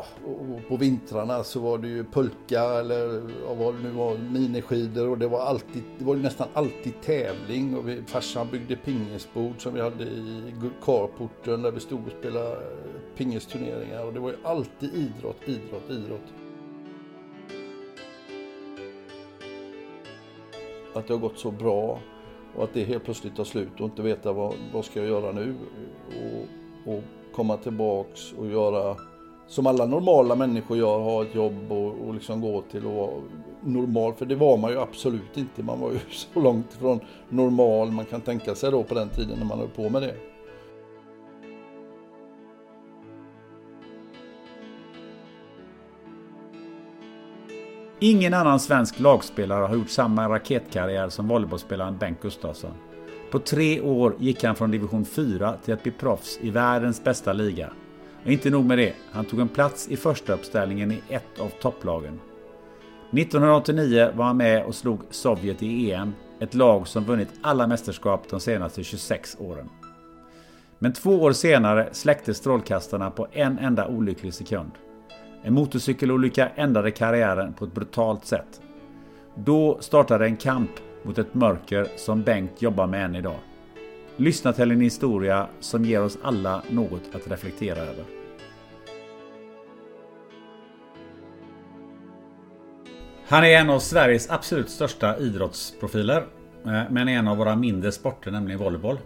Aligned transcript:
Ja, 0.00 0.30
och 0.30 0.68
på 0.68 0.76
vintrarna 0.76 1.44
så 1.44 1.60
var 1.60 1.78
det 1.78 1.88
ju 1.88 2.04
pulka 2.04 2.62
eller 2.62 3.30
ja, 3.46 3.54
vad 3.54 3.74
det 3.74 3.80
nu 3.82 3.90
var, 3.90 4.18
miniskidor 4.18 5.08
och 5.08 5.18
det 5.18 5.28
var, 5.28 5.40
alltid, 5.40 5.82
det 5.98 6.04
var 6.04 6.16
nästan 6.16 6.48
alltid 6.54 6.92
tävling. 7.02 7.76
Och 7.76 7.88
vi, 7.88 8.02
farsan 8.02 8.48
byggde 8.50 8.76
pingisbord 8.76 9.62
som 9.62 9.74
vi 9.74 9.80
hade 9.80 10.04
i 10.04 10.54
carporten 10.84 11.62
där 11.62 11.70
vi 11.70 11.80
stod 11.80 12.06
och 12.06 12.12
spelade 12.18 12.52
eh, 12.52 13.16
pingisturneringar. 13.16 14.04
Och 14.04 14.12
det 14.12 14.20
var 14.20 14.30
ju 14.30 14.36
alltid 14.44 14.94
idrott, 14.94 15.36
idrott, 15.46 15.90
idrott. 15.90 16.32
Att 20.94 21.06
det 21.06 21.14
har 21.14 21.20
gått 21.20 21.38
så 21.38 21.50
bra 21.50 22.00
och 22.56 22.64
att 22.64 22.74
det 22.74 22.84
helt 22.84 23.04
plötsligt 23.04 23.36
tar 23.36 23.44
slut 23.44 23.80
och 23.80 23.84
inte 23.84 24.02
veta 24.02 24.32
vad, 24.32 24.54
vad 24.72 24.84
ska 24.84 25.00
jag 25.00 25.08
göra 25.08 25.32
nu. 25.32 25.54
Och, 26.86 26.94
och 26.94 27.02
komma 27.34 27.56
tillbaks 27.56 28.32
och 28.32 28.46
göra 28.46 28.96
som 29.50 29.66
alla 29.66 29.86
normala 29.86 30.34
människor 30.34 30.76
gör, 30.76 30.98
ha 30.98 31.22
ett 31.22 31.34
jobb 31.34 31.72
och, 31.72 32.08
och 32.08 32.14
liksom 32.14 32.40
gå 32.40 32.62
till 32.62 32.86
och 32.86 32.94
vara 32.94 33.10
normal. 33.60 34.14
För 34.14 34.26
det 34.26 34.34
var 34.34 34.56
man 34.56 34.70
ju 34.70 34.80
absolut 34.80 35.36
inte. 35.36 35.62
Man 35.62 35.80
var 35.80 35.90
ju 35.90 35.98
så 36.10 36.40
långt 36.40 36.74
ifrån 36.74 37.00
normal 37.28 37.90
man 37.90 38.04
kan 38.04 38.20
tänka 38.20 38.54
sig 38.54 38.70
då 38.70 38.82
på 38.82 38.94
den 38.94 39.08
tiden 39.08 39.38
när 39.38 39.46
man 39.46 39.58
höll 39.58 39.68
på 39.68 39.88
med 39.88 40.02
det. 40.02 40.14
Ingen 48.00 48.34
annan 48.34 48.60
svensk 48.60 49.00
lagspelare 49.00 49.64
har 49.64 49.74
gjort 49.74 49.90
samma 49.90 50.28
raketkarriär 50.28 51.08
som 51.08 51.28
volleybollspelaren 51.28 51.96
Bengt 51.98 52.20
Gustafsson. 52.22 52.74
På 53.30 53.38
tre 53.38 53.80
år 53.80 54.14
gick 54.18 54.44
han 54.44 54.56
från 54.56 54.70
division 54.70 55.04
4 55.04 55.54
till 55.64 55.74
att 55.74 55.82
bli 55.82 55.92
proffs 55.92 56.38
i 56.42 56.50
världens 56.50 57.04
bästa 57.04 57.32
liga. 57.32 57.72
Och 58.24 58.30
inte 58.30 58.50
nog 58.50 58.64
med 58.64 58.78
det, 58.78 58.94
han 59.12 59.24
tog 59.24 59.40
en 59.40 59.48
plats 59.48 59.88
i 59.88 59.96
första 59.96 60.32
uppställningen 60.32 60.92
i 60.92 61.02
ett 61.08 61.40
av 61.40 61.48
topplagen. 61.48 62.20
1989 63.12 64.10
var 64.14 64.24
han 64.24 64.36
med 64.36 64.64
och 64.64 64.74
slog 64.74 65.00
Sovjet 65.10 65.62
i 65.62 65.92
EM, 65.92 66.12
ett 66.40 66.54
lag 66.54 66.88
som 66.88 67.04
vunnit 67.04 67.28
alla 67.42 67.66
mästerskap 67.66 68.28
de 68.30 68.40
senaste 68.40 68.84
26 68.84 69.36
åren. 69.40 69.68
Men 70.78 70.92
två 70.92 71.22
år 71.22 71.32
senare 71.32 71.88
släcktes 71.92 72.36
strålkastarna 72.36 73.10
på 73.10 73.26
en 73.32 73.58
enda 73.58 73.88
olycklig 73.88 74.34
sekund. 74.34 74.70
En 75.42 75.54
motorcykelolycka 75.54 76.48
ändrade 76.48 76.90
karriären 76.90 77.52
på 77.52 77.64
ett 77.64 77.74
brutalt 77.74 78.24
sätt. 78.24 78.60
Då 79.34 79.78
startade 79.80 80.24
en 80.24 80.36
kamp 80.36 80.70
mot 81.02 81.18
ett 81.18 81.34
mörker 81.34 81.86
som 81.96 82.22
Bengt 82.22 82.62
jobbar 82.62 82.86
med 82.86 83.04
än 83.04 83.16
idag. 83.16 83.38
Lyssna 84.20 84.52
till 84.52 84.70
en 84.70 84.80
historia 84.80 85.48
som 85.60 85.84
ger 85.84 86.02
oss 86.02 86.18
alla 86.22 86.62
något 86.70 87.02
att 87.12 87.30
reflektera 87.30 87.78
över. 87.78 88.04
Han 93.26 93.44
är 93.44 93.48
en 93.48 93.70
av 93.70 93.78
Sveriges 93.78 94.30
absolut 94.30 94.70
största 94.70 95.18
idrottsprofiler. 95.18 96.26
Eh, 96.66 96.82
men 96.90 97.08
en 97.08 97.28
av 97.28 97.36
våra 97.36 97.56
mindre 97.56 97.92
sporter, 97.92 98.30
nämligen 98.30 98.60
volleyboll. 98.60 98.98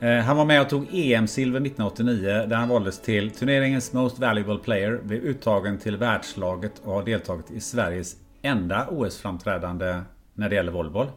Eh, 0.00 0.18
han 0.18 0.36
var 0.36 0.44
med 0.44 0.60
och 0.60 0.68
tog 0.68 0.86
EM-silver 0.92 1.60
1989 1.60 2.46
där 2.48 2.56
han 2.56 2.68
valdes 2.68 3.00
till 3.00 3.30
turneringens 3.30 3.92
Most 3.92 4.18
Valuable 4.18 4.58
Player. 4.58 5.00
Blev 5.02 5.20
uttagen 5.20 5.78
till 5.78 5.96
världslaget 5.96 6.72
och 6.84 6.92
har 6.92 7.02
deltagit 7.02 7.50
i 7.50 7.60
Sveriges 7.60 8.16
enda 8.42 8.86
OS-framträdande 8.90 10.00
när 10.34 10.48
det 10.48 10.54
gäller 10.54 10.72
volleyboll. 10.72 11.08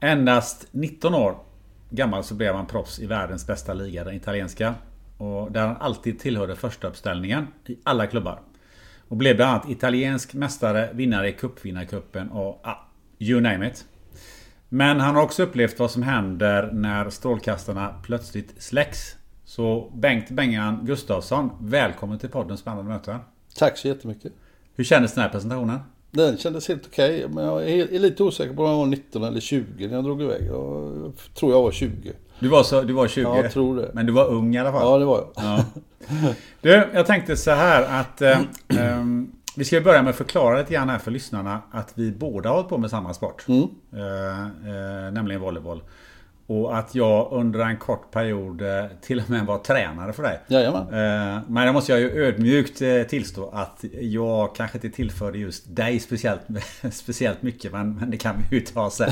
Endast 0.00 0.68
19 0.70 1.14
år 1.14 1.46
gammal 1.90 2.24
så 2.24 2.34
blev 2.34 2.54
han 2.54 2.66
proffs 2.66 2.98
i 2.98 3.06
världens 3.06 3.46
bästa 3.46 3.74
liga, 3.74 4.04
den 4.04 4.14
italienska. 4.14 4.74
Och 5.16 5.52
där 5.52 5.66
han 5.66 5.76
alltid 5.76 6.18
tillhörde 6.20 6.56
första 6.56 6.88
uppställningen 6.88 7.46
i 7.66 7.78
alla 7.84 8.06
klubbar. 8.06 8.40
Och 9.08 9.16
blev 9.16 9.36
bland 9.36 9.50
annat 9.50 9.68
italiensk 9.68 10.34
mästare, 10.34 10.90
vinnare 10.92 11.28
i 11.28 11.32
cupvinnarcupen 11.32 12.30
och 12.30 12.60
ah, 12.64 12.88
you 13.18 13.40
name 13.40 13.68
it. 13.68 13.84
Men 14.68 15.00
han 15.00 15.14
har 15.14 15.22
också 15.22 15.42
upplevt 15.42 15.78
vad 15.78 15.90
som 15.90 16.02
händer 16.02 16.70
när 16.72 17.10
strålkastarna 17.10 17.94
plötsligt 18.02 18.62
släcks. 18.62 19.16
Så 19.44 19.92
Bengt 19.94 20.30
Bengan 20.30 20.86
Gustafsson, 20.86 21.50
välkommen 21.60 22.18
till 22.18 22.28
podden 22.28 22.56
Spännande 22.56 22.90
möten. 22.90 23.18
Tack 23.58 23.78
så 23.78 23.88
jättemycket. 23.88 24.32
Hur 24.74 24.84
kändes 24.84 25.14
den 25.14 25.22
här 25.22 25.30
presentationen? 25.30 25.80
Den 26.16 26.36
kändes 26.36 26.68
helt 26.68 26.86
okej, 26.86 27.28
men 27.28 27.44
jag 27.44 27.70
är 27.70 27.94
är 27.94 27.98
lite 27.98 28.22
osäker 28.22 28.54
på 28.54 28.62
om 28.62 28.70
jag 28.70 28.78
var 28.78 28.86
19 28.86 29.24
eller 29.24 29.40
20 29.40 29.86
när 29.86 29.94
jag 29.94 30.04
drog 30.04 30.22
iväg. 30.22 30.42
Jag 30.46 31.12
tror 31.34 31.52
jag 31.52 31.62
var 31.62 31.70
20. 31.70 32.12
Du 32.38 32.48
var, 32.48 32.62
så, 32.62 32.82
du 32.82 32.92
var 32.92 33.08
20? 33.08 33.22
Ja, 33.22 33.36
jag 33.36 33.52
tror 33.52 33.76
det. 33.76 33.90
Men 33.94 34.06
du 34.06 34.12
var 34.12 34.26
ung 34.26 34.54
i 34.54 34.58
alla 34.58 34.72
fall? 34.72 34.82
Ja, 34.82 34.98
det 34.98 35.04
var 35.04 35.18
jag. 35.18 35.44
Ja. 35.44 35.64
Du, 36.60 36.88
jag 36.94 37.06
tänkte 37.06 37.36
så 37.36 37.50
här 37.50 38.00
att 38.00 38.22
eh, 38.22 38.40
ehm, 38.68 39.32
vi 39.56 39.64
ska 39.64 39.80
börja 39.80 40.02
med 40.02 40.10
att 40.10 40.16
förklara 40.16 40.58
lite 40.58 40.74
grann 40.74 40.88
här 40.88 40.98
för 40.98 41.10
lyssnarna 41.10 41.60
att 41.70 41.92
vi 41.94 42.12
båda 42.12 42.48
har 42.48 42.56
hållit 42.56 42.68
på 42.68 42.78
med 42.78 42.90
samma 42.90 43.14
sport. 43.14 43.44
Mm. 43.48 43.62
Eh, 43.92 44.42
eh, 44.42 45.12
nämligen 45.12 45.40
volleyboll. 45.40 45.82
Och 46.48 46.78
att 46.78 46.94
jag 46.94 47.28
under 47.32 47.60
en 47.60 47.76
kort 47.76 48.10
period 48.10 48.62
eh, 48.62 48.84
till 49.00 49.20
och 49.20 49.30
med 49.30 49.46
var 49.46 49.58
tränare 49.58 50.12
för 50.12 50.22
dig. 50.22 50.40
Jajamän. 50.46 50.80
Eh, 50.82 51.40
men 51.48 51.66
det 51.66 51.72
måste 51.72 51.92
jag 51.92 52.00
ju 52.00 52.24
ödmjukt 52.24 52.82
eh, 52.82 53.02
tillstå 53.02 53.50
att 53.52 53.84
jag 54.00 54.54
kanske 54.54 54.78
inte 54.78 54.90
tillförde 54.90 55.38
just 55.38 55.76
dig 55.76 55.98
speciellt, 56.00 56.40
speciellt 56.92 57.42
mycket. 57.42 57.72
Men, 57.72 57.94
men 57.96 58.10
det 58.10 58.16
kan 58.16 58.36
vi 58.50 58.56
ju 58.56 58.62
ta 58.62 58.90
sen. 58.90 59.10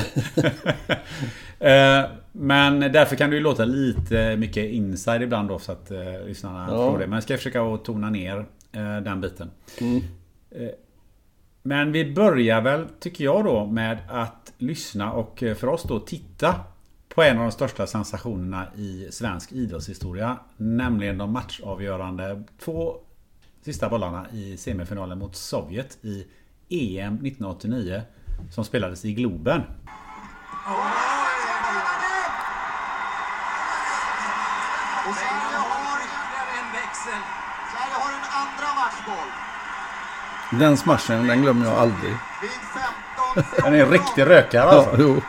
Men 2.32 2.80
därför 2.80 3.16
kan 3.16 3.30
det 3.30 3.36
ju 3.36 3.42
låta 3.42 3.64
lite 3.64 4.36
mycket 4.36 4.64
inside 4.64 5.22
ibland 5.22 5.48
då 5.48 5.58
så 5.58 5.72
att 5.72 5.90
lyssnarna 6.26 6.66
Ja. 6.70 6.90
får 6.90 6.98
det. 6.98 7.06
Men 7.06 7.12
jag 7.16 7.22
ska 7.22 7.36
försöka 7.36 7.62
att 7.62 7.84
tona 7.84 8.10
ner 8.10 8.46
den 9.04 9.20
biten. 9.20 9.50
Mm. 9.80 10.00
Men 11.62 11.92
vi 11.92 12.12
börjar 12.12 12.60
väl, 12.60 12.86
tycker 13.00 13.24
jag 13.24 13.44
då, 13.44 13.66
med 13.66 13.98
att 14.08 14.52
lyssna 14.58 15.12
och 15.12 15.38
för 15.38 15.68
oss 15.68 15.82
då 15.82 15.98
titta 16.00 16.54
på 17.14 17.22
en 17.22 17.36
av 17.38 17.42
de 17.42 17.52
största 17.52 17.86
sensationerna 17.86 18.66
i 18.76 19.08
svensk 19.12 19.52
idrottshistoria. 19.52 20.36
Nämligen 20.56 21.18
de 21.18 21.32
matchavgörande 21.32 22.42
två 22.64 22.96
sista 23.64 23.88
bollarna 23.88 24.26
i 24.32 24.56
semifinalen 24.56 25.18
mot 25.18 25.36
Sovjet 25.36 25.98
i 26.00 26.26
EM 26.68 27.14
1989. 27.14 28.02
Som 28.50 28.64
spelades 28.64 29.04
i 29.04 29.14
Globen. 29.14 29.62
Och 35.08 35.14
Sverige 35.14 35.56
har 35.56 35.98
ytterligare 36.06 36.52
en 36.60 36.72
växel. 36.72 37.20
Sverige 37.72 37.94
har 38.02 38.10
en 38.18 38.26
andra 38.42 38.68
matchboll. 38.80 39.28
Den 40.60 40.76
smashen, 40.76 41.26
den 41.26 41.42
glömmer 41.42 41.66
jag 41.66 41.74
aldrig. 41.78 42.12
Vid 42.42 42.50
15 43.34 43.64
Den 43.64 43.74
är 43.74 43.84
en 43.84 43.90
riktig 43.90 44.22
rökare 44.26 44.62
Ja, 44.64 44.70
alltså. 44.72 44.96
jo. 44.98 45.22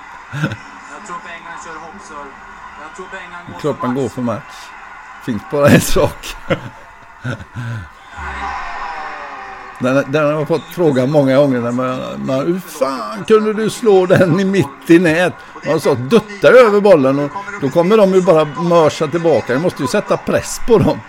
Jag 0.91 1.07
tror 1.07 1.17
Bengan 1.27 1.57
kör 1.65 1.75
hoppserve. 1.85 2.29
Jag 2.97 3.53
går 3.53 3.59
Klart 3.59 3.79
för 3.79 3.87
man 3.87 3.95
går 3.95 4.03
match. 4.03 4.13
för 4.13 4.21
match. 4.21 4.55
Finns 5.25 5.41
bara 5.51 5.69
en 5.69 5.81
sak. 5.81 6.35
Den, 9.79 10.11
den 10.11 10.25
har 10.25 10.31
jag 10.31 10.47
fått 10.47 10.63
frågan 10.63 11.11
många 11.11 11.37
gånger. 11.37 11.59
Men, 11.59 11.75
men, 12.25 12.47
hur 12.47 12.59
fan 12.59 13.23
kunde 13.23 13.53
du 13.53 13.69
slå 13.69 14.05
den 14.05 14.39
i 14.39 14.45
mitt 14.45 14.89
i 14.89 14.99
nät? 14.99 15.33
Man 15.67 15.79
sa 15.79 15.93
duttar 15.93 16.53
över 16.53 16.81
bollen 16.81 17.19
och 17.19 17.31
då 17.61 17.69
kommer 17.69 17.97
de 17.97 18.13
ju 18.13 18.21
bara 18.21 18.45
mörsa 18.45 19.07
tillbaka. 19.07 19.53
Du 19.53 19.59
måste 19.59 19.81
ju 19.81 19.87
sätta 19.87 20.17
press 20.17 20.61
på 20.67 20.77
dem. 20.77 20.99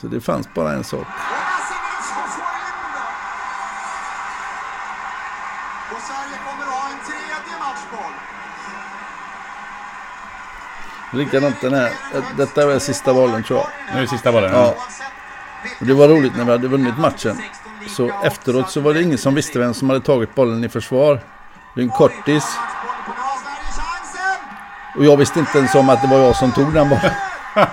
Så 0.00 0.06
det 0.06 0.20
fanns 0.20 0.54
bara 0.54 0.72
en 0.72 0.84
sak. 0.84 1.06
Likadant 11.14 11.60
den 11.60 11.74
här. 11.74 11.90
Detta 12.36 12.66
var 12.66 12.78
sista 12.78 13.14
bollen 13.14 13.42
tror 13.42 13.58
jag. 13.58 13.68
Nu 13.92 13.98
är 13.98 14.02
det 14.02 14.08
sista 14.08 14.32
bollen. 14.32 14.52
Ja. 14.52 14.74
Och 15.80 15.86
det 15.86 15.94
var 15.94 16.08
roligt 16.08 16.36
när 16.36 16.44
vi 16.44 16.50
hade 16.50 16.68
vunnit 16.68 16.98
matchen. 16.98 17.38
Så 17.88 18.10
efteråt 18.24 18.70
så 18.70 18.80
var 18.80 18.94
det 18.94 19.02
ingen 19.02 19.18
som 19.18 19.34
visste 19.34 19.58
vem 19.58 19.74
som 19.74 19.90
hade 19.90 20.00
tagit 20.00 20.34
bollen 20.34 20.64
i 20.64 20.68
försvar. 20.68 21.20
Det 21.74 21.80
är 21.80 21.84
en 21.84 21.90
kortis. 21.90 22.44
Och 24.96 25.04
jag 25.04 25.16
visste 25.16 25.38
inte 25.38 25.58
ens 25.58 25.74
om 25.74 25.88
att 25.88 26.02
det 26.02 26.08
var 26.08 26.18
jag 26.18 26.36
som 26.36 26.52
tog 26.52 26.72
den 26.72 26.88
bollen. 26.88 27.12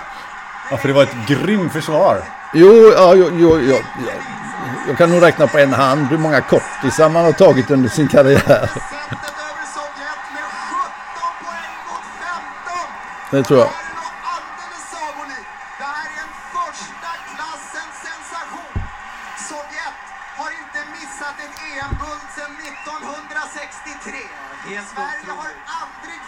ja, 0.70 0.76
för 0.76 0.88
det 0.88 0.94
var 0.94 1.02
ett 1.02 1.26
grymt 1.26 1.72
försvar. 1.72 2.22
Jo, 2.54 2.92
ja, 2.96 3.14
jo, 3.14 3.30
jo, 3.32 3.58
jo, 3.60 3.76
ja. 4.06 4.12
jag 4.88 4.98
kan 4.98 5.10
nog 5.10 5.22
räkna 5.22 5.46
på 5.46 5.58
en 5.58 5.72
hand 5.72 6.06
hur 6.06 6.18
många 6.18 6.40
kortisar 6.40 7.08
man 7.08 7.24
har 7.24 7.32
tagit 7.32 7.70
under 7.70 7.88
sin 7.88 8.08
karriär. 8.08 8.70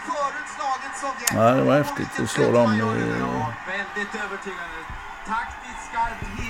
Förut 0.06 0.49
slagit 0.56 0.95
Sovjet. 1.01 1.33
Ja, 1.35 1.55
det 1.55 1.62
var 1.62 1.77
häftigt 1.77 2.21
att 2.23 2.31
slå 2.31 2.53
dem. 2.53 2.79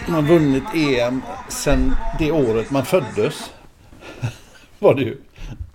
Man 0.06 0.14
har 0.14 0.22
vunnit 0.22 0.64
EM 0.74 1.22
sen 1.48 1.94
det 2.18 2.32
året 2.32 2.70
man 2.70 2.84
föddes. 2.84 3.50
Var 4.78 4.94
det 4.94 5.02
ju. 5.02 5.16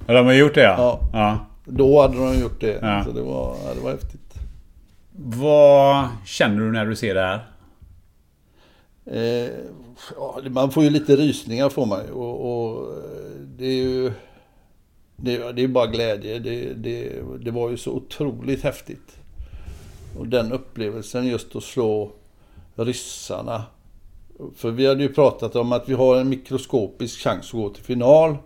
Ja, 0.08 0.14
de 0.14 0.26
har 0.26 0.34
gjort 0.34 0.54
det 0.54 0.62
ja. 0.62 0.76
Ja. 0.78 1.00
ja. 1.14 1.46
Då 1.66 2.02
hade 2.02 2.18
de 2.18 2.40
gjort 2.40 2.62
det. 2.62 2.80
Ja. 2.82 3.04
Så 3.04 3.12
det 3.12 3.22
var, 3.22 3.56
det 3.76 3.82
var 3.82 3.92
häftigt. 3.92 4.19
Vad 5.32 6.08
känner 6.26 6.60
du 6.60 6.72
när 6.72 6.86
du 6.86 6.96
ser 6.96 7.16
det 7.16 7.22
här? 7.22 7.48
Eh, 9.06 9.52
ja, 10.16 10.42
man 10.50 10.72
får 10.72 10.84
ju 10.84 10.90
lite 10.90 11.16
rysningar 11.16 11.70
får 11.70 11.86
man 11.86 12.06
ju. 12.06 12.12
Och, 12.12 12.52
och 12.52 12.94
eh, 12.98 13.40
det 13.58 13.66
är 13.66 13.84
ju... 13.84 14.12
Det, 15.16 15.52
det 15.52 15.64
är 15.64 15.68
bara 15.68 15.88
glädje. 15.88 16.40
Det, 16.40 16.74
det, 16.74 17.22
det 17.40 17.52
var 17.52 17.70
ju 17.70 17.78
så 17.78 17.92
otroligt 17.92 18.64
häftigt. 18.64 19.20
Och 20.18 20.28
den 20.28 20.52
upplevelsen 20.52 21.28
just 21.28 21.56
att 21.56 21.64
slå 21.64 22.12
ryssarna. 22.76 23.64
För 24.56 24.72
vi 24.72 24.88
hade 24.88 25.04
ju 25.04 25.14
pratat 25.14 25.56
om 25.56 25.72
att 25.72 25.90
vi 25.90 25.94
har 25.94 26.18
en 26.18 26.30
mikroskopisk 26.30 27.20
chans 27.20 27.46
att 27.46 27.52
gå 27.52 27.70
till 27.70 27.84
final. 27.84 28.38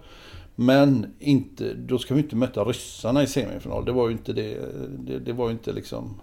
Men 0.55 1.13
inte, 1.19 1.73
då 1.73 1.97
ska 1.97 2.13
vi 2.13 2.21
inte 2.21 2.35
möta 2.35 2.63
ryssarna 2.63 3.23
i 3.23 3.27
semifinal. 3.27 3.85
Det 3.85 3.91
var 3.91 4.07
ju 4.07 4.13
inte 4.13 4.33
det. 4.33 4.59
Det, 4.99 5.19
det 5.19 5.33
var 5.33 5.45
ju 5.45 5.51
inte 5.51 5.73
liksom... 5.73 6.19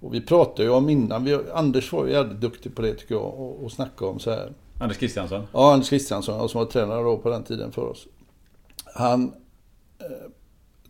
Och 0.00 0.14
vi 0.14 0.20
pratade 0.20 0.62
ju 0.62 0.70
om 0.70 0.88
innan, 0.88 1.24
vi, 1.24 1.38
Anders 1.54 1.92
var 1.92 2.06
ju 2.06 2.12
jävligt 2.12 2.40
duktig 2.40 2.74
på 2.74 2.82
det 2.82 2.94
tycker 2.94 3.14
jag, 3.14 3.24
och, 3.24 3.64
och 3.64 3.72
snacka 3.72 4.06
om 4.06 4.18
så 4.18 4.30
här. 4.30 4.52
Anders 4.80 4.98
Kristiansson? 4.98 5.42
Ja, 5.52 5.72
Anders 5.72 5.88
Kristiansson 5.88 6.48
som 6.48 6.58
var 6.58 6.66
tränare 6.66 7.02
då 7.02 7.18
på 7.18 7.30
den 7.30 7.44
tiden 7.44 7.72
för 7.72 7.82
oss. 7.82 8.06
Han 8.94 9.32
eh, 9.98 10.30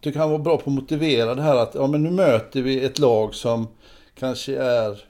tycker 0.00 0.20
han 0.20 0.30
var 0.30 0.38
bra 0.38 0.56
på 0.56 0.70
att 0.70 0.76
motivera 0.76 1.34
det 1.34 1.42
här 1.42 1.56
att 1.56 1.74
ja, 1.74 1.86
men 1.86 2.02
nu 2.02 2.10
möter 2.10 2.62
vi 2.62 2.84
ett 2.84 2.98
lag 2.98 3.34
som 3.34 3.68
kanske 4.14 4.56
är 4.56 5.04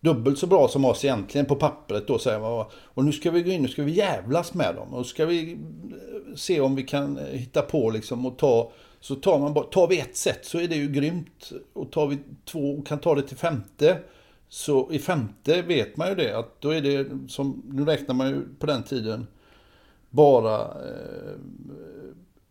dubbelt 0.00 0.38
så 0.38 0.46
bra 0.46 0.68
som 0.68 0.84
oss 0.84 1.04
egentligen 1.04 1.46
på 1.46 1.56
pappret 1.56 2.06
då 2.06 2.18
säger 2.18 2.40
man. 2.40 2.64
Och 2.72 3.04
nu 3.04 3.12
ska 3.12 3.30
vi 3.30 3.42
gå 3.42 3.50
in, 3.50 3.62
nu 3.62 3.68
ska 3.68 3.82
vi 3.82 3.92
jävlas 3.92 4.54
med 4.54 4.74
dem. 4.74 4.94
Och 4.94 5.06
ska 5.06 5.26
vi 5.26 5.52
eh, 5.52 6.36
se 6.36 6.60
om 6.60 6.74
vi 6.74 6.82
kan 6.82 7.18
eh, 7.18 7.24
hitta 7.24 7.62
på 7.62 7.90
liksom 7.90 8.26
och 8.26 8.38
ta 8.38 8.72
så 9.00 9.14
tar 9.14 9.38
man 9.38 9.54
bara, 9.54 9.64
tar 9.64 9.88
vi 9.88 10.00
ett 10.00 10.16
set 10.16 10.44
så 10.44 10.58
är 10.58 10.68
det 10.68 10.76
ju 10.76 10.88
grymt. 10.88 11.50
Och 11.72 11.92
tar 11.92 12.06
vi 12.06 12.18
två 12.44 12.70
och 12.78 12.86
kan 12.86 12.98
ta 12.98 13.14
det 13.14 13.22
till 13.22 13.36
femte. 13.36 13.98
Så 14.48 14.92
i 14.92 14.98
femte 14.98 15.62
vet 15.62 15.96
man 15.96 16.08
ju 16.08 16.14
det 16.14 16.38
att 16.38 16.60
då 16.60 16.70
är 16.70 16.80
det 16.82 17.08
som, 17.28 17.62
nu 17.68 17.84
räknar 17.84 18.14
man 18.14 18.28
ju 18.28 18.42
på 18.58 18.66
den 18.66 18.82
tiden 18.82 19.26
bara, 20.10 20.60
eh, 20.60 21.34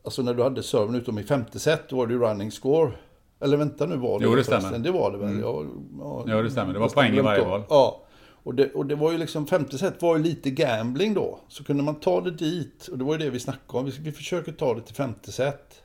alltså 0.04 0.22
när 0.22 0.34
du 0.34 0.44
hade 0.44 0.64
serven 0.64 0.96
utom 0.96 1.20
i 1.20 1.24
femte 1.24 1.60
set 1.60 1.90
då 1.90 1.96
var 1.96 2.08
det 2.08 2.14
ju 2.14 2.20
running 2.20 2.52
score. 2.52 2.92
Eller 3.40 3.58
vänta 3.58 3.86
nu 3.86 3.98
var 3.98 4.20
det 4.20 4.26
Jo, 4.26 4.36
det 4.36 4.44
förresten. 4.44 4.62
stämmer. 4.62 4.80
Det 4.80 4.92
var 4.92 5.12
det 5.12 5.18
väl? 5.18 5.40
Ja, 5.40 5.66
ja, 6.00 6.24
Ja, 6.28 6.42
det 6.42 6.52
stämmer. 6.52 6.74
Det 6.74 6.80
var 6.80 6.90
poäng 6.90 7.14
i 7.18 7.22
varje 7.22 7.46
val. 7.46 7.64
Ja. 7.70 8.04
Och 8.44 8.56
det, 8.56 8.74
och 8.74 8.86
det 8.86 8.96
var 8.96 9.12
ju 9.12 9.18
liksom, 9.18 9.48
femte 9.48 9.78
set 9.78 10.02
var 10.02 10.18
ju 10.18 10.24
lite 10.24 10.50
gambling 10.50 11.14
då. 11.14 11.40
Så 11.48 11.64
kunde 11.64 11.84
man 11.84 11.96
ta 11.96 12.22
det 12.22 12.32
dit, 12.32 12.88
och 12.88 12.98
det 12.98 13.04
var 13.04 13.14
ju 13.14 13.18
det 13.20 13.30
vi 13.30 13.40
snackade 13.40 13.80
om. 13.80 13.86
Vi, 13.86 13.92
vi 14.00 14.12
försöker 14.12 14.52
ta 14.52 14.74
det 14.74 14.82
till 14.82 14.96
femte 14.96 15.32
set. 15.32 15.82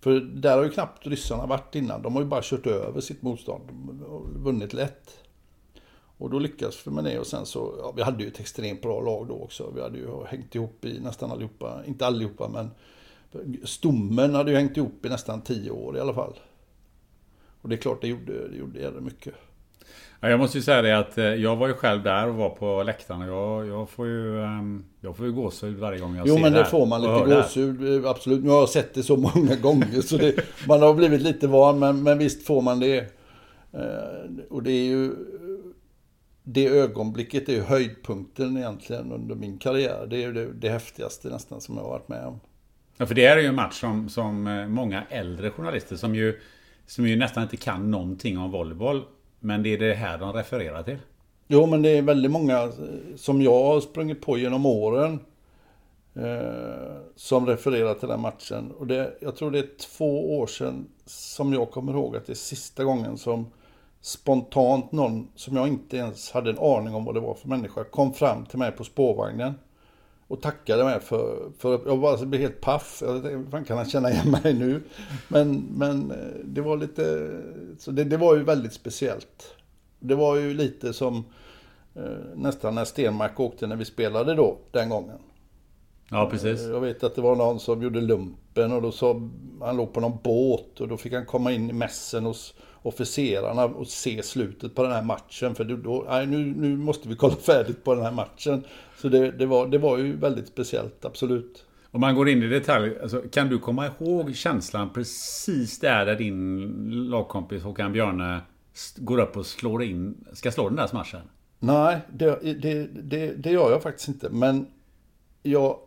För 0.00 0.20
där 0.20 0.56
har 0.56 0.64
ju 0.64 0.70
knappt 0.70 1.06
ryssarna 1.06 1.46
varit 1.46 1.74
innan. 1.74 2.02
De 2.02 2.14
har 2.14 2.22
ju 2.22 2.28
bara 2.28 2.42
kört 2.42 2.66
över 2.66 3.00
sitt 3.00 3.22
motstånd 3.22 4.02
och 4.02 4.28
vunnit 4.28 4.72
lätt. 4.72 5.24
Och 6.18 6.30
då 6.30 6.38
lyckas 6.38 6.86
vi 6.86 6.90
med 6.90 7.04
det 7.04 7.18
och 7.18 7.26
sen 7.26 7.46
så, 7.46 7.74
ja, 7.78 7.92
vi 7.96 8.02
hade 8.02 8.22
ju 8.22 8.28
ett 8.28 8.40
extremt 8.40 8.82
bra 8.82 9.00
lag 9.00 9.28
då 9.28 9.34
också. 9.34 9.70
Vi 9.74 9.80
hade 9.80 9.98
ju 9.98 10.24
hängt 10.26 10.54
ihop 10.54 10.84
i 10.84 11.00
nästan 11.00 11.30
allihopa, 11.30 11.84
inte 11.86 12.06
allihopa 12.06 12.48
men 12.48 12.70
stommen 13.64 14.34
hade 14.34 14.50
ju 14.50 14.56
hängt 14.56 14.76
ihop 14.76 15.06
i 15.06 15.08
nästan 15.08 15.42
tio 15.42 15.70
år 15.70 15.96
i 15.96 16.00
alla 16.00 16.14
fall. 16.14 16.34
Och 17.62 17.68
det 17.68 17.74
är 17.74 17.76
klart 17.76 18.00
det 18.00 18.08
gjorde, 18.08 18.48
det 18.48 18.56
gjorde 18.56 18.80
jävligt 18.80 19.02
mycket. 19.02 19.34
Ja, 20.20 20.30
jag 20.30 20.40
måste 20.40 20.58
ju 20.58 20.62
säga 20.62 20.82
det 20.82 20.98
att 20.98 21.18
eh, 21.18 21.24
jag 21.24 21.56
var 21.56 21.68
ju 21.68 21.74
själv 21.74 22.02
där 22.02 22.28
och 22.28 22.34
var 22.34 22.50
på 22.50 22.82
läktaren. 22.82 23.20
Jag, 23.20 23.66
jag 23.66 23.90
får 23.90 24.06
ju, 24.06 24.42
ehm, 24.44 24.84
jag 25.00 25.16
får 25.16 25.26
ju 25.26 25.32
gåshud 25.32 25.78
varje 25.78 25.98
gång 25.98 26.16
jag 26.16 26.28
Jo 26.28 26.34
ser 26.34 26.42
men 26.42 26.52
det 26.52 26.58
det 26.58 26.64
här 26.64 26.70
får 26.70 26.86
man 26.86 27.00
lite 27.00 27.26
det 27.26 27.34
gåshud, 27.34 28.04
eh, 28.04 28.10
absolut. 28.10 28.44
Nu 28.44 28.50
har 28.50 28.58
jag 28.58 28.68
sett 28.68 28.94
det 28.94 29.02
så 29.02 29.16
många 29.16 29.56
gånger 29.62 30.00
så 30.00 30.16
det, 30.16 30.34
man 30.68 30.82
har 30.82 30.94
blivit 30.94 31.22
lite 31.22 31.46
van, 31.46 31.78
men, 31.78 32.02
men 32.02 32.18
visst 32.18 32.46
får 32.46 32.62
man 32.62 32.80
det. 32.80 32.98
Eh, 33.72 34.46
och 34.50 34.62
det 34.62 34.72
är 34.72 34.84
ju, 34.84 35.12
det 36.42 36.66
ögonblicket 36.68 37.48
är 37.48 37.52
ju 37.52 37.62
höjdpunkten 37.62 38.56
egentligen 38.56 39.12
under 39.12 39.34
min 39.34 39.58
karriär. 39.58 40.06
Det 40.10 40.16
är 40.16 40.20
ju 40.20 40.32
det, 40.32 40.52
det 40.52 40.68
häftigaste 40.68 41.28
nästan 41.28 41.60
som 41.60 41.76
jag 41.76 41.82
har 41.82 41.90
varit 41.90 42.08
med 42.08 42.26
om. 42.26 42.40
Ja, 42.96 43.06
för 43.06 43.14
det 43.14 43.24
är 43.24 43.36
ju 43.36 43.46
en 43.46 43.54
match 43.54 43.80
som, 43.80 44.08
som 44.08 44.66
många 44.68 45.02
äldre 45.10 45.50
journalister 45.50 45.96
som 45.96 46.14
ju, 46.14 46.40
som 46.86 47.06
ju 47.06 47.16
nästan 47.16 47.42
inte 47.42 47.56
kan 47.56 47.90
någonting 47.90 48.38
om 48.38 48.50
volleyboll. 48.50 49.04
Men 49.40 49.62
det 49.62 49.74
är 49.74 49.78
det 49.78 49.94
här 49.94 50.18
de 50.18 50.32
refererar 50.32 50.82
till. 50.82 50.98
Jo, 51.48 51.66
men 51.66 51.82
det 51.82 51.88
är 51.88 52.02
väldigt 52.02 52.30
många 52.30 52.62
eh, 52.62 52.70
som 53.16 53.42
jag 53.42 53.64
har 53.64 53.80
sprungit 53.80 54.20
på 54.20 54.38
genom 54.38 54.66
åren 54.66 55.20
eh, 56.14 56.96
som 57.16 57.46
refererar 57.46 57.94
till 57.94 58.08
den 58.08 58.20
matchen. 58.20 58.70
Och 58.78 58.86
det, 58.86 59.14
jag 59.20 59.36
tror 59.36 59.50
det 59.50 59.58
är 59.58 59.68
två 59.96 60.38
år 60.38 60.46
sedan 60.46 60.88
som 61.06 61.52
jag 61.52 61.70
kommer 61.70 61.92
ihåg 61.92 62.16
att 62.16 62.26
det 62.26 62.32
är 62.32 62.34
sista 62.34 62.84
gången 62.84 63.18
som 63.18 63.46
spontant 64.00 64.92
någon 64.92 65.28
som 65.34 65.56
jag 65.56 65.68
inte 65.68 65.96
ens 65.96 66.30
hade 66.30 66.50
en 66.50 66.58
aning 66.58 66.94
om 66.94 67.04
vad 67.04 67.14
det 67.14 67.20
var 67.20 67.34
för 67.34 67.48
människa 67.48 67.84
kom 67.84 68.14
fram 68.14 68.46
till 68.46 68.58
mig 68.58 68.72
på 68.72 68.84
spårvagnen 68.84 69.54
och 70.28 70.42
tackade 70.42 70.84
mig 70.84 71.00
för, 71.00 71.50
för 71.58 71.80
jag 71.86 72.00
bara 72.00 72.26
blev 72.26 72.40
helt 72.40 72.60
paff. 72.60 72.98
Jag 73.02 73.10
tänkte, 73.10 73.28
"Hur 73.30 73.50
fan 73.50 73.64
kan 73.64 73.76
han 73.76 73.88
känna 73.88 74.10
igen 74.10 74.30
mig 74.42 74.54
nu? 74.54 74.82
Men, 75.28 75.64
men 75.76 76.10
eh, 76.10 76.16
det 76.44 76.60
var 76.60 76.76
lite, 76.76 77.30
så 77.78 77.90
det, 77.90 78.04
det 78.04 78.16
var 78.16 78.36
ju 78.36 78.42
väldigt 78.42 78.72
speciellt. 78.72 79.54
Det 79.98 80.14
var 80.14 80.36
ju 80.36 80.54
lite 80.54 80.92
som 80.92 81.24
eh, 81.94 82.02
nästan 82.34 82.74
när 82.74 82.84
Stenmark 82.84 83.40
åkte 83.40 83.66
när 83.66 83.76
vi 83.76 83.84
spelade 83.84 84.34
då, 84.34 84.58
den 84.70 84.88
gången. 84.88 85.18
Ja, 86.10 86.28
precis. 86.30 86.62
Jag 86.62 86.80
vet 86.80 87.02
att 87.02 87.14
det 87.14 87.20
var 87.20 87.36
någon 87.36 87.60
som 87.60 87.82
gjorde 87.82 88.00
lumpen 88.00 88.72
och 88.72 88.82
då 88.82 88.92
sa, 88.92 89.20
han 89.60 89.76
låg 89.76 89.92
på 89.92 90.00
någon 90.00 90.18
båt 90.22 90.80
och 90.80 90.88
då 90.88 90.96
fick 90.96 91.12
han 91.12 91.26
komma 91.26 91.52
in 91.52 91.70
i 91.70 91.72
mässen 91.72 92.24
hos 92.24 92.54
officerarna 92.82 93.64
och 93.64 93.86
se 93.86 94.22
slutet 94.22 94.74
på 94.74 94.82
den 94.82 94.92
här 94.92 95.02
matchen. 95.02 95.54
För 95.54 95.64
då, 95.64 95.76
då 95.76 96.06
nej, 96.08 96.26
nu, 96.26 96.54
nu 96.56 96.76
måste 96.76 97.08
vi 97.08 97.16
kolla 97.16 97.36
färdigt 97.40 97.84
på 97.84 97.94
den 97.94 98.04
här 98.04 98.12
matchen. 98.12 98.64
Så 99.00 99.08
det, 99.08 99.30
det, 99.30 99.46
var, 99.46 99.66
det 99.66 99.78
var 99.78 99.98
ju 99.98 100.16
väldigt 100.16 100.48
speciellt, 100.48 101.04
absolut. 101.04 101.64
Om 101.98 102.00
man 102.00 102.14
går 102.14 102.28
in 102.28 102.42
i 102.42 102.46
detalj, 102.46 102.92
alltså, 103.02 103.22
kan 103.32 103.48
du 103.48 103.58
komma 103.58 103.86
ihåg 103.86 104.34
känslan 104.34 104.90
precis 104.92 105.78
där, 105.78 106.06
där 106.06 106.16
din 106.16 106.70
lagkompis 107.10 107.62
Håkan 107.62 107.92
Björne 107.92 108.40
går 108.96 109.18
upp 109.18 109.36
och 109.36 109.46
slår 109.46 109.82
in, 109.82 110.24
ska 110.32 110.50
slå 110.50 110.68
den 110.68 110.76
där 110.76 110.86
smashen? 110.86 111.20
Nej, 111.58 111.98
det, 112.12 112.38
det, 112.62 112.86
det, 113.02 113.32
det 113.32 113.50
gör 113.50 113.70
jag 113.70 113.82
faktiskt 113.82 114.08
inte. 114.08 114.28
Men 114.28 114.66
jag... 115.42 115.78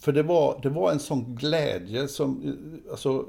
För 0.00 0.12
det 0.12 0.22
var, 0.22 0.60
det 0.62 0.68
var 0.68 0.92
en 0.92 0.98
sån 0.98 1.34
glädje 1.34 2.08
som... 2.08 2.56
Alltså, 2.90 3.26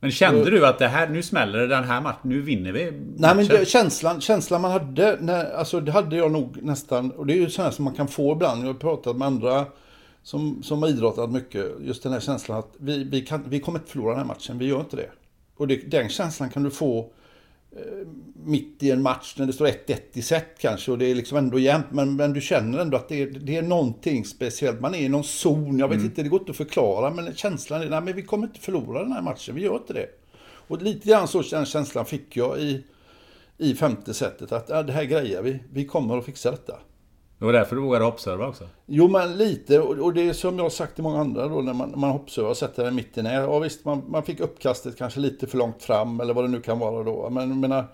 Men 0.00 0.10
kände 0.10 0.50
du 0.50 0.66
att 0.66 0.78
det 0.78 0.88
här, 0.88 1.08
nu 1.08 1.22
smäller 1.22 1.58
det 1.58 1.66
den 1.66 1.84
här 1.84 2.00
matchen, 2.00 2.30
nu 2.30 2.40
vinner 2.40 2.72
vi 2.72 2.84
Nej 2.84 2.90
men 3.18 3.36
matchen? 3.36 3.48
det, 3.48 3.68
känslan, 3.68 4.20
känslan 4.20 4.60
man 4.60 4.70
hade, 4.70 5.18
när, 5.20 5.52
alltså 5.52 5.80
det 5.80 5.92
hade 5.92 6.16
jag 6.16 6.32
nog 6.32 6.62
nästan, 6.62 7.10
och 7.10 7.26
det 7.26 7.32
är 7.32 7.38
ju 7.38 7.50
sådär 7.50 7.70
som 7.70 7.84
man 7.84 7.94
kan 7.94 8.08
få 8.08 8.32
ibland. 8.32 8.62
Jag 8.62 8.66
har 8.66 8.74
pratat 8.74 9.16
med 9.16 9.26
andra 9.26 9.66
som, 10.24 10.62
som 10.62 10.82
har 10.82 10.88
idrottat 10.88 11.30
mycket. 11.30 11.66
Just 11.80 12.02
den 12.02 12.12
här 12.12 12.20
känslan 12.20 12.58
att 12.58 12.74
vi, 12.78 13.04
vi, 13.04 13.20
kan, 13.20 13.44
vi 13.48 13.60
kommer 13.60 13.78
inte 13.78 13.90
förlora 13.90 14.10
den 14.10 14.18
här 14.18 14.26
matchen, 14.26 14.58
vi 14.58 14.66
gör 14.66 14.80
inte 14.80 14.96
det. 14.96 15.10
Och 15.56 15.68
det, 15.68 15.76
den 15.76 16.08
känslan 16.08 16.50
kan 16.50 16.62
du 16.62 16.70
få 16.70 17.10
eh, 17.72 18.06
mitt 18.44 18.82
i 18.82 18.90
en 18.90 19.02
match 19.02 19.34
när 19.38 19.46
det 19.46 19.52
står 19.52 19.66
1-1 19.66 19.98
i 20.12 20.22
set 20.22 20.58
kanske 20.58 20.92
och 20.92 20.98
det 20.98 21.06
är 21.06 21.14
liksom 21.14 21.38
ändå 21.38 21.58
jämnt. 21.58 21.86
Men, 21.90 22.16
men 22.16 22.32
du 22.32 22.40
känner 22.40 22.78
ändå 22.78 22.96
att 22.96 23.08
det 23.08 23.22
är, 23.22 23.26
det 23.26 23.56
är 23.56 23.62
någonting 23.62 24.24
speciellt. 24.24 24.80
Man 24.80 24.94
är 24.94 24.98
i 24.98 25.08
någon 25.08 25.24
zon, 25.24 25.78
jag 25.78 25.88
vet 25.88 26.00
inte, 26.00 26.22
det 26.22 26.28
går 26.28 26.40
inte 26.40 26.50
att 26.50 26.56
förklara. 26.56 27.10
Men 27.10 27.34
känslan 27.34 27.82
är, 27.82 27.90
nej 27.90 28.00
men 28.00 28.16
vi 28.16 28.22
kommer 28.22 28.46
inte 28.46 28.60
förlora 28.60 29.02
den 29.02 29.12
här 29.12 29.22
matchen, 29.22 29.54
vi 29.54 29.62
gör 29.62 29.76
inte 29.76 29.92
det. 29.92 30.08
Och 30.68 30.82
lite 30.82 31.08
grann 31.08 31.28
så 31.28 31.42
den 31.42 31.66
känslan 31.66 32.06
fick 32.06 32.36
jag 32.36 32.58
i, 32.58 32.84
i 33.58 33.74
femte 33.74 34.14
setet. 34.14 34.52
Att 34.52 34.68
ja, 34.68 34.82
det 34.82 34.92
här 34.92 35.04
grejer 35.04 35.42
vi, 35.42 35.58
vi 35.72 35.84
kommer 35.84 36.18
att 36.18 36.24
fixa 36.24 36.50
detta. 36.50 36.78
Det 37.44 37.46
var 37.46 37.52
därför 37.52 37.76
du 37.76 37.82
vågade 37.82 38.04
hoppserva 38.04 38.46
också. 38.46 38.68
Jo 38.86 39.08
men 39.08 39.36
lite, 39.36 39.80
och 39.80 40.14
det 40.14 40.28
är 40.28 40.32
som 40.32 40.56
jag 40.56 40.64
har 40.64 40.70
sagt 40.70 40.94
till 40.94 41.02
många 41.02 41.20
andra 41.20 41.48
då 41.48 41.60
när 41.60 41.72
man, 41.72 41.92
man 41.96 42.10
hoppservar 42.10 42.50
och 42.50 42.56
sätter 42.56 42.84
den 42.84 42.94
mitt 42.94 43.18
i 43.18 43.22
nät. 43.22 43.32
Ja 43.32 43.58
visst, 43.58 43.84
man, 43.84 44.02
man 44.08 44.22
fick 44.22 44.40
uppkastet 44.40 44.96
kanske 44.96 45.20
lite 45.20 45.46
för 45.46 45.58
långt 45.58 45.82
fram 45.82 46.20
eller 46.20 46.34
vad 46.34 46.44
det 46.44 46.48
nu 46.48 46.60
kan 46.60 46.78
vara 46.78 47.04
då. 47.04 47.30
Men 47.30 47.48
jag 47.48 47.56
menar, 47.56 47.84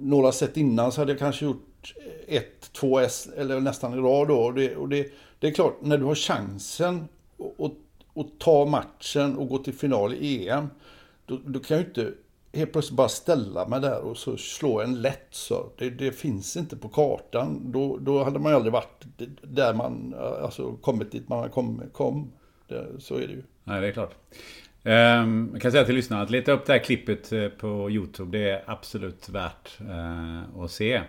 några 0.00 0.32
set 0.32 0.56
innan 0.56 0.92
så 0.92 1.00
hade 1.00 1.12
jag 1.12 1.18
kanske 1.18 1.44
gjort 1.44 1.94
ett, 2.26 2.72
två 2.72 2.98
S 2.98 3.28
eller 3.36 3.60
nästan 3.60 3.94
i 3.94 3.96
rad 3.96 4.28
då. 4.28 4.38
Och 4.38 4.54
det, 4.54 4.76
och 4.76 4.88
det, 4.88 5.12
det 5.38 5.46
är 5.46 5.52
klart, 5.52 5.76
när 5.80 5.98
du 5.98 6.04
har 6.04 6.14
chansen 6.14 7.08
att, 7.38 7.64
att, 7.66 7.72
att 8.14 8.38
ta 8.38 8.66
matchen 8.66 9.36
och 9.36 9.48
gå 9.48 9.58
till 9.58 9.74
final 9.74 10.14
i 10.14 10.48
EM, 10.48 10.68
då, 11.26 11.38
då 11.44 11.60
kan 11.60 11.78
ju 11.78 11.84
inte 11.84 12.12
helt 12.58 12.72
plötsligt 12.72 12.96
bara 12.96 13.08
ställa 13.08 13.68
mig 13.68 13.80
där 13.80 14.00
och 14.00 14.16
så 14.16 14.36
slå 14.36 14.80
en 14.80 15.02
lätt 15.02 15.28
serve. 15.30 15.68
Det, 15.78 15.90
det 15.90 16.12
finns 16.12 16.56
inte 16.56 16.76
på 16.76 16.88
kartan. 16.88 17.72
Då, 17.72 17.96
då 17.96 18.24
hade 18.24 18.38
man 18.38 18.52
ju 18.52 18.56
aldrig 18.56 18.72
varit 18.72 19.04
där 19.42 19.74
man, 19.74 20.14
alltså 20.42 20.72
kommit 20.72 21.12
dit 21.12 21.28
man 21.28 21.50
kom. 21.50 21.82
kom. 21.92 22.32
Det, 22.68 22.86
så 22.98 23.14
är 23.14 23.26
det 23.26 23.32
ju. 23.32 23.42
Nej, 23.64 23.80
det 23.80 23.88
är 23.88 23.92
klart. 23.92 24.14
Um, 24.82 25.50
jag 25.52 25.62
kan 25.62 25.72
säga 25.72 25.84
till 25.84 25.94
lyssnarna 25.94 26.22
att 26.22 26.30
leta 26.30 26.52
upp 26.52 26.66
det 26.66 26.72
här 26.72 26.80
klippet 26.80 27.32
eh, 27.32 27.48
på 27.48 27.90
Youtube. 27.90 28.38
Det 28.38 28.50
är 28.50 28.62
absolut 28.66 29.28
värt 29.28 29.80
uh, 29.80 30.60
att 30.64 30.70
se. 30.70 31.02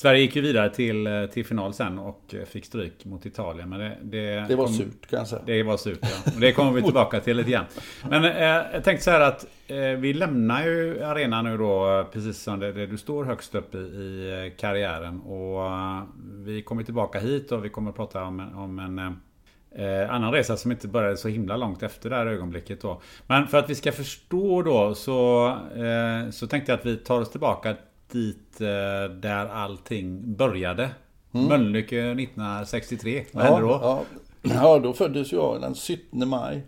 Sverige 0.00 0.20
gick 0.20 0.36
ju 0.36 0.42
vidare 0.42 0.70
till, 0.70 1.06
eh, 1.06 1.26
till 1.26 1.44
final 1.44 1.74
sen 1.74 1.98
och 1.98 2.34
fick 2.46 2.64
stryk 2.64 3.04
mot 3.04 3.26
Italien. 3.26 3.68
Men 3.68 3.78
det, 3.78 3.96
det, 4.02 4.44
Det 4.48 4.56
var 4.56 4.64
kom- 4.64 4.74
surt 4.74 5.06
kan 5.10 5.18
jag 5.18 5.28
säga. 5.28 5.42
Det 5.46 5.62
var 5.62 5.76
surt 5.76 5.98
ja. 6.02 6.32
Och 6.34 6.40
det 6.40 6.52
kommer 6.52 6.72
vi 6.72 6.82
tillbaka 6.90 7.20
till 7.20 7.36
lite 7.36 7.50
grann. 7.50 7.64
Men 8.08 8.24
eh, 8.24 8.42
jag 8.72 8.84
tänkte 8.84 9.04
så 9.04 9.10
här 9.10 9.20
att 9.20 9.46
eh, 9.66 9.76
vi 9.76 10.12
lämnar 10.12 10.62
ju 10.66 11.02
arenan 11.04 11.44
nu 11.44 11.56
då 11.56 11.98
eh, 11.98 12.04
precis 12.04 12.42
som 12.42 12.60
det, 12.60 12.72
det 12.72 12.86
du 12.86 12.98
står 12.98 13.24
högst 13.24 13.54
upp 13.54 13.74
i, 13.74 13.78
i 13.78 14.44
eh, 14.52 14.56
karriären. 14.60 15.20
Och 15.20 15.66
eh, 15.66 16.02
vi 16.44 16.62
kommer 16.62 16.82
tillbaka 16.82 17.18
hit 17.20 17.52
och 17.52 17.64
vi 17.64 17.68
kommer 17.68 17.92
prata 17.92 18.24
om, 18.24 18.40
en- 18.40 18.54
om 18.54 18.78
en 18.78 18.98
eh, 18.98 20.14
annan 20.14 20.32
resa 20.32 20.56
som 20.56 20.70
inte 20.70 20.88
började 20.88 21.16
så 21.16 21.28
himla 21.28 21.56
långt 21.56 21.82
efter 21.82 22.10
det 22.10 22.16
här 22.16 22.26
ögonblicket 22.26 22.80
då. 22.80 23.00
Men 23.26 23.46
för 23.46 23.58
att 23.58 23.70
vi 23.70 23.74
ska 23.74 23.92
förstå 23.92 24.62
då 24.62 24.94
så, 24.94 25.46
eh, 25.76 26.30
så 26.30 26.46
tänkte 26.46 26.72
jag 26.72 26.78
att 26.78 26.86
vi 26.86 26.96
tar 26.96 27.20
oss 27.20 27.30
tillbaka 27.30 27.76
dit 28.12 28.60
eh, 28.60 29.14
där 29.20 29.46
allting 29.46 30.34
började. 30.36 30.90
Mölnlycke 31.30 32.00
1963. 32.10 33.24
Vad 33.32 33.44
hände 33.44 33.60
då? 33.60 33.68
Ja, 33.82 34.02
ja, 34.42 34.78
då 34.78 34.92
föddes 34.92 35.32
jag 35.32 35.60
den 35.60 35.74
17 35.74 36.28
maj. 36.28 36.66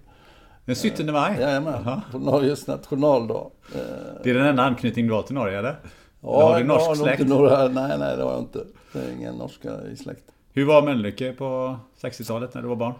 Den 0.64 0.74
17 0.74 1.12
maj? 1.12 1.36
Jajamän, 1.40 1.72
Jaha. 1.84 2.02
på 2.12 2.18
Norges 2.18 2.66
nationaldag. 2.66 3.50
Eh, 3.74 3.80
Det 4.24 4.30
är 4.30 4.34
den 4.34 4.46
enda 4.46 4.62
anknytning 4.62 5.06
du 5.06 5.12
har 5.12 5.22
till 5.22 5.34
Norge 5.34 5.58
eller? 5.58 5.68
eller 5.68 5.78
Ja, 6.20 6.52
har 6.52 6.58
du 6.58 6.64
norsk 6.64 6.96
släkt? 6.96 7.20
Inte 7.20 7.34
några, 7.34 7.68
nej, 7.68 7.98
nej, 7.98 8.16
det 8.16 8.22
har 8.22 8.32
jag 8.32 8.40
inte. 8.40 8.64
Det 8.92 8.98
är 8.98 9.12
ingen 9.12 9.34
norska 9.34 9.70
i 9.92 9.96
släkt. 9.96 10.24
Hur 10.52 10.64
var 10.64 10.82
Mölnlycke 10.82 11.32
på 11.32 11.76
60-talet 12.02 12.54
när 12.54 12.62
du 12.62 12.68
var 12.68 12.76
barn? 12.76 12.94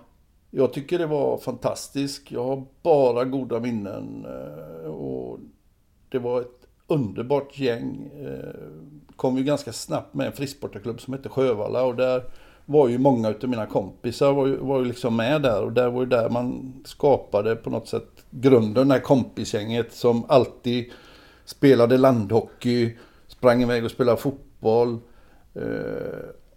Jag 0.50 0.72
tycker 0.72 0.98
det 0.98 1.06
var 1.06 1.38
fantastiskt. 1.38 2.30
Jag 2.30 2.44
har 2.44 2.64
bara 2.82 3.24
goda 3.24 3.60
minnen. 3.60 4.26
eh, 4.84 4.90
Och 4.90 5.38
det 6.08 6.18
var 6.18 6.40
ett 6.40 6.61
underbart 6.92 7.58
gäng. 7.58 8.10
Eh, 8.20 8.54
kom 9.16 9.36
ju 9.36 9.44
ganska 9.44 9.72
snabbt 9.72 10.14
med 10.14 10.26
en 10.26 10.32
frisksportarklubb 10.32 11.00
som 11.00 11.12
hette 11.12 11.28
Sjövalla. 11.28 11.82
Och 11.82 11.96
där 11.96 12.22
var 12.66 12.88
ju 12.88 12.98
många 12.98 13.30
utav 13.30 13.50
mina 13.50 13.66
kompisar 13.66 14.32
var 14.32 14.46
ju, 14.46 14.56
var 14.56 14.78
ju 14.78 14.84
liksom 14.84 15.16
med 15.16 15.42
där. 15.42 15.62
Och 15.62 15.72
där 15.72 15.90
var 15.90 16.00
ju 16.00 16.06
där 16.06 16.30
man 16.30 16.72
skapade 16.84 17.56
på 17.56 17.70
något 17.70 17.88
sätt 17.88 18.24
grunden. 18.30 18.88
Det 18.88 18.94
här 18.94 19.00
kompisgänget 19.00 19.92
som 19.92 20.24
alltid 20.28 20.92
spelade 21.44 21.98
landhockey. 21.98 22.96
Sprang 23.28 23.62
iväg 23.62 23.84
och 23.84 23.90
spelade 23.90 24.16
fotboll. 24.16 24.98
Eh, 25.54 25.62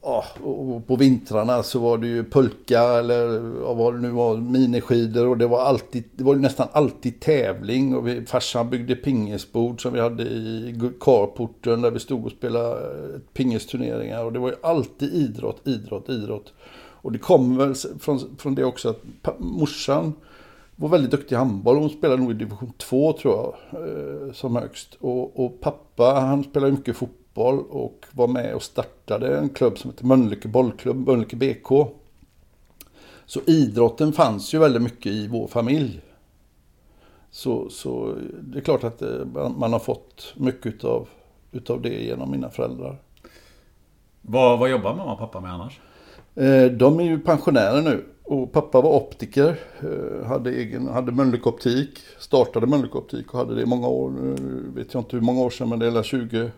Ja, 0.08 0.26
och 0.44 0.88
på 0.88 0.96
vintrarna 0.96 1.64
så 1.64 1.80
var 1.80 1.98
det 1.98 2.08
ju 2.08 2.24
pulka 2.24 2.82
eller 2.82 3.40
vad 3.74 3.94
det 3.94 4.00
nu 4.00 4.10
var, 4.10 4.38
miniskidor 4.38 5.28
och 5.28 5.38
det 5.38 5.48
var 5.48 5.62
alltid, 5.62 6.04
det 6.12 6.24
var 6.24 6.36
ju 6.36 6.42
nästan 6.42 6.68
alltid 6.72 7.20
tävling 7.20 7.96
och 7.96 8.08
vi, 8.08 8.26
farsan 8.26 8.70
byggde 8.70 8.96
pingisbord 8.96 9.82
som 9.82 9.94
vi 9.94 10.00
hade 10.00 10.24
i 10.24 10.76
carporten 11.00 11.82
där 11.82 11.92
vi 11.92 12.00
stod 12.00 12.26
och 12.26 12.32
spelade 12.32 12.72
eh, 12.72 13.20
pingisturneringar 13.34 14.24
och 14.24 14.34
det 14.34 14.40
var 14.40 14.50
ju 14.50 14.56
alltid 14.62 15.14
idrott, 15.14 15.68
idrott, 15.68 16.10
idrott. 16.10 16.54
Och 16.78 17.12
det 17.12 17.20
kom 17.20 17.58
väl 17.58 17.76
från, 18.00 18.20
från 18.38 18.56
det 18.56 18.66
också 18.66 18.90
att 18.90 19.40
morsan 19.40 20.14
var 20.76 20.90
väldigt 20.90 21.12
duktig 21.12 21.36
i 21.36 21.38
handboll. 21.38 21.78
Hon 21.78 21.90
spelade 21.90 22.22
nog 22.22 22.32
i 22.32 22.34
division 22.34 22.74
2 22.78 23.14
tror 23.14 23.36
jag, 23.36 23.82
eh, 23.82 24.34
som 24.34 24.56
högst. 24.56 24.98
Och, 25.00 25.46
och 25.46 25.62
pappa 25.62 26.04
han 26.04 26.44
spelade 26.44 26.72
mycket 26.72 26.98
fotboll 26.98 27.25
och 27.44 28.06
var 28.12 28.28
med 28.28 28.56
och 28.56 28.64
startade 28.64 29.38
en 29.38 29.50
klubb 29.50 29.78
som 29.78 29.92
heter 29.92 30.06
Mölnlycke 30.06 30.48
bollklubb, 30.48 31.08
Mölnlycke 31.08 31.36
BK. 31.36 31.88
Så 33.26 33.40
idrotten 33.46 34.14
fanns 34.14 34.54
ju 34.54 34.60
väldigt 34.60 34.82
mycket 34.82 35.12
i 35.12 35.28
vår 35.28 35.48
familj. 35.48 36.02
Så, 37.32 37.70
så 37.70 38.16
det 38.42 38.58
är 38.60 38.62
klart 38.64 38.84
att 38.84 39.02
eh, 39.02 39.50
man 39.58 39.74
har 39.74 39.80
fått 39.80 40.34
mycket 40.38 40.66
utav, 40.66 41.08
utav 41.52 41.82
det 41.82 42.04
genom 42.04 42.32
mina 42.32 42.50
föräldrar. 42.50 42.98
Vad, 44.22 44.60
vad 44.60 44.70
jobbar 44.70 44.96
mamma 44.96 45.14
och 45.14 45.20
pappa 45.20 45.40
med 45.40 45.52
annars? 45.54 45.80
Eh, 46.36 46.66
De 46.72 47.00
är 47.00 47.04
ju 47.04 47.20
pensionärer 47.20 47.82
nu. 47.82 48.06
Och 48.24 48.52
pappa 48.52 48.82
var 48.82 48.92
optiker. 48.92 49.60
eh, 49.80 50.28
Hade, 50.28 50.52
egen, 50.52 50.88
hade 50.88 51.12
Mölnlycke 51.12 51.50
optik. 51.50 52.00
Startade 52.20 52.68
Mölnlycke 52.68 52.98
optik 52.98 53.34
och 53.34 53.40
hade 53.40 53.56
det 53.56 53.62
i 53.62 53.66
många 53.66 53.88
år. 53.88 54.10
Nu 54.12 54.36
vet 54.76 54.94
jag 54.94 55.02
inte 55.02 55.16
hur 55.16 55.24
många 55.24 55.42
år 55.42 55.50
sedan 55.50 55.70
men 55.70 55.80
det 55.80 55.88
är 55.88 55.92
väl 55.92 56.04
20, 56.04 56.52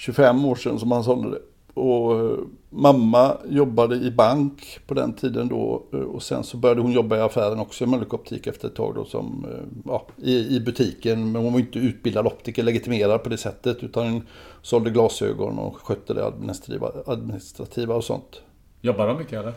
25 0.00 0.44
år 0.44 0.54
sedan 0.54 0.78
som 0.78 0.92
han 0.92 1.04
sålde 1.04 1.30
det. 1.30 1.38
Och 1.74 2.20
eh, 2.20 2.38
mamma 2.70 3.36
jobbade 3.48 3.96
i 3.96 4.10
bank 4.10 4.78
på 4.86 4.94
den 4.94 5.12
tiden 5.12 5.48
då. 5.48 5.82
eh, 5.92 5.98
Och 5.98 6.22
sen 6.22 6.44
så 6.44 6.56
började 6.56 6.80
hon 6.80 6.92
jobba 6.92 7.16
i 7.16 7.20
affären 7.20 7.58
också 7.58 7.84
i 7.84 7.86
Mölnlycke 7.86 8.16
optik 8.16 8.46
efter 8.46 8.68
ett 8.68 8.74
tag 8.74 8.94
då 8.94 9.04
som, 9.04 9.46
eh, 9.50 9.64
ja, 9.86 10.06
i, 10.16 10.56
i 10.56 10.60
butiken. 10.60 11.32
Men 11.32 11.42
hon 11.42 11.52
var 11.52 11.60
inte 11.60 11.78
utbildad 11.78 12.26
optiker, 12.26 12.62
legitimerad 12.62 13.22
på 13.22 13.28
det 13.28 13.36
sättet. 13.36 13.82
Utan 13.82 14.22
sålde 14.62 14.90
glasögon 14.90 15.58
och 15.58 15.76
skötte 15.76 16.14
det 16.14 16.26
administrativa, 16.26 16.92
administrativa 17.06 17.94
och 17.94 18.04
sånt. 18.04 18.42
Jobbar 18.80 19.06
de 19.06 19.18
mycket 19.18 19.32
eller? 19.32 19.52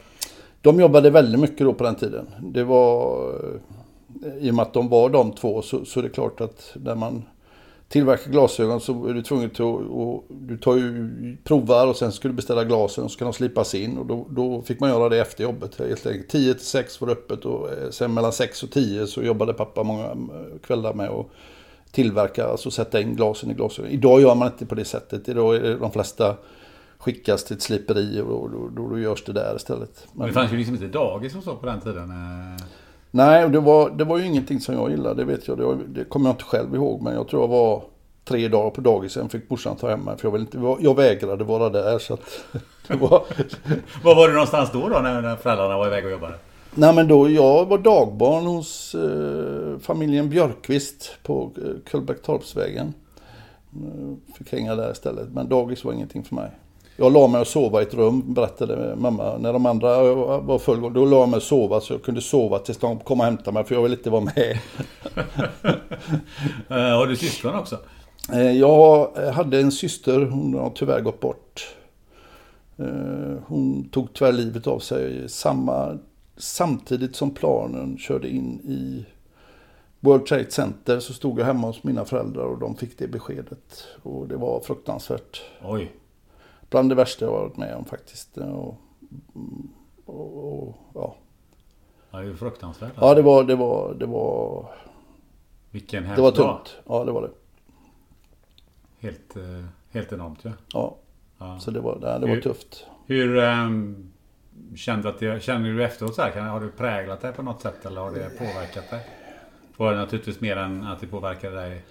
De 0.61 0.79
jobbade 0.79 1.09
väldigt 1.09 1.41
mycket 1.41 1.59
då 1.59 1.73
på 1.73 1.83
den 1.83 1.95
tiden. 1.95 2.25
Det 2.41 2.63
var, 2.63 3.31
i 4.39 4.51
och 4.51 4.55
med 4.55 4.63
att 4.63 4.73
de 4.73 4.89
var 4.89 5.09
de 5.09 5.31
två 5.31 5.61
så, 5.61 5.85
så 5.85 5.99
är 5.99 6.03
det 6.03 6.09
klart 6.09 6.41
att 6.41 6.71
när 6.75 6.95
man 6.95 7.23
tillverkar 7.93 8.31
glasögon 8.31 8.81
så 8.81 9.07
är 9.07 9.13
du 9.13 9.21
tvungen 9.21 9.49
till 9.49 9.63
att, 9.65 9.81
och 9.89 10.25
du 10.29 10.57
tar 10.57 10.75
ju 10.75 11.37
provar 11.43 11.87
och 11.87 11.95
sen 11.95 12.11
ska 12.11 12.27
du 12.27 12.33
beställa 12.33 12.63
glasen 12.63 13.03
och 13.03 13.11
så 13.11 13.15
ska 13.15 13.25
de 13.25 13.33
slipas 13.33 13.75
in 13.75 13.97
och 13.97 14.05
då, 14.05 14.27
då 14.29 14.61
fick 14.61 14.79
man 14.79 14.89
göra 14.89 15.09
det 15.09 15.21
efter 15.21 15.43
jobbet 15.43 15.79
helt 15.79 16.05
enkelt. 16.05 16.29
10 16.29 16.53
till 16.53 16.65
6 16.65 17.01
var 17.01 17.07
det 17.07 17.13
öppet 17.13 17.45
och 17.45 17.71
eh, 17.71 17.89
sen 17.89 18.13
mellan 18.13 18.33
6 18.33 18.63
och 18.63 18.71
10 18.71 19.07
så 19.07 19.23
jobbade 19.23 19.53
pappa 19.53 19.83
många 19.83 20.05
eh, 20.05 20.59
kvällar 20.63 20.93
med 20.93 21.09
att 21.09 21.25
tillverka, 21.91 22.47
alltså 22.47 22.71
sätta 22.71 23.01
in 23.01 23.15
glasen 23.15 23.51
i 23.51 23.53
glasögon. 23.53 23.91
Idag 23.91 24.21
gör 24.21 24.35
man 24.35 24.47
inte 24.47 24.65
på 24.65 24.75
det 24.75 24.85
sättet. 24.85 25.29
Idag 25.29 25.55
är 25.55 25.61
det 25.61 25.77
de 25.77 25.91
flesta 25.91 26.35
skickas 26.97 27.43
till 27.43 27.55
ett 27.55 27.61
sliperi 27.61 28.21
och 28.21 28.51
då, 28.51 28.69
då, 28.75 28.89
då 28.89 28.99
görs 28.99 29.23
det 29.23 29.33
där 29.33 29.55
istället. 29.55 30.07
Men 30.13 30.27
det 30.27 30.33
fanns 30.33 30.53
ju 30.53 30.57
liksom 30.57 30.75
inte 30.75 30.87
dagis 30.87 31.35
och 31.35 31.43
så 31.43 31.55
på 31.55 31.65
den 31.65 31.81
tiden. 31.81 32.13
Nej, 33.15 33.45
och 33.45 33.51
det 33.51 33.59
var, 33.59 33.89
det 33.89 34.03
var 34.03 34.17
ju 34.17 34.25
ingenting 34.25 34.59
som 34.59 34.75
jag 34.75 34.91
gillade, 34.91 35.15
det 35.15 35.25
vet 35.25 35.47
jag. 35.47 35.57
Det, 35.57 35.65
var, 35.65 35.75
det 35.87 36.03
kommer 36.03 36.29
jag 36.29 36.33
inte 36.33 36.43
själv 36.43 36.75
ihåg, 36.75 37.01
men 37.01 37.13
jag 37.13 37.27
tror 37.27 37.41
jag 37.43 37.47
var 37.47 37.83
tre 38.25 38.47
dagar 38.47 38.69
på 38.69 38.81
dagisen 38.81 39.29
fick 39.29 39.49
morsan 39.49 39.75
ta 39.75 39.89
hem 39.89 39.99
mig. 39.99 40.17
För 40.17 40.29
jag, 40.29 40.39
inte, 40.39 40.75
jag 40.79 40.95
vägrade 40.95 41.43
vara 41.43 41.69
där. 41.69 41.99
Så 41.99 42.17
det 42.87 42.95
var, 42.95 43.23
Var 44.03 44.15
var 44.15 44.27
du 44.27 44.33
någonstans 44.33 44.69
då, 44.71 44.89
då 44.89 44.99
när, 44.99 45.21
när 45.21 45.35
föräldrarna 45.35 45.77
var 45.77 45.87
iväg 45.87 46.05
och 46.05 46.11
jobbade? 46.11 46.33
nej 46.75 46.95
men 46.95 47.07
då, 47.07 47.29
jag 47.29 47.65
var 47.65 47.77
dagbarn 47.77 48.45
hos 48.45 48.95
eh, 48.95 49.79
familjen 49.79 50.29
Björkqvist 50.29 51.17
på 51.23 51.51
eh, 51.57 51.91
Kullbäcktorpsvägen. 51.91 52.93
Eh, 53.75 54.33
Fick 54.37 54.51
hänga 54.51 54.75
där 54.75 54.91
istället, 54.91 55.29
men 55.33 55.49
dagis 55.49 55.83
var 55.83 55.93
ingenting 55.93 56.23
för 56.23 56.35
mig. 56.35 56.51
Jag 56.97 57.13
la 57.13 57.27
mig 57.27 57.41
och 57.41 57.47
sova 57.47 57.79
i 57.79 57.83
ett 57.83 57.93
rum, 57.93 58.33
berättade 58.33 58.95
mamma. 58.95 59.37
När 59.37 59.53
de 59.53 59.65
andra 59.65 60.13
var 60.39 60.59
fullgång, 60.59 60.93
då 60.93 61.05
la 61.05 61.19
jag 61.19 61.29
mig 61.29 61.37
och 61.37 61.43
sova 61.43 61.81
så 61.81 61.93
jag 61.93 62.03
kunde 62.03 62.21
sova 62.21 62.59
tills 62.59 62.77
de 62.77 62.99
kom 62.99 63.19
och 63.19 63.25
hämtade 63.25 63.51
mig 63.51 63.63
för 63.63 63.75
jag 63.75 63.81
ville 63.83 63.95
inte 63.95 64.09
vara 64.09 64.21
med. 64.35 64.59
Eh, 66.69 66.77
har 66.97 67.07
du 67.07 67.15
syskon 67.15 67.55
också? 67.55 67.77
Eh, 68.33 68.51
Jag 68.51 69.07
hade 69.33 69.59
en 69.59 69.71
syster, 69.71 70.19
hon 70.25 70.53
har 70.53 70.69
tyvärr 70.75 71.01
gått 71.01 71.19
bort. 71.19 71.75
Eh, 72.77 73.37
Hon 73.45 73.89
tog 73.89 74.13
tyvärr 74.13 74.31
livet 74.31 74.67
av 74.67 74.79
sig 74.79 75.29
samma, 75.29 75.97
samtidigt 76.37 77.15
som 77.15 77.31
planen 77.31 77.97
körde 77.97 78.29
in 78.29 78.59
i 78.59 79.05
World 79.99 80.25
Trade 80.25 80.51
Center 80.51 80.99
så 80.99 81.13
stod 81.13 81.39
jag 81.39 81.45
hemma 81.45 81.67
hos 81.67 81.83
mina 81.83 82.05
föräldrar 82.05 82.43
och 82.43 82.59
de 82.59 82.75
fick 82.75 82.97
det 82.97 83.07
beskedet. 83.07 83.83
Och 84.03 84.27
det 84.27 84.35
var 84.37 84.59
fruktansvärt. 84.59 85.41
Oj. 85.63 85.91
Bland 86.73 86.89
det 86.89 86.95
värsta 86.95 87.25
jag 87.25 87.31
varit 87.31 87.57
med 87.57 87.75
om 87.75 87.85
faktiskt. 87.85 88.37
Och, 88.37 88.77
och, 90.05 90.63
och, 90.67 90.75
ja. 90.93 91.15
Ja, 92.11 92.17
det 92.17 92.23
är 92.25 92.27
ju 92.27 92.35
fruktansvärt. 92.35 92.91
ja, 92.95 93.13
det 93.13 93.21
var, 93.21 93.43
det 93.43 93.55
var, 93.55 93.93
det 93.93 94.05
var, 94.05 94.65
Vilken 95.71 96.03
det 96.03 96.07
hemsk 96.09 96.21
var 96.21 96.31
dag. 96.31 96.35
tungt. 96.37 96.77
Ja, 96.87 97.03
det 97.03 97.11
var 97.11 97.21
det. 97.21 97.29
Helt, 98.99 99.35
eh, 99.35 99.65
helt 99.91 100.11
enormt 100.11 100.39
ja. 100.43 100.51
Ja, 100.73 100.95
ja. 101.37 101.59
så 101.59 101.71
det 101.71 101.79
var, 101.79 101.95
det, 101.99 102.19
det 102.19 102.19
var 102.27 102.35
Hur- 102.35 102.41
tufft. 102.41 102.85
Hur 103.05 103.37
ehm, 103.37 104.11
kände, 104.75 105.09
att 105.09 105.19
det, 105.19 105.43
känner 105.43 105.69
du 105.69 105.83
efteråt 105.83 106.15
så 106.15 106.21
här? 106.21 106.41
Har 106.41 106.61
det 106.61 106.69
präglat 106.69 107.21
dig 107.21 107.33
på 107.33 107.41
något 107.43 107.61
sätt 107.61 107.85
eller 107.85 108.01
har 108.01 108.11
det 108.11 108.29
påverkat 108.37 108.89
dig? 108.89 109.07
Var 109.77 109.91
det 109.91 109.97
naturligtvis 109.97 110.41
mer 110.41 110.57
än 110.57 110.83
att 110.83 110.99
det 110.99 111.07
påverkade 111.07 111.55
dig? 111.55 111.83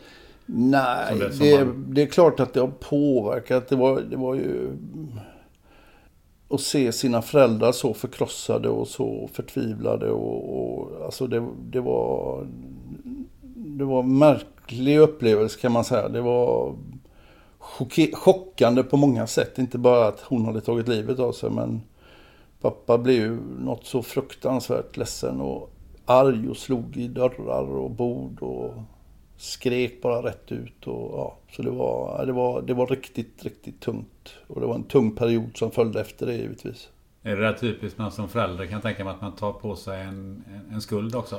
Nej, 0.46 1.14
det, 1.18 1.26
det- 1.28 1.32
som 1.32 1.46
det, 1.46 1.64
man- 1.64 1.96
är 1.96 2.06
klart 2.06 2.40
att 2.40 2.54
det 2.54 2.61
har 2.61 2.72
påverkat. 2.80 3.68
Det 3.68 3.76
var, 3.76 4.00
det 4.00 4.16
var 4.16 4.34
ju... 4.34 4.70
Att 6.49 6.61
se 6.61 6.92
sina 6.92 7.22
föräldrar 7.22 7.72
så 7.72 7.94
förkrossade 7.94 8.68
och 8.68 8.88
så 8.88 9.28
förtvivlade 9.32 10.11
och... 10.11 10.62
och 10.62 11.04
alltså 11.04 11.26
det, 11.26 11.46
det 11.70 11.80
var... 11.80 12.46
Det 13.54 13.84
var 13.84 14.00
en 14.02 14.18
märklig 14.18 14.99
upplevelse 14.99 15.61
kan 15.61 15.72
man 15.72 15.84
säga. 15.84 16.08
Det 16.08 16.20
var 16.20 16.75
chockande 18.12 18.82
på 18.82 18.96
många 18.96 19.26
sätt. 19.26 19.58
Inte 19.58 19.78
bara 19.78 20.06
att 20.06 20.20
hon 20.20 20.44
hade 20.44 20.61
tagit 20.61 20.88
livet 20.88 21.18
av 21.18 21.32
sig 21.32 21.50
men 21.50 21.80
pappa 22.61 22.99
blev 22.99 23.16
ju 23.16 23.38
något 23.61 23.87
så 23.87 24.02
fruktansvärt 24.02 24.96
ledsen 24.96 25.40
och 25.40 25.70
arg 26.06 26.49
och 26.50 26.56
slog 26.56 26.96
i 26.96 27.08
dörrar 27.08 27.62
och 27.76 27.90
bord 27.90 28.42
och 28.42 28.75
skrek 29.42 30.02
bara 30.02 30.22
rätt 30.22 30.52
ut. 30.52 30.87
Och, 30.87 31.18
ja, 31.18 31.37
så 31.56 31.62
det 31.62 31.70
var, 31.70 32.26
det, 32.26 32.32
var, 32.32 32.62
det 32.62 32.75
var 32.75 32.87
riktigt, 32.87 33.44
riktigt 33.44 33.80
tungt. 33.80 34.34
Och 34.46 34.61
det 34.61 34.66
var 34.66 34.75
en 34.75 34.84
tung 34.84 35.16
period 35.16 35.50
som 35.54 35.70
följde 35.70 36.00
efter 36.00 36.26
det 36.26 36.34
givetvis. 36.34 36.88
Är 37.22 37.37
det 37.37 37.42
där 37.42 37.52
typiskt 37.52 37.99
man 37.99 38.12
som 38.12 38.28
förälder 38.28 38.66
kan 38.66 38.80
tänka 38.80 39.04
mig 39.04 39.14
att 39.14 39.20
man 39.20 39.37
tar 39.37 39.52
på 39.52 39.76
sig 39.76 40.02
en, 40.02 40.44
en, 40.72 40.80
skuld 40.80 41.14
också? 41.14 41.38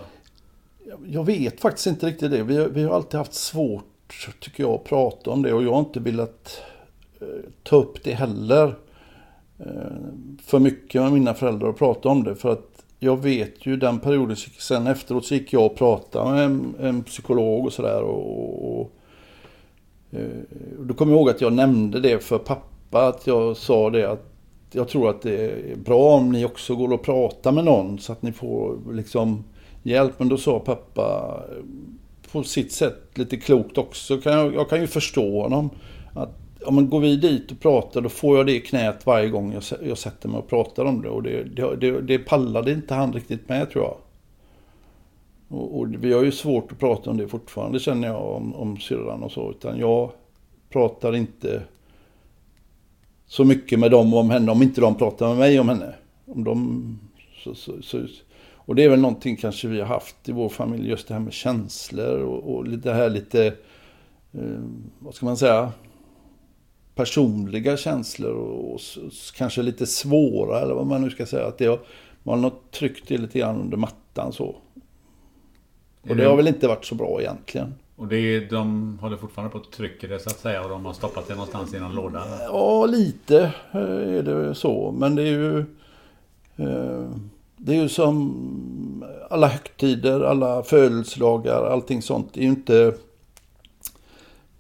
Jag- 1.06 1.26
vet 1.26 1.62
faktiskt 1.62 1.88
inte 1.88 2.06
riktigt 2.08 2.32
det. 2.32 2.44
Vi, 2.44 2.68
vi 2.68 2.84
har 2.84 2.96
alltid 2.96 3.18
haft 3.18 3.34
svårt, 3.34 4.30
tycker 4.40 4.64
jag, 4.64 4.72
att 4.72 4.84
prata 4.84 5.32
om 5.32 5.42
det. 5.42 5.54
Och 5.54 5.64
jag 5.64 5.72
har 5.72 5.80
inte 5.80 6.00
velat 6.00 6.62
eh, 7.22 7.28
ta 7.64 7.76
upp 7.76 8.04
det 8.04 8.14
heller. 8.14 8.76
Eh, 9.60 9.66
för 10.44 10.60
mycket 10.60 11.02
med 11.02 11.12
mina 11.12 11.34
föräldrar 11.34 11.68
och 11.68 11.78
prata 11.78 12.10
om 12.10 12.24
det. 12.24 12.36
För 12.36 12.52
att 12.52 12.73
jag 13.04 13.24
vet 13.24 13.66
ju 13.66 13.78
den 13.78 14.00
perioden, 14.00 14.36
sen 14.60 14.88
efteråt 14.88 15.26
så 15.26 15.34
gick 15.34 15.54
jag 15.54 15.66
och 15.66 15.76
pratade 15.76 16.32
med 16.32 16.44
en, 16.46 16.76
en 16.80 17.04
psykolog 17.04 17.66
och 17.66 17.74
sådär. 17.74 18.02
Och, 18.02 18.28
och, 18.28 18.82
och 18.82 18.92
eh, 20.12 20.28
då 20.80 20.94
kommer 20.94 21.12
jag 21.12 21.20
ihåg 21.20 21.30
att 21.30 21.42
jag 21.42 21.54
nämnde 21.54 22.00
det 22.00 22.24
för 22.24 22.38
pappa. 22.38 23.08
Att 23.08 23.28
jag 23.28 23.58
sa 23.58 23.90
det 23.90 24.12
att 24.12 24.30
jag 24.72 24.88
tror 24.88 25.10
att 25.10 25.22
det 25.22 25.52
är 25.72 25.76
bra 25.76 26.16
om 26.16 26.32
ni 26.32 26.46
också 26.46 26.76
går 26.76 26.94
och 26.94 27.04
pratar 27.04 27.52
med 27.52 27.66
någon. 27.66 28.00
Så 28.00 28.12
att 28.12 28.22
ni 28.22 28.32
får 28.32 28.78
liksom 28.94 29.44
hjälp. 29.84 30.14
Men 30.18 30.30
då 30.30 30.38
sa 30.38 30.60
pappa 30.60 31.40
eh, 31.50 31.64
på 32.32 32.44
sitt 32.44 32.72
sätt 32.72 33.02
lite 33.14 33.38
klokt 33.38 33.78
också. 33.78 34.18
Kan 34.18 34.34
jag, 34.34 34.56
jag 34.56 34.70
kan 34.70 34.82
ju 34.82 34.88
förstå 34.88 35.42
honom. 35.42 35.70
Att 36.14 36.43
ja, 36.66 36.72
men 36.72 36.90
går 36.90 37.00
vi 37.00 37.16
dit 37.16 37.52
och 37.52 37.60
pratar 37.60 38.02
då 38.02 38.10
får 38.10 38.38
jag 38.38 38.46
det 38.46 38.56
i 38.56 38.60
knät 38.60 39.06
varje 39.06 39.30
gång 39.30 39.54
jag, 39.54 39.64
jag 39.88 39.98
sätter 39.98 40.30
mig 40.30 40.38
och 40.38 40.48
pratar 40.48 40.86
om 40.86 41.02
det. 41.02 41.10
Och 41.10 41.24
det, 41.24 41.44
det, 41.44 41.76
det, 41.76 42.02
det 42.02 42.20
pallade 42.20 42.72
inte 42.72 42.94
han 42.94 43.14
riktigt 43.14 43.50
med 43.50 43.70
tror 43.70 43.84
jag. 43.84 43.98
Och, 45.48 45.80
och 45.80 45.88
vi 46.00 46.14
har 46.14 46.24
ju 46.24 46.32
svårt 46.32 46.72
att 46.72 46.80
prata 46.80 47.10
om 47.10 47.18
det 47.18 47.28
fortfarande 47.28 47.80
känner 47.80 48.08
jag 48.08 48.36
om, 48.36 48.56
om 48.56 48.78
syrran 48.78 49.24
och 49.24 49.32
så. 49.32 49.52
Utan 49.52 49.80
jag 49.80 50.12
pratar 50.70 51.16
inte 51.16 51.64
så 53.26 53.44
mycket 53.44 53.80
med 53.80 53.92
dem 53.92 54.14
om 54.14 54.30
henne 54.30 54.52
om 54.52 54.64
inte 54.64 54.82
de 54.82 54.96
pratar 54.96 55.28
med 55.28 55.38
mig 55.38 55.60
om 55.60 55.70
henne. 55.70 55.96
Om 56.26 56.44
de, 56.44 57.00
så, 57.44 57.56
så, 57.56 57.82
så, 57.82 58.08
och 58.66 58.76
det 58.76 58.84
är 58.84 58.90
väl 58.90 59.00
någonting 59.00 59.36
kanske 59.36 59.68
vi 59.68 59.80
har 59.80 59.88
haft 59.88 60.30
i 60.30 60.32
vår 60.32 60.50
familj, 60.50 60.90
just 60.90 61.08
det 61.08 61.14
här 61.14 61.22
med 61.22 61.34
känslor 61.34 62.20
och, 62.20 62.56
och 62.56 62.70
det 62.70 62.94
här 62.94 63.10
lite, 63.10 63.46
eh, 64.34 64.62
vad 65.00 65.16
ska 65.16 65.26
man 65.26 65.38
säga, 65.38 65.72
personliga 66.96 67.78
känslor 67.78 68.34
och, 68.34 68.74
och 68.74 68.82
kanske 69.36 69.62
lite 69.62 69.86
svåra 69.86 70.60
eller 70.62 70.74
vad 70.74 70.88
man 70.88 71.02
nu 71.02 71.10
ska 71.10 71.26
säga. 71.26 71.48
Att 71.48 71.58
det 71.58 71.66
har, 71.66 71.80
man 72.24 72.44
har 72.44 72.52
tryckt 72.72 73.08
det 73.08 73.18
lite 73.18 73.40
grann 73.40 73.62
under 73.62 73.78
mattan 73.78 74.34
så. 74.34 74.56
Och 76.10 76.16
det 76.16 76.26
har 76.26 76.36
väl 76.36 76.48
inte 76.48 76.68
varit 76.68 76.86
så 76.86 76.96
bra 76.96 77.22
egentligen. 77.22 77.74
Och 77.96 78.08
det 78.08 78.18
är, 78.18 78.50
de 78.50 78.98
håller 79.02 79.18
fortfarande 79.18 79.52
på 79.52 79.58
att 79.58 79.72
trycka 79.72 80.08
det 80.08 80.20
så 80.20 80.30
att 80.30 80.40
säga 80.40 80.64
och 80.64 80.70
de 80.70 80.86
har 80.86 80.94
stoppat 80.94 81.28
det 81.28 81.34
någonstans 81.34 81.74
i 81.74 81.80
någon 81.80 81.96
låda? 81.96 82.24
Ja, 82.48 82.86
lite 82.86 83.40
eh, 83.72 83.82
är 84.18 84.24
det 84.24 84.56
så. 84.56 84.92
Men 84.98 85.16
det 85.16 85.22
är 85.22 85.26
ju... 85.28 85.60
eh, 86.58 87.10
Det 87.58 87.72
är 87.72 87.82
ju 87.82 87.90
som 87.90 89.04
alla 89.30 89.48
högtider, 89.48 90.22
alla 90.22 90.64
födelsedagar, 90.64 91.66
allting 91.66 92.02
sånt. 92.02 92.34
Det 92.34 92.40
är 92.40 92.44
ju 92.44 92.50
inte... 92.50 92.94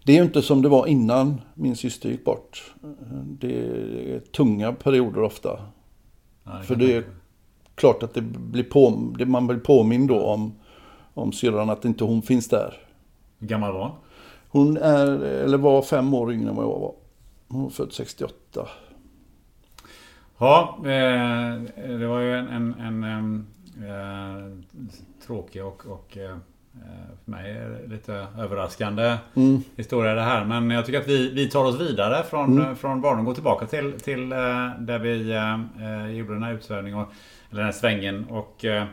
Det 0.05 0.11
är 0.11 0.15
ju 0.15 0.23
inte 0.23 0.41
som 0.41 0.61
det 0.61 0.69
var 0.69 0.87
innan 0.87 1.41
min 1.53 1.75
syster 1.75 2.09
gick 2.09 2.25
bort. 2.25 2.73
Det 3.25 3.59
är 4.15 4.19
tunga 4.19 4.73
perioder 4.73 5.21
ofta. 5.21 5.59
Det 6.43 6.63
För 6.63 6.75
det 6.75 6.95
är 6.95 7.03
klart 7.75 8.03
att 8.03 8.13
det 8.13 8.21
blir 8.21 8.63
på, 8.63 8.89
man 9.25 9.47
blir 9.47 9.57
påmind 9.57 10.07
då 10.07 10.21
om, 10.21 10.55
om 11.13 11.31
syrran 11.31 11.69
att 11.69 11.85
inte 11.85 12.03
hon 12.03 12.21
finns 12.21 12.49
där. 12.49 12.73
Hur 13.39 13.47
gammal 13.47 13.73
var 13.73 13.81
hon? 13.81 13.97
Hon 14.49 14.77
är, 14.77 15.07
eller 15.21 15.57
var 15.57 15.81
fem 15.81 16.13
år 16.13 16.33
yngre 16.33 16.49
än 16.49 16.55
vad 16.55 16.65
jag 16.65 16.79
var. 16.79 16.93
Hon 17.47 17.65
är 17.65 17.69
född 17.69 17.93
68. 17.93 18.67
Ja, 20.37 20.77
eh, 20.77 21.61
det 21.75 22.07
var 22.07 22.19
ju 22.19 22.33
en, 22.33 22.47
en, 22.47 22.73
en, 22.79 23.03
em, 23.03 23.47
eh, 23.77 24.75
tråkig 25.25 25.65
och, 25.65 25.85
och 25.85 26.17
eh, 26.17 26.37
för 27.23 27.31
mig 27.31 27.51
är 27.51 27.69
det 27.69 27.87
lite 27.95 28.27
överraskande 28.39 29.15
historia 29.75 30.13
det 30.13 30.21
här. 30.21 30.45
Men 30.45 30.69
jag 30.69 30.85
tycker 30.85 30.99
att 31.01 31.07
vi, 31.07 31.29
vi 31.33 31.49
tar 31.49 31.65
oss 31.65 31.79
vidare 31.81 32.23
från, 32.23 32.57
mm. 32.61 32.75
från 32.75 33.01
barnen 33.01 33.19
och 33.19 33.25
går 33.25 33.33
tillbaka 33.33 33.65
till, 33.65 33.99
till 33.99 34.31
eh, 34.31 34.37
där 34.79 34.99
vi 34.99 35.31
eh, 35.31 36.15
gjorde 36.17 36.33
den 36.33 36.43
här 36.43 36.53
utsvävningen, 36.53 36.99
och- 36.99 37.07
eller 37.49 37.59
den 37.61 37.65
här 37.65 37.79
svängen. 37.79 38.25
Och 38.29 38.65
eh, 38.65 38.85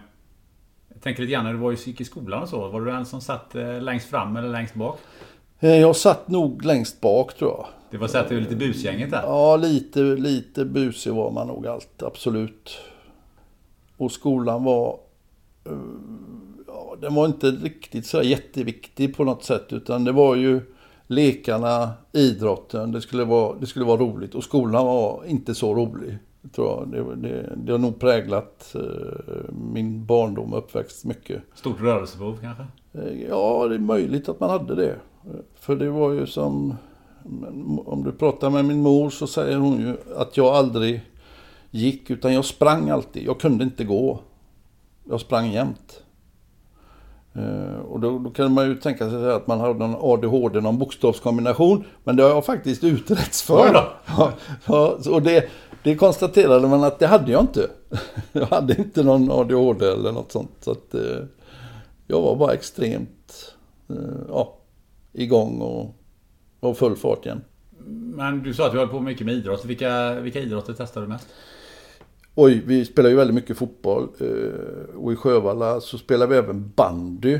jag 0.88 1.02
tänker 1.02 1.22
lite 1.22 1.32
grann 1.32 1.44
när 1.44 1.52
du 1.52 1.58
var 1.58 1.72
i 1.72 1.74
gick 1.74 2.00
i 2.00 2.04
skolan 2.04 2.42
och 2.42 2.48
så. 2.48 2.68
Var 2.68 2.80
du 2.80 2.90
den 2.90 3.06
som 3.06 3.20
satt 3.20 3.54
eh, 3.54 3.80
längst 3.82 4.10
fram 4.10 4.36
eller 4.36 4.48
längst 4.48 4.74
bak? 4.74 4.98
Eh, 5.60 5.76
Jag 5.80 5.96
satt 5.96 6.28
nog 6.28 6.64
längst 6.64 7.00
bak 7.00 7.34
tror 7.34 7.50
jag. 7.50 7.66
Det 7.90 7.96
var 7.96 8.08
så 8.08 8.18
att 8.18 8.28
du 8.28 8.34
var 8.34 8.42
lite 8.42 8.56
busgänget 8.56 9.10
där. 9.10 9.22
Ja, 9.22 9.56
lite, 9.56 10.00
lite 10.00 10.64
busig 10.64 11.12
var 11.12 11.30
man 11.30 11.46
nog 11.46 11.66
allt, 11.66 12.02
absolut. 12.02 12.78
Och 13.96 14.12
skolan 14.12 14.64
var... 14.64 14.98
Ja, 16.90 16.96
den 17.00 17.14
var 17.14 17.26
inte 17.26 17.50
riktigt 17.50 18.06
så 18.06 18.22
jätteviktig 18.22 19.16
på 19.16 19.24
något 19.24 19.44
sätt. 19.44 19.72
Utan 19.72 20.04
det 20.04 20.12
var 20.12 20.34
ju 20.36 20.60
lekarna, 21.06 21.90
idrotten, 22.12 22.92
det 22.92 23.00
skulle 23.00 23.24
vara, 23.24 23.56
det 23.60 23.66
skulle 23.66 23.84
vara 23.84 24.00
roligt. 24.00 24.34
Och 24.34 24.44
skolan 24.44 24.86
var 24.86 25.24
inte 25.26 25.54
så 25.54 25.74
rolig, 25.74 26.18
tror 26.54 26.68
jag. 26.68 26.88
Det, 26.88 27.28
det, 27.28 27.52
det 27.56 27.72
har 27.72 27.78
nog 27.78 28.00
präglat 28.00 28.74
eh, 28.74 29.52
min 29.72 30.06
barndom 30.06 30.52
och 30.52 30.58
uppväxt 30.58 31.04
mycket. 31.04 31.42
Stort 31.54 31.80
rörelsebehov 31.80 32.38
kanske? 32.40 32.64
Eh, 32.92 33.22
Ja, 33.28 33.66
det 33.68 33.74
är 33.74 33.78
möjligt 33.78 34.28
att 34.28 34.40
man 34.40 34.50
hade 34.50 34.74
det. 34.74 34.96
För 35.54 35.76
det 35.76 35.90
var 35.90 36.12
ju 36.12 36.26
som... 36.26 36.74
Om 37.86 38.02
du 38.04 38.12
pratar 38.12 38.50
med 38.50 38.64
min 38.64 38.82
mor 38.82 39.10
så 39.10 39.26
säger 39.26 39.56
hon 39.56 39.80
ju 39.80 39.96
att 40.16 40.36
jag 40.36 40.46
aldrig 40.46 41.00
gick, 41.70 42.10
utan 42.10 42.34
jag 42.34 42.44
sprang 42.44 42.90
alltid. 42.90 43.26
Jag 43.26 43.40
kunde 43.40 43.64
inte 43.64 43.84
gå. 43.84 44.20
Jag 45.08 45.20
sprang 45.20 45.50
jämt. 45.50 46.02
Eh, 47.34 47.80
Och 47.80 48.00
då, 48.00 48.18
då 48.18 48.30
kan 48.30 48.52
man 48.52 48.68
ju 48.68 48.74
tänka 48.74 49.10
sig 49.10 49.30
att 49.32 49.46
man 49.46 49.60
har 49.60 49.74
någon 49.74 49.96
ADHD, 50.00 50.60
någon 50.60 50.78
bokstavskombination. 50.78 51.84
Men 52.04 52.16
det 52.16 52.22
har 52.22 52.30
jag 52.30 52.44
faktiskt 52.44 52.84
utretts 52.84 53.42
för. 53.42 53.74
Ja, 54.18 54.32
ja, 54.66 54.98
och 55.10 55.22
det, 55.22 55.48
det 55.82 55.96
konstaterade 55.96 56.68
man 56.68 56.84
att 56.84 56.98
det 56.98 57.06
hade 57.06 57.32
jag 57.32 57.40
inte. 57.40 57.70
Jag 58.32 58.46
hade 58.46 58.76
inte 58.78 59.02
någon 59.02 59.30
ADHD 59.30 59.86
eller 59.86 60.12
något 60.12 60.32
sånt. 60.32 60.50
Så 60.60 60.70
att, 60.70 60.94
eh, 60.94 61.24
jag 62.06 62.20
var 62.20 62.36
bara 62.36 62.52
extremt 62.52 63.54
eh, 63.88 63.96
ja, 64.28 64.56
igång 65.12 65.60
och, 65.60 65.94
och 66.60 66.76
full 66.76 66.96
fart 66.96 67.26
igen. 67.26 67.40
Men 68.14 68.42
du 68.42 68.54
sa 68.54 68.66
att 68.66 68.72
du 68.72 68.78
höll 68.78 68.88
på 68.88 69.00
mycket 69.00 69.26
med 69.26 69.34
idrott. 69.34 69.64
Vilka, 69.64 70.14
vilka 70.14 70.40
idrotter 70.40 70.74
testar 70.78 71.00
du 71.00 71.06
mest? 71.06 71.28
Oj, 72.34 72.62
vi 72.66 72.84
spelar 72.84 73.10
ju 73.10 73.16
väldigt 73.16 73.34
mycket 73.34 73.56
fotboll. 73.58 74.08
eh, 74.20 74.96
Och 74.96 75.12
i 75.12 75.16
Sjövalla 75.16 75.80
så 75.80 75.98
spelar 75.98 76.26
vi 76.26 76.36
även 76.36 76.72
bandy. 76.76 77.38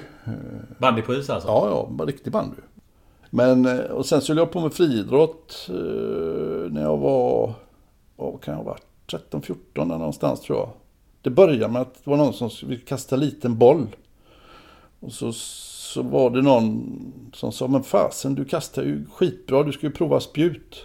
Bandy 0.79 1.03
på 1.03 1.15
is 1.15 1.31
alltså? 1.31 1.49
Ja, 1.49 1.89
ja, 1.99 2.05
riktig 2.07 2.33
bandy. 2.33 2.57
Men, 3.31 3.67
eh, 3.67 3.79
och 3.79 4.07
sen 4.07 4.21
så 4.21 4.33
höll 4.33 4.39
jag 4.39 4.51
på 4.51 4.61
med 4.61 4.73
friidrott 4.73 5.67
eh, 5.69 6.73
när 6.73 6.83
jag 6.83 6.97
var, 6.97 7.53
vad 8.17 8.41
kan 8.43 8.53
jag 8.55 8.59
ha 8.59 8.65
varit, 8.65 8.85
13-14 9.33 9.55
där 9.75 9.85
någonstans 9.85 10.41
tror 10.41 10.59
jag. 10.59 10.69
Det 11.23 11.31
började 11.31 11.73
med 11.73 11.83
att 11.83 11.95
det 12.05 12.11
var 12.11 12.17
någon 12.17 12.33
som 12.33 12.51
ville 12.69 12.81
kasta 12.81 13.15
en 13.15 13.21
liten 13.21 13.59
boll. 13.59 13.87
Och 15.01 15.13
så, 15.13 15.33
så 15.33 16.03
var 16.03 16.31
det 16.31 16.43
någon 16.43 16.83
som 17.35 17.53
sa, 17.53 17.67
men 17.69 17.83
fasen 17.83 18.35
du 18.35 18.45
kastar 18.45 18.83
ju 18.83 19.07
skitbra, 19.13 19.63
du 19.63 19.73
ska 19.73 19.87
ju 19.87 19.93
prova 19.93 20.21
spjut. 20.21 20.85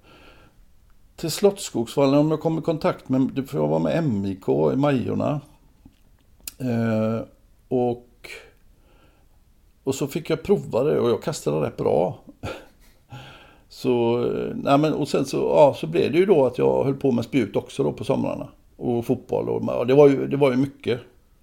till, 1.21 1.31
Slottsskogsvallen 1.31 2.19
om 2.19 2.31
jag 2.31 2.39
kom 2.39 2.57
i 2.59 2.61
kontakt 2.61 3.09
med, 3.09 3.49
för 3.49 3.57
jag 3.57 3.67
var 3.67 3.79
med 3.79 4.03
MIK 4.03 4.49
i 4.73 4.75
Majorna. 4.75 5.41
Eh, 6.57 7.21
och, 7.67 8.29
och 9.83 9.95
så 9.95 10.07
fick 10.07 10.29
jag 10.29 10.43
prova 10.43 10.83
det 10.83 10.99
och 10.99 11.09
jag 11.09 11.23
kastade 11.23 11.65
rätt 11.67 11.77
bra. 11.77 12.19
Så, 13.69 14.23
eh, 14.25 14.55
nej 14.55 14.77
men, 14.77 14.93
och 14.93 15.07
sen 15.07 15.25
så, 15.25 15.37
ja, 15.37 15.75
så 15.77 15.87
blev 15.87 16.11
det 16.11 16.17
ju 16.17 16.25
då 16.25 16.45
att 16.45 16.57
jag 16.57 16.83
höll 16.83 16.93
på 16.93 17.11
med 17.11 17.25
spjut 17.25 17.55
också 17.55 17.83
då 17.83 17.91
på 17.91 18.03
somrarna. 18.03 18.47
Och 18.77 19.05
fotboll 19.05 19.49
och, 19.49 19.79
och 19.79 19.87
det, 19.87 19.93
var 19.93 20.07
ju, 20.07 20.27
det 20.27 20.37
var 20.37 20.51
ju 20.51 20.57
mycket. 20.57 20.99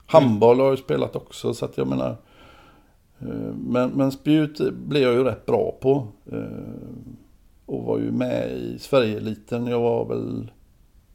Handboll 0.06 0.58
har 0.58 0.64
jag 0.66 0.72
ju 0.72 0.82
spelat 0.82 1.16
också 1.16 1.54
så 1.54 1.64
att 1.64 1.78
jag 1.78 1.86
menar. 1.86 2.16
eh, 3.20 3.54
Men, 3.68 3.90
men 3.90 4.12
spjut 4.12 4.60
blev 4.72 5.02
jag 5.02 5.12
ju 5.12 5.24
rätt 5.24 5.46
bra 5.46 5.74
på. 5.80 6.06
Eh, 6.32 6.38
och 7.68 7.85
var 7.85 7.98
ju 7.98 8.11
med 8.11 8.50
i 8.50 8.78
Sverigeeliten. 8.78 9.66
Jag 9.66 9.81
var 9.81 10.04
väl, 10.04 10.50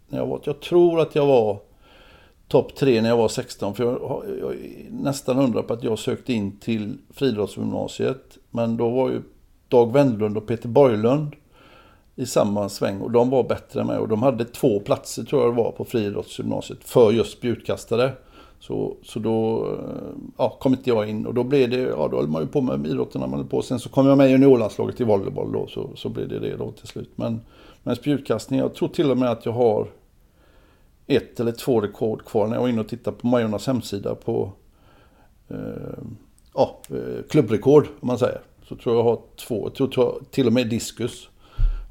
när 0.08 0.20
jag, 0.20 0.28
var, 0.28 0.42
jag 0.44 0.60
tror 0.60 1.00
att 1.00 1.16
jag 1.16 1.26
var 1.26 1.60
topp 2.48 2.76
tre 2.76 3.02
när 3.02 3.10
jag 3.10 3.18
var 3.18 3.28
16. 3.28 3.76
För 3.76 3.84
jag, 3.84 4.24
jag 4.40 4.54
är 4.54 4.88
nästan 4.92 5.38
hundra 5.38 5.64
på 5.64 5.74
att 5.74 5.84
jag 5.84 6.00
sökte 6.00 6.34
in 6.34 6.60
till 6.60 6.98
friidrottsgymnasiet. 7.10 8.38
Men 8.52 8.78
då 8.78 8.90
var 8.90 9.10
ju 9.10 9.22
Dag 9.68 9.94
Wendlund 9.94 10.38
och 10.38 10.48
Peter 10.48 10.70
Borglund 10.70 11.36
i 12.16 12.26
samma 12.26 12.70
sväng 12.70 13.02
och 13.02 13.12
de 13.12 13.30
var 13.30 13.44
bättre 13.44 13.82
än 13.82 13.88
mig 13.88 13.98
och 13.98 14.08
de 14.08 14.24
hade 14.24 14.46
två 14.46 14.80
platser 14.80 15.24
tror 15.24 15.42
jag 15.42 15.54
det 15.54 15.58
var 15.58 15.72
på 15.72 15.86
friidrottsgymnasiet 15.86 16.84
för 16.84 17.12
just 17.12 17.32
spjutkastare. 17.32 18.12
Så, 18.64 18.98
så 19.04 19.20
då 19.20 19.68
eh, 19.72 20.20
ja, 20.38 20.58
kom 20.60 20.74
inte 20.74 20.90
jag 20.90 21.10
in 21.10 21.26
och 21.26 21.34
då 21.34 21.44
blev 21.44 21.70
det, 21.70 21.78
ja 21.78 22.08
då 22.08 22.18
höll 22.18 22.28
man 22.28 22.42
ju 22.42 22.48
på 22.48 22.62
med 22.62 22.88
idrotten 22.88 23.22
när 23.22 23.28
man 23.28 23.40
höll 23.40 23.48
på. 23.48 23.62
Sen 23.62 23.80
så 23.80 23.90
kom 23.90 24.08
jag 24.08 24.18
med 24.18 24.28
i 24.28 24.32
juniorlandslaget 24.32 25.02
i 25.02 25.04
volleyboll 25.04 25.52
då 25.52 25.68
så, 25.68 25.90
så 25.96 26.10
blev 26.10 26.28
det 26.28 26.40
det 26.40 26.58
då 26.58 26.72
till 26.72 26.88
slut. 26.88 27.10
Men, 27.16 27.42
men 27.84 27.96
spjutkastning, 27.96 28.60
jag 28.60 28.74
tror 28.74 28.90
till 28.90 29.12
och 29.12 29.18
med 29.18 29.32
att 29.32 29.46
jag 29.46 29.54
har 29.54 29.88
ett 31.08 31.40
eller 31.40 31.52
två 31.52 31.82
rekord 31.82 32.26
kvar 32.26 32.48
när 32.48 32.56
jag 32.56 32.62
var 32.62 32.70
inne 32.70 32.82
och 32.82 32.88
tittade 32.88 33.18
på 33.18 33.28
Majornas 33.28 33.68
hemsida 33.68 34.16
på 34.16 34.52
eh, 35.48 35.58
ja, 36.54 36.80
eh, 36.90 37.24
klubbrekord 37.30 37.88
om 38.00 38.08
man 38.08 38.18
säger. 38.18 38.42
Så 38.70 38.76
tror 38.76 38.96
jag 38.96 39.04
har 39.04 39.20
två, 39.48 39.72
jag 39.78 39.92
tror, 39.92 40.24
till 40.32 40.48
och 40.48 40.54
med 40.54 40.70
diskus 40.70 41.30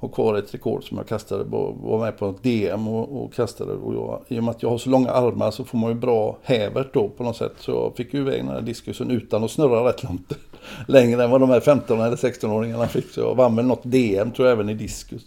har 0.03 0.09
kvar 0.09 0.35
ett 0.35 0.55
rekord 0.55 0.89
som 0.89 0.97
jag 0.97 1.09
kastade, 1.09 1.45
var, 1.45 2.01
med 2.01 2.19
på 2.19 2.29
ett 2.29 2.43
DM 2.43 2.89
och, 2.89 3.25
och 3.25 3.35
kastade. 3.35 3.73
Och 3.73 3.95
jag, 3.95 4.23
I 4.29 4.39
och 4.39 4.45
med 4.45 4.51
att 4.51 4.63
jag 4.63 4.71
har 4.71 4.79
så 4.79 4.91
långa 4.91 5.11
armar 5.11 5.51
så 5.51 5.65
får 5.65 5.79
man 5.79 5.91
ju 5.91 5.95
bra 5.95 6.39
hävert 6.43 6.95
då 6.95 7.09
på 7.09 7.23
något 7.25 7.37
sätt. 7.37 7.53
Så 7.59 7.71
jag 7.71 7.97
fick 7.97 8.15
ju 8.15 8.21
iväg 8.21 8.41
den 8.41 8.49
här 8.49 8.61
diskusen 8.61 9.11
utan 9.11 9.45
att 9.45 9.51
snurra 9.51 9.89
rätt 9.89 10.03
långt. 10.03 10.33
Längre 10.89 11.25
än 11.25 11.31
vad 11.31 11.41
de 11.41 11.51
här 11.51 11.61
15 11.61 12.01
eller 12.01 12.17
16-åringarna 12.17 12.87
fick. 12.87 13.11
Så 13.11 13.21
jag 13.21 13.35
vann 13.35 13.57
väl 13.57 13.67
något 13.67 13.83
DM 13.83 14.31
tror 14.31 14.49
jag 14.49 14.53
även 14.53 14.69
i 14.69 14.75
diskus. 14.75 15.23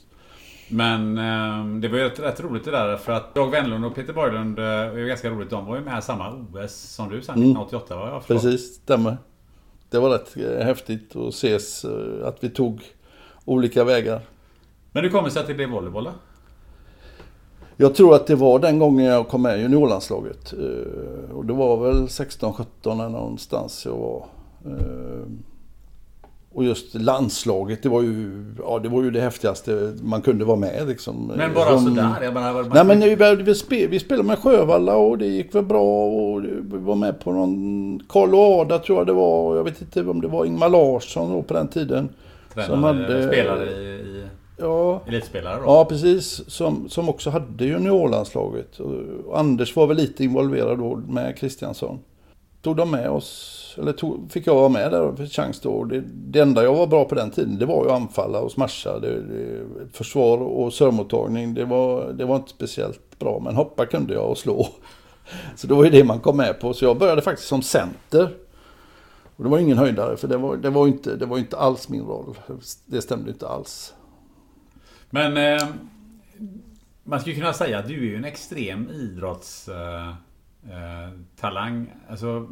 Men 0.69 1.17
eh, 1.17 1.79
det 1.81 1.87
var 1.87 1.97
ju 1.97 2.03
rätt, 2.03 2.19
rätt 2.19 2.39
roligt 2.39 2.65
det 2.65 2.71
där 2.71 2.97
för 2.97 3.11
att 3.11 3.35
Dag 3.35 3.51
Wennlund 3.51 3.85
och 3.85 3.95
Peter 3.95 4.13
Borglund 4.13 4.59
eh, 4.59 4.65
var 4.65 4.97
ju 4.97 5.07
ganska 5.07 5.29
roligt. 5.29 5.49
De 5.49 5.65
var 5.65 5.75
ju 5.75 5.81
med 5.81 6.03
samma 6.03 6.33
OS 6.33 6.73
som 6.73 7.09
du 7.09 7.21
sen 7.21 7.35
1988 7.35 7.95
vad 7.95 8.09
jag. 8.09 8.27
Precis, 8.27 8.75
stämmer. 8.75 9.17
Det 9.89 9.99
var 9.99 10.09
rätt 10.09 10.37
eh, 10.37 10.65
häftigt 10.65 11.15
att 11.15 11.33
ses 11.33 11.85
eh, 11.85 12.27
att 12.27 12.43
vi 12.43 12.49
tog 12.49 12.81
olika 13.45 13.83
vägar. 13.83 14.21
Men 14.95 15.03
hur 15.03 15.11
kommer 15.11 15.23
det 15.23 15.31
sig 15.31 15.41
att 15.41 15.47
det 15.47 15.53
blev 15.53 15.69
volleyboll 15.69 16.03
då? 16.03 16.11
Jag 17.77 17.95
tror 17.95 18.15
att 18.15 18.27
det 18.27 18.35
var 18.35 18.59
den 18.59 18.79
gången 18.79 19.05
jag 19.05 19.27
kom 19.27 19.41
med 19.41 19.59
i 19.59 19.61
juniorlandslaget. 19.61 20.53
Eh, 20.53 21.35
Och 21.35 21.45
det 21.45 21.53
var 21.53 21.77
väl 21.77 22.07
16-17 22.07 22.63
eller 22.85 23.09
någonstans 23.09 23.85
jag 23.85 23.95
var. 23.97 24.25
Eh, 24.65 25.25
Och 26.53 26.63
just 26.63 26.95
landslaget, 26.95 27.83
det 27.83 27.89
var 27.89 28.01
ju, 28.01 28.45
ja, 28.59 28.79
det, 28.79 28.89
var 28.89 29.03
ju 29.03 29.11
det 29.11 29.21
häftigaste 29.21 29.93
man 30.03 30.21
kunde 30.21 30.45
vara 30.45 30.57
med. 30.57 30.87
Liksom. 30.87 31.31
Men 31.37 31.53
bara 31.53 31.65
Som- 31.77 31.83
sådär? 31.95 32.15
Jag 32.21 32.33
menar, 32.33 32.53
man- 32.53 32.69
Nej 32.87 33.17
men 33.17 33.45
vi, 33.45 33.55
spel, 33.55 33.87
vi 33.89 33.99
spelade 33.99 34.27
med 34.27 34.39
Sjövalla 34.39 34.95
och 34.95 35.17
det 35.17 35.27
gick 35.27 35.55
väl 35.55 35.63
bra. 35.65 36.05
Och 36.05 36.43
vi 36.43 36.61
var 36.61 36.95
med 36.95 37.19
på 37.19 37.31
någon 37.31 37.99
Karl 38.09 38.35
och 38.35 38.41
Ada 38.61 38.79
tror 38.79 38.97
jag 38.97 39.07
det 39.07 39.13
var. 39.13 39.55
Jag 39.55 39.63
vet 39.63 39.81
inte 39.81 40.01
om 40.01 40.21
det 40.21 40.27
var 40.27 40.45
Ingmar 40.45 40.69
Larsson 40.69 41.31
då 41.33 41.41
på 41.41 41.53
den 41.53 41.67
tiden. 41.67 42.09
Tränade, 42.53 43.27
spelade 43.27 43.65
i, 43.65 43.85
i 43.85 44.14
Ja, 44.57 45.01
elitspelare 45.07 45.59
då? 45.59 45.65
Ja, 45.65 45.85
precis. 45.85 46.49
Som, 46.49 46.89
som 46.89 47.09
också 47.09 47.29
hade 47.29 47.65
juniorlandslaget. 47.65 48.79
Och 48.79 49.39
Anders 49.39 49.75
var 49.75 49.87
väl 49.87 49.97
lite 49.97 50.23
involverad 50.23 50.77
då 50.77 50.95
med 50.95 51.37
Kristiansson. 51.37 51.99
Tog 52.61 52.75
de 52.75 52.91
med 52.91 53.09
oss, 53.09 53.75
eller 53.81 53.93
tog, 53.93 54.31
fick 54.31 54.47
jag 54.47 54.55
vara 54.55 54.69
med 54.69 54.91
där 54.91 55.13
för 55.15 55.25
chans 55.25 55.59
då. 55.59 55.83
Det, 55.83 56.03
det 56.05 56.39
enda 56.39 56.63
jag 56.63 56.75
var 56.75 56.87
bra 56.87 57.05
på 57.05 57.15
den 57.15 57.31
tiden, 57.31 57.59
det 57.59 57.65
var 57.65 57.83
ju 57.83 57.91
att 57.91 58.01
anfalla 58.01 58.39
och 58.39 58.51
smasha. 58.51 58.99
Det, 58.99 59.21
det, 59.21 59.65
försvar 59.93 60.37
och 60.37 60.73
sörmottagning, 60.73 61.53
det 61.53 61.65
var, 61.65 62.13
det 62.13 62.25
var 62.25 62.35
inte 62.35 62.49
speciellt 62.49 63.19
bra. 63.19 63.39
Men 63.43 63.55
hoppa 63.55 63.85
kunde 63.85 64.13
jag 64.13 64.29
och 64.29 64.37
slå. 64.37 64.67
Så 65.55 65.67
det 65.67 65.73
var 65.73 65.83
ju 65.83 65.89
det 65.89 66.03
man 66.03 66.19
kom 66.19 66.37
med 66.37 66.59
på. 66.59 66.73
Så 66.73 66.85
jag 66.85 66.97
började 66.97 67.21
faktiskt 67.21 67.47
som 67.47 67.61
center. 67.61 68.29
Och 69.35 69.43
det 69.43 69.49
var 69.49 69.59
ingen 69.59 69.77
höjdare, 69.77 70.17
för 70.17 70.27
det 70.27 70.37
var, 70.37 70.57
det 70.57 70.69
var, 70.69 70.87
inte, 70.87 71.15
det 71.15 71.25
var 71.25 71.37
inte 71.37 71.57
alls 71.57 71.89
min 71.89 72.05
roll. 72.05 72.37
Det 72.85 73.01
stämde 73.01 73.31
inte 73.31 73.47
alls. 73.47 73.93
Men 75.09 75.37
eh, 75.37 75.67
Man 77.03 77.19
skulle 77.19 77.35
kunna 77.35 77.53
säga 77.53 77.79
att 77.79 77.87
du 77.87 77.93
är 77.93 78.03
ju 78.03 78.15
en 78.15 78.25
extrem 78.25 78.89
idrottstalang. 78.89 80.21
Eh, 81.87 82.11
alltså, 82.11 82.47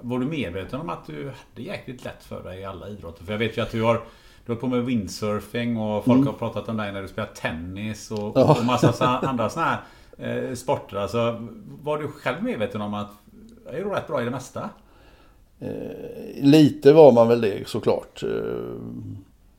var 0.00 0.18
du 0.18 0.26
medveten 0.26 0.80
om 0.80 0.88
att 0.88 1.06
du 1.06 1.24
hade 1.24 1.62
jäkligt 1.62 2.04
lätt 2.04 2.24
för 2.24 2.42
dig 2.42 2.60
i 2.60 2.64
alla 2.64 2.88
idrotter? 2.88 3.24
För 3.24 3.32
jag 3.32 3.38
vet 3.38 3.58
ju 3.58 3.62
att 3.62 3.70
du 3.70 3.82
har 3.82 4.02
du 4.46 4.52
har 4.52 4.60
på 4.60 4.66
med 4.66 4.84
windsurfing 4.84 5.76
och 5.76 6.04
folk 6.04 6.16
mm. 6.16 6.26
har 6.26 6.34
pratat 6.34 6.68
om 6.68 6.76
dig 6.76 6.92
när 6.92 7.02
du 7.02 7.08
spelar 7.08 7.28
tennis 7.28 8.10
och, 8.10 8.32
ja. 8.34 8.56
och 8.58 8.64
massa 8.64 9.18
andra 9.18 9.50
sådana 9.50 9.78
här 10.18 10.48
eh, 10.48 10.54
sporter. 10.54 10.96
Alltså, 10.96 11.48
var 11.82 11.98
du 11.98 12.08
själv 12.08 12.42
medveten 12.42 12.80
om 12.80 12.94
att 12.94 13.10
jag 13.64 13.74
är 13.74 13.84
rätt 13.84 14.06
bra 14.06 14.22
i 14.22 14.24
det 14.24 14.30
mesta? 14.30 14.70
Eh, 15.60 15.70
lite 16.42 16.92
var 16.92 17.12
man 17.12 17.28
väl 17.28 17.40
det 17.40 17.68
såklart. 17.68 18.22
Eh, 18.22 18.30
eh, 18.30 18.74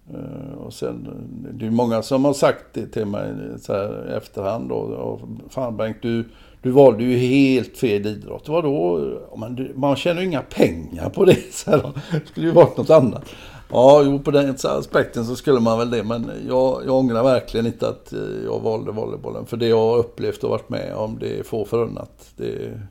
Eh, 0.09 0.57
och 0.57 0.73
sen, 0.73 1.07
det 1.53 1.65
är 1.65 1.71
många 1.71 2.01
som 2.01 2.25
har 2.25 2.33
sagt 2.33 2.65
det 2.73 2.87
till 2.87 3.05
mig 3.05 3.33
så 3.59 3.73
här 3.73 4.09
i 4.11 4.13
efterhand. 4.13 4.69
då. 4.69 4.75
och, 4.75 5.21
Fan 5.49 5.77
Bengt, 5.77 5.97
du, 6.01 6.29
du 6.61 6.71
valde 6.71 7.03
ju 7.03 7.17
helt 7.17 7.77
fel 7.77 8.05
idrott. 8.05 8.49
Vadå? 8.49 9.01
Man, 9.37 9.69
man 9.75 9.95
tjänar 9.95 10.21
ju 10.21 10.27
inga 10.27 10.41
pengar 10.41 11.09
på 11.09 11.25
det. 11.25 11.53
Så 11.53 11.71
här, 11.71 11.91
det 12.11 12.27
skulle 12.27 12.45
ju 12.45 12.51
varit 12.51 12.77
något 12.77 12.89
annat. 12.89 13.25
Ja, 13.69 14.01
jo, 14.05 14.19
på 14.19 14.31
den 14.31 14.55
aspekten 14.63 15.25
så 15.25 15.35
skulle 15.35 15.59
man 15.59 15.79
väl 15.79 15.89
det. 15.89 16.03
Men 16.03 16.31
jag, 16.47 16.81
jag 16.85 16.95
ångrar 16.95 17.23
verkligen 17.23 17.65
inte 17.65 17.87
att 17.87 18.13
eh, 18.13 18.19
jag 18.45 18.59
valde 18.59 18.91
volleybollen. 18.91 19.45
För 19.45 19.57
det 19.57 19.67
jag 19.67 19.77
har 19.77 19.97
upplevt 19.97 20.43
och 20.43 20.49
varit 20.49 20.69
med 20.69 20.95
om, 20.95 21.17
det 21.19 21.39
är 21.39 21.43
få 21.43 21.65
förunnat. 21.65 22.31
Det 22.37 22.65
är 22.65 22.87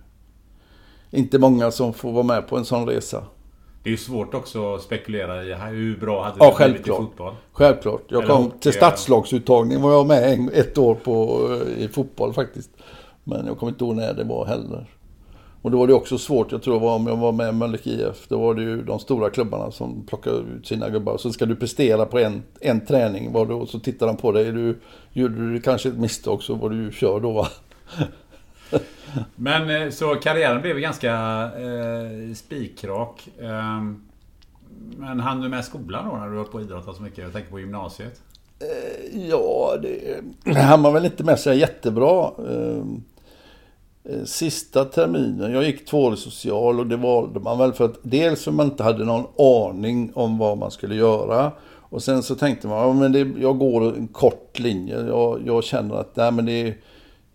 inte 1.10 1.38
många 1.38 1.70
som 1.70 1.92
får 1.92 2.12
vara 2.12 2.22
med 2.22 2.48
på 2.48 2.56
en 2.56 2.64
sån 2.64 2.86
resa. 2.86 3.24
Det 3.82 3.88
är 3.88 3.90
ju 3.90 3.96
svårt 3.96 4.34
också 4.34 4.74
att 4.74 4.82
spekulera 4.82 5.44
i 5.44 5.54
hur 5.54 5.96
bra 5.96 6.24
hade 6.24 6.38
det 6.38 6.44
ja, 6.44 6.54
blivit 6.58 6.86
i 6.86 6.90
fotboll? 6.90 7.34
Självklart. 7.52 8.02
Jag 8.08 8.26
kom 8.26 8.44
hockey, 8.44 8.58
till 8.58 8.72
stadslagsuttagning 8.72 9.80
var 9.80 9.92
jag 9.92 10.06
med 10.06 10.50
ett 10.52 10.78
år 10.78 10.94
på, 10.94 11.48
i 11.78 11.88
fotboll 11.88 12.32
faktiskt. 12.32 12.70
Men 13.24 13.46
jag 13.46 13.58
kommer 13.58 13.72
inte 13.72 13.84
ihåg 13.84 13.96
när 13.96 14.14
det 14.14 14.24
var 14.24 14.46
heller. 14.46 14.86
Och 15.62 15.70
då 15.70 15.78
var 15.78 15.86
det 15.86 15.94
också 15.94 16.18
svårt, 16.18 16.52
jag 16.52 16.62
tror 16.62 16.80
var 16.80 16.94
om 16.94 17.06
jag 17.06 17.16
var 17.16 17.32
med 17.32 17.48
i 17.48 17.52
Mölnlycke 17.52 17.90
IF, 17.90 18.28
då 18.28 18.38
var 18.38 18.54
det 18.54 18.62
ju 18.62 18.82
de 18.82 18.98
stora 18.98 19.30
klubbarna 19.30 19.70
som 19.70 20.06
plockade 20.06 20.36
ut 20.36 20.66
sina 20.66 20.88
gubbar. 20.88 21.16
Så 21.16 21.32
ska 21.32 21.46
du 21.46 21.56
prestera 21.56 22.06
på 22.06 22.18
en, 22.18 22.42
en 22.60 22.86
träning, 22.86 23.32
var 23.32 23.46
då, 23.46 23.66
så 23.66 23.78
tittar 23.78 24.06
de 24.06 24.16
på 24.16 24.32
dig. 24.32 24.52
Du, 24.52 24.78
gjorde 25.12 25.52
du 25.52 25.60
kanske 25.60 25.88
ett 25.88 25.98
misstag 25.98 26.42
så 26.42 26.54
var 26.54 26.70
du 26.70 26.92
kör 26.92 27.20
då 27.20 27.30
va. 27.32 27.48
Men 29.36 29.82
eh, 29.82 29.90
så 29.90 30.14
karriären 30.14 30.62
blev 30.62 30.78
ganska 30.78 31.12
eh, 31.42 32.34
spikrak. 32.34 33.28
Eh, 33.40 33.82
men 34.96 35.20
hann 35.20 35.40
du 35.40 35.48
med 35.48 35.64
skolan 35.64 36.08
då 36.08 36.16
när 36.16 36.28
du 36.28 36.36
var 36.36 36.44
på 36.44 36.60
idrotta 36.60 36.92
så 36.92 37.02
mycket? 37.02 37.18
Jag 37.18 37.32
tänker 37.32 37.50
på 37.50 37.60
gymnasiet. 37.60 38.22
Eh, 38.60 39.28
ja, 39.28 39.74
det 40.44 40.54
hann 40.54 40.80
man 40.80 40.92
väl 40.92 41.04
inte 41.04 41.24
med 41.24 41.38
sig 41.38 41.58
jättebra. 41.58 42.30
Ehm, 42.38 43.02
eh, 44.04 44.24
sista 44.24 44.84
terminen, 44.84 45.52
jag 45.52 45.64
gick 45.64 45.86
tvåårig 45.86 46.18
social 46.18 46.80
och 46.80 46.86
det 46.86 46.96
valde 46.96 47.40
man 47.40 47.58
väl 47.58 47.72
för 47.72 47.84
att 47.84 47.98
dels 48.02 48.44
för 48.44 48.50
man 48.50 48.66
inte 48.66 48.82
hade 48.82 49.04
någon 49.04 49.26
aning 49.38 50.12
om 50.14 50.38
vad 50.38 50.58
man 50.58 50.70
skulle 50.70 50.94
göra. 50.94 51.52
Och 51.92 52.02
sen 52.02 52.22
så 52.22 52.34
tänkte 52.34 52.66
man, 52.66 52.78
ja, 52.78 52.92
men 52.92 53.12
det, 53.12 53.40
jag 53.40 53.58
går 53.58 53.96
en 53.96 54.08
kort 54.08 54.58
linje. 54.58 55.00
Jag, 55.06 55.42
jag 55.46 55.64
känner 55.64 55.94
att 55.94 56.16
nej, 56.16 56.32
men 56.32 56.46
det 56.46 56.52
är 56.52 56.74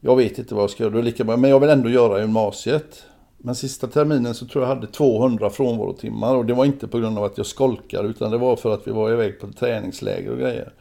jag 0.02 0.16
vet 0.16 0.40
inte 0.40 0.56
vad 0.56 0.64
jag 0.64 0.70
ska 0.70 0.84
göra, 0.84 0.94
det 0.94 1.00
är 1.00 1.04
lika 1.04 1.24
bra. 1.24 1.38
Men 1.38 1.50
jag 1.50 1.60
vill 1.60 1.70
ändå 1.70 1.90
göra 1.90 2.22
gymnasiet. 2.22 3.04
Men 3.38 3.56
sista 3.56 3.88
terminen 3.88 4.34
så 4.34 4.46
tror 4.46 4.64
jag 4.64 4.76
hade 4.76 4.88
200 4.88 5.50
frånvarotimmar 5.50 6.36
och 6.36 6.46
det 6.46 6.54
var 6.54 6.66
inte 6.66 6.88
på 6.88 7.00
grund 7.00 7.18
av 7.18 7.24
att 7.24 7.38
jag 7.38 7.46
skolkade 7.46 8.08
utan 8.08 8.32
det 8.32 8.38
var 8.38 8.56
för 8.56 8.74
att 8.74 8.88
vi 8.88 8.92
var 8.92 9.12
iväg 9.12 9.40
på 9.40 9.48
träningsläger 9.48 10.32
och 10.32 10.38
grejer. 10.38 10.74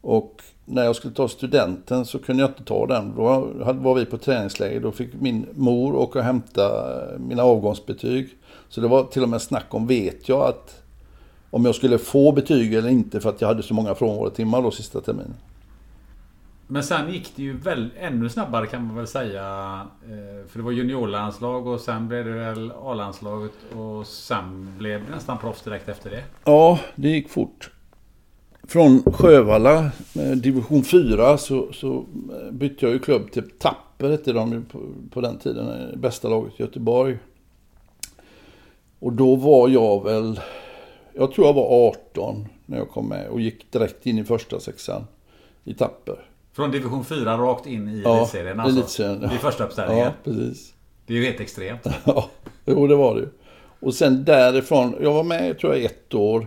Och 0.00 0.42
när 0.64 0.84
jag 0.84 0.96
skulle 0.96 1.14
ta 1.14 1.28
studenten 1.28 2.04
så 2.04 2.18
kunde 2.18 2.42
jag 2.42 2.50
inte 2.50 2.64
ta 2.64 2.86
den. 2.86 3.14
Då 3.16 3.22
var 3.72 3.94
vi 3.94 4.04
på 4.04 4.18
träningsläger. 4.18 4.80
Då 4.80 4.92
fick 4.92 5.20
min 5.20 5.46
mor 5.52 5.94
åka 5.94 6.18
och 6.18 6.24
hämta 6.24 6.64
eh, 6.64 7.18
mina 7.18 7.42
avgångsbetyg. 7.42 8.28
Så 8.68 8.80
det 8.80 8.88
var 8.88 9.04
till 9.04 9.22
och 9.22 9.28
med 9.28 9.42
snack 9.42 9.66
om, 9.68 9.86
vet 9.86 10.28
jag, 10.28 10.40
att 10.40 10.82
om 11.50 11.64
jag 11.64 11.74
skulle 11.74 11.98
få 11.98 12.32
betyg 12.32 12.74
eller 12.74 12.88
inte 12.88 13.20
för 13.20 13.30
att 13.30 13.40
jag 13.40 13.48
hade 13.48 13.62
så 13.62 13.74
många 13.74 13.94
frånvarotimmar 13.94 14.62
då 14.62 14.70
sista 14.70 15.00
terminen. 15.00 15.34
Men 16.68 16.84
sen 16.84 17.12
gick 17.12 17.36
det 17.36 17.42
ju 17.42 17.56
väl 17.56 17.90
ännu 17.98 18.28
snabbare 18.28 18.66
kan 18.66 18.86
man 18.86 18.96
väl 18.96 19.06
säga. 19.06 19.42
Eh, 20.04 20.48
för 20.48 20.58
det 20.58 20.62
var 20.62 20.72
juniorlandslag 20.72 21.66
och 21.66 21.80
sen 21.80 22.08
blev 22.08 22.24
det 22.24 22.32
väl 22.32 22.72
A-landslaget 22.82 23.52
och 23.76 24.06
sen 24.06 24.74
blev 24.78 25.06
det 25.06 25.10
nästan 25.10 25.38
proffs 25.38 25.62
direkt 25.62 25.88
efter 25.88 26.10
det. 26.10 26.24
Ja, 26.44 26.78
det 26.94 27.08
gick 27.08 27.28
fort. 27.28 27.70
Från 28.68 29.02
Sjövalla, 29.12 29.90
eh, 30.14 30.30
division 30.30 30.84
4, 30.84 31.38
så, 31.38 31.72
så 31.72 31.96
eh, 31.96 32.52
bytte 32.52 32.86
jag 32.86 32.92
ju 32.92 32.98
klubb 32.98 33.30
till 33.30 33.50
Tapper, 33.50 34.10
hette 34.10 34.32
de 34.32 34.52
ju 34.52 34.62
på, 34.62 34.80
på 35.10 35.20
den 35.20 35.38
tiden, 35.38 36.00
bästa 36.00 36.28
laget 36.28 36.52
i 36.60 36.62
Göteborg. 36.62 37.18
Och 38.98 39.12
då 39.12 39.36
var 39.36 39.68
jag 39.68 40.04
väl, 40.04 40.40
jag 41.14 41.32
tror 41.32 41.46
jag 41.46 41.54
var 41.54 41.88
18 41.88 42.48
när 42.66 42.78
jag 42.78 42.90
kom 42.90 43.08
med 43.08 43.28
och 43.28 43.40
gick 43.40 43.72
direkt 43.72 44.06
in 44.06 44.18
i 44.18 44.24
första 44.24 44.60
sexan 44.60 45.04
i 45.64 45.74
Tapper. 45.74 46.24
Från 46.56 46.70
division 46.70 47.04
4 47.04 47.38
rakt 47.38 47.66
in 47.66 47.88
i 47.88 48.02
ja, 48.04 48.16
elitserien 48.16 48.60
alltså? 48.60 48.78
elitserien. 48.78 49.22
Ja. 49.22 49.34
I 49.34 49.38
första 49.38 49.64
uppställningen? 49.64 50.04
Ja, 50.04 50.12
precis. 50.24 50.74
Det 51.06 51.14
är 51.14 51.18
ju 51.18 51.24
helt 51.24 51.40
extremt. 51.40 51.80
ja, 52.04 52.30
jo 52.64 52.86
det 52.86 52.96
var 52.96 53.14
det 53.14 53.20
ju. 53.20 53.28
Och 53.80 53.94
sen 53.94 54.24
därifrån, 54.24 54.94
jag 55.00 55.12
var 55.12 55.24
med 55.24 55.58
tror 55.58 55.74
jag 55.74 55.84
ett 55.84 56.14
år 56.14 56.46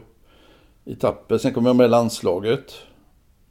i 0.85 0.95
Tapper. 0.95 1.37
Sen 1.37 1.53
kom 1.53 1.65
jag 1.65 1.75
med 1.75 1.85
i 1.85 1.89
landslaget. 1.89 2.73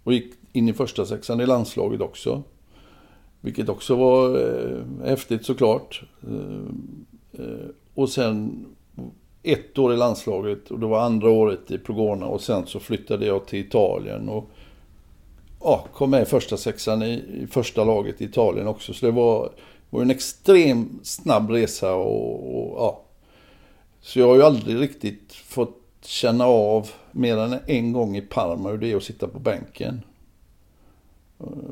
Och 0.05 0.13
gick 0.13 0.35
in 0.53 0.69
i 0.69 0.73
första 0.73 1.07
sexan 1.07 1.41
i 1.41 1.47
landslaget 1.47 2.01
också. 2.01 2.43
Vilket 3.41 3.69
också 3.69 3.95
var 3.97 4.41
eh, 4.41 5.07
häftigt 5.09 5.47
såklart. 5.47 6.03
Eh, 6.23 7.45
eh, 7.45 7.69
och 7.95 8.09
sen 8.09 8.67
ett 9.43 9.79
år 9.79 9.95
i 9.95 9.97
landslaget 9.97 10.71
och 10.71 10.79
det 10.79 10.87
var 10.87 11.01
andra 11.01 11.31
året 11.31 11.71
i 11.71 11.79
Progona 11.79 12.27
och 12.27 12.41
sen 12.41 12.67
så 12.67 12.81
flyttade 12.81 13.27
jag 13.27 13.47
till 13.47 13.59
Italien. 13.59 14.29
Och 14.29 14.51
ja, 15.61 15.85
kom 15.95 16.11
med 16.11 16.23
i 16.23 16.25
första 16.25 16.57
sexan 16.57 17.03
i, 17.03 17.25
i 17.43 17.47
första 17.47 17.85
laget 17.85 18.21
i 18.21 18.25
Italien 18.25 18.67
också. 18.67 18.95
Så 18.95 19.07
det 19.07 19.13
var, 19.13 19.51
var 19.91 20.03
en 20.03 20.11
extremt 20.11 21.07
snabb 21.07 21.51
resa 21.51 21.95
och, 21.95 22.59
och, 22.59 22.79
ja. 22.79 23.03
Så 24.01 24.19
jag 24.19 24.29
har 24.29 24.35
ju 24.35 24.43
aldrig 24.43 24.81
riktigt 24.81 25.33
fått 25.33 25.79
känna 26.03 26.47
av 26.47 26.91
mer 27.13 27.37
än 27.37 27.59
en 27.67 27.93
gång 27.93 28.17
i 28.17 28.21
Parma 28.21 28.69
hur 28.69 28.79
det 28.79 28.93
är 28.93 28.97
att 28.97 29.03
sitta 29.03 29.29
på 29.29 29.39
bänken. 29.39 30.03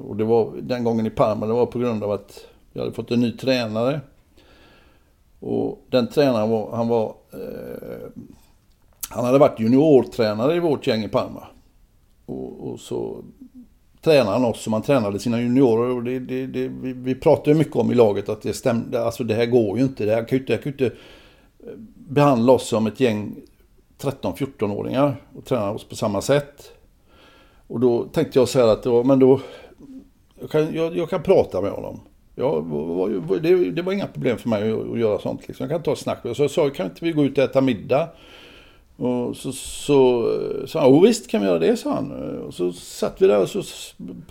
Och 0.08 0.16
det 0.16 0.24
var 0.24 0.52
den 0.62 0.84
gången 0.84 1.06
i 1.06 1.10
Parma, 1.10 1.46
det 1.46 1.52
var 1.52 1.66
på 1.66 1.78
grund 1.78 2.04
av 2.04 2.10
att 2.10 2.46
vi 2.72 2.80
hade 2.80 2.92
fått 2.92 3.10
en 3.10 3.20
ny 3.20 3.32
tränare. 3.32 4.00
Och 5.40 5.84
den 5.90 6.08
tränaren 6.08 6.50
var, 6.50 6.76
han 6.76 6.88
var, 6.88 7.14
eh, 7.32 8.08
han 9.10 9.24
hade 9.24 9.38
varit 9.38 9.60
juniortränare 9.60 10.56
i 10.56 10.60
vårt 10.60 10.86
gäng 10.86 11.04
i 11.04 11.08
Parma. 11.08 11.46
Och, 12.26 12.70
och 12.70 12.80
så 12.80 13.24
tränade 14.06 14.30
han 14.30 14.44
oss 14.44 14.62
som 14.62 14.72
han 14.72 14.82
tränade 14.82 15.18
sina 15.18 15.40
juniorer. 15.40 15.90
Och 15.90 16.04
det, 16.04 16.18
det, 16.18 16.46
det, 16.46 16.68
vi, 16.68 16.92
vi 16.92 17.14
pratade 17.14 17.56
mycket 17.56 17.76
om 17.76 17.92
i 17.92 17.94
laget 17.94 18.28
att 18.28 18.42
det 18.42 18.52
stämde. 18.52 19.04
Alltså 19.04 19.24
det 19.24 19.34
här 19.34 19.46
går 19.46 19.78
ju 19.78 19.84
inte. 19.84 20.04
Det 20.04 20.14
här 20.14 20.24
kan 20.24 20.38
ju 20.38 20.42
inte, 20.42 20.56
kan 20.56 20.72
inte 20.72 20.86
eh, 20.86 20.92
behandla 21.94 22.52
oss 22.52 22.68
som 22.68 22.86
ett 22.86 23.00
gäng 23.00 23.36
13-14-åringar 24.00 25.16
och 25.34 25.44
träna 25.44 25.70
oss 25.70 25.84
på 25.84 25.96
samma 25.96 26.22
sätt. 26.22 26.72
Och 27.66 27.80
då 27.80 28.04
tänkte 28.04 28.38
jag 28.38 28.48
så 28.48 28.58
här 28.58 28.68
att, 28.68 28.82
då, 28.82 29.04
men 29.04 29.18
då, 29.18 29.40
jag 30.40 30.50
kan, 30.50 30.74
jag, 30.74 30.96
jag 30.96 31.10
kan 31.10 31.22
prata 31.22 31.60
med 31.60 31.70
honom. 31.70 32.00
Ja, 32.34 32.64
det, 33.42 33.70
det, 33.70 33.82
var 33.82 33.92
inga 33.92 34.06
problem 34.06 34.38
för 34.38 34.48
mig 34.48 34.72
att, 34.72 34.90
att 34.90 34.98
göra 34.98 35.18
sånt. 35.18 35.48
Liksom. 35.48 35.64
Jag 35.64 35.70
kan 35.70 35.82
ta 35.82 35.92
ett 35.92 35.98
snack. 35.98 36.18
Så 36.34 36.42
jag 36.42 36.50
sa, 36.50 36.70
kan 36.70 36.86
inte 36.86 37.04
vi 37.04 37.12
gå 37.12 37.24
ut 37.24 37.38
och 37.38 37.44
äta 37.44 37.60
middag? 37.60 38.08
Och 38.96 39.36
så 39.36 40.30
eh, 40.32 40.66
sa 40.66 40.80
han, 40.80 41.02
visst 41.02 41.30
kan 41.30 41.40
vi 41.40 41.46
göra 41.46 41.58
det, 41.58 41.76
sa 41.76 41.94
han. 41.94 42.10
Eh, 42.10 42.40
och 42.40 42.54
så 42.54 42.72
satt 42.72 43.22
vi 43.22 43.26
där 43.26 43.40
och 43.40 43.48
så 43.48 43.62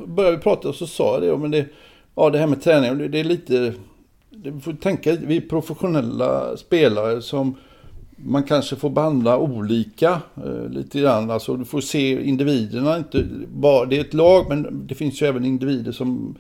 började 0.06 0.36
vi 0.36 0.44
prata 0.44 0.70
och 0.70 0.76
så 0.76 0.88
sa 0.88 1.14
jag 1.14 1.22
det. 1.22 1.38
Men 1.38 1.52
det, 1.52 1.66
ja, 2.16 2.30
det 2.30 2.38
här 2.38 2.48
med 2.48 2.62
träning, 2.62 2.98
det, 2.98 3.08
det 3.08 3.20
är 3.20 3.24
lite... 3.24 3.74
Det 4.30 4.60
får 4.60 4.74
tänka, 4.74 5.16
vi 5.16 5.38
är 5.38 5.42
professionella 5.42 6.58
spelare 6.58 7.22
som 7.22 7.56
man 8.16 8.44
kanske 8.44 8.76
får 8.76 8.90
behandla 8.90 9.38
olika 9.38 10.22
eh, 10.46 10.70
lite 10.70 11.00
grann. 11.00 11.32
Alltså 11.32 11.56
du 11.56 11.66
får 11.66 11.82
se 11.82 12.24
individerna, 12.24 12.98
inte 12.98 13.26
bara, 13.48 13.86
det 13.86 13.98
är 13.98 14.02
ett 14.02 14.14
lag 14.14 14.46
men 14.50 14.88
det 14.88 14.96
finns 14.96 15.22
ju 15.22 15.26
även 15.26 15.46
individer 15.46 15.92
som 15.92 16.36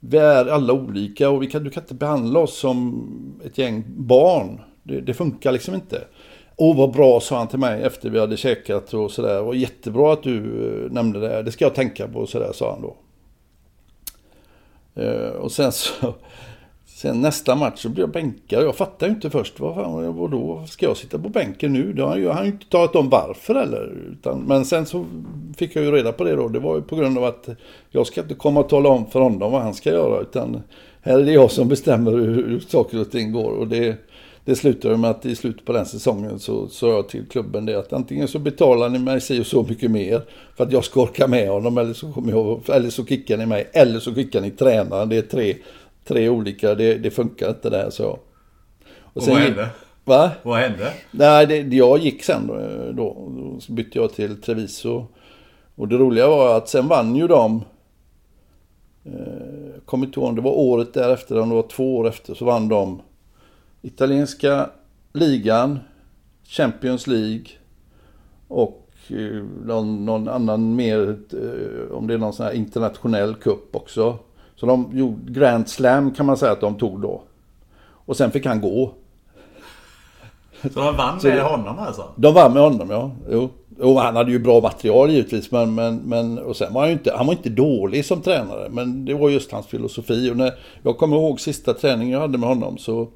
vi 0.00 0.18
är 0.18 0.46
alla 0.46 0.72
olika 0.72 1.30
och 1.30 1.42
vi 1.42 1.46
kan, 1.46 1.64
du 1.64 1.70
kan 1.70 1.82
inte 1.82 1.94
behandla 1.94 2.40
oss 2.40 2.58
som 2.58 3.08
ett 3.44 3.58
gäng 3.58 3.84
barn. 3.88 4.60
Det, 4.82 5.00
det 5.00 5.14
funkar 5.14 5.52
liksom 5.52 5.74
inte. 5.74 6.04
Åh 6.56 6.76
vad 6.76 6.92
bra, 6.92 7.20
sa 7.20 7.38
han 7.38 7.48
till 7.48 7.58
mig 7.58 7.82
efter 7.82 8.10
vi 8.10 8.20
hade 8.20 8.36
käkat 8.36 8.94
och 8.94 9.10
sådär. 9.10 9.42
Och 9.42 9.56
jättebra 9.56 10.12
att 10.12 10.22
du 10.22 10.36
eh, 10.36 10.92
nämnde 10.92 11.20
det. 11.20 11.42
Det 11.42 11.52
ska 11.52 11.64
jag 11.64 11.74
tänka 11.74 12.08
på, 12.08 12.26
sådär, 12.26 12.52
sa 12.52 12.70
han 12.70 12.82
då. 12.82 12.96
Eh, 15.02 15.30
och 15.30 15.52
sen 15.52 15.72
så, 15.72 16.14
Sen 16.96 17.20
nästa 17.20 17.54
match 17.54 17.82
så 17.82 17.88
blev 17.88 18.02
jag 18.02 18.12
bänkad. 18.12 18.64
Jag 18.64 18.76
fattade 18.76 19.06
ju 19.06 19.14
inte 19.14 19.30
först. 19.30 19.60
Vad 19.60 19.74
fan, 19.74 20.16
vadå? 20.16 20.64
Ska 20.68 20.86
jag 20.86 20.96
sitta 20.96 21.18
på 21.18 21.28
bänken 21.28 21.72
nu? 21.72 21.92
Det 21.92 22.02
har 22.02 22.32
han 22.32 22.44
ju 22.44 22.50
inte 22.50 22.68
talat 22.68 22.96
om 22.96 23.08
varför 23.08 23.54
eller. 23.54 23.92
Utan, 24.12 24.40
men 24.40 24.64
sen 24.64 24.86
så 24.86 25.06
fick 25.56 25.76
jag 25.76 25.84
ju 25.84 25.90
reda 25.90 26.12
på 26.12 26.24
det 26.24 26.36
då. 26.36 26.48
Det 26.48 26.58
var 26.58 26.76
ju 26.76 26.82
på 26.82 26.96
grund 26.96 27.18
av 27.18 27.24
att 27.24 27.48
jag 27.90 28.06
ska 28.06 28.20
inte 28.20 28.34
komma 28.34 28.60
och 28.60 28.68
tala 28.68 28.88
om 28.88 29.06
för 29.06 29.20
honom 29.20 29.52
vad 29.52 29.62
han 29.62 29.74
ska 29.74 29.90
göra. 29.90 30.20
Utan 30.20 30.62
här 31.02 31.18
är 31.18 31.24
det 31.24 31.32
jag 31.32 31.50
som 31.50 31.68
bestämmer 31.68 32.10
hur, 32.10 32.48
hur 32.48 32.60
saker 32.60 33.00
och 33.00 33.10
ting 33.10 33.32
går. 33.32 33.50
Och 33.50 33.68
det, 33.68 33.96
det 34.46 34.56
slutade 34.56 34.96
med 34.96 35.10
att 35.10 35.26
i 35.26 35.36
slutet 35.36 35.64
på 35.64 35.72
den 35.72 35.86
säsongen 35.86 36.38
så 36.38 36.68
sa 36.68 36.88
jag 36.88 37.08
till 37.08 37.28
klubben 37.28 37.66
det 37.66 37.78
att 37.78 37.92
antingen 37.92 38.28
så 38.28 38.38
betalar 38.38 38.88
ni 38.88 38.98
mig 38.98 39.20
si 39.20 39.40
och 39.40 39.46
så 39.46 39.62
mycket 39.62 39.90
mer 39.90 40.22
för 40.56 40.64
att 40.64 40.72
jag 40.72 40.84
ska 40.84 41.02
orka 41.02 41.26
med 41.26 41.48
honom 41.48 41.78
eller 41.78 41.94
så, 41.94 42.12
kommer 42.12 42.32
jag, 42.32 42.60
eller 42.68 42.90
så 42.90 43.06
kickar 43.06 43.36
ni 43.36 43.46
mig 43.46 43.70
eller 43.72 44.00
så 44.00 44.14
kickar 44.14 44.40
ni 44.40 44.50
tränaren. 44.50 45.08
Det 45.08 45.16
är 45.16 45.22
tre, 45.22 45.56
tre 46.04 46.28
olika, 46.28 46.74
det, 46.74 46.94
det 46.94 47.10
funkar 47.10 47.48
inte 47.48 47.70
där 47.70 47.90
så. 47.90 48.08
Och, 48.08 48.20
och 49.12 49.22
vad 49.22 49.36
hände? 49.36 49.68
Va? 50.04 50.30
Vad 50.42 50.58
hände? 50.58 50.92
Nej, 51.10 51.46
det, 51.46 51.76
jag 51.76 51.98
gick 51.98 52.22
sen 52.22 52.46
då, 52.46 52.56
då. 52.92 53.30
Så 53.60 53.72
bytte 53.72 53.98
jag 53.98 54.12
till 54.12 54.40
Treviso. 54.40 55.06
Och 55.74 55.88
det 55.88 55.96
roliga 55.96 56.28
var 56.28 56.56
att 56.56 56.68
sen 56.68 56.88
vann 56.88 57.16
ju 57.16 57.26
de 57.26 57.64
eh, 59.04 59.82
kommer 59.84 60.06
inte 60.06 60.20
ihåg 60.20 60.28
om 60.28 60.36
det 60.36 60.42
var 60.42 60.58
året 60.58 60.94
därefter, 60.94 61.40
om 61.40 61.48
det 61.48 61.54
var 61.54 61.68
två 61.68 61.96
år 61.96 62.08
efter, 62.08 62.34
så 62.34 62.44
vann 62.44 62.68
de 62.68 63.00
italienska 63.86 64.70
ligan, 65.12 65.78
Champions 66.44 67.06
League 67.06 67.46
och 68.48 68.88
eh, 69.08 69.44
någon, 69.64 70.04
någon 70.04 70.28
annan 70.28 70.76
mer, 70.76 71.18
eh, 71.32 71.96
om 71.96 72.06
det 72.06 72.14
är 72.14 72.18
någon 72.18 72.32
sån 72.32 72.46
här 72.46 72.52
internationell 72.52 73.34
kupp 73.34 73.76
också. 73.76 74.18
Så 74.56 74.66
de 74.66 74.90
gjorde 74.92 75.32
Grand 75.32 75.68
Slam 75.68 76.14
kan 76.14 76.26
man 76.26 76.36
säga 76.36 76.52
att 76.52 76.60
de 76.60 76.74
tog 76.74 77.00
då. 77.00 77.22
Och 77.78 78.16
sen 78.16 78.30
fick 78.30 78.46
han 78.46 78.60
gå. 78.60 78.92
Så 80.62 80.80
de 80.80 80.96
vann 80.96 81.18
med 81.22 81.42
honom 81.42 81.78
alltså? 81.78 82.04
De 82.16 82.34
vann 82.34 82.52
med 82.52 82.62
honom 82.62 82.90
ja. 82.90 83.10
Jo. 83.30 83.50
Jo, 83.80 83.98
han 83.98 84.16
hade 84.16 84.30
ju 84.30 84.38
bra 84.38 84.60
material 84.60 85.10
givetvis, 85.10 85.50
men, 85.50 85.74
men, 85.74 85.96
men 85.96 86.38
och 86.38 86.56
sen 86.56 86.72
var 86.72 86.80
han 86.80 86.90
ju 86.90 86.92
inte, 86.92 87.12
han 87.16 87.26
var 87.26 87.32
inte 87.32 87.48
dålig 87.48 88.04
som 88.04 88.22
tränare, 88.22 88.68
men 88.70 89.04
det 89.04 89.14
var 89.14 89.30
just 89.30 89.52
hans 89.52 89.66
filosofi. 89.66 90.30
Och 90.30 90.36
när 90.36 90.52
jag 90.82 90.98
kommer 90.98 91.16
ihåg 91.16 91.40
sista 91.40 91.74
träningen 91.74 92.12
jag 92.12 92.20
hade 92.20 92.38
med 92.38 92.48
honom 92.48 92.78
så 92.78 93.08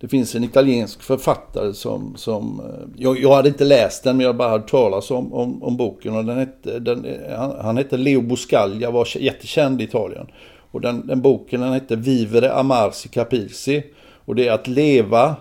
det 0.00 0.08
finns 0.08 0.34
en 0.34 0.44
italiensk 0.44 1.02
författare 1.02 1.74
som, 1.74 2.16
som 2.16 2.60
eh, 2.60 3.02
jag, 3.02 3.18
jag 3.20 3.34
hade 3.34 3.48
inte 3.48 3.64
läst 3.64 4.04
den 4.04 4.16
men 4.16 4.26
jag 4.26 4.36
bara 4.36 4.48
hört 4.48 4.70
talas 4.70 5.10
om, 5.10 5.34
om, 5.34 5.62
om 5.62 5.76
boken. 5.76 6.16
Och 6.16 6.24
den 6.24 6.38
hette, 6.38 6.78
den, 6.78 7.06
han, 7.36 7.54
han 7.60 7.76
hette 7.76 7.96
Leo 7.96 8.20
Buscaglia, 8.20 8.90
var 8.90 9.08
jättekänd 9.16 9.80
i 9.80 9.84
Italien. 9.84 10.26
Och 10.70 10.80
den, 10.80 11.06
den 11.06 11.20
boken 11.20 11.60
den 11.60 11.72
hette 11.72 11.96
Vivere 11.96 12.52
Amarsi 12.52 13.08
Capirsi. 13.08 13.82
Och 14.24 14.34
det 14.34 14.48
är 14.48 14.52
att 14.52 14.66
leva, 14.66 15.36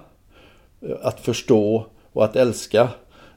eh, 0.82 0.96
att 1.02 1.20
förstå 1.20 1.86
och 2.14 2.26
att 2.26 2.36
älska. 2.36 2.82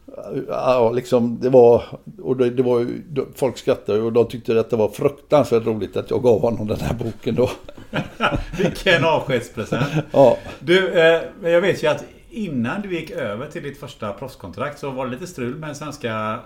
Eh, 0.06 0.42
ja, 0.48 0.90
liksom 0.90 1.38
det 1.40 1.48
var, 1.50 1.82
och 2.22 2.36
det, 2.36 2.50
det 2.50 2.62
var 2.62 2.80
ju, 2.80 3.02
folk 3.34 3.58
skrattade 3.58 4.00
och 4.00 4.12
de 4.12 4.28
tyckte 4.28 4.60
att 4.60 4.70
det 4.70 4.76
var 4.76 4.88
fruktansvärt 4.88 5.66
roligt 5.66 5.96
att 5.96 6.10
jag 6.10 6.22
gav 6.22 6.40
honom 6.40 6.66
den 6.66 6.80
här 6.80 6.94
boken 6.94 7.34
då. 7.34 7.50
Vilken 8.58 9.04
avskedspresent. 9.04 10.04
ja. 10.12 10.38
Du, 10.60 10.88
eh, 10.88 11.22
jag 11.42 11.60
vet 11.60 11.82
ju 11.82 11.86
att 11.86 12.04
innan 12.30 12.82
du 12.82 12.94
gick 12.94 13.10
över 13.10 13.46
till 13.46 13.62
ditt 13.62 13.80
första 13.80 14.12
proffskontrakt 14.12 14.78
så 14.78 14.90
var 14.90 15.06
det 15.06 15.12
lite 15.12 15.26
strul 15.26 15.54
med 15.56 15.76
svenska 15.76 16.40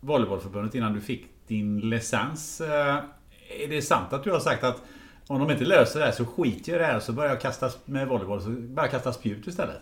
volleybollförbundet 0.00 0.74
innan 0.74 0.94
du 0.94 1.00
fick 1.00 1.26
din 1.46 1.80
licens. 1.80 2.60
Eh, 2.60 2.96
är 3.64 3.68
det 3.68 3.82
sant 3.82 4.12
att 4.12 4.24
du 4.24 4.30
har 4.30 4.40
sagt 4.40 4.64
att 4.64 4.82
om 5.26 5.40
de 5.40 5.50
inte 5.50 5.64
löser 5.64 6.00
det 6.00 6.06
här 6.06 6.12
så 6.12 6.24
skiter 6.24 6.72
jag 6.72 6.80
i 6.80 6.82
det 6.82 6.92
här 6.92 7.00
så 7.00 7.12
börjar 7.12 7.30
jag 7.30 7.40
kasta 7.40 7.70
med 7.84 8.08
volleyboll 8.08 8.42
så 8.42 8.48
börjar 8.48 8.84
jag 8.84 8.90
kasta 8.90 9.12
spjut 9.12 9.46
istället? 9.46 9.76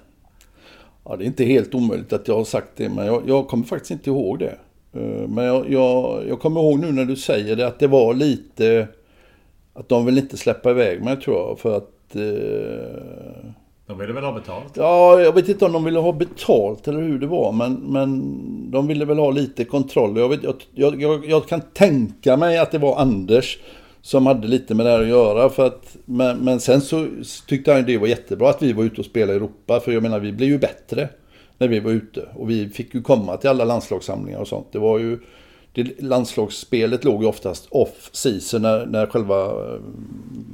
Ja, 1.05 1.17
det 1.17 1.25
är 1.25 1.27
inte 1.27 1.45
helt 1.45 1.75
omöjligt 1.75 2.13
att 2.13 2.29
jag 2.29 2.37
har 2.37 2.45
sagt 2.45 2.69
det, 2.77 2.89
men 2.89 3.07
jag, 3.07 3.23
jag 3.27 3.49
kommer 3.49 3.65
faktiskt 3.65 3.91
inte 3.91 4.11
ihåg 4.11 4.39
det. 4.39 4.59
Eh, 4.93 5.29
men 5.29 5.45
jag, 5.45 5.71
jag, 5.71 6.29
jag, 6.29 6.41
kommer 6.41 6.61
ihåg 6.61 6.79
nu 6.79 6.93
när 6.93 7.05
du 7.05 7.17
säger 7.17 7.57
det 7.57 7.67
att 7.67 7.79
det 7.79 7.87
var 7.87 8.15
lite... 8.15 8.89
Att 9.75 9.89
de 9.89 10.07
vill 10.07 10.19
inte 10.19 10.37
släppa 10.37 10.71
iväg 10.71 11.03
mig 11.03 11.17
tror 11.21 11.37
jag, 11.37 11.59
för 11.59 11.77
att... 11.77 12.17
Eh, 12.17 13.51
de 13.87 13.99
ville 13.99 14.13
väl 14.13 14.25
ha 14.25 14.33
betalt? 14.33 14.73
Ja, 14.77 15.21
jag 15.21 15.33
vet 15.33 15.49
inte 15.49 15.65
om 15.65 15.73
de 15.73 15.85
ville 15.85 15.99
ha 15.99 16.13
betalt 16.13 16.89
eller 16.89 17.03
hur 17.03 17.19
det 17.19 17.27
var, 17.27 17.53
men, 17.53 17.75
men 17.75 18.71
de 18.71 18.87
ville 18.87 19.05
väl 19.05 19.19
ha 19.19 19.31
lite 19.31 19.65
kontroll. 19.65 20.19
Jag, 20.19 20.29
vet, 20.29 20.41
jag, 20.75 21.03
jag, 21.03 21.27
jag 21.27 21.49
kan 21.49 21.61
tänka 21.61 22.37
mig 22.37 22.59
att 22.59 22.71
det 22.71 22.79
var 22.79 22.97
Anders 22.97 23.59
som 24.03 24.27
hade 24.27 24.49
lite 24.49 24.75
med 24.75 24.87
det 24.87 24.93
här 24.93 25.01
att 25.01 25.09
göra. 25.09 25.49
För 25.49 25.67
att, 25.67 25.97
men, 26.05 26.39
men 26.39 26.61
sen 26.61 26.81
så 26.81 27.07
tyckte 27.47 27.73
han 27.73 27.85
det 27.85 27.99
var 27.99 28.07
jättebra 28.07 28.51
att 28.51 28.63
vi 28.63 28.73
var 28.73 28.85
ute 28.85 29.01
och 29.01 29.07
spelade 29.07 29.33
i 29.33 29.37
Europa. 29.37 29.81
För 29.81 29.93
jag 29.93 30.03
menar, 30.03 30.21
vi 30.21 30.33
blev 30.33 30.49
ju 30.49 30.59
bättre 30.59 31.09
när 31.59 31.69
vi 31.69 31.81
var 31.81 31.91
ute. 31.91 32.29
Och 32.35 32.51
vi 32.51 32.69
fick 32.69 32.95
ju 32.95 33.03
komma 33.03 33.37
till 33.37 33.51
alla 33.51 33.65
landslagssamlingar 33.65 34.39
och 34.39 34.49
sånt. 34.49 34.67
Det 34.73 34.79
var 34.79 34.99
ju... 34.99 35.19
Det, 35.75 36.03
landslagsspelet 36.03 37.05
låg 37.05 37.23
ju 37.23 37.29
oftast 37.29 37.67
off 37.71 38.11
season 38.13 38.63
när, 38.63 38.87
när 38.87 39.07
själva 39.07 39.45
eh, 39.45 39.81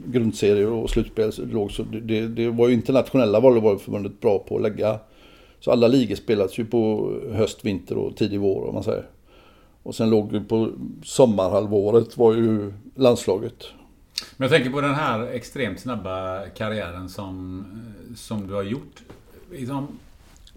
grundserier 0.06 0.70
och 0.70 0.90
slutspel 0.90 1.32
låg. 1.52 1.72
Så 1.72 1.82
det, 1.82 2.28
det 2.28 2.48
var 2.48 2.68
ju 2.68 2.74
internationella 2.74 3.40
volleybollförbundet 3.40 4.20
bra 4.20 4.38
på 4.38 4.56
att 4.56 4.62
lägga. 4.62 4.98
Så 5.60 5.70
alla 5.70 5.88
ligor 5.88 6.14
spelades 6.14 6.58
ju 6.58 6.64
på 6.64 7.12
höst, 7.32 7.64
vinter 7.64 7.98
och 7.98 8.16
tidig 8.16 8.40
vår 8.40 8.68
om 8.68 8.74
man 8.74 8.84
säger. 8.84 9.06
Och 9.82 9.94
sen 9.94 10.10
låg 10.10 10.32
det 10.32 10.40
på 10.40 10.70
sommarhalvåret 11.04 12.16
var 12.16 12.34
ju 12.34 12.72
landslaget. 12.94 13.64
Men 14.36 14.48
jag 14.48 14.56
tänker 14.56 14.70
på 14.70 14.80
den 14.80 14.94
här 14.94 15.26
extremt 15.26 15.80
snabba 15.80 16.46
karriären 16.46 17.08
som, 17.08 17.60
eh, 17.60 18.14
som 18.14 18.46
du 18.46 18.54
har 18.54 18.62
gjort. 18.62 19.02
Liksom, 19.52 19.98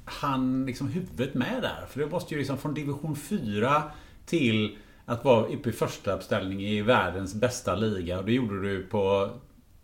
han 0.05 0.65
liksom 0.65 0.87
huvudet 0.87 1.33
med 1.33 1.61
där? 1.61 1.85
För 1.89 1.99
det 1.99 2.07
måste 2.07 2.33
ju 2.33 2.39
liksom 2.39 2.57
från 2.57 2.73
division 2.73 3.15
4 3.15 3.83
till 4.25 4.75
att 5.05 5.25
vara 5.25 5.45
uppe 5.45 5.69
i 5.69 5.71
första 5.71 6.13
uppställning 6.13 6.61
i 6.61 6.81
världens 6.81 7.35
bästa 7.35 7.75
liga. 7.75 8.19
Och 8.19 8.25
det 8.25 8.31
gjorde 8.31 8.61
du 8.61 8.83
på, 8.83 9.29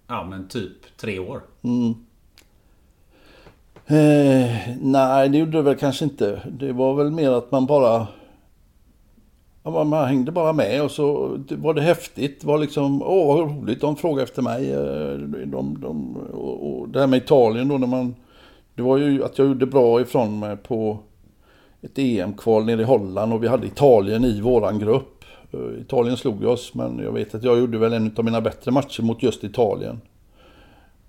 ja 0.07 0.23
men 0.23 0.47
typ 0.47 0.97
tre 0.97 1.19
år. 1.19 1.41
Mm. 1.61 1.93
Eh, 3.85 4.77
nej, 4.81 5.29
det 5.29 5.37
gjorde 5.37 5.51
det 5.51 5.61
väl 5.61 5.75
kanske 5.75 6.05
inte. 6.05 6.41
Det 6.59 6.71
var 6.71 6.93
väl 6.93 7.11
mer 7.11 7.31
att 7.31 7.51
man 7.51 7.65
bara 7.65 8.07
man 9.63 10.07
hängde 10.07 10.31
bara 10.31 10.53
med 10.53 10.83
och 10.83 10.91
så 10.91 11.37
var 11.49 11.73
det 11.73 11.81
häftigt. 11.81 12.41
Det 12.41 12.47
var 12.47 12.57
liksom, 12.57 13.01
åh 13.01 13.27
vad 13.27 13.51
roligt, 13.51 13.81
de 13.81 13.95
frågade 13.95 14.23
efter 14.23 14.41
mig. 14.41 14.71
Eh, 14.71 15.17
de, 15.45 15.77
de, 15.81 16.17
och, 16.17 16.79
och 16.79 16.89
det 16.89 16.99
här 16.99 17.07
med 17.07 17.17
Italien 17.17 17.67
då 17.67 17.77
när 17.77 17.87
man... 17.87 18.15
Det 18.75 18.81
var 18.81 18.97
ju 18.97 19.23
att 19.23 19.37
jag 19.37 19.47
gjorde 19.47 19.65
bra 19.65 20.01
ifrån 20.01 20.39
mig 20.39 20.57
på 20.57 20.99
ett 21.81 21.99
EM-kval 21.99 22.65
nere 22.65 22.81
i 22.81 22.85
Holland 22.85 23.33
och 23.33 23.43
vi 23.43 23.47
hade 23.47 23.67
Italien 23.67 24.25
i 24.25 24.41
våran 24.41 24.79
grupp. 24.79 25.25
Eh, 25.51 25.81
Italien 25.81 26.17
slog 26.17 26.43
oss 26.43 26.73
men 26.73 26.99
jag 26.99 27.11
vet 27.11 27.35
att 27.35 27.43
jag 27.43 27.59
gjorde 27.59 27.77
väl 27.77 27.93
en 27.93 28.13
av 28.17 28.25
mina 28.25 28.41
bättre 28.41 28.71
matcher 28.71 29.03
mot 29.03 29.23
just 29.23 29.43
Italien. 29.43 30.01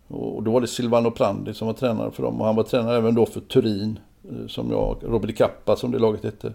Och 0.08 0.42
då 0.42 0.50
var 0.50 0.60
det 0.60 0.66
Silvano 0.66 1.10
Prandi 1.10 1.54
som 1.54 1.66
var 1.66 1.74
tränare 1.74 2.10
för 2.10 2.22
dem 2.22 2.40
och 2.40 2.46
han 2.46 2.56
var 2.56 2.62
tränare 2.62 2.96
även 2.96 3.14
då 3.14 3.26
för 3.26 3.40
Turin. 3.40 3.98
Eh, 4.24 4.46
som 4.46 4.70
jag, 4.70 4.96
Robert 5.02 5.36
Kappa 5.36 5.76
som 5.76 5.90
det 5.90 5.98
laget 5.98 6.24
hette. 6.24 6.52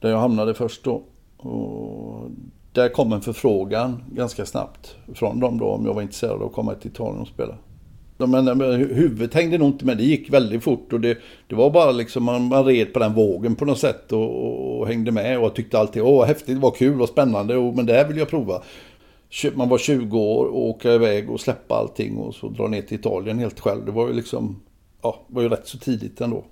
Där 0.00 0.10
jag 0.10 0.18
hamnade 0.18 0.54
först 0.54 0.84
då. 0.84 1.02
Och 1.36 2.30
där 2.72 2.88
kom 2.88 3.12
en 3.12 3.20
förfrågan 3.20 4.04
ganska 4.12 4.46
snabbt 4.46 4.96
från 5.14 5.40
dem 5.40 5.58
då 5.58 5.66
om 5.66 5.86
jag 5.86 5.94
var 5.94 6.02
intresserad 6.02 6.42
av 6.42 6.46
att 6.46 6.52
komma 6.52 6.74
till 6.74 6.90
Italien 6.90 7.20
och 7.20 7.28
spela. 7.28 7.54
Men, 8.26 8.60
huvudet 8.80 9.34
hängde 9.34 9.58
nog 9.58 9.68
inte 9.68 9.84
med, 9.84 9.96
det 9.96 10.04
gick 10.04 10.30
väldigt 10.30 10.64
fort 10.64 10.92
och 10.92 11.00
det, 11.00 11.18
det 11.46 11.54
var 11.54 11.70
bara 11.70 11.92
liksom 11.92 12.24
man, 12.24 12.48
man 12.48 12.64
red 12.64 12.92
på 12.92 12.98
den 12.98 13.14
vågen 13.14 13.56
på 13.56 13.64
något 13.64 13.78
sätt 13.78 14.12
och, 14.12 14.80
och, 14.80 14.86
hängde 14.86 15.12
med 15.12 15.38
och 15.38 15.54
tyckte 15.54 15.78
alltid 15.78 16.02
åh 16.02 16.26
häftigt, 16.26 16.58
var 16.58 16.70
kul 16.70 17.02
och 17.02 17.08
spännande 17.08 17.56
och, 17.56 17.76
men 17.76 17.86
det 17.86 17.92
här 17.92 18.08
vill 18.08 18.16
jag 18.16 18.28
prova. 18.28 18.62
Man 19.54 19.68
var 19.68 19.78
20 19.78 20.18
år 20.18 20.46
och 20.46 20.68
åka 20.68 20.92
iväg 20.92 21.30
och 21.30 21.40
släppa 21.40 21.74
allting 21.74 22.16
och 22.16 22.34
så 22.34 22.48
dra 22.48 22.66
ner 22.66 22.82
till 22.82 22.98
Italien 22.98 23.38
helt 23.38 23.60
själv. 23.60 23.84
Det 23.84 23.92
var 23.92 24.08
ju 24.08 24.12
liksom, 24.12 24.62
ja, 25.02 25.26
var 25.26 25.42
ju 25.42 25.48
rätt 25.48 25.66
så 25.66 25.78
tidigt 25.78 26.20
ändå. 26.20 26.44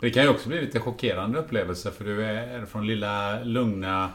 Det 0.00 0.10
kan 0.10 0.22
ju 0.22 0.28
också 0.28 0.48
bli 0.48 0.60
lite 0.60 0.80
chockerande 0.80 1.38
upplevelse 1.38 1.90
för 1.90 2.04
du 2.04 2.24
är 2.24 2.66
från 2.66 2.86
lilla 2.86 3.42
lugna 3.42 4.10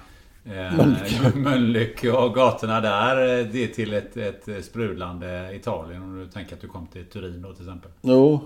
Mölnlycke 1.35 2.11
och 2.11 2.35
gatorna 2.35 2.81
där. 2.81 3.39
Eh, 3.39 3.47
det 3.51 3.63
är 3.63 3.67
till 3.67 3.93
ett, 3.93 4.17
ett 4.17 4.65
sprudlande 4.65 5.55
Italien. 5.55 6.03
Om 6.03 6.19
du 6.19 6.27
tänker 6.27 6.55
att 6.55 6.61
du 6.61 6.67
kom 6.67 6.87
till 6.87 7.05
Turin 7.05 7.41
då 7.41 7.53
till 7.53 7.63
exempel. 7.63 7.91
Jo. 8.01 8.39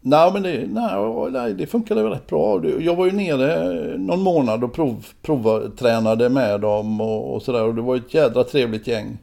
Nej 0.00 0.32
men 0.32 0.42
det, 0.42 0.66
nej, 0.70 1.30
nej, 1.30 1.54
det 1.54 1.66
funkade 1.66 2.02
väl 2.02 2.12
rätt 2.12 2.26
bra. 2.26 2.66
Jag 2.80 2.96
var 2.96 3.06
ju 3.06 3.12
nere 3.12 3.98
någon 3.98 4.20
månad 4.20 4.64
och 4.64 4.72
prov, 4.72 5.06
provtränade 5.22 6.28
med 6.28 6.60
dem 6.60 7.00
och, 7.00 7.34
och 7.34 7.42
sådär. 7.42 7.62
Och 7.62 7.74
det 7.74 7.82
var 7.82 7.96
ett 7.96 8.14
jädra 8.14 8.44
trevligt 8.44 8.86
gäng. 8.86 9.18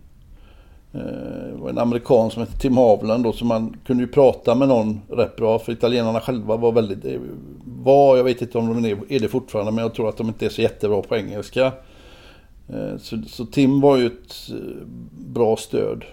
Eh, 0.94 1.54
det 1.54 1.58
var 1.58 1.70
en 1.70 1.78
amerikan 1.78 2.32
som 2.32 2.42
hette 2.42 2.58
Tim 2.58 2.78
Havland 2.78 3.24
då, 3.24 3.34
så 3.34 3.46
man 3.46 3.76
kunde 3.86 4.04
ju 4.04 4.10
prata 4.10 4.56
med 4.56 4.68
någon 4.68 5.02
rätt 5.10 5.36
bra. 5.36 5.60
För 5.60 5.72
italienarna 5.72 6.22
själva 6.22 6.58
var 6.58 6.72
väldigt, 6.72 7.06
eh, 7.06 7.22
var, 7.66 8.18
jag 8.18 8.24
vet 8.24 8.42
inte 8.42 8.58
om 8.58 8.82
de 8.82 8.89
är 9.10 9.20
det 9.20 9.28
fortfarande, 9.28 9.72
men 9.72 9.82
jag 9.82 9.94
tror 9.94 10.10
att 10.10 10.18
de 10.18 10.28
inte 10.28 10.46
är 10.46 10.50
så 10.50 10.62
jättebra 10.62 11.02
på 11.02 11.16
engelska. 11.16 11.72
Eh, 12.70 12.98
så, 12.98 13.22
så 13.28 13.46
Tim 13.46 13.82
var 13.82 13.98
ju 13.98 14.06
ett 14.06 14.36
bra 15.12 15.58
stöd. 15.58 16.06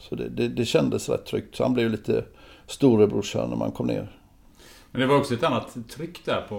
Så 0.00 0.14
det, 0.14 0.28
det, 0.28 0.48
det 0.48 0.64
kändes 0.64 1.08
rätt 1.08 1.26
tryggt. 1.26 1.56
Så 1.56 1.62
han 1.62 1.74
blev 1.74 1.90
lite 1.90 2.24
storebrorsan 2.66 3.50
när 3.50 3.56
man 3.56 3.70
kom 3.70 3.86
ner. 3.86 4.15
Men 4.96 5.08
det 5.08 5.14
var 5.14 5.20
också 5.20 5.34
ett 5.34 5.42
annat 5.44 5.76
tryck 5.88 6.24
där 6.24 6.46
på 6.48 6.54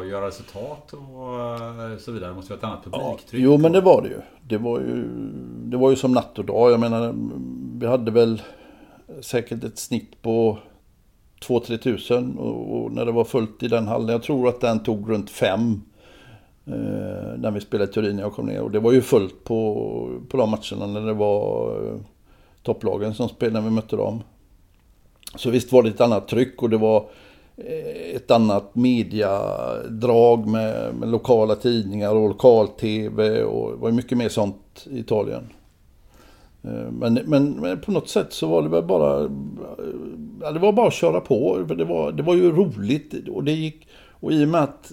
att 0.00 0.08
göra 0.08 0.26
resultat 0.26 0.92
och 0.92 1.34
eh, 1.90 1.98
så 1.98 2.12
vidare. 2.12 2.30
Det 2.30 2.36
måste 2.36 2.52
vara 2.52 2.58
ett 2.58 2.64
annat 2.64 2.80
Ja, 2.92 3.10
publiktryck. 3.10 3.42
jo 3.42 3.56
men 3.58 3.72
det 3.72 3.80
var 3.80 4.02
det 4.02 4.08
ju. 4.08 4.20
Det 4.48 4.58
var 4.58 4.80
ju, 4.80 5.04
det 5.64 5.76
var 5.76 5.90
ju 5.90 5.96
som 5.96 6.12
natt 6.12 6.38
och 6.38 6.44
dag. 6.44 6.70
Jag 6.72 6.80
menar, 6.80 7.14
vi 7.78 7.86
hade 7.86 8.10
väl 8.10 8.42
säkert 9.20 9.64
ett 9.64 9.78
snitt 9.78 10.22
på 10.22 10.58
2-3 11.40 11.76
tusen. 11.76 12.38
Och, 12.38 12.92
när 12.92 13.04
det 13.04 13.12
var 13.12 13.24
fullt 13.24 13.62
i 13.62 13.68
den 13.68 13.86
hallen, 13.88 14.08
jag 14.08 14.22
tror 14.22 14.48
att 14.48 14.60
den 14.60 14.80
tog 14.82 15.10
runt 15.10 15.30
fem. 15.30 15.82
Eh, 16.66 17.38
när 17.38 17.50
vi 17.50 17.60
spelade 17.60 17.90
i 17.90 17.94
Turin 17.94 18.16
när 18.16 18.22
jag 18.22 18.32
kom 18.32 18.46
ner. 18.46 18.60
Och 18.62 18.70
det 18.70 18.80
var 18.80 18.92
ju 18.92 19.02
fullt 19.02 19.44
på, 19.44 20.10
på 20.28 20.36
de 20.36 20.50
matcherna 20.50 20.86
när 21.00 21.06
det 21.06 21.14
var 21.14 21.70
eh, 21.86 22.00
topplagen 22.62 23.14
som 23.14 23.28
spelade 23.28 23.60
när 23.60 23.68
vi 23.68 23.74
mötte 23.74 23.96
dem. 23.96 24.22
Så 25.36 25.50
visst 25.50 25.72
var 25.72 25.82
det 25.82 25.88
ett 25.88 26.00
annat 26.00 26.28
tryck 26.28 26.62
och 26.62 26.70
det 26.70 26.76
var 26.76 27.04
Eh, 27.66 28.16
ett 28.16 28.30
annat 28.30 28.74
mediadrag 28.74 30.46
med, 30.46 30.94
med 30.94 31.08
lokala 31.08 31.54
tidningar 31.54 32.14
och 32.14 32.28
lokal-tv 32.28 33.42
och 33.42 33.70
det 33.70 33.76
var 33.76 33.88
ju 33.88 33.94
mycket 33.94 34.18
mer 34.18 34.28
sånt 34.28 34.86
i 34.90 34.98
Italien. 34.98 35.44
Eh, 36.62 36.90
men, 36.90 37.14
men, 37.14 37.52
men 37.52 37.80
på 37.80 37.92
något 37.92 38.08
sätt 38.08 38.32
så 38.32 38.48
var 38.48 38.62
det 38.62 38.68
väl 38.68 38.84
bara, 38.84 39.20
eh, 39.24 39.30
ja, 40.40 40.52
det 40.52 40.58
var 40.58 40.72
bara 40.72 40.86
att 40.86 40.94
köra 40.94 41.20
på. 41.20 41.64
För 41.68 41.74
Det 41.74 41.84
var, 41.84 42.12
det 42.12 42.22
var 42.22 42.34
ju 42.34 42.52
roligt 42.52 43.28
och 43.28 43.44
det 43.44 43.52
gick, 43.52 43.88
och 44.12 44.32
i 44.32 44.44
och 44.44 44.48
med 44.48 44.62
att, 44.62 44.92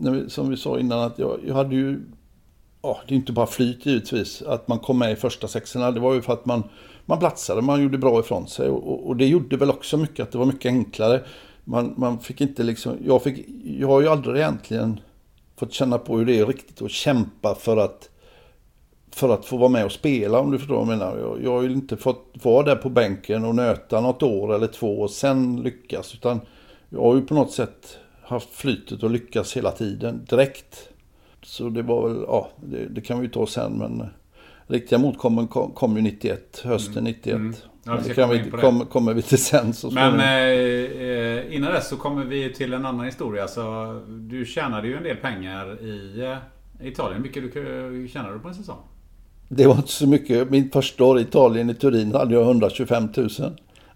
när 0.00 0.10
vi, 0.10 0.30
som 0.30 0.50
vi 0.50 0.56
sa 0.56 0.78
innan, 0.78 1.00
att 1.00 1.18
jag, 1.18 1.40
jag 1.46 1.54
hade 1.54 1.74
ju, 1.74 2.00
ja 2.82 2.98
det 3.08 3.14
är 3.14 3.16
inte 3.16 3.32
bara 3.32 3.46
flyt 3.46 3.86
givetvis, 3.86 4.42
att 4.42 4.68
man 4.68 4.78
kom 4.78 4.98
med 4.98 5.12
i 5.12 5.16
första 5.16 5.48
sexorna. 5.48 5.90
Det 5.90 6.00
var 6.00 6.14
ju 6.14 6.22
för 6.22 6.32
att 6.32 6.46
man, 6.46 6.62
man 7.06 7.18
platsade, 7.18 7.62
man 7.62 7.82
gjorde 7.82 7.98
bra 7.98 8.20
ifrån 8.20 8.46
sig 8.46 8.68
och, 8.68 8.92
och, 8.92 9.06
och 9.06 9.16
det 9.16 9.26
gjorde 9.26 9.56
väl 9.56 9.70
också 9.70 9.96
mycket 9.96 10.22
att 10.22 10.32
det 10.32 10.38
var 10.38 10.46
mycket 10.46 10.72
enklare. 10.72 11.22
Man, 11.68 11.94
man 11.96 12.18
fick 12.18 12.40
inte 12.40 12.62
liksom, 12.62 12.98
jag, 13.04 13.22
fick, 13.22 13.48
jag 13.64 13.88
har 13.88 14.00
ju 14.00 14.08
aldrig 14.08 14.36
egentligen 14.36 15.00
fått 15.56 15.72
känna 15.72 15.98
på 15.98 16.18
hur 16.18 16.26
det 16.26 16.38
är 16.38 16.46
riktigt 16.46 16.82
att 16.82 16.90
kämpa 16.90 17.54
för 17.54 17.76
att 17.76 18.08
för 19.10 19.34
att 19.34 19.44
få 19.44 19.56
vara 19.56 19.68
med 19.68 19.84
och 19.84 19.92
spela 19.92 20.38
om 20.40 20.50
du 20.50 20.58
förstår 20.58 20.74
vad 20.74 20.82
jag 20.82 20.98
menar. 20.98 21.18
Jag, 21.18 21.42
jag 21.42 21.52
har 21.52 21.62
ju 21.62 21.72
inte 21.72 21.96
fått 21.96 22.34
vara 22.42 22.64
där 22.64 22.76
på 22.76 22.88
bänken 22.88 23.44
och 23.44 23.54
nöta 23.54 24.00
något 24.00 24.22
år 24.22 24.54
eller 24.54 24.66
två 24.66 25.00
och 25.00 25.10
sen 25.10 25.62
lyckas. 25.62 26.14
Utan 26.14 26.40
jag 26.88 27.00
har 27.00 27.14
ju 27.14 27.22
på 27.22 27.34
något 27.34 27.52
sätt 27.52 27.98
haft 28.22 28.48
flytet 28.48 29.02
och 29.02 29.10
lyckas 29.10 29.56
hela 29.56 29.70
tiden 29.70 30.26
direkt. 30.30 30.88
Så 31.42 31.68
det 31.68 31.82
var 31.82 32.08
väl, 32.08 32.24
ja, 32.26 32.48
det, 32.64 32.88
det 32.88 33.00
kan 33.00 33.18
vi 33.18 33.26
ju 33.26 33.32
ta 33.32 33.46
sen 33.46 33.72
men 33.72 34.00
eh, 34.00 34.06
riktiga 34.66 34.98
motkommen 34.98 35.46
kom, 35.46 35.72
kom 35.72 35.96
ju 35.96 36.02
91, 36.02 36.62
hösten 36.64 37.04
91. 37.04 37.34
Mm. 37.34 37.54
Ja, 37.86 37.94
Men 37.94 38.04
ska 38.04 38.08
det 38.08 38.14
kan 38.14 38.30
vi, 38.30 38.60
kom, 38.60 38.86
kommer 38.86 39.14
vi 39.14 39.22
till 39.22 39.38
sen 39.38 39.72
så 39.72 39.90
Men 39.90 40.20
eh, 40.20 40.26
eh, 40.26 41.56
innan 41.56 41.72
dess 41.72 41.88
så 41.88 41.96
kommer 41.96 42.24
vi 42.24 42.52
till 42.52 42.72
en 42.72 42.86
annan 42.86 43.06
historia. 43.06 43.48
Så 43.48 43.62
du 44.08 44.44
tjänade 44.44 44.88
ju 44.88 44.96
en 44.96 45.02
del 45.02 45.16
pengar 45.16 45.82
i 45.82 46.20
eh, 46.80 46.86
Italien. 46.88 47.22
Mycket 47.22 47.54
du 47.54 48.08
tjänade 48.12 48.34
du 48.34 48.40
på 48.40 48.48
en 48.48 48.54
säsong? 48.54 48.78
Det 49.48 49.66
var 49.66 49.74
inte 49.74 49.88
så 49.88 50.06
mycket. 50.06 50.50
Min 50.50 50.70
första 50.70 51.04
år 51.04 51.18
i 51.18 51.22
Italien, 51.22 51.70
i 51.70 51.74
Turin, 51.74 52.14
hade 52.14 52.34
jag 52.34 52.42
125 52.42 53.08
000. 53.16 53.28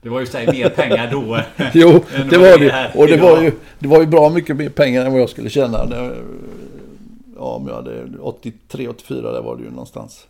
Det 0.03 0.09
var 0.09 0.21
ju 0.21 0.27
sig 0.27 0.47
mer 0.47 0.69
pengar 0.69 1.11
då. 1.11 1.41
Jo, 1.75 1.89
det 2.31 2.39
var 2.39 2.59
det. 2.59 2.93
Och 2.95 3.07
det 3.07 3.15
idag. 3.15 3.31
var, 3.31 3.43
ju, 3.43 3.53
det 3.79 3.89
var 3.89 4.01
ju 4.01 4.07
bra 4.07 4.29
mycket 4.29 4.57
mer 4.57 4.69
pengar 4.69 5.07
än 5.07 5.13
vad 5.13 5.21
jag 5.21 5.31
skulle 5.31 5.51
tjäna. 5.51 5.79
Ja, 7.37 7.45
om 7.45 7.69
jag 7.69 7.75
hade 7.75 8.05
83, 8.21 8.89
84 8.89 9.33
där 9.33 9.43
var 9.43 9.57
det 9.57 9.63
ju 9.63 9.71
någonstans. 9.71 10.27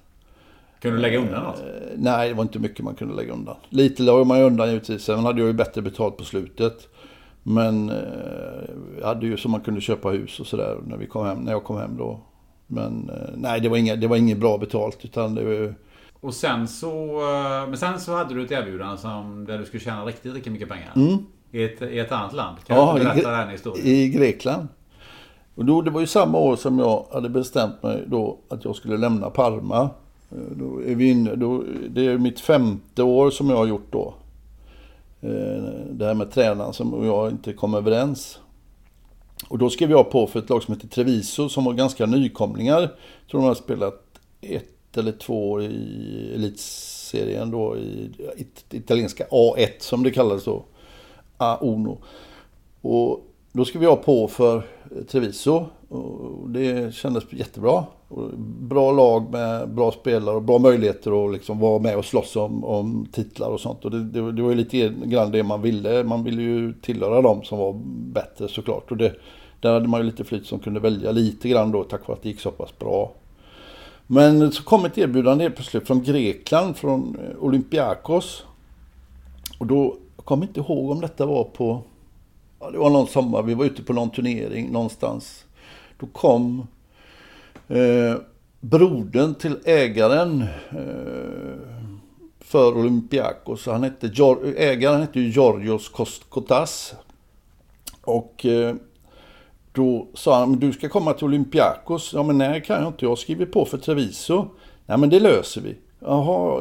Kunde 0.81 0.97
du 0.97 1.03
lägga 1.03 1.18
undan 1.18 1.43
något? 1.45 1.59
Eh, 1.59 1.64
Nej, 1.97 2.28
det 2.28 2.35
var 2.35 2.43
inte 2.43 2.59
mycket 2.59 2.85
man 2.85 2.95
kunde 2.95 3.14
lägga 3.14 3.33
undan. 3.33 3.57
Lite 3.68 4.03
la 4.03 4.24
man 4.24 4.39
ju 4.39 4.45
undan 4.45 4.68
givetvis. 4.68 5.03
Sen 5.03 5.18
hade 5.18 5.41
jag 5.41 5.47
ju 5.47 5.53
bättre 5.53 5.83
betalt 5.83 6.16
på 6.16 6.24
slutet. 6.24 6.89
Men 7.43 7.91
eh, 7.91 7.97
jag 9.01 9.07
hade 9.07 9.26
ju 9.26 9.37
så 9.37 9.49
man 9.49 9.61
kunde 9.61 9.81
köpa 9.81 10.09
hus 10.09 10.41
och 10.41 10.47
sådär 10.47 10.76
när, 10.87 10.97
vi 10.97 11.07
kom 11.07 11.26
hem, 11.26 11.39
när 11.39 11.53
jag 11.53 11.64
kom 11.64 11.76
hem 11.76 11.97
då. 11.97 12.20
Men 12.66 13.11
eh, 13.11 13.28
nej, 13.37 13.61
det 13.61 13.68
var, 13.68 13.76
inga, 13.76 13.97
det 13.97 14.07
var 14.07 14.16
inget 14.16 14.39
bra 14.39 14.59
betalt. 14.59 14.99
Utan 15.05 15.35
det 15.35 15.45
var, 15.45 15.51
ju- 15.53 15.74
Och 16.20 16.35
sen 16.35 16.68
så... 16.68 17.07
Men 17.68 17.76
sen 17.78 18.01
så 18.01 18.12
hade 18.16 18.35
du 18.35 18.45
ett 18.45 18.53
erbjudande 18.53 18.99
som, 18.99 19.45
där 19.45 19.59
du 19.59 19.64
skulle 19.64 19.81
tjäna 19.81 20.05
riktigt, 20.05 20.35
riktigt 20.35 20.53
mycket 20.53 20.68
pengar. 20.68 20.93
I, 21.53 21.64
ett, 21.64 21.83
I 21.83 21.99
ett 21.99 22.12
annat 22.12 22.33
land. 22.33 22.57
Kan 22.66 22.76
Mm. 22.78 22.89
Ja, 22.89 22.95
du 22.95 23.01
i 23.03 23.05
berätta 23.05 23.31
den 23.31 23.49
historien? 23.49 23.87
i 23.87 24.09
Grekland. 24.09 24.68
Och 25.55 25.64
då, 25.64 25.83
det 25.83 25.91
var 25.91 26.01
ju 26.01 26.07
samma 26.07 26.39
år 26.39 26.57
som 26.57 26.78
jag 26.78 27.07
hade 27.12 27.28
bestämt 27.28 27.83
mig 27.83 28.05
då 28.07 28.39
att 28.51 28.64
jag 28.64 28.76
skulle 28.76 28.97
lämna 28.97 29.31
Parma. 29.31 29.91
Eh, 30.33 30.57
då 30.57 30.83
är 30.83 30.95
vi 30.95 31.11
inne, 31.11 31.35
då, 31.35 31.64
det 31.89 32.07
är 32.07 32.18
mitt 32.18 32.41
femte 32.41 33.03
år 33.03 33.31
som 33.31 33.51
jag 33.51 33.57
har 33.57 33.66
gjort 33.66 33.93
då. 33.93 34.14
Eh, 35.20 35.62
det 35.91 36.05
här 36.05 36.14
med 36.14 36.31
tränaren 36.31 36.72
som 36.72 36.95
och 36.95 37.07
jag 37.07 37.31
inte 37.31 37.53
kom 37.53 37.74
överens. 37.74 38.39
Och 39.49 39.59
då 39.59 39.70
skrev 39.70 39.91
jag 39.91 40.11
på 40.11 40.26
för 40.26 40.39
ett 40.39 40.51
lag 40.51 40.62
som 40.62 40.74
heter 40.74 40.89
Treviso 40.89 41.49
som 41.49 41.64
var 41.64 41.72
ganska 41.72 42.07
nykomlingar. 42.07 42.81
Jag 42.81 43.31
tror 43.31 43.41
de 43.41 43.47
har 43.47 43.55
spelat 43.55 44.05
ett 44.41 44.97
eller 44.97 45.12
två 45.12 45.51
år 45.51 45.62
i 45.62 46.33
elitserien 46.35 47.51
då 47.51 47.76
i 47.76 48.11
italienska 48.70 49.24
A1 49.24 49.70
som 49.78 50.03
det 50.03 50.11
kallades 50.11 50.45
då. 50.45 50.64
A-ono. 51.37 51.99
Och 52.81 53.26
då 53.53 53.64
skrev 53.64 53.83
jag 53.83 54.05
på 54.05 54.28
för 54.28 54.66
Treviso. 55.09 55.66
Och 55.91 56.51
det 56.51 56.95
kändes 56.95 57.32
jättebra. 57.32 57.84
Bra 58.61 58.93
lag 58.93 59.30
med 59.30 59.68
bra 59.68 59.93
spelare 59.93 60.36
och 60.36 60.43
bra 60.43 60.59
möjligheter 60.59 61.24
att 61.24 61.32
liksom 61.32 61.59
vara 61.59 61.78
med 61.78 61.97
och 61.97 62.05
slåss 62.05 62.36
om, 62.36 62.64
om 62.64 63.09
titlar 63.12 63.49
och 63.49 63.61
sånt. 63.61 63.84
Och 63.84 63.91
det, 63.91 64.05
det, 64.05 64.32
det 64.32 64.43
var 64.43 64.51
ju 64.51 64.57
lite 64.57 64.88
grann 64.88 65.30
det 65.30 65.43
man 65.43 65.62
ville. 65.62 66.05
Man 66.05 66.24
ville 66.24 66.43
ju 66.43 66.72
tillhöra 66.72 67.22
dem 67.22 67.43
som 67.43 67.59
var 67.59 67.80
bättre 68.12 68.49
såklart. 68.49 68.91
Och 68.91 68.97
det, 68.97 69.14
där 69.61 69.72
hade 69.72 69.88
man 69.88 70.01
ju 70.01 70.07
lite 70.07 70.24
flyt 70.24 70.47
som 70.47 70.59
kunde 70.59 70.80
välja 70.80 71.12
lite 71.12 71.49
grann 71.49 71.72
då 71.72 71.84
tack 71.84 72.09
vare 72.09 72.16
att 72.16 72.22
det 72.22 72.28
gick 72.28 72.41
så 72.41 72.51
pass 72.51 72.78
bra. 72.78 73.12
Men 74.07 74.53
så 74.53 74.62
kom 74.62 74.84
ett 74.84 74.99
erbjudande 74.99 75.45
helt 75.45 75.55
plötsligt 75.55 75.86
från 75.86 76.03
Grekland, 76.03 76.76
från 76.76 77.16
eh, 77.18 77.45
Olympiakos. 77.45 78.45
Och 79.59 79.66
då, 79.66 79.97
jag 80.16 80.24
kommer 80.24 80.47
inte 80.47 80.61
ihåg 80.61 80.91
om 80.91 81.01
detta 81.01 81.26
var 81.26 81.45
på, 81.45 81.82
ja, 82.61 82.70
det 82.70 82.78
var 82.78 82.91
någon 82.91 83.07
sommar, 83.07 83.43
vi 83.43 83.55
var 83.55 83.64
ute 83.64 83.82
på 83.82 83.93
någon 83.93 84.11
turnering 84.11 84.72
någonstans. 84.72 85.45
Då 86.01 86.07
kom 86.07 86.66
eh, 87.68 88.14
brodern 88.61 89.34
till 89.34 89.59
ägaren 89.64 90.42
eh, 90.70 91.80
för 92.40 92.76
Olympiakos. 92.76 93.66
Han 93.66 93.82
hette, 93.82 94.07
ägaren 94.57 95.01
hette 95.01 95.20
ju 95.20 95.28
Georgios 95.28 95.88
Kostkotas. 95.88 96.94
Och 98.03 98.46
eh, 98.46 98.74
då 99.72 100.07
sa 100.14 100.38
han, 100.38 100.51
men 100.51 100.61
du 100.61 100.72
ska 100.72 100.88
komma 100.88 101.12
till 101.12 101.24
Olympiakos. 101.24 102.12
Ja 102.14 102.22
men 102.22 102.38
nej 102.38 102.62
kan 102.62 102.82
jag 102.82 102.90
inte, 102.90 103.05
jag 103.05 103.11
har 103.11 103.16
skrivit 103.16 103.53
på 103.53 103.64
för 103.64 103.78
Treviso. 103.78 104.46
Nej 104.86 104.98
men 104.98 105.11
det 105.11 105.20
löser 105.20 105.61
vi. 105.61 105.76
Jaha, 106.01 106.53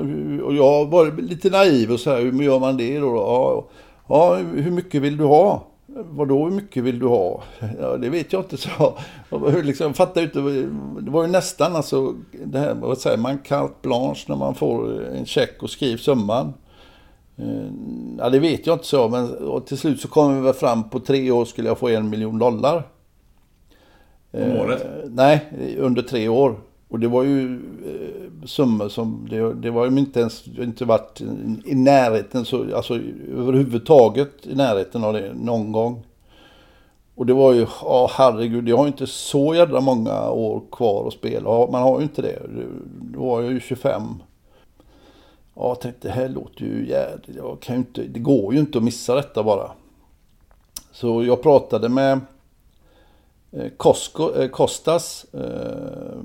och 0.44 0.56
jag 0.56 0.86
var 0.86 1.22
lite 1.22 1.50
naiv 1.50 1.92
och 1.92 2.00
så 2.00 2.10
här, 2.10 2.22
hur 2.22 2.44
gör 2.44 2.60
man 2.60 2.78
det 2.78 3.00
då? 3.00 3.16
Ja, 3.16 3.68
ja 4.08 4.36
hur 4.36 4.72
mycket 4.72 5.02
vill 5.02 5.18
du 5.18 5.24
ha? 5.24 5.69
Vadå 5.96 6.44
hur 6.44 6.52
mycket 6.52 6.84
vill 6.84 7.00
du 7.00 7.06
ha? 7.06 7.44
Ja, 7.80 7.98
det 7.98 8.10
vet 8.10 8.34
jag 8.34 8.42
inte, 8.42 8.58
så 8.58 8.70
jag. 9.30 9.66
Liksom, 9.66 9.94
fattar 9.94 10.22
inte, 10.22 10.40
det 11.02 11.12
var 11.12 11.22
ju 11.26 11.32
nästan 11.32 11.76
alltså, 11.76 12.16
det 12.46 12.60
här, 12.60 12.74
vad 12.74 12.98
säger 12.98 13.18
man, 13.18 13.38
carte 13.40 13.74
blanche 13.82 14.26
när 14.28 14.36
man 14.36 14.56
får 14.56 15.04
en 15.04 15.26
check 15.26 15.64
och 15.64 15.70
skriver 15.70 15.98
summan. 15.98 16.54
Eh, 17.38 17.72
Ja, 18.18 18.30
det 18.30 18.40
vet 18.40 18.68
jag 18.68 18.76
inte 18.76 18.86
så, 18.88 19.10
men 19.10 19.38
och 19.38 19.66
till 19.68 19.78
slut 19.78 20.00
så 20.02 20.08
kom 20.08 20.36
vi 20.36 20.42
väl 20.42 20.54
fram 20.54 20.90
på 20.90 21.00
tre 21.00 21.32
år 21.32 21.46
skulle 21.46 21.68
jag 21.68 21.78
få 21.78 21.90
en 21.90 22.10
miljon 22.10 22.40
dollar. 22.40 22.88
Om 24.32 24.52
året? 24.52 24.82
Eh, 24.82 25.10
Nej, 25.10 25.46
under 25.78 26.02
tre 26.02 26.28
år. 26.28 26.60
Och 26.88 27.00
det 27.00 27.08
var 27.08 27.24
ju 27.24 27.54
eh, 27.86 28.29
summor 28.46 28.90
som, 28.90 29.28
det, 29.30 29.54
det 29.54 29.72
var 29.72 29.90
ju 29.90 30.00
inte 30.00 30.20
ens, 30.20 30.48
inte 30.48 30.86
varit 30.86 31.22
i 31.66 31.76
närheten, 31.76 32.46
så, 32.46 32.76
alltså 32.76 33.00
överhuvudtaget 33.32 34.32
i 34.44 34.56
närheten 34.56 35.04
av 35.04 35.14
det 35.14 35.34
någon 35.34 35.72
gång. 35.72 36.04
Och 37.16 37.26
det 37.26 37.34
var 37.34 37.54
ju, 37.54 37.68
ja 37.82 38.10
herregud, 38.14 38.70
jag 38.70 38.78
har 38.78 38.84
ju 38.84 38.92
inte 38.92 39.08
så 39.08 39.56
jävla 39.56 39.82
många 39.82 40.30
år 40.30 40.62
kvar 40.72 41.08
att 41.08 41.14
spela. 41.14 41.50
Ja, 41.50 41.70
man 41.72 41.82
har 41.82 41.98
ju 41.98 42.04
inte 42.04 42.22
det. 42.22 42.40
Då 43.02 43.26
var 43.26 43.42
jag 43.42 43.52
ju 43.52 43.60
25. 43.60 44.02
Ja, 45.56 45.68
jag 45.68 45.80
tänkte 45.80 46.08
det 46.08 46.14
här 46.14 46.30
låter 46.30 46.66
ju 46.66 46.90
jävligt, 46.90 47.36
jag 47.36 47.60
kan 47.60 47.76
ju 47.76 47.80
inte, 47.80 48.02
det 48.02 48.20
går 48.20 48.54
ju 48.54 48.60
inte 48.60 48.78
att 48.78 48.84
missa 48.84 49.16
detta 49.16 49.44
bara. 49.44 49.72
Så 50.92 51.24
jag 51.24 51.42
pratade 51.42 51.90
med 51.90 52.20
Eh, 53.52 54.48
Kostas 54.52 55.26
eh, 55.34 55.42
eh, 55.42 56.20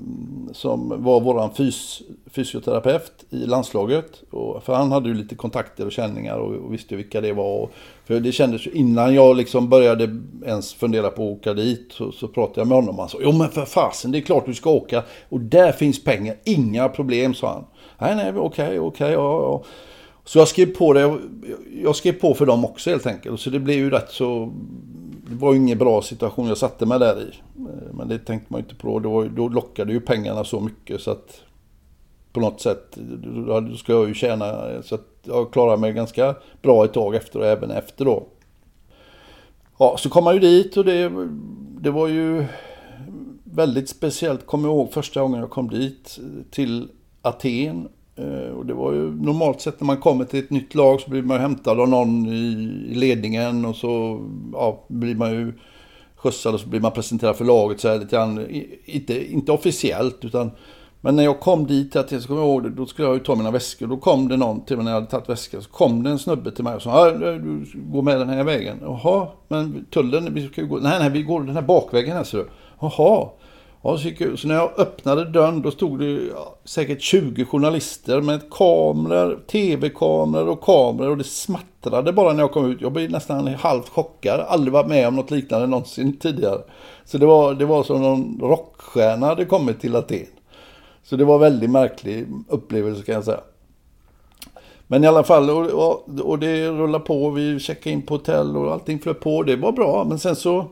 som 0.51 1.03
var 1.03 1.19
våran 1.19 1.53
fys, 1.53 2.01
fysioterapeut 2.31 3.11
i 3.29 3.37
landslaget. 3.37 4.23
Och, 4.31 4.63
för 4.63 4.73
han 4.73 4.91
hade 4.91 5.09
ju 5.09 5.15
lite 5.15 5.35
kontakter 5.35 5.85
och 5.85 5.91
känningar 5.91 6.37
och, 6.37 6.55
och 6.55 6.73
visste 6.73 6.93
ju 6.93 6.97
vilka 6.97 7.21
det 7.21 7.33
var. 7.33 7.59
Och, 7.59 7.71
för 8.05 8.19
det 8.19 8.31
kändes 8.31 8.67
ju 8.67 8.71
innan 8.71 9.13
jag 9.13 9.37
liksom 9.37 9.69
började 9.69 10.21
ens 10.45 10.73
fundera 10.73 11.09
på 11.09 11.31
att 11.31 11.39
åka 11.39 11.53
dit 11.53 11.87
så, 11.91 12.11
så 12.11 12.27
pratade 12.27 12.61
jag 12.61 12.67
med 12.67 12.77
honom. 12.77 12.99
Han 12.99 13.09
sa, 13.09 13.17
jo 13.21 13.31
men 13.31 13.49
för 13.49 13.65
fasen 13.65 14.11
det 14.11 14.17
är 14.17 14.21
klart 14.21 14.45
du 14.45 14.53
ska 14.53 14.69
åka. 14.69 15.03
Och 15.29 15.39
där 15.39 15.71
finns 15.71 16.03
pengar, 16.03 16.35
inga 16.43 16.89
problem 16.89 17.33
sa 17.33 17.53
han. 17.53 17.65
Nej, 17.97 18.15
nej, 18.15 18.41
okej, 18.41 18.79
okej, 18.79 19.11
ja, 19.11 19.41
ja. 19.41 19.63
Så 20.25 20.39
jag 20.39 20.47
skrev 20.47 20.65
på 20.65 20.93
det, 20.93 21.19
jag 21.83 21.95
skrev 21.95 22.13
på 22.13 22.33
för 22.33 22.45
dem 22.45 22.65
också 22.65 22.89
helt 22.89 23.05
enkelt. 23.05 23.39
Så 23.39 23.49
det 23.49 23.59
blev 23.59 23.77
ju 23.77 23.89
rätt 23.89 24.09
så, 24.09 24.53
det 25.29 25.35
var 25.35 25.53
ju 25.53 25.59
ingen 25.59 25.77
bra 25.77 26.01
situation 26.01 26.47
jag 26.47 26.57
satte 26.57 26.85
mig 26.85 26.99
där 26.99 27.21
i. 27.21 27.31
Eh, 27.57 27.93
men 27.93 28.07
det 28.07 28.19
tänkte 28.19 28.53
man 28.53 28.61
ju 28.61 28.63
inte 28.63 28.75
på 28.75 28.99
då. 28.99 29.23
Då 29.23 29.47
lockade 29.47 29.93
ju 29.93 29.99
pengarna 29.99 30.43
så 30.43 30.59
mycket 30.59 31.01
så 31.01 31.11
att 31.11 31.41
på 32.33 32.39
något 32.39 32.61
sätt, 32.61 32.97
då 33.47 33.75
ska 33.77 33.93
jag 33.93 34.07
ju 34.07 34.13
tjäna, 34.13 34.81
så 34.83 34.95
att 34.95 35.07
jag 35.23 35.51
klarade 35.51 35.81
mig 35.81 35.93
ganska 35.93 36.35
bra 36.61 36.85
ett 36.85 36.93
tag 36.93 37.15
efter 37.15 37.39
och 37.39 37.45
även 37.45 37.71
efter 37.71 38.05
då. 38.05 38.23
Ja, 39.77 39.95
så 39.99 40.09
kom 40.09 40.23
man 40.23 40.33
ju 40.33 40.39
dit 40.39 40.77
och 40.77 40.85
det, 40.85 41.11
det 41.79 41.91
var 41.91 42.07
ju 42.07 42.45
väldigt 43.43 43.89
speciellt. 43.89 44.45
Kommer 44.45 44.67
jag 44.67 44.75
ihåg 44.75 44.93
första 44.93 45.21
gången 45.21 45.39
jag 45.39 45.49
kom 45.49 45.69
dit 45.69 46.19
till 46.51 46.89
Aten. 47.21 47.87
Eh, 48.15 48.57
och 48.57 48.65
det 48.65 48.73
var 48.73 48.93
ju 48.93 49.11
normalt 49.11 49.61
sett 49.61 49.79
när 49.79 49.85
man 49.85 49.97
kommer 49.97 50.25
till 50.25 50.39
ett 50.39 50.49
nytt 50.49 50.75
lag 50.75 51.01
så 51.01 51.09
blir 51.09 51.21
man 51.21 51.39
hämtad 51.39 51.79
av 51.79 51.89
någon 51.89 52.27
i 52.27 52.93
ledningen 52.93 53.65
och 53.65 53.75
så 53.75 54.21
ja, 54.53 54.85
blir 54.87 55.15
man 55.15 55.31
ju 55.31 55.53
skjutsad 56.15 56.53
och 56.53 56.59
så 56.59 56.67
blir 56.67 56.79
man 56.79 56.91
presenterad 56.91 57.35
för 57.35 57.45
laget 57.45 57.79
så 57.79 57.87
här 57.87 57.99
lite 57.99 58.15
grann. 58.15 58.45
Inte, 58.85 59.33
inte 59.33 59.51
officiellt 59.51 60.25
utan 60.25 60.51
men 61.05 61.15
när 61.15 61.23
jag 61.23 61.39
kom 61.39 61.67
dit 61.67 61.91
till 61.91 62.01
Aten 62.01 62.21
så 62.21 62.27
kommer 62.27 62.41
jag 62.41 62.49
ihåg 62.49 62.63
det, 62.63 62.69
då 62.69 62.85
skulle 62.85 63.07
jag 63.07 63.15
ju 63.15 63.23
ta 63.23 63.35
mina 63.35 63.51
väskor. 63.51 63.87
Då 63.87 63.97
kom 63.97 64.27
det 64.27 64.37
någon 64.37 64.65
till 64.65 64.75
mig 64.75 64.85
när 64.85 64.91
jag 64.91 64.99
hade 64.99 65.11
tagit 65.11 65.29
väskan. 65.29 65.61
Så 65.61 65.69
kom 65.69 66.03
det 66.03 66.09
en 66.09 66.19
snubbe 66.19 66.51
till 66.51 66.63
mig 66.63 66.75
och 66.75 66.81
sa 66.81 67.11
du 67.11 67.65
går 67.75 68.01
med 68.01 68.19
den 68.19 68.29
här 68.29 68.43
vägen. 68.43 68.77
Jaha, 68.81 69.27
men 69.47 69.85
tullen, 69.91 70.33
vi 70.33 70.47
ska 70.47 70.61
ju 70.61 70.67
gå. 70.67 70.77
Nej, 70.77 70.99
nej, 70.99 71.09
vi 71.09 71.23
går 71.23 71.43
den 71.43 71.55
här 71.55 71.61
bakvägen 71.61 72.15
här 72.15 72.23
ser 72.23 72.37
du. 72.37 72.47
Jaha. 72.79 73.29
Ja, 73.87 73.97
så, 73.97 74.09
jag, 74.17 74.39
så 74.39 74.47
när 74.47 74.55
jag 74.55 74.79
öppnade 74.79 75.25
dörren 75.25 75.61
då 75.61 75.71
stod 75.71 75.99
det 75.99 76.11
ja, 76.11 76.55
säkert 76.63 77.01
20 77.01 77.45
journalister 77.45 78.21
med 78.21 78.49
kameror, 78.51 79.39
tv-kameror 79.47 80.47
och 80.49 80.61
kameror 80.61 81.09
och 81.09 81.17
det 81.17 81.23
smattrade 81.23 82.13
bara 82.13 82.33
när 82.33 82.39
jag 82.43 82.51
kom 82.51 82.71
ut. 82.71 82.81
Jag 82.81 82.93
blev 82.93 83.11
nästan 83.11 83.47
halvt 83.47 83.89
chockad. 83.89 84.39
Aldrig 84.39 84.73
varit 84.73 84.87
med 84.87 85.07
om 85.07 85.15
något 85.15 85.31
liknande 85.31 85.67
någonsin 85.67 86.17
tidigare. 86.17 86.61
Så 87.05 87.17
det 87.17 87.25
var, 87.25 87.53
det 87.53 87.65
var 87.65 87.83
som 87.83 88.01
någon 88.01 88.39
rockstjärna 88.41 89.25
hade 89.25 89.45
kommit 89.45 89.81
till 89.81 89.95
Aten. 89.95 90.25
Så 91.03 91.15
det 91.15 91.25
var 91.25 91.35
en 91.35 91.41
väldigt 91.41 91.69
märklig 91.69 92.27
upplevelse 92.49 93.03
kan 93.03 93.15
jag 93.15 93.23
säga. 93.23 93.41
Men 94.87 95.03
i 95.03 95.07
alla 95.07 95.23
fall, 95.23 95.49
och, 95.49 95.65
och, 95.65 96.19
och 96.19 96.39
det 96.39 96.69
rullade 96.69 97.05
på. 97.05 97.29
Vi 97.29 97.59
checkade 97.59 97.93
in 97.93 98.01
på 98.01 98.13
hotell 98.13 98.57
och 98.57 98.73
allting 98.73 98.99
flöt 98.99 99.19
på. 99.19 99.43
Det 99.43 99.55
var 99.55 99.71
bra. 99.71 100.03
Men 100.03 100.19
sen 100.19 100.35
så 100.35 100.65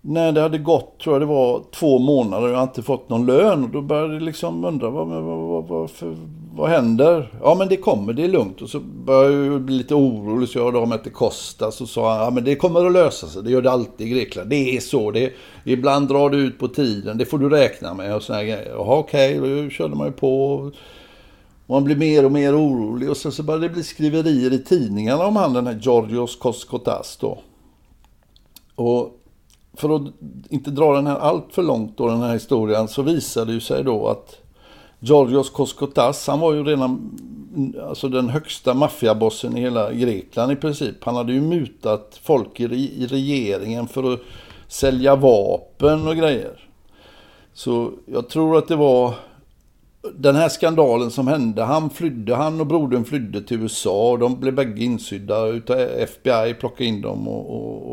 när 0.00 0.32
det 0.32 0.40
hade 0.40 0.58
gått, 0.58 1.00
tror 1.00 1.14
jag 1.14 1.22
det 1.22 1.26
var, 1.26 1.62
två 1.72 1.98
månader 1.98 2.48
och 2.48 2.54
jag 2.54 2.62
inte 2.62 2.82
fått 2.82 3.08
någon 3.08 3.26
lön. 3.26 3.64
Och 3.64 3.70
då 3.70 3.82
började 3.82 4.14
jag 4.14 4.22
liksom 4.22 4.64
undra, 4.64 4.90
vad, 4.90 5.08
vad, 5.08 5.22
vad, 5.22 5.68
vad, 5.68 5.90
för, 5.90 6.16
vad 6.54 6.70
händer? 6.70 7.32
Ja 7.42 7.54
men 7.58 7.68
det 7.68 7.76
kommer, 7.76 8.12
det 8.12 8.24
är 8.24 8.28
lugnt. 8.28 8.62
Och 8.62 8.68
så 8.68 8.80
började 8.80 9.46
jag 9.46 9.60
bli 9.60 9.74
lite 9.74 9.94
orolig, 9.94 10.48
så 10.48 10.58
jag 10.58 10.64
hörde 10.64 10.78
av 10.78 10.88
mig 10.88 11.02
till 11.02 11.12
Kostas 11.12 11.74
Så 11.76 11.86
sa, 11.86 12.24
ja 12.24 12.30
men 12.30 12.44
det 12.44 12.56
kommer 12.56 12.86
att 12.86 12.92
lösa 12.92 13.26
sig. 13.26 13.42
Det 13.42 13.50
gör 13.50 13.62
det 13.62 13.70
alltid 13.70 14.06
i 14.06 14.10
Grekland. 14.10 14.50
Det 14.50 14.76
är 14.76 14.80
så. 14.80 15.10
Det, 15.10 15.32
ibland 15.64 16.08
drar 16.08 16.30
det 16.30 16.36
ut 16.36 16.58
på 16.58 16.68
tiden, 16.68 17.18
det 17.18 17.26
får 17.26 17.38
du 17.38 17.48
räkna 17.48 17.94
med 17.94 18.14
och 18.14 18.22
sådana 18.22 18.44
grejer. 18.44 18.72
Jaha 18.74 18.98
okej, 18.98 19.40
okay. 19.40 19.62
då 19.62 19.70
körde 19.70 19.94
man 19.94 20.06
ju 20.06 20.12
på. 20.12 20.52
Och 20.54 20.74
man 21.66 21.84
blir 21.84 21.96
mer 21.96 22.24
och 22.24 22.32
mer 22.32 22.56
orolig 22.56 23.10
och 23.10 23.16
sen 23.16 23.32
så 23.32 23.42
började 23.42 23.68
det 23.68 23.74
bli 23.74 23.82
skriverier 23.82 24.52
i 24.52 24.58
tidningarna 24.58 25.26
om 25.26 25.36
han 25.36 25.52
den 25.52 25.66
här 25.66 25.78
Georgios 25.82 26.36
Koskotas 26.36 27.16
då. 27.20 27.38
Och 28.74 29.17
för 29.78 29.96
att 29.96 30.02
inte 30.50 30.70
dra 30.70 30.94
den 30.94 31.06
här 31.06 31.18
allt 31.18 31.46
för 31.50 31.62
långt 31.62 31.98
då, 31.98 32.08
den 32.08 32.20
här 32.20 32.32
historien, 32.32 32.88
så 32.88 33.02
visade 33.02 33.54
det 33.54 33.60
sig 33.60 33.84
då 33.84 34.08
att 34.08 34.36
Georgios 35.00 35.50
Koskotas, 35.50 36.26
han 36.26 36.40
var 36.40 36.52
ju 36.52 36.64
redan 36.64 37.18
alltså 37.88 38.08
den 38.08 38.28
högsta 38.28 38.74
maffiabossen 38.74 39.56
i 39.56 39.60
hela 39.60 39.92
Grekland 39.92 40.52
i 40.52 40.56
princip. 40.56 41.04
Han 41.04 41.16
hade 41.16 41.32
ju 41.32 41.40
mutat 41.40 42.20
folk 42.22 42.60
i, 42.60 42.64
i 43.02 43.06
regeringen 43.06 43.88
för 43.88 44.12
att 44.12 44.20
sälja 44.68 45.16
vapen 45.16 46.08
och 46.08 46.16
grejer. 46.16 46.68
Så 47.52 47.92
jag 48.06 48.28
tror 48.28 48.58
att 48.58 48.68
det 48.68 48.76
var 48.76 49.14
den 50.14 50.36
här 50.36 50.48
skandalen 50.48 51.10
som 51.10 51.28
hände. 51.28 51.62
Han 51.62 51.90
flydde, 51.90 52.34
han 52.34 52.60
och 52.60 52.66
brodern 52.66 53.04
flydde 53.04 53.42
till 53.42 53.62
USA. 53.62 54.10
Och 54.10 54.18
de 54.18 54.40
blev 54.40 54.54
bägge 54.54 54.84
insydda 54.84 55.46
utav 55.46 55.78
FBI, 55.78 56.54
plockade 56.60 56.84
in 56.84 57.00
dem 57.00 57.28
och, 57.28 57.50
och 57.50 57.87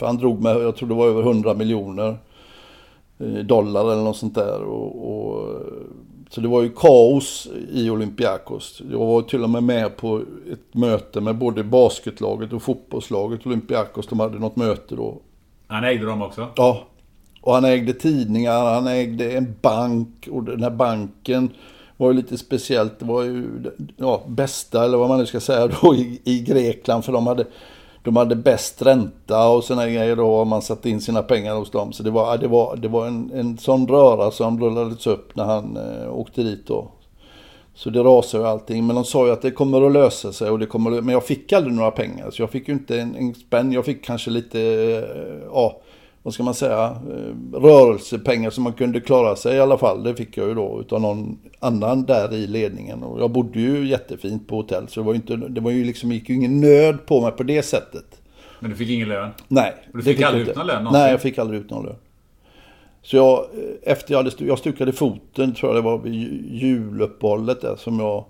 för 0.00 0.06
han 0.06 0.16
drog 0.16 0.42
med, 0.42 0.56
jag 0.56 0.76
tror 0.76 0.88
det 0.88 0.94
var 0.94 1.06
över 1.06 1.22
100 1.22 1.54
miljoner 1.54 2.18
eh, 3.18 3.26
dollar 3.26 3.92
eller 3.92 4.02
något 4.02 4.16
sånt 4.16 4.34
där. 4.34 4.62
Och, 4.62 5.10
och, 5.12 5.60
så 6.30 6.40
det 6.40 6.48
var 6.48 6.62
ju 6.62 6.70
kaos 6.70 7.48
i 7.72 7.90
Olympiakos. 7.90 8.82
Jag 8.90 8.98
var 8.98 9.22
till 9.22 9.44
och 9.44 9.50
med 9.50 9.62
med 9.62 9.96
på 9.96 10.22
ett 10.52 10.74
möte 10.74 11.20
med 11.20 11.38
både 11.38 11.64
basketlaget 11.64 12.52
och 12.52 12.62
fotbollslaget 12.62 13.46
Olympiakos. 13.46 14.06
De 14.06 14.20
hade 14.20 14.38
något 14.38 14.56
möte 14.56 14.96
då. 14.96 15.18
Han 15.66 15.84
ägde 15.84 16.06
dem 16.06 16.22
också? 16.22 16.46
Ja. 16.56 16.86
Och 17.40 17.54
han 17.54 17.64
ägde 17.64 17.92
tidningar, 17.92 18.74
han 18.74 18.86
ägde 18.86 19.32
en 19.32 19.54
bank 19.62 20.28
och 20.30 20.44
den 20.44 20.62
här 20.62 20.70
banken 20.70 21.50
var 21.96 22.10
ju 22.10 22.16
lite 22.16 22.38
speciellt. 22.38 22.98
Det 22.98 23.04
var 23.04 23.22
ju 23.22 23.46
ja, 23.96 24.22
bästa, 24.26 24.84
eller 24.84 24.98
vad 24.98 25.08
man 25.08 25.18
nu 25.18 25.26
ska 25.26 25.40
säga 25.40 25.66
då, 25.66 25.94
i, 25.94 26.20
i 26.24 26.40
Grekland. 26.40 27.04
För 27.04 27.12
de 27.12 27.26
hade 27.26 27.46
de 28.10 28.16
hade 28.16 28.36
bäst 28.36 28.82
ränta 28.82 29.48
och 29.48 29.64
sådana 29.64 29.86
grejer 29.86 30.16
då. 30.16 30.40
Om 30.40 30.48
man 30.48 30.62
satte 30.62 30.90
in 30.90 31.00
sina 31.00 31.22
pengar 31.22 31.54
hos 31.54 31.70
dem. 31.70 31.92
Så 31.92 32.02
det 32.02 32.10
var, 32.10 32.38
det 32.38 32.48
var, 32.48 32.76
det 32.76 32.88
var 32.88 33.06
en, 33.06 33.30
en 33.34 33.58
sån 33.58 33.88
röra 33.88 34.30
som 34.30 34.60
rullades 34.60 35.06
upp 35.06 35.36
när 35.36 35.44
han 35.44 35.76
eh, 35.76 36.14
åkte 36.14 36.42
dit 36.42 36.66
då. 36.66 36.90
Så 37.74 37.90
det 37.90 38.00
rasade 38.00 38.44
ju 38.44 38.48
allting. 38.50 38.86
Men 38.86 38.96
de 38.96 39.04
sa 39.04 39.26
ju 39.26 39.32
att 39.32 39.42
det 39.42 39.50
kommer 39.50 39.86
att 39.86 39.92
lösa 39.92 40.32
sig. 40.32 40.50
Och 40.50 40.58
det 40.58 40.66
kommer, 40.66 40.90
men 40.90 41.08
jag 41.08 41.24
fick 41.24 41.52
aldrig 41.52 41.74
några 41.74 41.90
pengar. 41.90 42.30
Så 42.30 42.42
jag 42.42 42.50
fick 42.50 42.68
ju 42.68 42.74
inte 42.74 43.00
en, 43.00 43.16
en 43.16 43.34
spänn. 43.34 43.72
Jag 43.72 43.84
fick 43.84 44.04
kanske 44.04 44.30
lite, 44.30 44.60
eh, 44.60 45.48
ja 45.52 45.80
vad 46.22 46.34
ska 46.34 46.42
man 46.42 46.54
säga, 46.54 46.84
eh, 46.84 47.58
rörelsepengar 47.60 48.50
som 48.50 48.64
man 48.64 48.72
kunde 48.72 49.00
klara 49.00 49.36
sig 49.36 49.56
i 49.56 49.60
alla 49.60 49.78
fall. 49.78 50.02
Det 50.02 50.14
fick 50.14 50.36
jag 50.36 50.48
ju 50.48 50.54
då 50.54 50.80
utav 50.80 51.00
någon 51.00 51.38
annan 51.58 52.04
där 52.04 52.34
i 52.34 52.46
ledningen. 52.46 53.02
Och 53.02 53.20
jag 53.20 53.30
bodde 53.30 53.60
ju 53.60 53.88
jättefint 53.88 54.48
på 54.48 54.56
hotell 54.56 54.88
så 54.88 55.00
det 55.00 55.06
var 55.06 55.12
ju, 55.12 55.16
inte, 55.16 55.36
det 55.36 55.60
var 55.60 55.70
ju 55.70 55.84
liksom, 55.84 56.12
gick 56.12 56.28
ju 56.28 56.34
ingen 56.34 56.60
nöd 56.60 57.06
på 57.06 57.20
mig 57.20 57.32
på 57.32 57.42
det 57.42 57.62
sättet. 57.62 58.20
Men 58.60 58.70
du 58.70 58.76
fick 58.76 58.90
ingen 58.90 59.08
lön? 59.08 59.30
Nej. 59.48 59.74
Och 59.92 59.98
du 59.98 60.04
fick, 60.04 60.16
fick 60.16 60.26
aldrig 60.26 60.48
ut 60.48 60.56
någon 60.56 60.66
lön 60.66 60.84
någonsin? 60.84 61.00
Nej, 61.00 61.10
jag 61.10 61.20
fick 61.20 61.38
aldrig 61.38 61.60
ut 61.60 61.70
någon 61.70 61.84
lön. 61.84 61.96
Så 63.02 63.16
jag, 63.16 63.38
eh, 63.38 63.92
efter 63.92 64.14
jag 64.14 64.18
hade, 64.18 64.30
jag 64.38 64.58
stukade 64.58 64.92
foten, 64.92 65.54
tror 65.54 65.74
jag 65.74 65.84
det 65.84 65.90
var 65.90 65.98
vid 65.98 66.14
juluppehållet 66.50 67.60
där 67.60 67.76
som 67.76 68.00
jag 68.00 68.24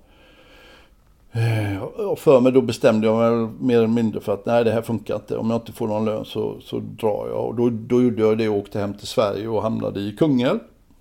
och 1.96 2.18
för 2.18 2.40
mig 2.40 2.52
då 2.52 2.60
bestämde 2.60 3.06
jag 3.06 3.16
mig 3.16 3.48
mer 3.60 3.76
eller 3.76 3.86
mindre 3.86 4.20
för 4.20 4.34
att 4.34 4.46
nej 4.46 4.64
det 4.64 4.72
här 4.72 4.82
funkar 4.82 5.14
inte. 5.14 5.36
Om 5.36 5.50
jag 5.50 5.56
inte 5.56 5.72
får 5.72 5.88
någon 5.88 6.04
lön 6.04 6.24
så, 6.24 6.60
så 6.60 6.78
drar 6.78 7.28
jag. 7.28 7.46
Och 7.46 7.54
då, 7.54 7.70
då 7.70 8.02
gjorde 8.02 8.22
jag 8.22 8.38
det 8.38 8.48
och 8.48 8.56
åkte 8.56 8.80
hem 8.80 8.94
till 8.94 9.06
Sverige 9.06 9.48
och 9.48 9.62
hamnade 9.62 10.00
i 10.00 10.16
Kungälv. 10.16 10.58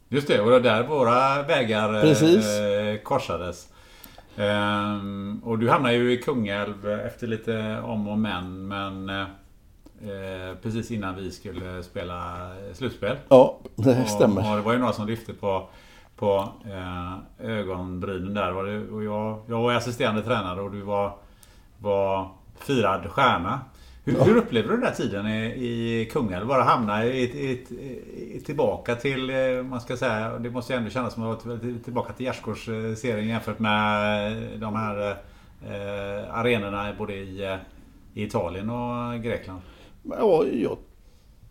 Just 0.10 0.28
det, 0.28 0.40
och 0.40 0.46
det 0.46 0.52
var 0.52 0.60
där 0.60 0.84
våra 0.84 1.44
vägar 1.44 1.96
eh, 1.96 2.02
Precis. 2.02 2.46
Eh, 2.46 2.98
korsades. 3.04 3.68
Ehm, 4.38 5.42
och 5.46 5.60
du 5.60 5.70
hamnade 5.70 5.96
ju 5.96 6.14
i 6.14 6.18
Kungälv 6.18 6.90
efter 6.90 7.28
lite 7.28 7.80
om 7.84 8.08
och 8.08 8.18
men. 8.18 8.68
Men 8.68 9.10
eh, 9.10 10.56
precis 10.62 10.92
innan 10.92 11.16
vi 11.16 11.32
skulle 11.32 11.84
spela 11.84 12.52
slutspel. 12.74 13.18
Ja, 13.30 13.60
det 13.76 14.06
stämmer. 14.06 14.42
Och, 14.42 14.50
och 14.50 14.56
det 14.56 14.62
var 14.62 14.74
ju 14.74 14.80
några 14.80 14.94
som 14.94 15.08
lyfte 15.08 15.34
på 15.34 15.70
på 16.20 16.54
eh, 16.66 17.48
ögonbrynen 17.50 18.34
där. 18.34 18.52
Var 18.52 18.64
det, 18.64 18.88
och 18.88 19.04
jag, 19.04 19.42
jag 19.48 19.62
var 19.62 19.74
assisterande 19.74 20.22
tränare 20.22 20.62
och 20.62 20.72
du 20.72 20.82
var, 20.82 21.14
var 21.78 22.30
firad 22.60 23.12
stjärna. 23.12 23.60
Hur, 24.04 24.18
ja. 24.18 24.24
hur 24.24 24.38
upplevde 24.38 24.70
du 24.70 24.76
den 24.76 24.86
där 24.86 24.92
tiden 24.92 25.28
i, 25.28 25.46
i 25.46 26.10
Kungälv? 26.12 26.48
Bara 26.48 26.64
hamna 26.64 27.06
i, 27.06 27.22
i, 27.22 27.66
i, 28.36 28.40
tillbaka 28.46 28.96
till, 28.96 29.30
eh, 29.30 29.64
man 29.64 29.82
ska 29.82 29.98
säga, 29.98 30.40
det 30.40 30.50
måste 30.50 30.74
ju 30.74 30.78
ändå 30.78 30.90
kännas 30.90 31.14
som 31.14 31.24
att 31.24 31.46
vara 31.46 31.60
tillbaka 31.84 32.14
till 32.14 32.26
gärdsgårdsserien 32.26 33.28
jämfört 33.28 33.60
med 33.60 34.60
de 34.60 34.76
här 34.76 35.10
eh, 35.66 36.34
arenorna 36.34 36.94
både 36.98 37.14
i, 37.14 37.58
i 38.14 38.24
Italien 38.24 38.70
och 38.70 39.24
Grekland. 39.24 39.62
Ja, 40.04 40.46
jag 40.46 40.78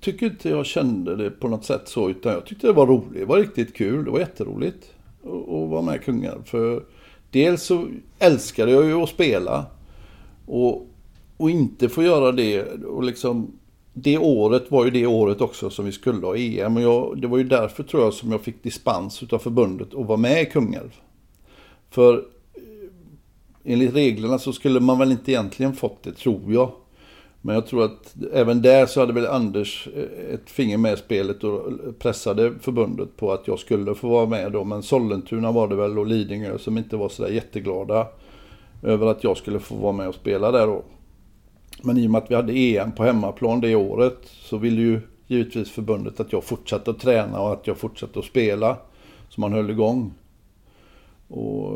tycker 0.01 0.27
inte 0.27 0.49
jag 0.49 0.67
kände 0.67 1.17
det 1.17 1.31
på 1.31 1.49
något 1.49 1.65
sätt 1.65 1.89
så, 1.89 2.11
utan 2.11 2.33
jag 2.33 2.47
tyckte 2.47 2.67
det 2.67 2.73
var 2.73 2.87
roligt. 2.87 3.15
Det 3.15 3.25
var 3.25 3.37
riktigt 3.37 3.75
kul. 3.75 4.05
Det 4.05 4.11
var 4.11 4.19
jätteroligt 4.19 4.93
att 5.23 5.69
vara 5.71 5.83
med 5.83 5.97
i 5.97 5.99
Kungälv. 5.99 6.45
För 6.45 6.85
dels 7.31 7.63
så 7.63 7.87
älskade 8.19 8.73
jag 8.73 8.85
ju 8.85 9.03
att 9.03 9.09
spela. 9.09 9.67
Och, 10.47 10.87
och 11.37 11.51
inte 11.51 11.89
få 11.89 12.03
göra 12.03 12.33
det 12.33 12.63
och 12.85 13.03
liksom 13.03 13.59
det 13.93 14.19
året 14.19 14.71
var 14.71 14.85
ju 14.85 14.91
det 14.91 15.07
året 15.07 15.41
också 15.41 15.71
som 15.71 15.85
vi 15.85 15.93
skulle 15.93 16.27
ha 16.27 16.37
EM. 16.37 16.77
Och 16.77 16.83
jag, 16.83 17.21
det 17.21 17.27
var 17.27 17.39
ju 17.39 17.45
därför 17.45 17.83
tror 17.83 18.03
jag 18.03 18.15
som 18.15 18.33
jag 18.33 18.41
fick 18.41 18.63
dispens 18.63 19.23
utav 19.23 19.39
förbundet 19.39 19.95
att 19.95 20.07
vara 20.07 20.19
med 20.19 20.43
i 20.43 20.47
Kungälv. 20.47 21.01
För 21.91 22.15
eh, 22.15 22.23
enligt 23.65 23.95
reglerna 23.95 24.39
så 24.39 24.53
skulle 24.53 24.81
man 24.81 24.99
väl 24.99 25.13
inte 25.13 25.33
egentligen 25.33 25.73
fått 25.73 26.03
det, 26.03 26.13
tror 26.13 26.53
jag. 26.53 26.73
Men 27.41 27.55
jag 27.55 27.67
tror 27.67 27.85
att 27.85 28.15
även 28.33 28.63
där 28.63 28.87
så 28.87 29.01
hade 29.01 29.13
väl 29.13 29.27
Anders 29.27 29.89
eh, 29.95 30.35
ett 30.35 30.51
finger 30.51 30.79
med 30.79 30.93
i 30.93 30.97
spelet 30.97 31.45
och 31.45 31.63
pressade 31.99 32.55
förbundet 32.61 33.17
på 33.17 33.33
att 33.33 33.49
jag 33.49 33.59
skulle 33.59 33.95
få 33.95 34.09
vara 34.09 34.27
med 34.27 34.53
då. 34.53 34.65
Men 34.65 34.83
Sollentuna 34.83 35.53
var 35.53 35.69
det 35.69 35.77
väl 35.77 35.99
och 35.99 36.07
Lidingö 36.07 36.59
som 36.59 36.79
inte 36.79 36.97
var 36.97 37.09
sådär 37.09 37.31
jätteglada 37.31 38.07
över 38.83 39.07
att 39.07 39.25
jag 39.25 39.37
skulle 39.37 39.61
få 39.61 39.75
vara 39.75 39.93
med 39.93 40.09
och 40.09 40.15
spela 40.15 40.51
där 40.51 40.67
då. 40.67 40.83
Men 41.83 41.99
i 41.99 42.07
och 42.07 42.11
med 42.11 42.23
att 42.23 42.31
vi 42.31 42.35
hade 42.35 42.53
EM 42.53 42.93
på 42.93 43.05
hemmaplan 43.05 43.61
det 43.61 43.75
året 43.75 44.19
så 44.25 44.57
ville 44.57 44.81
ju 44.81 45.01
givetvis 45.27 45.71
förbundet 45.71 46.21
att 46.21 46.33
jag 46.33 46.45
fortsatte 46.45 46.91
att 46.91 47.01
träna 47.01 47.41
och 47.41 47.53
att 47.53 47.67
jag 47.67 47.79
fortsatte 47.79 48.19
att 48.19 48.25
spela. 48.25 48.77
Så 49.29 49.41
man 49.41 49.53
höll 49.53 49.71
igång. 49.71 50.15
Och 51.29 51.73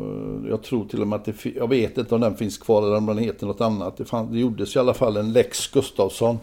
jag 0.49 0.63
tror 0.63 0.85
till 0.85 1.01
och 1.01 1.07
med 1.07 1.15
att 1.15 1.25
det, 1.25 1.45
jag 1.45 1.69
vet 1.69 1.97
inte 1.97 2.15
om 2.15 2.21
den 2.21 2.35
finns 2.35 2.57
kvar 2.57 2.81
eller 2.81 2.97
om 2.97 3.05
den 3.05 3.17
heter 3.17 3.47
något 3.47 3.61
annat. 3.61 3.97
Det, 3.97 4.05
fann, 4.05 4.31
det 4.31 4.39
gjordes 4.39 4.75
i 4.75 4.79
alla 4.79 4.93
fall 4.93 5.17
en 5.17 5.33
Lex 5.33 5.67
Gustafsson. 5.67 6.39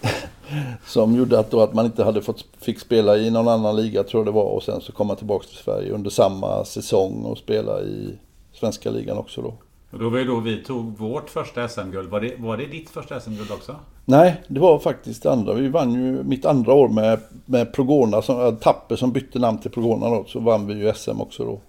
som 0.86 1.16
gjorde 1.16 1.38
att, 1.38 1.50
då 1.50 1.60
att 1.60 1.74
man 1.74 1.86
inte 1.86 2.04
hade 2.04 2.22
fått, 2.22 2.44
fick 2.58 2.80
spela 2.80 3.16
i 3.16 3.30
någon 3.30 3.48
annan 3.48 3.76
liga 3.76 4.02
tror 4.02 4.20
jag 4.20 4.26
det 4.26 4.36
var. 4.36 4.44
Och 4.44 4.62
sen 4.62 4.80
så 4.80 4.92
kom 4.92 5.06
man 5.06 5.16
tillbaka 5.16 5.46
till 5.46 5.56
Sverige 5.56 5.92
under 5.92 6.10
samma 6.10 6.64
säsong 6.64 7.24
och 7.24 7.38
spela 7.38 7.80
i 7.80 8.18
svenska 8.52 8.90
ligan 8.90 9.18
också 9.18 9.42
då. 9.42 9.54
Och 9.90 9.98
då 9.98 10.08
var 10.08 10.18
ju 10.18 10.24
då 10.24 10.40
vi 10.40 10.64
tog 10.64 10.98
vårt 10.98 11.30
första 11.30 11.68
SM-guld. 11.68 12.10
Var 12.10 12.20
det, 12.20 12.34
var 12.38 12.56
det 12.56 12.66
ditt 12.66 12.90
första 12.90 13.20
SM-guld 13.20 13.50
också? 13.50 13.76
Nej, 14.04 14.42
det 14.48 14.60
var 14.60 14.78
faktiskt 14.78 15.22
det 15.22 15.32
andra. 15.32 15.54
Vi 15.54 15.68
vann 15.68 15.92
ju 15.92 16.22
mitt 16.22 16.44
andra 16.44 16.72
år 16.72 16.88
med, 16.88 17.20
med 17.44 17.72
Progona, 17.72 18.22
som, 18.22 18.56
Tapper 18.56 18.96
som 18.96 19.12
bytte 19.12 19.38
namn 19.38 19.58
till 19.58 19.70
Progona 19.70 20.10
då. 20.10 20.24
Så 20.28 20.40
vann 20.40 20.66
vi 20.66 20.74
ju 20.74 20.92
SM 20.94 21.20
också 21.20 21.44
då, 21.44 21.60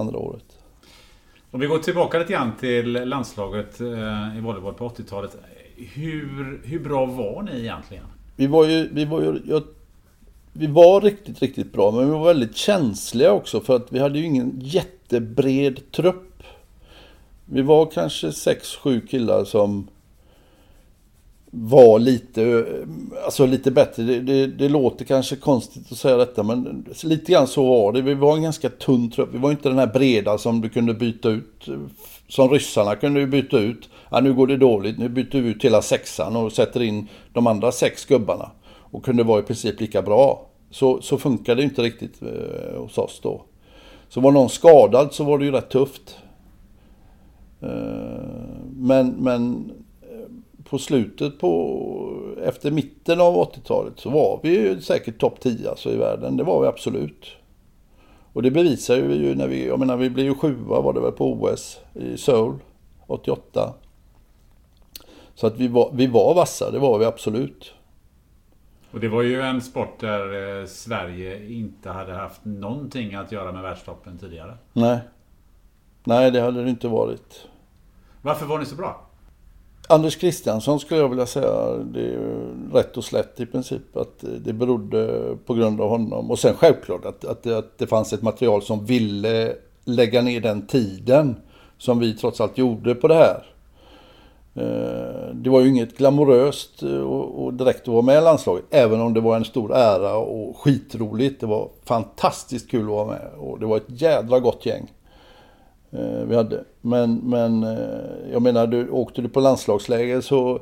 andra 0.00 0.18
året. 0.18 0.44
Om 1.50 1.60
vi 1.60 1.66
går 1.66 1.78
tillbaka 1.78 2.18
lite 2.18 2.32
grann 2.32 2.52
till 2.60 2.92
landslaget 2.92 3.80
eh, 3.80 4.38
i 4.38 4.40
volleyboll 4.40 4.74
på 4.74 4.88
80-talet. 4.88 5.36
Hur, 5.76 6.60
hur 6.64 6.78
bra 6.78 7.06
var 7.06 7.42
ni 7.42 7.60
egentligen? 7.60 8.04
Vi 8.36 8.46
var 8.46 8.66
ju, 8.66 8.88
vi 8.92 9.04
var 9.04 9.22
ju, 9.22 9.40
jag, 9.46 9.62
vi 10.52 10.66
var 10.66 11.00
riktigt, 11.00 11.42
riktigt 11.42 11.72
bra. 11.72 11.90
Men 11.90 12.06
vi 12.06 12.10
var 12.10 12.24
väldigt 12.24 12.56
känsliga 12.56 13.32
också 13.32 13.60
för 13.60 13.76
att 13.76 13.92
vi 13.92 13.98
hade 13.98 14.18
ju 14.18 14.24
ingen 14.24 14.60
jättebred 14.60 15.92
trupp 15.92 16.28
vi 17.50 17.62
var 17.62 17.86
kanske 17.86 18.28
6-7 18.28 19.06
killar 19.06 19.44
som 19.44 19.88
var 21.50 21.98
lite, 21.98 22.66
alltså 23.24 23.46
lite 23.46 23.70
bättre. 23.70 24.02
Det, 24.02 24.20
det, 24.20 24.46
det, 24.46 24.68
låter 24.68 25.04
kanske 25.04 25.36
konstigt 25.36 25.92
att 25.92 25.98
säga 25.98 26.16
detta 26.16 26.42
men 26.42 26.84
lite 27.04 27.32
grann 27.32 27.46
så 27.46 27.68
var 27.68 27.92
det. 27.92 28.02
Vi 28.02 28.14
var 28.14 28.36
en 28.36 28.42
ganska 28.42 28.68
tunn 28.68 29.10
trupp. 29.10 29.28
Vi 29.32 29.38
var 29.38 29.50
inte 29.50 29.68
den 29.68 29.78
här 29.78 29.86
breda 29.86 30.38
som 30.38 30.60
du 30.60 30.68
kunde 30.68 30.94
byta 30.94 31.28
ut. 31.28 31.68
Som 32.28 32.50
ryssarna 32.50 32.96
kunde 32.96 33.20
ju 33.20 33.26
byta 33.26 33.58
ut. 33.58 33.88
Ja, 34.10 34.20
nu 34.20 34.34
går 34.34 34.46
det 34.46 34.56
dåligt, 34.56 34.98
nu 34.98 35.08
byter 35.08 35.40
vi 35.40 35.48
ut 35.48 35.64
hela 35.64 35.82
sexan 35.82 36.36
och 36.36 36.52
sätter 36.52 36.82
in 36.82 37.08
de 37.32 37.46
andra 37.46 37.72
sex 37.72 38.04
gubbarna. 38.04 38.50
Och 38.90 39.04
kunde 39.04 39.22
vara 39.22 39.40
i 39.40 39.42
princip 39.42 39.80
lika 39.80 40.02
bra. 40.02 40.46
Så, 40.70 41.02
så 41.02 41.18
funkade 41.18 41.60
det 41.60 41.64
inte 41.64 41.82
riktigt 41.82 42.22
eh, 42.22 42.80
hos 42.80 42.98
oss 42.98 43.20
då. 43.22 43.42
Så 44.08 44.20
var 44.20 44.32
någon 44.32 44.48
skadad 44.48 45.12
så 45.12 45.24
var 45.24 45.38
det 45.38 45.44
ju 45.44 45.50
rätt 45.50 45.70
tufft. 45.70 46.16
Eh, 47.60 47.68
men, 48.76 49.08
men 49.08 49.72
på 50.70 50.78
slutet 50.78 51.38
på, 51.38 52.34
efter 52.42 52.70
mitten 52.70 53.20
av 53.20 53.34
80-talet 53.34 53.92
så 53.96 54.10
var 54.10 54.40
vi 54.42 54.48
ju 54.48 54.80
säkert 54.80 55.20
topp 55.20 55.40
10 55.40 55.70
alltså 55.70 55.90
i 55.90 55.96
världen. 55.96 56.36
Det 56.36 56.44
var 56.44 56.60
vi 56.60 56.66
absolut. 56.66 57.36
Och 58.32 58.42
det 58.42 58.50
bevisar 58.50 58.96
ju 58.96 59.34
när 59.34 59.48
vi, 59.48 59.66
jag 59.66 59.78
menar 59.78 59.96
vi 59.96 60.10
blev 60.10 60.26
ju 60.26 60.34
sjua 60.34 60.80
var 60.80 60.92
det 60.92 61.00
väl 61.00 61.12
på 61.12 61.32
OS 61.32 61.80
i 61.94 62.16
Seoul 62.16 62.58
88. 63.06 63.74
Så 65.34 65.46
att 65.46 65.56
vi 65.56 65.68
var, 65.68 65.90
vi 65.94 66.06
var 66.06 66.34
vassa, 66.34 66.70
det 66.70 66.78
var 66.78 66.98
vi 66.98 67.04
absolut. 67.04 67.72
Och 68.90 69.00
det 69.00 69.08
var 69.08 69.22
ju 69.22 69.40
en 69.40 69.60
sport 69.60 70.00
där 70.00 70.60
eh, 70.60 70.66
Sverige 70.66 71.48
inte 71.52 71.90
hade 71.90 72.12
haft 72.12 72.44
någonting 72.44 73.14
att 73.14 73.32
göra 73.32 73.52
med 73.52 73.62
världstoppen 73.62 74.18
tidigare. 74.18 74.54
Nej, 74.72 75.00
Nej, 76.04 76.30
det 76.30 76.40
hade 76.40 76.64
det 76.64 76.70
inte 76.70 76.88
varit. 76.88 77.48
Varför 78.22 78.46
var 78.46 78.58
ni 78.58 78.66
så 78.66 78.76
bra? 78.76 79.07
Anders 79.90 80.16
Kristiansson 80.16 80.80
skulle 80.80 81.00
jag 81.00 81.08
vilja 81.08 81.26
säga, 81.26 81.72
det 81.76 82.00
är 82.00 82.52
rätt 82.72 82.96
och 82.96 83.04
slätt 83.04 83.40
i 83.40 83.46
princip, 83.46 83.96
att 83.96 84.24
det 84.38 84.52
berodde 84.52 85.24
på 85.46 85.54
grund 85.54 85.80
av 85.80 85.88
honom. 85.88 86.30
Och 86.30 86.38
sen 86.38 86.54
självklart 86.54 87.04
att, 87.04 87.24
att, 87.24 87.42
det, 87.42 87.58
att 87.58 87.78
det 87.78 87.86
fanns 87.86 88.12
ett 88.12 88.22
material 88.22 88.62
som 88.62 88.84
ville 88.84 89.52
lägga 89.84 90.22
ner 90.22 90.40
den 90.40 90.66
tiden 90.66 91.36
som 91.78 91.98
vi 91.98 92.14
trots 92.14 92.40
allt 92.40 92.58
gjorde 92.58 92.94
på 92.94 93.08
det 93.08 93.14
här. 93.14 93.46
Eh, 94.54 95.34
det 95.34 95.50
var 95.50 95.60
ju 95.60 95.68
inget 95.68 95.98
glamoröst 95.98 96.82
eh, 96.82 97.00
och 97.00 97.54
direkt 97.54 97.80
att 97.80 97.88
vara 97.88 98.02
med 98.02 98.18
i 98.18 98.24
landslaget, 98.24 98.64
även 98.70 99.00
om 99.00 99.14
det 99.14 99.20
var 99.20 99.36
en 99.36 99.44
stor 99.44 99.74
ära 99.74 100.16
och 100.16 100.56
skitroligt. 100.56 101.40
Det 101.40 101.46
var 101.46 101.68
fantastiskt 101.84 102.70
kul 102.70 102.82
att 102.82 102.88
vara 102.88 103.06
med 103.06 103.30
och 103.38 103.60
det 103.60 103.66
var 103.66 103.76
ett 103.76 104.00
jädra 104.02 104.40
gott 104.40 104.66
gäng. 104.66 104.92
Eh, 105.90 106.24
vi 106.26 106.36
hade. 106.36 106.64
Men, 106.80 107.14
men 107.14 107.62
eh, 107.62 108.32
jag 108.32 108.42
menar, 108.42 108.66
du, 108.66 108.90
åkte 108.90 109.22
du 109.22 109.28
på 109.28 109.40
landslagsläger 109.40 110.20
så 110.20 110.60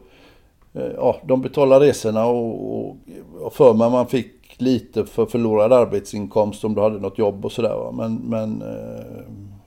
eh, 0.72 0.92
ja, 0.96 1.16
de 1.24 1.42
betalade 1.42 1.86
resorna 1.86 2.26
och, 2.26 2.78
och, 2.78 2.96
och 3.40 3.52
för 3.52 3.74
mig 3.74 3.90
man 3.90 4.06
fick 4.06 4.32
lite 4.58 5.04
för 5.04 5.26
förlorad 5.26 5.72
arbetsinkomst 5.72 6.64
om 6.64 6.74
du 6.74 6.80
hade 6.80 6.98
något 6.98 7.18
jobb 7.18 7.44
och 7.44 7.52
sådär. 7.52 7.92
Men, 7.92 8.14
men 8.14 8.64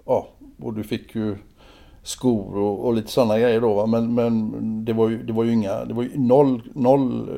ja, 0.05 0.27
och 0.61 0.73
du 0.73 0.83
fick 0.83 1.15
ju 1.15 1.35
skor 2.03 2.57
och, 2.57 2.85
och 2.85 2.93
lite 2.93 3.11
sådana 3.11 3.39
grejer 3.39 3.61
då. 3.61 3.73
Va? 3.73 3.85
Men, 3.85 4.13
men 4.13 4.85
det, 4.85 4.93
var 4.93 5.09
ju, 5.09 5.23
det 5.23 5.33
var 5.33 5.43
ju 5.43 5.53
inga, 5.53 5.85
det 5.85 5.93
var 5.93 6.03
ju 6.03 6.09
noll, 6.15 6.61
noll 6.73 7.29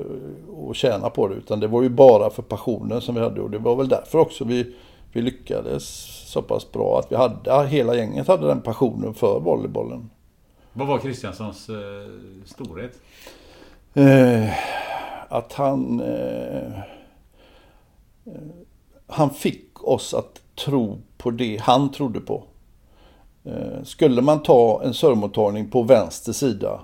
att 0.69 0.75
tjäna 0.75 1.09
på 1.09 1.27
det. 1.27 1.35
Utan 1.35 1.59
det 1.59 1.67
var 1.67 1.81
ju 1.81 1.89
bara 1.89 2.29
för 2.29 2.41
passionen 2.41 3.01
som 3.01 3.15
vi 3.15 3.21
hade 3.21 3.41
och 3.41 3.51
det 3.51 3.57
var 3.57 3.75
väl 3.75 3.87
därför 3.87 4.19
också 4.19 4.45
vi, 4.45 4.75
vi 5.13 5.21
lyckades 5.21 6.20
så 6.31 6.41
pass 6.41 6.71
bra 6.71 6.99
att 6.99 7.11
vi 7.11 7.15
hade, 7.15 7.67
hela 7.67 7.95
gänget 7.95 8.27
hade 8.27 8.47
den 8.47 8.61
passionen 8.61 9.13
för 9.13 9.39
volleybollen. 9.39 10.09
Vad 10.73 10.87
var 10.87 10.97
Kristianssons 10.97 11.69
eh, 11.69 11.75
storhet? 12.45 12.91
Eh, 13.93 14.49
att 15.29 15.53
han... 15.53 15.99
Eh, 15.99 16.79
eh, 18.25 18.41
han 19.07 19.29
fick 19.29 19.83
oss 19.83 20.13
att 20.13 20.41
tro 20.65 20.97
på 21.17 21.31
det 21.31 21.57
han 21.61 21.91
trodde 21.91 22.19
på. 22.19 22.43
Eh, 23.43 23.83
skulle 23.83 24.21
man 24.21 24.43
ta 24.43 24.81
en 24.83 24.93
servmottagning 24.93 25.69
på 25.69 25.83
vänster 25.83 26.33
sida 26.33 26.79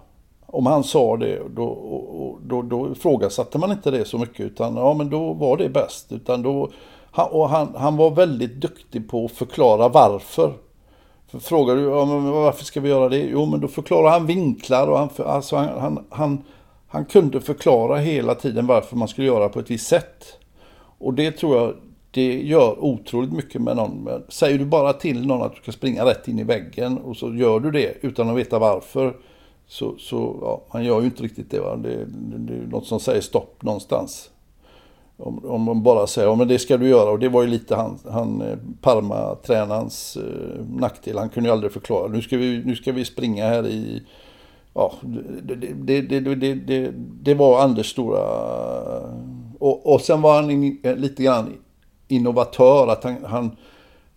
om 0.45 0.65
han 0.65 0.83
sa 0.83 1.17
det, 1.17 1.41
då, 1.49 2.39
då, 2.41 2.61
då 2.61 2.91
ifrågasatte 2.91 3.57
man 3.57 3.71
inte 3.71 3.91
det 3.91 4.05
så 4.05 4.17
mycket. 4.17 4.39
Utan 4.39 4.75
ja, 4.75 4.93
men 4.93 5.09
då 5.09 5.33
var 5.33 5.57
det 5.57 5.69
bäst. 5.69 6.11
Utan 6.11 6.41
då, 6.41 6.69
han, 7.17 7.29
och 7.31 7.49
han, 7.49 7.75
han 7.75 7.97
var 7.97 8.11
väldigt 8.11 8.55
duktig 8.55 9.09
på 9.09 9.25
att 9.25 9.31
förklara 9.31 9.89
varför. 9.89 10.53
För 11.27 11.39
frågar 11.39 11.75
du 11.75 11.81
ja, 11.81 12.05
men 12.05 12.31
varför 12.31 12.65
ska 12.65 12.81
vi 12.81 12.89
göra 12.89 13.09
det? 13.09 13.17
Jo, 13.17 13.45
men 13.45 13.59
då 13.59 13.67
förklarar 13.67 14.09
han 14.09 14.25
vinklar 14.25 14.87
och 14.87 14.97
han, 14.97 15.09
alltså 15.17 15.55
han, 15.55 15.79
han, 15.79 16.05
han, 16.09 16.43
han 16.87 17.05
kunde 17.05 17.41
förklara 17.41 17.97
hela 17.97 18.35
tiden 18.35 18.67
varför 18.67 18.95
man 18.95 19.07
skulle 19.07 19.27
göra 19.27 19.49
på 19.49 19.59
ett 19.59 19.71
visst 19.71 19.87
sätt. 19.87 20.25
Och 20.97 21.13
det 21.13 21.31
tror 21.31 21.57
jag 21.57 21.73
det 22.11 22.41
gör 22.41 22.83
otroligt 22.83 23.33
mycket 23.33 23.61
med 23.61 23.75
någon. 23.75 24.09
Säger 24.29 24.57
du 24.57 24.65
bara 24.65 24.93
till 24.93 25.27
någon 25.27 25.41
att 25.41 25.55
du 25.55 25.61
ska 25.61 25.71
springa 25.71 26.05
rätt 26.05 26.27
in 26.27 26.39
i 26.39 26.43
väggen 26.43 26.97
och 26.97 27.17
så 27.17 27.35
gör 27.35 27.59
du 27.59 27.71
det 27.71 27.97
utan 28.01 28.29
att 28.29 28.37
veta 28.37 28.59
varför. 28.59 29.17
Så, 29.67 29.95
så 29.97 30.37
ja, 30.41 30.61
man 30.73 30.83
gör 30.83 30.99
ju 30.99 31.05
inte 31.05 31.23
riktigt 31.23 31.51
det. 31.51 31.59
Va? 31.59 31.75
Det, 31.75 32.05
det, 32.05 32.37
det 32.37 32.53
är 32.53 32.67
något 32.67 32.87
som 32.87 32.99
säger 32.99 33.21
stopp 33.21 33.63
någonstans. 33.63 34.29
Om, 35.19 35.45
om 35.45 35.61
man 35.61 35.83
bara 35.83 36.07
säger, 36.07 36.27
ja 36.27 36.35
men 36.35 36.47
det 36.47 36.59
ska 36.59 36.77
du 36.77 36.87
göra. 36.87 37.11
Och 37.11 37.19
det 37.19 37.29
var 37.29 37.41
ju 37.41 37.47
lite 37.47 37.75
han, 37.75 37.99
han 38.11 38.41
eh, 38.41 38.57
Parma-tränarens 38.81 40.17
eh, 40.17 40.65
nackdel. 40.79 41.17
Han 41.17 41.29
kunde 41.29 41.49
ju 41.49 41.53
aldrig 41.53 41.71
förklara. 41.71 42.07
Nu 42.07 42.21
ska 42.21 42.37
vi, 42.37 42.63
nu 42.65 42.75
ska 42.75 42.91
vi 42.91 43.05
springa 43.05 43.47
här 43.47 43.67
i... 43.67 44.03
Ja, 44.73 44.93
det, 45.01 45.55
det, 45.55 46.01
det, 46.01 46.19
det, 46.19 46.53
det, 46.53 46.91
det 47.21 47.33
var 47.33 47.61
Anders 47.61 47.91
stora... 47.91 48.19
Och, 49.59 49.93
och 49.93 50.01
sen 50.01 50.21
var 50.21 50.35
han 50.35 50.51
in, 50.51 50.79
eh, 50.83 50.95
lite 50.95 51.23
grann 51.23 51.53
innovatör. 52.07 52.87
Att 52.87 53.03
han, 53.03 53.15
han, 53.25 53.51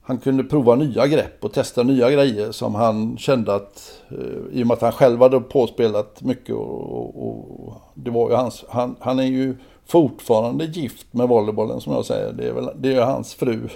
han 0.02 0.18
kunde 0.18 0.44
prova 0.44 0.74
nya 0.74 1.06
grepp 1.06 1.44
och 1.44 1.52
testa 1.52 1.82
nya 1.82 2.10
grejer 2.10 2.52
som 2.52 2.74
han 2.74 3.18
kände 3.18 3.54
att... 3.54 4.00
Eh, 4.10 4.58
I 4.58 4.62
och 4.62 4.66
med 4.66 4.74
att 4.74 4.82
han 4.82 4.92
själv 4.92 5.20
hade 5.20 5.40
påspelat 5.40 6.22
mycket 6.22 6.54
och, 6.54 6.96
och, 6.96 7.66
och 7.66 7.74
det 7.94 8.10
var 8.10 8.30
ju 8.30 8.36
hans... 8.36 8.64
Han, 8.68 8.96
han 9.00 9.18
är 9.18 9.26
ju 9.26 9.56
fortfarande 9.90 10.64
gift 10.64 11.06
med 11.12 11.28
volleybollen 11.28 11.80
som 11.80 11.92
jag 11.92 12.04
säger. 12.04 12.32
Det 12.32 12.48
är, 12.48 12.52
väl, 12.52 12.70
det 12.76 12.94
är 12.94 13.04
hans 13.04 13.34
fru. 13.34 13.68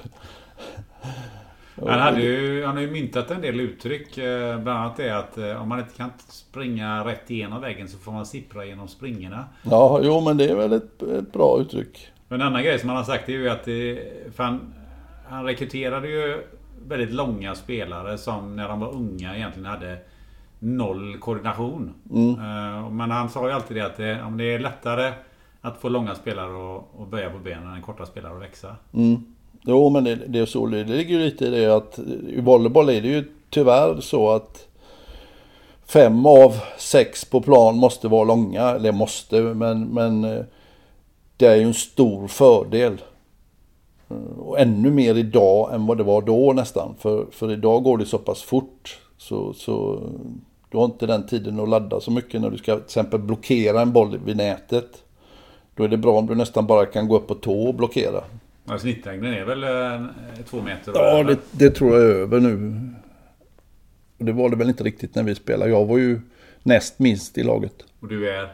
Han, 1.86 2.00
hade 2.00 2.20
ju, 2.22 2.64
han 2.64 2.74
har 2.74 2.82
ju 2.82 2.90
myntat 2.90 3.30
en 3.30 3.40
del 3.40 3.60
uttryck. 3.60 4.18
Eh, 4.18 4.58
bland 4.58 4.78
annat 4.78 4.96
det 4.96 5.18
att 5.18 5.38
eh, 5.38 5.62
om 5.62 5.68
man 5.68 5.78
inte 5.78 5.96
kan 5.96 6.10
springa 6.28 7.04
rätt 7.04 7.30
igenom 7.30 7.60
väggen 7.60 7.88
så 7.88 7.98
får 7.98 8.12
man 8.12 8.26
sippra 8.26 8.64
genom 8.64 8.88
springorna. 8.88 9.44
Ja, 9.62 10.00
jo 10.02 10.20
men 10.20 10.36
det 10.36 10.48
är 10.48 10.54
väl 10.54 10.72
ett, 10.72 11.02
ett 11.02 11.32
bra 11.32 11.60
uttryck. 11.60 12.08
En 12.28 12.42
annan 12.42 12.62
grej 12.62 12.78
som 12.78 12.88
han 12.88 12.98
har 12.98 13.04
sagt 13.04 13.28
är 13.28 13.32
ju 13.32 13.48
att 13.48 13.64
det, 13.64 13.98
han, 14.36 14.74
han 15.28 15.44
rekryterade 15.44 16.08
ju 16.08 16.42
väldigt 16.88 17.10
långa 17.10 17.54
spelare 17.54 18.18
som 18.18 18.56
när 18.56 18.68
de 18.68 18.80
var 18.80 18.92
unga 18.92 19.36
egentligen 19.36 19.68
hade 19.68 19.98
noll 20.58 21.18
koordination. 21.18 21.94
Eh, 22.14 22.90
Men 22.90 23.10
han 23.10 23.28
sa 23.28 23.46
ju 23.48 23.54
alltid 23.54 23.76
det 23.76 23.86
att 23.86 23.96
det, 23.96 24.22
om 24.22 24.36
det 24.36 24.44
är 24.44 24.58
lättare 24.58 25.12
att 25.64 25.80
få 25.80 25.88
långa 25.88 26.14
spelare 26.14 26.76
att, 26.76 27.08
böja 27.10 27.30
på 27.30 27.38
benen 27.38 27.74
en 27.74 27.82
korta 27.82 28.06
spelare 28.06 28.34
att 28.34 28.42
växa. 28.42 28.76
Mm. 28.92 29.24
Jo, 29.62 29.90
men 29.90 30.04
det, 30.04 30.14
det 30.14 30.38
är 30.38 30.46
så. 30.46 30.66
Det 30.66 30.84
ligger 30.84 31.18
ju 31.18 31.24
lite 31.24 31.46
i 31.46 31.50
det 31.50 31.76
att 31.76 31.98
i 32.28 32.40
volleyboll 32.40 32.88
är 32.88 33.02
det 33.02 33.08
ju 33.08 33.24
tyvärr 33.50 34.00
så 34.00 34.30
att 34.30 34.68
fem 35.86 36.26
av 36.26 36.56
sex 36.78 37.24
på 37.24 37.40
plan 37.40 37.76
måste 37.76 38.08
vara 38.08 38.24
långa. 38.24 38.62
Eller 38.62 38.92
måste, 38.92 39.40
men, 39.40 39.88
men 39.88 40.24
eh, 40.24 40.44
det 41.36 41.46
är 41.46 41.56
ju 41.56 41.62
en 41.62 41.74
stor 41.74 42.28
fördel. 42.28 43.02
Eh, 44.08 44.38
och 44.38 44.60
ännu 44.60 44.90
mer 44.90 45.14
idag 45.14 45.74
än 45.74 45.86
vad 45.86 45.98
det 45.98 46.04
var 46.04 46.22
då 46.22 46.52
nästan. 46.52 46.94
För, 46.98 47.26
för 47.30 47.52
idag 47.52 47.82
går 47.82 47.98
det 47.98 48.06
så 48.06 48.18
pass 48.18 48.42
fort. 48.42 49.00
Så, 49.18 49.52
så 49.52 50.02
du 50.70 50.78
har 50.78 50.84
inte 50.84 51.06
den 51.06 51.26
tiden 51.26 51.60
att 51.60 51.68
ladda 51.68 52.00
så 52.00 52.10
mycket 52.10 52.40
när 52.40 52.50
du 52.50 52.58
ska 52.58 52.74
till 52.74 52.84
exempel 52.84 53.20
blockera 53.20 53.80
en 53.80 53.92
boll 53.92 54.18
vid 54.24 54.36
nätet. 54.36 55.03
Då 55.74 55.84
är 55.84 55.88
det 55.88 55.96
bra 55.96 56.18
om 56.18 56.26
du 56.26 56.34
nästan 56.34 56.66
bara 56.66 56.86
kan 56.86 57.08
gå 57.08 57.16
upp 57.16 57.26
på 57.26 57.34
tå 57.34 57.62
och 57.68 57.74
blockera. 57.74 58.24
Ja, 58.64 58.78
Snittlängden 58.78 59.34
är 59.34 59.44
väl 59.44 59.64
eh, 59.64 60.06
två 60.50 60.62
meter? 60.62 60.92
Ja, 60.94 61.22
det, 61.22 61.38
det 61.50 61.70
tror 61.70 61.94
jag 61.94 62.02
är 62.10 62.14
över 62.14 62.40
nu. 62.40 62.80
Och 64.18 64.24
det 64.24 64.32
var 64.32 64.48
det 64.50 64.56
väl 64.56 64.68
inte 64.68 64.84
riktigt 64.84 65.14
när 65.14 65.22
vi 65.22 65.34
spelade. 65.34 65.70
Jag 65.70 65.86
var 65.86 65.98
ju 65.98 66.20
näst 66.62 66.98
minst 66.98 67.38
i 67.38 67.42
laget. 67.42 67.74
Och 68.00 68.08
du 68.08 68.30
är? 68.30 68.52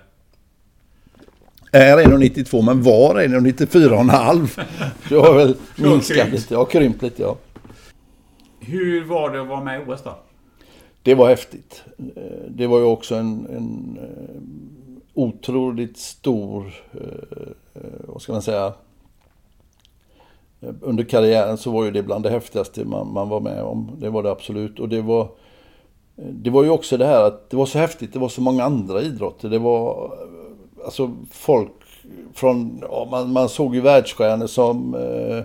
Är 1.73 1.97
1,92 1.97 2.63
men 2.63 2.83
var 2.83 3.15
1,94,5. 3.15 4.47
Så 5.09 5.15
jag 5.15 5.23
har 5.23 5.35
väl 5.35 5.57
minskat 5.77 6.31
lite. 6.31 6.55
Jag 6.55 6.59
har 6.59 6.67
krympt 6.67 7.03
lite 7.03 7.23
ja. 7.23 7.37
Hur 8.61 9.05
var 9.05 9.31
det 9.31 9.41
att 9.43 9.49
vara 9.49 9.65
med 9.65 9.81
i 9.81 9.85
OS 9.87 10.03
då? 10.05 10.19
Det 11.03 11.15
var 11.15 11.29
häftigt. 11.29 11.83
Eh, 12.17 12.23
Det 12.49 12.67
var 12.67 12.79
ju 12.79 12.85
också 12.85 13.15
en, 13.15 13.47
en 13.57 13.99
eh, 14.03 14.41
otroligt 15.15 15.97
stor, 15.97 16.75
eh, 16.93 17.83
vad 18.09 18.23
ska 18.23 18.33
man 18.33 18.43
säga, 18.43 18.73
eh, 20.61 20.75
under 20.81 21.05
karriären 21.05 21.59
så 21.59 21.71
var 21.71 21.85
ju 21.85 21.91
det 21.91 22.03
bland 22.03 22.25
det 22.25 22.31
häftigaste 22.31 22.85
man, 22.85 23.13
man 23.13 23.29
var 23.29 23.41
med 23.41 23.63
om. 23.63 23.91
Det 23.99 24.11
var 24.11 24.23
det 24.23 24.31
absolut. 24.31 24.81
Och 24.81 24.89
det 24.89 25.03
var, 25.03 25.23
eh, 26.17 26.25
det 26.25 26.51
var 26.51 26.63
ju 26.63 26.71
också 26.71 26.97
det 26.97 27.07
här 27.07 27.25
att 27.25 27.51
det 27.51 27.57
var 27.57 27.67
så 27.67 27.79
häftigt, 27.79 28.13
det 28.13 28.19
var 28.19 28.29
så 28.29 28.41
många 28.41 28.65
andra 28.65 29.03
idrotter. 29.03 29.49
Det 29.49 29.59
var 29.59 30.05
eh, 30.05 30.85
alltså 30.85 31.17
folk 31.31 31.73
från, 32.35 32.85
ja, 32.91 33.09
man, 33.11 33.33
man 33.33 33.49
såg 33.49 33.75
ju 33.75 33.81
världsstjärnor 33.81 34.47
som 34.47 34.95
eh, 34.95 35.45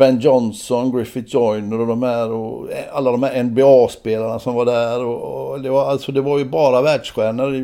Ben 0.00 0.20
Johnson, 0.20 0.92
Griffith 0.92 1.34
Joyner 1.34 1.80
och 1.80 1.86
de 1.86 2.02
här 2.02 2.30
och 2.30 2.72
eh, 2.72 2.84
alla 2.92 3.10
de 3.10 3.22
här 3.22 3.42
NBA-spelarna 3.42 4.38
som 4.38 4.54
var 4.54 4.64
där. 4.64 5.04
Och, 5.04 5.50
och 5.50 5.60
det, 5.60 5.70
var, 5.70 5.90
alltså, 5.90 6.12
det 6.12 6.20
var 6.20 6.38
ju 6.38 6.44
bara 6.44 6.82
världsstjärnor 6.82 7.54
i, 7.54 7.58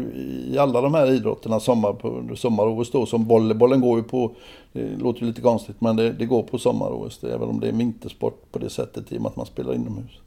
i 0.53 0.59
alla 0.59 0.80
de 0.80 0.95
här 0.95 1.11
idrotterna 1.11 1.61
sommar, 1.61 1.93
på, 1.93 2.09
under 2.09 2.34
sommar-OS 2.34 2.91
då. 2.91 3.07
Som 3.07 3.24
volleybollen 3.24 3.80
går 3.80 3.99
ju 3.99 4.05
på, 4.05 4.34
det 4.72 4.97
låter 4.99 5.20
ju 5.20 5.26
lite 5.26 5.41
konstigt 5.41 5.80
men 5.80 5.97
det, 5.97 6.12
det 6.12 6.26
går 6.26 6.43
på 6.43 6.59
sommar-OS. 6.59 7.24
Även 7.24 7.49
om 7.49 7.61
det 7.61 7.68
är 7.68 7.72
vintersport 7.72 8.53
på 8.53 8.59
det 8.59 8.70
sättet 8.70 9.12
i 9.12 9.18
och 9.18 9.22
med 9.22 9.28
att 9.28 9.37
man 9.37 9.47
spelar 9.47 9.74
inomhus. 9.74 10.20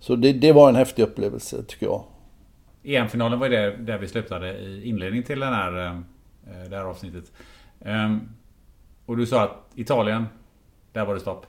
Så 0.00 0.16
det, 0.16 0.32
det 0.32 0.52
var 0.52 0.68
en 0.68 0.76
häftig 0.76 1.02
upplevelse 1.02 1.62
tycker 1.62 1.86
jag. 1.86 2.02
EM-finalen 2.84 3.38
var 3.38 3.46
ju 3.46 3.56
där, 3.56 3.70
där 3.70 3.98
vi 3.98 4.08
slutade 4.08 4.58
i 4.58 4.88
inledningen 4.88 5.26
till 5.26 5.40
den 5.40 5.52
här, 5.52 5.86
eh, 5.86 6.70
det 6.70 6.76
här 6.76 6.84
avsnittet. 6.84 7.32
Ehm, 7.80 8.20
och 9.06 9.16
du 9.16 9.26
sa 9.26 9.42
att 9.42 9.70
Italien, 9.74 10.26
där 10.94 11.04
var 11.04 11.14
det 11.14 11.20
stopp. 11.20 11.46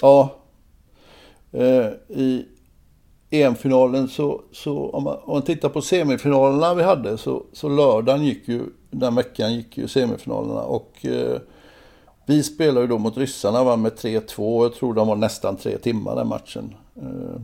Ja. 0.00 0.34
Eh, 1.52 1.86
I 2.08 2.46
EM-finalen 3.30 4.08
så, 4.08 4.42
så 4.52 4.90
om, 4.90 5.04
man, 5.04 5.16
om 5.16 5.32
man 5.32 5.42
tittar 5.42 5.68
på 5.68 5.82
semifinalerna 5.82 6.74
vi 6.74 6.82
hade 6.82 7.18
så, 7.18 7.42
så 7.52 7.68
lördagen 7.68 8.24
gick 8.24 8.48
ju, 8.48 8.62
den 8.90 9.14
veckan 9.14 9.54
gick 9.54 9.78
ju 9.78 9.88
semifinalerna 9.88 10.62
och 10.62 11.06
eh, 11.06 11.40
vi 12.26 12.42
spelade 12.42 12.80
ju 12.80 12.86
då 12.86 12.98
mot 12.98 13.16
ryssarna, 13.16 13.64
vann 13.64 13.82
med 13.82 13.92
3-2. 13.92 14.62
Jag 14.62 14.74
tror 14.74 14.94
de 14.94 15.08
var 15.08 15.16
nästan 15.16 15.56
tre 15.56 15.78
timmar 15.78 16.16
den 16.16 16.28
matchen. 16.28 16.74
Eh, 16.96 17.40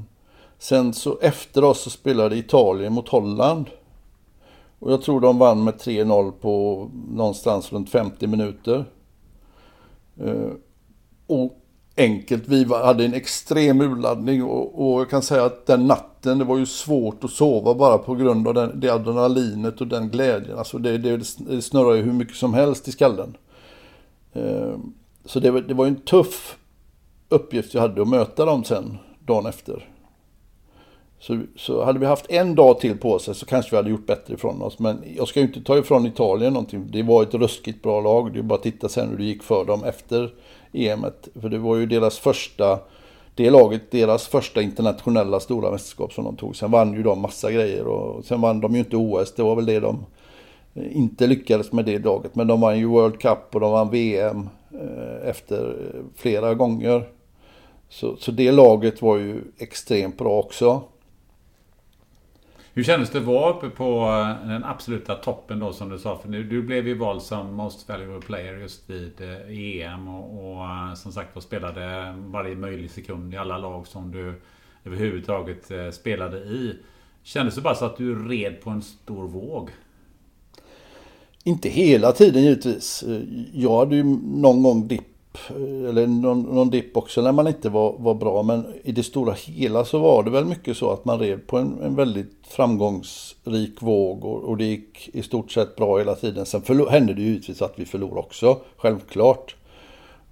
sen 0.58 0.92
så 0.92 1.18
efter 1.22 1.64
oss 1.64 1.80
så 1.80 1.90
spelade 1.90 2.36
Italien 2.36 2.92
mot 2.92 3.08
Holland. 3.08 3.66
Och 4.78 4.92
jag 4.92 5.02
tror 5.02 5.20
de 5.20 5.38
vann 5.38 5.64
med 5.64 5.74
3-0 5.74 6.32
på 6.40 6.88
någonstans 7.10 7.72
runt 7.72 7.90
50 7.90 8.26
minuter. 8.26 8.84
Eh, 10.20 10.50
och 11.32 11.58
enkelt, 11.96 12.48
vi 12.48 12.64
hade 12.64 13.04
en 13.04 13.14
extrem 13.14 13.80
urladdning 13.80 14.42
och, 14.44 14.92
och 14.92 15.00
jag 15.00 15.10
kan 15.10 15.22
säga 15.22 15.44
att 15.44 15.66
den 15.66 15.86
natten, 15.86 16.38
det 16.38 16.44
var 16.44 16.58
ju 16.58 16.66
svårt 16.66 17.24
att 17.24 17.30
sova 17.30 17.74
bara 17.74 17.98
på 17.98 18.14
grund 18.14 18.48
av 18.48 18.54
den, 18.54 18.80
det 18.80 18.88
adrenalinet 18.88 19.80
och 19.80 19.86
den 19.86 20.08
glädjen. 20.08 20.58
Alltså 20.58 20.78
det, 20.78 20.98
det, 20.98 21.16
det 21.38 21.62
snurrar 21.62 21.94
ju 21.94 22.02
hur 22.02 22.12
mycket 22.12 22.36
som 22.36 22.54
helst 22.54 22.88
i 22.88 22.92
skallen. 22.92 23.36
Ehm, 24.32 24.92
så 25.24 25.40
det, 25.40 25.50
var- 25.50 25.60
det 25.60 25.74
var 25.74 25.84
ju 25.84 25.88
en 25.88 26.00
tuff 26.00 26.56
uppgift 27.28 27.74
jag 27.74 27.80
hade 27.80 28.02
att 28.02 28.08
möta 28.08 28.44
dem 28.44 28.64
sen, 28.64 28.98
dagen 29.26 29.46
efter. 29.46 29.88
Så, 31.20 31.40
så 31.56 31.84
hade 31.84 31.98
vi 31.98 32.06
haft 32.06 32.30
en 32.30 32.54
dag 32.54 32.80
till 32.80 32.98
på 32.98 33.18
sig 33.18 33.34
så 33.34 33.46
kanske 33.46 33.70
vi 33.70 33.76
hade 33.76 33.90
gjort 33.90 34.06
bättre 34.06 34.34
ifrån 34.34 34.62
oss. 34.62 34.78
Men 34.78 35.04
jag 35.16 35.28
ska 35.28 35.40
ju 35.40 35.46
inte 35.46 35.62
ta 35.62 35.78
ifrån 35.78 36.06
Italien 36.06 36.52
någonting. 36.52 36.88
Det 36.90 37.02
var 37.02 37.22
ett 37.22 37.34
ruskigt 37.34 37.82
bra 37.82 38.00
lag. 38.00 38.32
Det 38.32 38.38
är 38.38 38.42
bara 38.42 38.54
att 38.54 38.62
titta 38.62 38.88
sen 38.88 39.08
hur 39.10 39.16
det 39.18 39.24
gick 39.24 39.42
för 39.42 39.64
dem 39.64 39.84
efter 39.84 40.34
EMet. 40.72 41.28
För 41.40 41.48
det 41.48 41.58
var 41.58 41.76
ju 41.76 41.86
deras 41.86 42.18
första, 42.18 42.78
det 43.34 43.50
laget, 43.50 43.90
deras 43.90 44.26
första 44.26 44.62
internationella 44.62 45.40
stora 45.40 45.70
mästerskap 45.70 46.12
som 46.12 46.24
de 46.24 46.36
tog. 46.36 46.56
Sen 46.56 46.70
vann 46.70 46.94
ju 46.94 47.02
de 47.02 47.20
massa 47.20 47.52
grejer 47.52 47.86
och 47.86 48.24
sen 48.24 48.40
vann 48.40 48.60
de 48.60 48.72
ju 48.72 48.78
inte 48.78 48.96
OS. 48.96 49.34
Det 49.34 49.42
var 49.42 49.56
väl 49.56 49.66
det 49.66 49.80
de 49.80 50.06
eh, 50.74 50.96
inte 50.96 51.26
lyckades 51.26 51.72
med 51.72 51.84
det 51.84 51.98
laget. 51.98 52.34
Men 52.34 52.46
de 52.46 52.60
vann 52.60 52.78
ju 52.78 52.86
World 52.86 53.20
Cup 53.20 53.54
och 53.54 53.60
de 53.60 53.72
vann 53.72 53.90
VM 53.90 54.48
eh, 54.70 55.28
efter 55.28 55.68
eh, 55.68 56.00
flera 56.16 56.54
gånger. 56.54 57.08
Så, 57.88 58.16
så 58.16 58.30
det 58.30 58.52
laget 58.52 59.02
var 59.02 59.16
ju 59.16 59.40
extremt 59.58 60.18
bra 60.18 60.38
också. 60.38 60.82
Hur 62.74 62.82
kändes 62.82 63.10
det 63.10 63.18
att 63.18 63.24
vara 63.24 63.52
uppe 63.52 63.68
på 63.68 64.00
eh, 64.00 64.48
den 64.48 64.64
absoluta 64.64 65.14
toppen 65.14 65.58
då 65.58 65.72
som 65.72 65.88
du 65.88 65.98
sa? 65.98 66.18
För 66.18 66.28
nu, 66.28 66.42
du 66.42 66.62
blev 66.62 66.88
ju 66.88 66.94
vald 66.94 67.22
som 67.22 67.54
Most 67.54 67.88
Valuable 67.88 68.26
Player 68.26 68.54
just 68.54 68.90
vid 68.90 69.20
eh, 69.20 69.58
EM 69.58 70.08
och, 70.08 70.54
och 70.54 70.64
eh, 70.64 70.94
som 70.94 71.12
sagt 71.12 71.34
var 71.34 71.42
spelade 71.42 72.14
varje 72.16 72.54
möjlig 72.54 72.90
sekund 72.90 73.34
i 73.34 73.36
alla 73.36 73.58
lag 73.58 73.86
som 73.86 74.12
du 74.12 74.34
överhuvudtaget 74.84 75.94
spelade 75.94 76.38
i. 76.38 76.76
Kändes 77.22 77.54
det 77.54 77.60
bara 77.60 77.74
så 77.74 77.84
att 77.84 77.96
du 77.96 78.28
red 78.28 78.60
på 78.60 78.70
en 78.70 78.82
stor 78.82 79.28
våg? 79.28 79.70
Inte 81.44 81.68
hela 81.68 82.12
tiden 82.12 82.42
givetvis. 82.42 83.04
Jag 83.52 83.78
hade 83.78 83.96
ju 83.96 84.04
någon 84.22 84.62
gång 84.62 84.88
dipp, 84.88 85.11
eller 85.88 86.06
någon, 86.06 86.42
någon 86.42 86.70
dipp 86.70 86.96
också 86.96 87.22
när 87.22 87.32
man 87.32 87.48
inte 87.48 87.68
var, 87.68 87.94
var 87.98 88.14
bra. 88.14 88.42
Men 88.42 88.66
i 88.84 88.92
det 88.92 89.02
stora 89.02 89.32
hela 89.32 89.84
så 89.84 89.98
var 89.98 90.22
det 90.22 90.30
väl 90.30 90.44
mycket 90.44 90.76
så 90.76 90.90
att 90.90 91.04
man 91.04 91.18
red 91.18 91.46
på 91.46 91.58
en, 91.58 91.80
en 91.82 91.94
väldigt 91.94 92.32
framgångsrik 92.48 93.82
våg 93.82 94.24
och, 94.24 94.42
och 94.42 94.56
det 94.56 94.64
gick 94.64 95.10
i 95.12 95.22
stort 95.22 95.50
sett 95.52 95.76
bra 95.76 95.98
hela 95.98 96.14
tiden. 96.14 96.46
Sen 96.46 96.62
förlo- 96.62 96.88
hände 96.90 97.14
det 97.14 97.20
ju 97.22 97.28
givetvis 97.28 97.62
att 97.62 97.72
vi 97.76 97.84
förlorade 97.84 98.20
också, 98.20 98.58
självklart. 98.76 99.56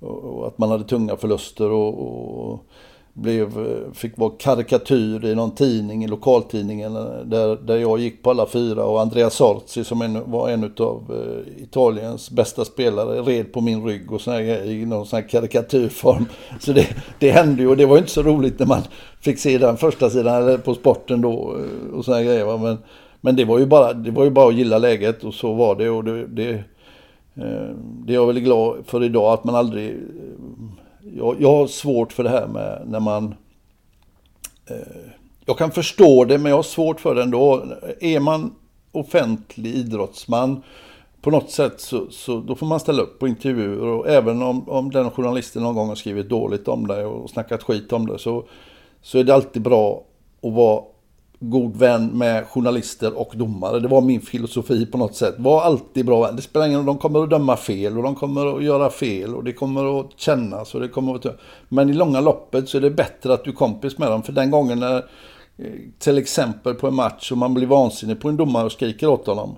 Och, 0.00 0.24
och 0.24 0.46
att 0.46 0.58
man 0.58 0.70
hade 0.70 0.84
tunga 0.84 1.16
förluster 1.16 1.70
och, 1.70 2.52
och 2.52 2.64
blev, 3.12 3.52
fick 3.94 4.18
vara 4.18 4.32
karikatyr 4.38 5.24
i 5.24 5.34
någon 5.34 5.50
tidning, 5.50 6.04
i 6.04 6.08
lokaltidningen, 6.08 6.94
där, 7.24 7.66
där 7.66 7.76
jag 7.76 7.98
gick 7.98 8.22
på 8.22 8.30
alla 8.30 8.46
fyra 8.46 8.84
och 8.84 9.00
Andrea 9.00 9.30
Sorzi 9.30 9.84
som 9.84 10.02
en, 10.02 10.30
var 10.30 10.48
en 10.48 10.64
av 10.64 11.02
eh, 11.10 11.62
Italiens 11.62 12.30
bästa 12.30 12.64
spelare 12.64 13.22
red 13.22 13.52
på 13.52 13.60
min 13.60 13.84
rygg 13.84 14.12
och 14.12 14.20
såna 14.20 14.36
här, 14.36 14.42
grejer 14.42 14.64
i 14.64 14.86
någon 14.86 15.06
sån 15.06 15.16
här 15.16 15.28
karikatyrform. 15.28 16.26
Så 16.60 16.72
det, 16.72 16.86
det 17.18 17.30
hände 17.30 17.62
ju 17.62 17.68
och 17.68 17.76
det 17.76 17.86
var 17.86 17.96
ju 17.96 18.00
inte 18.00 18.12
så 18.12 18.22
roligt 18.22 18.58
när 18.58 18.66
man 18.66 18.82
fick 19.20 19.38
se 19.38 19.58
den 19.58 19.76
första 19.76 20.10
sidan 20.10 20.42
eller 20.42 20.58
på 20.58 20.74
sporten 20.74 21.20
då 21.20 21.56
eh, 21.56 21.94
och 21.94 22.04
såna 22.04 22.16
här 22.16 22.24
grejer. 22.24 22.44
va. 22.44 22.56
Men, 22.56 22.78
men 23.20 23.36
det 23.36 23.44
var 23.44 23.58
ju 23.58 23.66
bara, 23.66 23.92
det 23.92 24.10
var 24.10 24.24
ju 24.24 24.30
bara 24.30 24.48
att 24.48 24.54
gilla 24.54 24.78
läget 24.78 25.24
och 25.24 25.34
så 25.34 25.54
var 25.54 25.74
det 25.74 25.90
och 25.90 26.04
det, 26.04 26.26
det 26.26 26.50
eh, 27.34 27.74
det 28.06 28.12
är 28.12 28.14
jag 28.14 28.26
väldigt 28.26 28.44
glad 28.44 28.76
för 28.86 29.04
idag 29.04 29.32
att 29.32 29.44
man 29.44 29.54
aldrig 29.54 29.96
jag, 31.02 31.36
jag 31.40 31.52
har 31.52 31.66
svårt 31.66 32.12
för 32.12 32.24
det 32.24 32.30
här 32.30 32.46
med 32.46 32.82
när 32.86 33.00
man... 33.00 33.34
Eh, 34.66 34.76
jag 35.44 35.58
kan 35.58 35.70
förstå 35.70 36.24
det, 36.24 36.38
men 36.38 36.50
jag 36.50 36.56
har 36.56 36.62
svårt 36.62 37.00
för 37.00 37.14
det 37.14 37.22
ändå. 37.22 37.64
Är 38.00 38.20
man 38.20 38.54
offentlig 38.92 39.74
idrottsman 39.74 40.62
på 41.20 41.30
något 41.30 41.50
sätt 41.50 41.80
så, 41.80 42.10
så 42.10 42.40
då 42.40 42.54
får 42.54 42.66
man 42.66 42.80
ställa 42.80 43.02
upp 43.02 43.18
på 43.18 43.28
intervjuer. 43.28 43.86
Och 43.86 44.08
även 44.08 44.42
om, 44.42 44.68
om 44.68 44.90
den 44.90 45.10
journalisten 45.10 45.62
någon 45.62 45.74
gång 45.74 45.88
har 45.88 45.94
skrivit 45.94 46.28
dåligt 46.28 46.68
om 46.68 46.86
dig 46.86 47.04
och 47.04 47.30
snackat 47.30 47.62
skit 47.62 47.92
om 47.92 48.06
dig 48.06 48.18
så, 48.18 48.44
så 49.02 49.18
är 49.18 49.24
det 49.24 49.34
alltid 49.34 49.62
bra 49.62 50.04
att 50.42 50.52
vara 50.52 50.82
god 51.42 51.76
vän 51.76 52.06
med 52.06 52.46
journalister 52.46 53.18
och 53.18 53.32
domare. 53.36 53.80
Det 53.80 53.88
var 53.88 54.00
min 54.00 54.20
filosofi 54.20 54.86
på 54.86 54.98
något 54.98 55.16
sätt. 55.16 55.34
Var 55.38 55.62
alltid 55.62 56.06
bra 56.06 56.22
vän. 56.22 56.36
Det 56.36 56.42
spelar 56.42 56.66
ingen 56.66 56.78
roll, 56.78 56.86
de 56.86 56.98
kommer 56.98 57.22
att 57.22 57.30
döma 57.30 57.56
fel 57.56 57.96
och 57.96 58.02
de 58.02 58.14
kommer 58.14 58.56
att 58.56 58.64
göra 58.64 58.90
fel 58.90 59.34
och 59.34 59.44
det 59.44 59.52
kommer 59.52 60.00
att 60.00 60.06
kännas 60.16 60.74
och 60.74 60.80
det 60.80 60.88
kommer 60.88 61.14
att... 61.14 61.26
Men 61.68 61.90
i 61.90 61.92
långa 61.92 62.20
loppet 62.20 62.68
så 62.68 62.76
är 62.76 62.80
det 62.80 62.90
bättre 62.90 63.32
att 63.32 63.44
du 63.44 63.50
är 63.50 63.54
kompis 63.54 63.98
med 63.98 64.10
dem. 64.10 64.22
För 64.22 64.32
den 64.32 64.50
gången 64.50 64.80
när 64.80 64.96
eh, 64.96 65.64
till 65.98 66.18
exempel 66.18 66.74
på 66.74 66.88
en 66.88 66.94
match 66.94 67.32
och 67.32 67.38
man 67.38 67.54
blir 67.54 67.66
vansinnig 67.66 68.20
på 68.20 68.28
en 68.28 68.36
domare 68.36 68.64
och 68.64 68.72
skriker 68.72 69.06
åt 69.06 69.26
honom. 69.26 69.56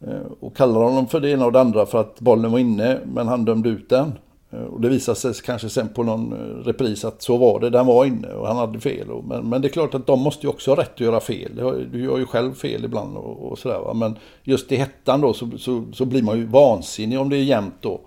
Eh, 0.00 0.32
och 0.40 0.56
kallar 0.56 0.80
honom 0.80 1.06
för 1.06 1.20
det 1.20 1.30
ena 1.30 1.46
och 1.46 1.52
det 1.52 1.60
andra 1.60 1.86
för 1.86 2.00
att 2.00 2.20
bollen 2.20 2.52
var 2.52 2.58
inne 2.58 2.98
men 3.04 3.28
han 3.28 3.44
dömde 3.44 3.68
ut 3.68 3.88
den. 3.88 4.12
Eh, 4.50 4.62
och 4.62 4.80
det 4.80 4.88
visade 4.88 5.16
sig 5.16 5.34
kanske 5.34 5.68
sen 5.68 5.88
på 5.88 6.02
någon 6.02 6.32
eh, 6.32 6.64
repris 6.64 7.04
att 7.04 7.22
så 7.22 7.36
var 7.36 7.60
det, 7.60 7.70
den 7.70 7.86
var 7.86 8.04
inne 8.04 8.28
och 8.28 8.46
han 8.46 8.56
hade 8.56 8.80
fel. 8.80 9.06
Men, 9.24 9.48
men 9.48 9.62
det 9.62 9.68
är 9.68 9.72
klart 9.72 9.94
att 9.94 10.06
de 10.06 10.20
måste 10.20 10.46
ju 10.46 10.50
också 10.50 10.70
ha 10.70 10.76
rätt 10.76 10.94
att 10.94 11.00
göra 11.00 11.20
fel. 11.20 11.52
Du 11.92 12.04
gör 12.04 12.18
ju 12.18 12.26
själv 12.26 12.54
fel 12.54 12.84
ibland 12.84 13.16
och, 13.16 13.52
och 13.52 13.58
sådär. 13.58 13.78
Va? 13.78 13.94
Men 13.94 14.16
just 14.42 14.72
i 14.72 14.76
hettan 14.76 15.20
då 15.20 15.32
så, 15.32 15.50
så, 15.58 15.84
så, 15.92 16.04
blir 16.04 16.22
man 16.22 16.38
ju 16.38 16.46
vansinnig 16.46 17.20
om 17.20 17.28
det 17.28 17.36
är 17.36 17.42
jämnt 17.42 17.74
då. 17.80 18.00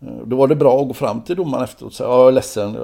Eh, 0.00 0.26
då 0.26 0.36
var 0.36 0.48
det 0.48 0.56
bra 0.56 0.80
att 0.80 0.88
gå 0.88 0.94
fram 0.94 1.20
till 1.20 1.36
domaren 1.36 1.64
efteråt 1.64 1.90
och 1.90 1.96
säga 1.96 2.08
jag 2.08 2.28
är 2.28 2.32
ledsen, 2.32 2.76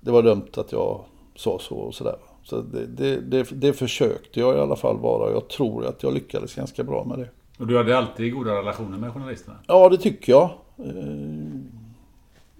det 0.00 0.10
var 0.10 0.22
dumt 0.22 0.50
att 0.56 0.72
jag 0.72 1.00
sa 1.36 1.58
så 1.58 1.74
och 1.74 1.94
sådär. 1.94 2.16
Så 2.44 2.60
det, 2.60 2.86
det, 2.86 3.20
det, 3.20 3.48
det 3.52 3.72
försökte 3.72 4.40
jag 4.40 4.56
i 4.56 4.58
alla 4.58 4.76
fall 4.76 4.98
vara. 4.98 5.32
Jag 5.32 5.48
tror 5.48 5.86
att 5.86 6.02
jag 6.02 6.14
lyckades 6.14 6.54
ganska 6.54 6.84
bra 6.84 7.04
med 7.04 7.18
det. 7.18 7.28
Och 7.58 7.66
du 7.66 7.76
hade 7.76 7.98
alltid 7.98 8.32
goda 8.34 8.50
relationer 8.50 8.98
med 8.98 9.12
journalisterna? 9.12 9.56
Ja, 9.66 9.88
det 9.88 9.98
tycker 9.98 10.32
jag. 10.32 10.50
Eh, 10.78 10.86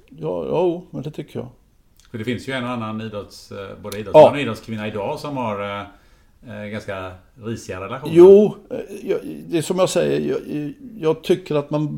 ja, 0.09 0.47
ja 0.47 0.82
men 0.90 1.03
det 1.03 1.11
tycker 1.11 1.38
jag. 1.38 1.49
För 2.11 2.18
det 2.18 2.24
finns 2.24 2.49
ju 2.49 2.53
en 2.53 2.64
och 2.64 2.70
annan 2.70 3.01
idrotts, 3.01 3.53
eh, 3.53 3.78
både 3.82 3.99
idrottsman 3.99 4.22
ja. 4.22 4.30
och 4.30 4.40
idrottskvinna 4.40 4.88
idag 4.88 5.18
som 5.18 5.36
har 5.36 5.80
eh, 6.47 6.64
ganska 6.64 7.12
risiga 7.34 7.80
relationer. 7.80 8.12
Jo, 8.16 8.57
det 9.47 9.59
är 9.59 9.62
som 9.62 9.78
jag 9.78 9.88
säger. 9.88 10.30
Jag, 10.30 10.72
jag 10.99 11.22
tycker 11.22 11.55
att 11.55 11.70
man 11.70 11.88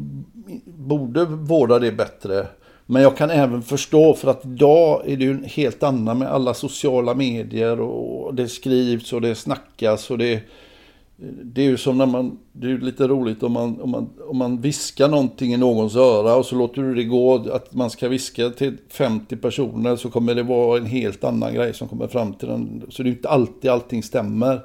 borde 0.65 1.25
vårda 1.25 1.79
det 1.79 1.93
bättre. 1.93 2.47
Men 2.87 3.03
jag 3.03 3.17
kan 3.17 3.31
även 3.31 3.63
förstå 3.63 4.15
för 4.15 4.31
att 4.31 4.45
idag 4.45 5.03
är 5.07 5.17
det 5.17 5.25
ju 5.25 5.31
en 5.31 5.45
helt 5.45 5.83
annan 5.83 6.19
med 6.19 6.29
alla 6.29 6.55
sociala 6.55 7.15
medier 7.15 7.81
och 7.81 8.35
det 8.35 8.49
skrivs 8.49 9.13
och 9.13 9.21
det 9.21 9.35
snackas 9.35 10.11
och 10.11 10.19
det 10.19 10.43
det 11.17 11.63
är 11.63 11.67
ju 11.67 11.77
som 11.77 11.99
när 11.99 12.07
man, 12.07 12.39
det 12.53 12.67
är 12.67 12.71
ju 12.71 12.81
lite 12.81 13.09
roligt 13.09 13.43
om 13.43 13.53
man, 13.53 13.81
om, 13.81 13.91
man, 13.91 14.11
om 14.29 14.37
man 14.37 14.61
viskar 14.61 15.09
någonting 15.09 15.55
i 15.55 15.57
någons 15.57 15.97
öra 15.97 16.37
och 16.37 16.47
så 16.47 16.57
låter 16.57 16.83
du 16.83 16.95
det 16.95 17.05
gå 17.05 17.35
att 17.53 17.75
man 17.75 17.91
ska 17.91 18.09
viska 18.09 18.51
till 18.51 18.77
50 18.89 19.37
personer 19.37 19.97
så 19.97 20.11
kommer 20.11 20.35
det 20.35 20.43
vara 20.43 20.79
en 20.79 20.87
helt 20.87 21.25
annan 21.25 21.55
grej 21.55 21.75
som 21.75 21.89
kommer 21.89 22.09
fram 22.09 22.33
till 22.33 22.49
den. 22.49 22.83
Så 22.89 23.03
det 23.03 23.09
är 23.09 23.11
inte 23.11 23.29
alltid 23.29 23.71
allting 23.71 24.03
stämmer. 24.03 24.61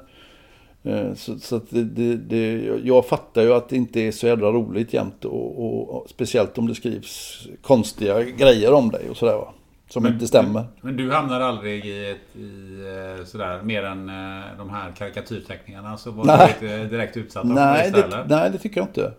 Eh, 0.82 1.14
så, 1.14 1.38
så 1.38 1.56
att 1.56 1.70
det, 1.70 1.84
det, 1.84 2.16
det, 2.16 2.70
jag 2.84 3.06
fattar 3.06 3.42
ju 3.42 3.52
att 3.52 3.68
det 3.68 3.76
inte 3.76 4.00
är 4.00 4.12
så 4.12 4.26
jävla 4.26 4.48
roligt 4.48 4.92
jämt 4.92 5.24
och, 5.24 5.64
och, 5.64 5.88
och 5.88 6.10
speciellt 6.10 6.58
om 6.58 6.68
det 6.68 6.74
skrivs 6.74 7.38
konstiga 7.62 8.22
grejer 8.22 8.72
om 8.72 8.90
dig 8.90 9.10
och 9.10 9.16
sådär 9.16 9.36
va. 9.36 9.54
Som 9.90 10.02
men, 10.02 10.12
inte 10.12 10.26
stämmer. 10.26 10.64
Men, 10.80 10.96
du 10.96 11.12
hamnar 11.12 11.40
aldrig 11.40 11.86
i, 11.86 12.10
ett, 12.10 12.36
i 12.36 13.18
eh, 13.18 13.24
sådär 13.24 13.62
mer 13.62 13.84
än 13.84 14.08
eh, 14.08 14.44
de 14.58 14.70
här 14.70 14.92
karikatyrteckningarna? 14.98 15.96
Så 15.96 16.10
var 16.10 16.24
nej. 16.24 16.56
du 16.60 16.66
inte 16.66 16.84
direkt 16.84 17.16
utsatt 17.16 17.46
nej, 17.46 17.90
det, 17.90 18.02
det 18.02 18.24
Nej, 18.28 18.50
det 18.50 18.58
tycker 18.58 18.80
jag 18.80 18.88
inte. 18.88 19.12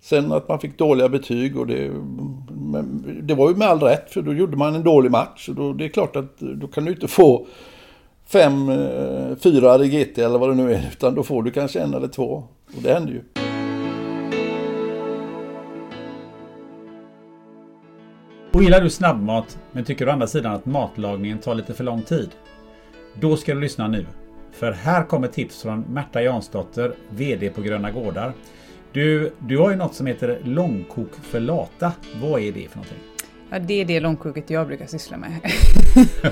Sen 0.00 0.32
att 0.32 0.48
man 0.48 0.60
fick 0.60 0.78
dåliga 0.78 1.08
betyg 1.08 1.58
och 1.58 1.66
det, 1.66 1.90
det 3.22 3.34
var 3.34 3.48
ju 3.48 3.56
med 3.56 3.68
all 3.68 3.80
rätt 3.80 4.10
för 4.10 4.22
då 4.22 4.34
gjorde 4.34 4.56
man 4.56 4.74
en 4.74 4.82
dålig 4.82 5.10
match. 5.10 5.48
Och 5.48 5.54
då, 5.54 5.72
det 5.72 5.84
är 5.84 5.88
klart 5.88 6.16
att 6.16 6.38
då 6.38 6.66
kan 6.66 6.84
du 6.84 6.92
inte 6.92 7.08
få 7.08 7.46
fem, 8.26 8.68
eh, 8.68 9.36
fyra 9.42 9.84
i 9.84 9.88
GT 9.88 10.18
eller 10.18 10.38
vad 10.38 10.48
det 10.48 10.54
nu 10.54 10.74
är. 10.74 10.88
Utan 10.92 11.14
då 11.14 11.22
får 11.22 11.42
du 11.42 11.50
kanske 11.50 11.80
en 11.80 11.94
eller 11.94 12.08
två. 12.08 12.44
Och 12.76 12.82
det 12.82 12.94
händer 12.94 13.12
ju. 13.12 13.45
Och 18.56 18.62
gillar 18.62 18.80
du 18.80 18.90
snabbmat 18.90 19.58
men 19.72 19.84
tycker 19.84 20.08
å 20.08 20.12
andra 20.12 20.26
sidan 20.26 20.52
att 20.52 20.66
matlagningen 20.66 21.38
tar 21.38 21.54
lite 21.54 21.74
för 21.74 21.84
lång 21.84 22.02
tid? 22.02 22.30
Då 23.14 23.36
ska 23.36 23.54
du 23.54 23.60
lyssna 23.60 23.88
nu. 23.88 24.06
För 24.52 24.72
här 24.72 25.04
kommer 25.04 25.28
tips 25.28 25.62
från 25.62 25.80
Märta 25.80 26.22
Jansdotter, 26.22 26.92
VD 27.10 27.50
på 27.50 27.62
Gröna 27.62 27.90
Gårdar. 27.90 28.32
Du, 28.92 29.32
du 29.38 29.58
har 29.58 29.70
ju 29.70 29.76
något 29.76 29.94
som 29.94 30.06
heter 30.06 30.40
långkok 30.44 31.10
för 31.22 31.40
lata. 31.40 31.92
Vad 32.22 32.40
är 32.40 32.52
det 32.52 32.68
för 32.68 32.76
någonting? 32.76 32.98
Ja, 33.50 33.58
det 33.58 33.80
är 33.80 33.84
det 33.84 34.00
långkoket 34.00 34.50
jag 34.50 34.66
brukar 34.66 34.86
syssla 34.86 35.16
med. 35.16 35.32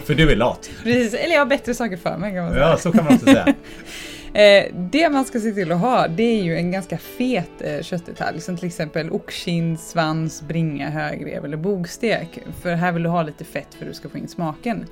för 0.04 0.14
du 0.14 0.32
är 0.32 0.36
lat? 0.36 0.70
Precis, 0.82 1.14
eller 1.14 1.32
jag 1.32 1.40
har 1.40 1.46
bättre 1.46 1.74
saker 1.74 1.96
för 1.96 2.18
mig 2.18 2.32
kan 2.34 2.44
man 2.44 2.52
säga. 2.52 2.68
Ja, 2.68 2.76
så 2.76 2.92
kan 2.92 3.04
man 3.04 3.14
också 3.14 3.26
säga. 3.26 3.54
Eh, 4.34 4.74
det 4.74 5.10
man 5.10 5.24
ska 5.24 5.40
se 5.40 5.52
till 5.52 5.72
att 5.72 5.80
ha 5.80 6.08
det 6.08 6.22
är 6.22 6.42
ju 6.42 6.56
en 6.56 6.70
ganska 6.70 6.98
fet 6.98 7.50
eh, 7.60 7.82
köttdetalj 7.82 8.40
som 8.40 8.56
till 8.56 8.66
exempel 8.66 9.10
oxkind, 9.10 9.80
svans, 9.80 10.42
bringa, 10.42 10.90
högrev 10.90 11.44
eller 11.44 11.56
bogstek. 11.56 12.38
För 12.62 12.74
här 12.74 12.92
vill 12.92 13.02
du 13.02 13.08
ha 13.08 13.22
lite 13.22 13.44
fett 13.44 13.74
för 13.74 13.84
att 13.84 13.90
du 13.90 13.94
ska 13.94 14.08
få 14.08 14.18
in 14.18 14.28
smaken. 14.28 14.86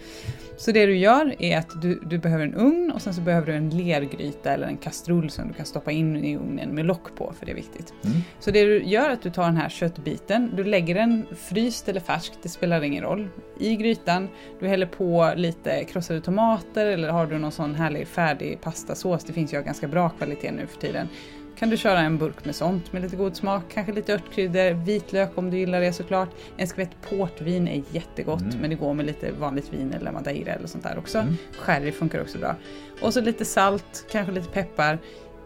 Så 0.63 0.73
det 0.73 0.87
du 0.87 0.97
gör 0.97 1.35
är 1.39 1.59
att 1.59 1.83
du, 1.83 2.01
du 2.07 2.19
behöver 2.19 2.45
en 2.45 2.55
ugn 2.55 2.91
och 2.95 3.03
sen 3.03 3.15
så 3.15 3.21
behöver 3.21 3.47
du 3.47 3.53
en 3.53 3.71
lergryta 3.71 4.51
eller 4.51 4.67
en 4.67 4.77
kastrull 4.77 5.31
som 5.31 5.49
du 5.49 5.55
kan 5.55 5.67
stoppa 5.67 5.93
in 5.93 6.25
i 6.25 6.37
ugnen 6.37 6.75
med 6.75 6.87
lock 6.87 7.17
på 7.17 7.33
för 7.39 7.47
det 7.47 7.53
är 7.53 7.57
viktigt. 7.57 7.95
Mm. 8.05 8.17
Så 8.41 8.51
det 8.51 8.65
du 8.65 8.83
gör 8.83 9.09
är 9.09 9.13
att 9.13 9.23
du 9.23 9.31
tar 9.31 9.45
den 9.45 9.57
här 9.57 9.69
köttbiten, 9.69 10.53
du 10.57 10.65
lägger 10.65 10.95
den 10.95 11.27
fryst 11.37 11.89
eller 11.89 12.01
färsk, 12.01 12.33
det 12.43 12.49
spelar 12.49 12.83
ingen 12.83 13.05
roll, 13.05 13.29
i 13.59 13.77
grytan. 13.77 14.29
Du 14.61 14.69
häller 14.69 14.87
på 14.87 15.33
lite 15.37 15.85
krossade 15.85 16.21
tomater 16.21 16.87
eller 16.87 17.09
har 17.09 17.27
du 17.27 17.39
någon 17.39 17.53
sån 17.53 17.75
härlig 17.75 18.09
färdig 18.09 18.61
pastasås, 18.61 19.25
det 19.25 19.33
finns 19.33 19.53
ju 19.53 19.59
av 19.59 19.65
ganska 19.65 19.89
bra 19.89 20.09
kvalitet 20.09 20.53
nu 20.53 20.67
för 20.67 20.81
tiden 20.81 21.09
kan 21.57 21.71
du 21.71 21.77
köra 21.77 22.01
en 22.01 22.19
burk 22.19 22.45
med 22.45 22.55
sånt 22.55 22.93
med 22.93 23.03
lite 23.03 23.17
god 23.17 23.37
smak, 23.37 23.63
kanske 23.75 23.93
lite 23.93 24.15
örtkryddor, 24.15 24.85
vitlök 24.85 25.39
om 25.39 25.51
du 25.51 25.59
gillar 25.59 25.81
det 25.81 25.93
såklart. 25.93 26.29
En 26.57 26.67
skvätt 26.67 26.91
portvin 27.09 27.69
är 27.69 27.83
jättegott 27.91 28.41
mm. 28.41 28.59
men 28.61 28.71
det 28.71 28.77
går 28.77 28.95
med 28.95 29.07
lite 29.07 29.33
vanligt 29.33 29.73
vin 29.73 29.93
eller 29.93 30.13
madeira 30.13 30.53
eller 30.53 30.67
sånt 30.67 30.85
där 30.85 30.99
också. 30.99 31.19
Mm. 31.19 31.37
Sherry 31.59 31.93
funkar 31.93 32.23
också 32.23 32.39
bra. 32.39 32.57
Och 33.01 33.15
så 33.15 33.21
lite 33.21 33.45
salt, 33.45 34.07
kanske 34.11 34.33
lite 34.33 34.49
peppar. 34.49 34.99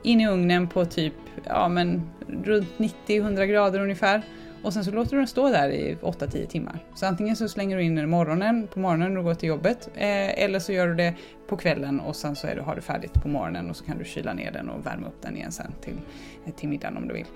In 0.03 0.21
i 0.21 0.29
ugnen 0.29 0.69
på 0.69 0.85
typ 0.85 1.15
ja, 1.45 1.69
men 1.69 2.11
runt 2.45 2.69
90-100 2.79 3.47
grader 3.47 3.81
ungefär. 3.81 4.23
Och 4.63 4.73
sen 4.73 4.85
så 4.85 4.91
låter 4.91 5.11
du 5.11 5.17
den 5.17 5.27
stå 5.27 5.49
där 5.49 5.69
i 5.69 5.97
8-10 6.03 6.47
timmar. 6.47 6.79
Så 6.95 7.07
antingen 7.07 7.37
så 7.37 7.49
slänger 7.49 7.77
du 7.77 7.83
in 7.83 7.95
den 7.95 8.11
morgonen, 8.11 8.67
på 8.67 8.81
morgonen 8.81 9.09
när 9.09 9.17
du 9.17 9.23
går 9.23 9.35
till 9.35 9.49
jobbet. 9.49 9.89
Eh, 9.95 10.45
eller 10.45 10.59
så 10.59 10.73
gör 10.73 10.89
du 10.89 10.95
det 10.95 11.15
på 11.47 11.57
kvällen 11.57 12.01
och 12.01 12.17
sen 12.17 12.37
så 12.37 12.47
är 12.47 12.55
du, 12.57 12.61
har 12.61 12.75
du 12.75 12.81
färdigt 12.81 13.13
på 13.13 13.29
morgonen 13.29 13.71
och 13.71 13.77
så 13.77 13.85
kan 13.85 13.99
du 13.99 14.05
kyla 14.05 14.33
ner 14.33 14.53
den 14.53 14.69
och 14.69 14.87
värma 14.87 15.07
upp 15.07 15.23
den 15.23 15.37
igen 15.37 15.53
sen 15.53 15.73
till, 15.81 15.97
eh, 16.47 16.53
till 16.53 16.69
middagen 16.69 16.97
om 16.97 17.09
du 17.09 17.15
vill. 17.15 17.27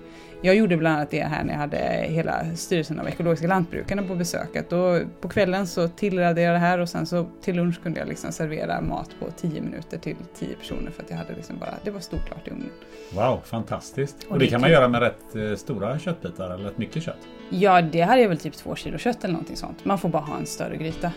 Jag 0.43 0.55
gjorde 0.55 0.77
bland 0.77 0.95
annat 0.95 1.09
det 1.09 1.23
här 1.23 1.43
när 1.43 1.53
jag 1.53 1.59
hade 1.59 1.77
hela 2.07 2.45
styrelsen 2.55 2.99
av 2.99 3.07
ekologiska 3.07 3.47
lantbrukarna 3.47 4.03
på 4.03 4.15
besök. 4.15 4.69
Då 4.69 4.99
på 5.21 5.29
kvällen 5.29 5.67
så 5.67 5.87
tillredde 5.87 6.41
jag 6.41 6.55
det 6.55 6.59
här 6.59 6.79
och 6.79 6.89
sen 6.89 7.05
så 7.05 7.25
till 7.41 7.55
lunch 7.55 7.83
kunde 7.83 7.99
jag 7.99 8.07
liksom 8.07 8.31
servera 8.31 8.81
mat 8.81 9.09
på 9.19 9.31
10 9.31 9.61
minuter 9.61 9.97
till 9.97 10.15
10 10.35 10.55
personer 10.55 10.91
för 10.91 11.03
att 11.03 11.09
jag 11.09 11.17
hade 11.17 11.35
liksom 11.35 11.57
bara, 11.57 11.73
det 11.83 11.91
var 11.91 11.99
stort 11.99 12.27
klart 12.27 12.47
i 12.47 12.51
ugnen. 12.51 12.69
Wow, 13.13 13.41
fantastiskt! 13.45 14.23
Och, 14.23 14.31
och 14.31 14.39
det, 14.39 14.45
det 14.45 14.51
kan 14.51 14.61
man 14.61 14.71
göra 14.71 14.87
med 14.87 15.01
rätt 15.01 15.35
eh, 15.35 15.55
stora 15.55 15.99
köttbitar 15.99 16.49
eller 16.49 16.63
rätt 16.63 16.77
mycket 16.77 17.03
kött? 17.03 17.19
Ja, 17.49 17.81
det 17.81 18.01
hade 18.01 18.21
jag 18.21 18.29
väl 18.29 18.37
typ 18.37 18.53
två 18.53 18.75
kilo 18.75 18.97
kött 18.97 19.23
eller 19.23 19.33
någonting 19.33 19.57
sånt. 19.57 19.85
Man 19.85 19.97
får 19.99 20.09
bara 20.09 20.23
ha 20.23 20.37
en 20.37 20.45
större 20.45 20.77
gryta. 20.77 21.11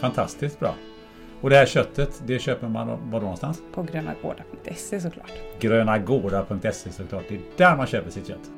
Fantastiskt 0.00 0.60
bra! 0.60 0.74
Och 1.40 1.50
det 1.50 1.56
här 1.56 1.66
köttet, 1.66 2.22
det 2.26 2.38
köper 2.38 2.68
man 2.68 3.10
var 3.10 3.20
någonstans? 3.20 3.62
På 3.72 3.82
grönagårdar.se 3.82 5.00
såklart. 5.00 5.32
Grönagårdar.se 5.60 6.92
såklart. 6.92 7.24
Det 7.28 7.34
är 7.34 7.40
där 7.56 7.76
man 7.76 7.86
köper 7.86 8.10
sitt 8.10 8.28
kött. 8.28 8.50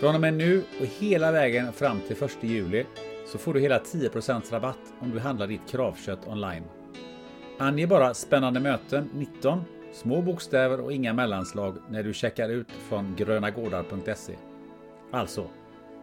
Från 0.00 0.14
och 0.14 0.20
med 0.20 0.34
nu 0.34 0.62
och 0.80 0.86
hela 0.86 1.32
vägen 1.32 1.72
fram 1.72 2.00
till 2.08 2.24
1 2.24 2.36
juli 2.40 2.86
så 3.26 3.38
får 3.38 3.54
du 3.54 3.60
hela 3.60 3.78
10% 3.78 4.52
rabatt 4.52 4.78
om 5.00 5.10
du 5.10 5.18
handlar 5.18 5.46
ditt 5.46 5.70
kravkött 5.70 6.26
online. 6.26 6.64
Ange 7.58 7.86
bara 7.86 8.14
spännande 8.14 8.60
möten 8.60 9.10
19, 9.14 9.64
små 9.92 10.22
bokstäver 10.22 10.80
och 10.80 10.92
inga 10.92 11.12
mellanslag 11.12 11.76
när 11.88 12.02
du 12.02 12.12
checkar 12.12 12.48
ut 12.48 12.68
från 12.88 13.14
grönagårdar.se. 13.16 14.34
Alltså, 15.10 15.46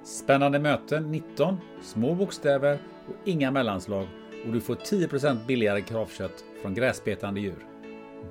spännande 0.04 0.60
möten 0.60 1.12
19, 1.12 1.58
små 1.82 2.16
bokstäver 2.16 2.78
och 3.08 3.16
inga 3.26 3.52
mellanslag 3.52 4.08
och 4.45 4.53
du 4.53 4.61
får 4.61 4.75
10% 4.75 5.45
billigare 5.45 5.81
kravkött 5.81 6.43
från 6.61 6.73
gräsbetande 6.73 7.39
djur. 7.39 7.65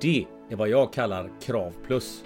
Det 0.01 0.25
är 0.49 0.55
vad 0.55 0.69
jag 0.69 0.93
kallar 0.93 1.29
Krav 1.41 1.73
Plus. 1.87 2.23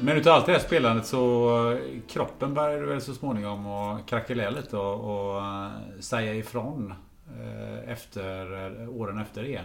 Men 0.00 0.16
utav 0.16 0.32
allt 0.32 0.46
det 0.46 0.52
här 0.52 0.58
spelandet 0.58 1.06
så 1.06 1.72
eh, 1.72 1.78
kroppen 2.08 2.54
började 2.54 2.86
väl 2.86 3.00
så 3.00 3.14
småningom 3.14 3.66
att 3.66 4.06
krackelera 4.06 4.50
lite 4.50 4.76
och, 4.76 4.94
och 4.94 5.38
eh, 5.40 5.68
säga 6.00 6.34
ifrån 6.34 6.94
eh, 7.40 7.92
efter 7.92 8.88
åren 8.88 9.18
efter 9.18 9.44
igen. 9.44 9.64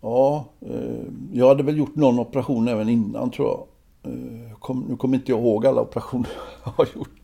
Ja, 0.00 0.44
jag 1.32 1.48
hade 1.48 1.62
väl 1.62 1.78
gjort 1.78 1.94
någon 1.94 2.18
operation 2.18 2.68
även 2.68 2.88
innan 2.88 3.30
tror 3.30 3.48
jag. 3.48 3.66
Kom, 4.58 4.86
nu 4.88 4.96
kommer 4.96 5.16
inte 5.16 5.32
jag 5.32 5.40
ihåg 5.40 5.66
alla 5.66 5.80
operationer 5.80 6.30
jag 6.64 6.72
har 6.72 6.86
gjort. 6.94 7.19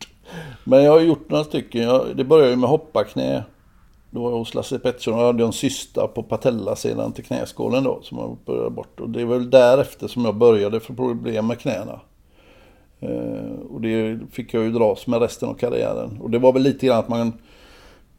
Men 0.69 0.83
jag 0.83 0.91
har 0.91 0.99
gjort 0.99 1.29
några 1.29 1.43
stycken. 1.43 1.81
Jag, 1.81 2.17
det 2.17 2.23
började 2.23 2.55
med 2.55 2.69
hopparknä. 2.69 3.43
Då 4.09 4.23
var 4.23 4.29
jag 4.29 4.37
hos 4.37 4.53
Lasse 4.53 4.79
Pettersson 4.79 5.13
och 5.13 5.19
jag 5.19 5.25
hade 5.25 5.43
en 5.43 5.53
cysta 5.53 6.07
på 6.07 6.23
patellasedan 6.23 7.11
till 7.11 7.23
knäskålen 7.23 7.83
då 7.83 7.99
som 8.01 8.17
jag 8.17 8.37
började 8.45 8.69
bort. 8.69 8.99
Och 8.99 9.09
det 9.09 9.21
är 9.21 9.25
väl 9.25 9.49
därefter 9.49 10.07
som 10.07 10.25
jag 10.25 10.35
började 10.35 10.79
få 10.79 10.93
problem 10.93 11.47
med 11.47 11.59
knäna. 11.59 11.99
Eh, 12.99 13.59
och 13.69 13.81
det 13.81 14.19
fick 14.31 14.53
jag 14.53 14.63
ju 14.63 14.71
dras 14.71 15.07
med 15.07 15.21
resten 15.21 15.49
av 15.49 15.53
karriären. 15.53 16.17
Och 16.21 16.29
det 16.29 16.39
var 16.39 16.53
väl 16.53 16.61
lite 16.61 16.85
grann 16.85 16.99
att 16.99 17.09
man 17.09 17.33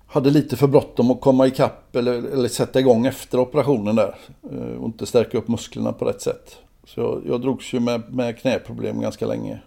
hade 0.07 0.31
lite 0.31 0.57
för 0.57 0.67
bråttom 0.67 1.11
att 1.11 1.21
komma 1.21 1.47
ikapp 1.47 1.97
eller, 1.97 2.13
eller 2.13 2.49
sätta 2.49 2.81
igång 2.81 3.07
efter 3.07 3.41
operationen 3.41 3.97
där. 3.97 4.15
Eh, 4.53 4.81
och 4.81 4.87
inte 4.87 5.07
stärka 5.07 5.39
upp 5.39 5.49
musklerna 5.49 5.93
på 5.93 6.05
rätt 6.05 6.23
sätt. 6.23 6.57
Så 6.85 7.01
jag, 7.01 7.23
jag 7.27 7.41
drogs 7.41 7.75
ju 7.75 7.81
med, 7.81 8.15
med 8.15 8.39
knäproblem 8.39 9.01
ganska 9.01 9.27
länge. 9.27 9.61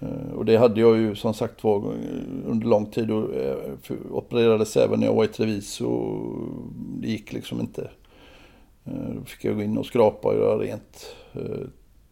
Eh, 0.00 0.32
och 0.34 0.44
det 0.44 0.56
hade 0.56 0.80
jag 0.80 0.96
ju 0.96 1.14
som 1.14 1.34
sagt 1.34 1.64
var 1.64 1.94
under 2.46 2.66
lång 2.66 2.86
tid 2.86 3.10
och 3.10 3.34
eh, 3.34 3.74
opererades 4.10 4.76
även 4.76 5.00
när 5.00 5.06
jag 5.06 5.14
var 5.14 5.24
i 5.24 5.28
Treviso. 5.28 6.16
Det 7.00 7.08
gick 7.08 7.32
liksom 7.32 7.60
inte. 7.60 7.90
Då 8.84 9.24
fick 9.24 9.44
jag 9.44 9.56
gå 9.56 9.62
in 9.62 9.78
och 9.78 9.86
skrapa 9.86 10.28
och 10.28 10.34
göra 10.34 10.58
rent 10.58 11.16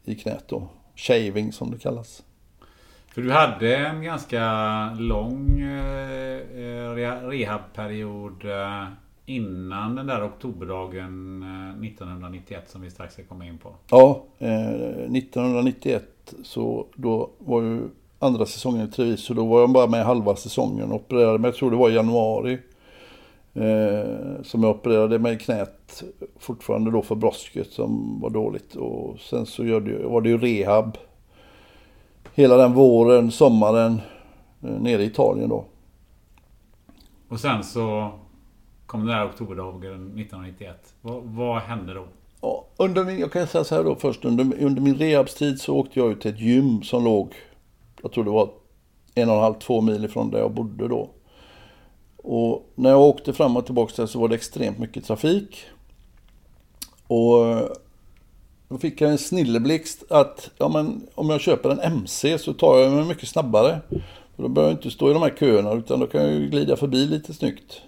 i 0.05 0.14
knät 0.14 0.45
då. 0.49 0.68
Shaving 0.97 1.53
som 1.53 1.70
det 1.70 1.78
kallas. 1.78 2.22
För 3.18 3.22
du 3.22 3.32
hade 3.32 3.76
en 3.76 4.03
ganska 4.03 4.95
lång 4.95 5.61
eh, 5.61 6.95
rehabperiod 7.28 8.45
eh, 8.45 8.86
innan 9.26 9.97
den 9.97 10.07
där 10.07 10.26
oktoberdagen 10.26 11.43
1991 11.84 12.51
eh, 12.51 12.70
som 12.70 12.80
vi 12.80 12.91
strax 12.91 13.14
ska 13.14 13.24
komma 13.24 13.47
in 13.47 13.59
på. 13.59 13.74
Ja, 13.91 14.24
1991 14.39 16.05
så 16.43 16.87
då 16.95 17.31
var 17.39 17.62
ju 17.62 17.89
andra 18.18 18.47
säsongen 18.47 18.89
i 18.89 18.91
Treviso. 18.91 19.35
Då 19.35 19.47
var 19.47 19.61
jag 19.61 19.70
bara 19.70 19.87
med 19.87 20.05
halva 20.05 20.37
säsongen 20.37 20.91
och 20.93 20.97
opererade 20.97 21.39
mig. 21.39 21.49
Jag 21.49 21.57
tror 21.57 21.70
det 21.70 21.76
var 21.76 21.91
i 21.91 21.95
januari. 21.95 22.59
Eh, 23.55 24.43
som 24.43 24.62
jag 24.62 24.70
opererade 24.70 25.18
mig 25.18 25.35
i 25.35 25.39
knät 25.39 26.03
fortfarande 26.39 26.91
då 26.91 27.03
för 27.03 27.14
brosket 27.14 27.72
som 27.72 28.20
var 28.20 28.31
dåligt. 28.31 28.74
Och 28.74 29.20
sen 29.20 29.47
så 29.47 29.62
var 29.62 30.20
det 30.20 30.29
ju 30.29 30.39
rehab 30.39 30.99
hela 32.35 32.57
den 32.57 32.72
våren, 32.72 33.31
sommaren 33.31 34.01
eh, 34.62 34.70
nere 34.70 35.03
i 35.03 35.07
Italien 35.07 35.49
då. 35.49 35.64
Och 37.29 37.41
sen 37.41 37.64
så 37.64 38.12
kom 38.87 39.07
den 39.07 39.16
där 39.16 39.26
oktoberdagen 39.26 40.07
1991. 40.07 40.95
Vad, 41.01 41.22
vad 41.22 41.62
hände 41.62 41.95
då? 41.95 42.05
Under 42.76 43.05
min, 43.05 43.18
jag 43.18 43.32
kan 43.32 43.47
säga 43.47 43.64
så 43.64 43.74
här 43.74 43.84
då 43.84 43.97
först. 43.97 44.24
Under, 44.24 44.62
under 44.62 44.82
min 44.82 44.97
rehabstid 44.97 45.61
så 45.61 45.76
åkte 45.76 45.99
jag 45.99 46.11
ut 46.11 46.20
till 46.20 46.30
ett 46.30 46.41
gym 46.41 46.82
som 46.82 47.05
låg, 47.05 47.34
jag 48.03 48.12
tror 48.12 48.24
det 48.24 48.30
var 48.30 48.51
en 49.14 49.28
och 49.28 49.34
en 49.34 49.43
halv, 49.43 49.55
två 49.55 49.80
mil 49.80 50.05
ifrån 50.05 50.30
där 50.30 50.39
jag 50.39 50.55
bodde 50.55 50.89
då. 50.89 51.11
Och 52.16 52.72
när 52.74 52.91
jag 52.91 53.01
åkte 53.01 53.32
fram 53.32 53.57
och 53.57 53.66
tillbaka 53.66 53.93
där 53.97 54.07
så 54.07 54.20
var 54.20 54.28
det 54.28 54.34
extremt 54.34 54.78
mycket 54.78 55.05
trafik. 55.05 55.64
Och 57.07 57.68
då 58.68 58.78
fick 58.78 59.01
jag 59.01 59.11
en 59.11 59.18
snilleblixt 59.18 60.05
att 60.11 60.51
ja, 60.59 60.68
men, 60.68 61.09
om 61.14 61.30
jag 61.30 61.41
köper 61.41 61.70
en 61.70 61.80
MC 61.80 62.39
så 62.39 62.53
tar 62.53 62.78
jag 62.78 62.93
mig 62.93 63.05
mycket 63.05 63.28
snabbare. 63.28 63.80
För 64.36 64.43
då 64.43 64.49
behöver 64.49 64.72
jag 64.72 64.78
inte 64.78 64.91
stå 64.91 65.11
i 65.11 65.12
de 65.12 65.22
här 65.22 65.36
köerna 65.39 65.72
utan 65.72 66.01
då 66.01 66.07
kan 66.07 66.22
jag 66.22 66.32
ju 66.32 66.49
glida 66.49 66.76
förbi 66.76 67.07
lite 67.07 67.34
snyggt. 67.34 67.82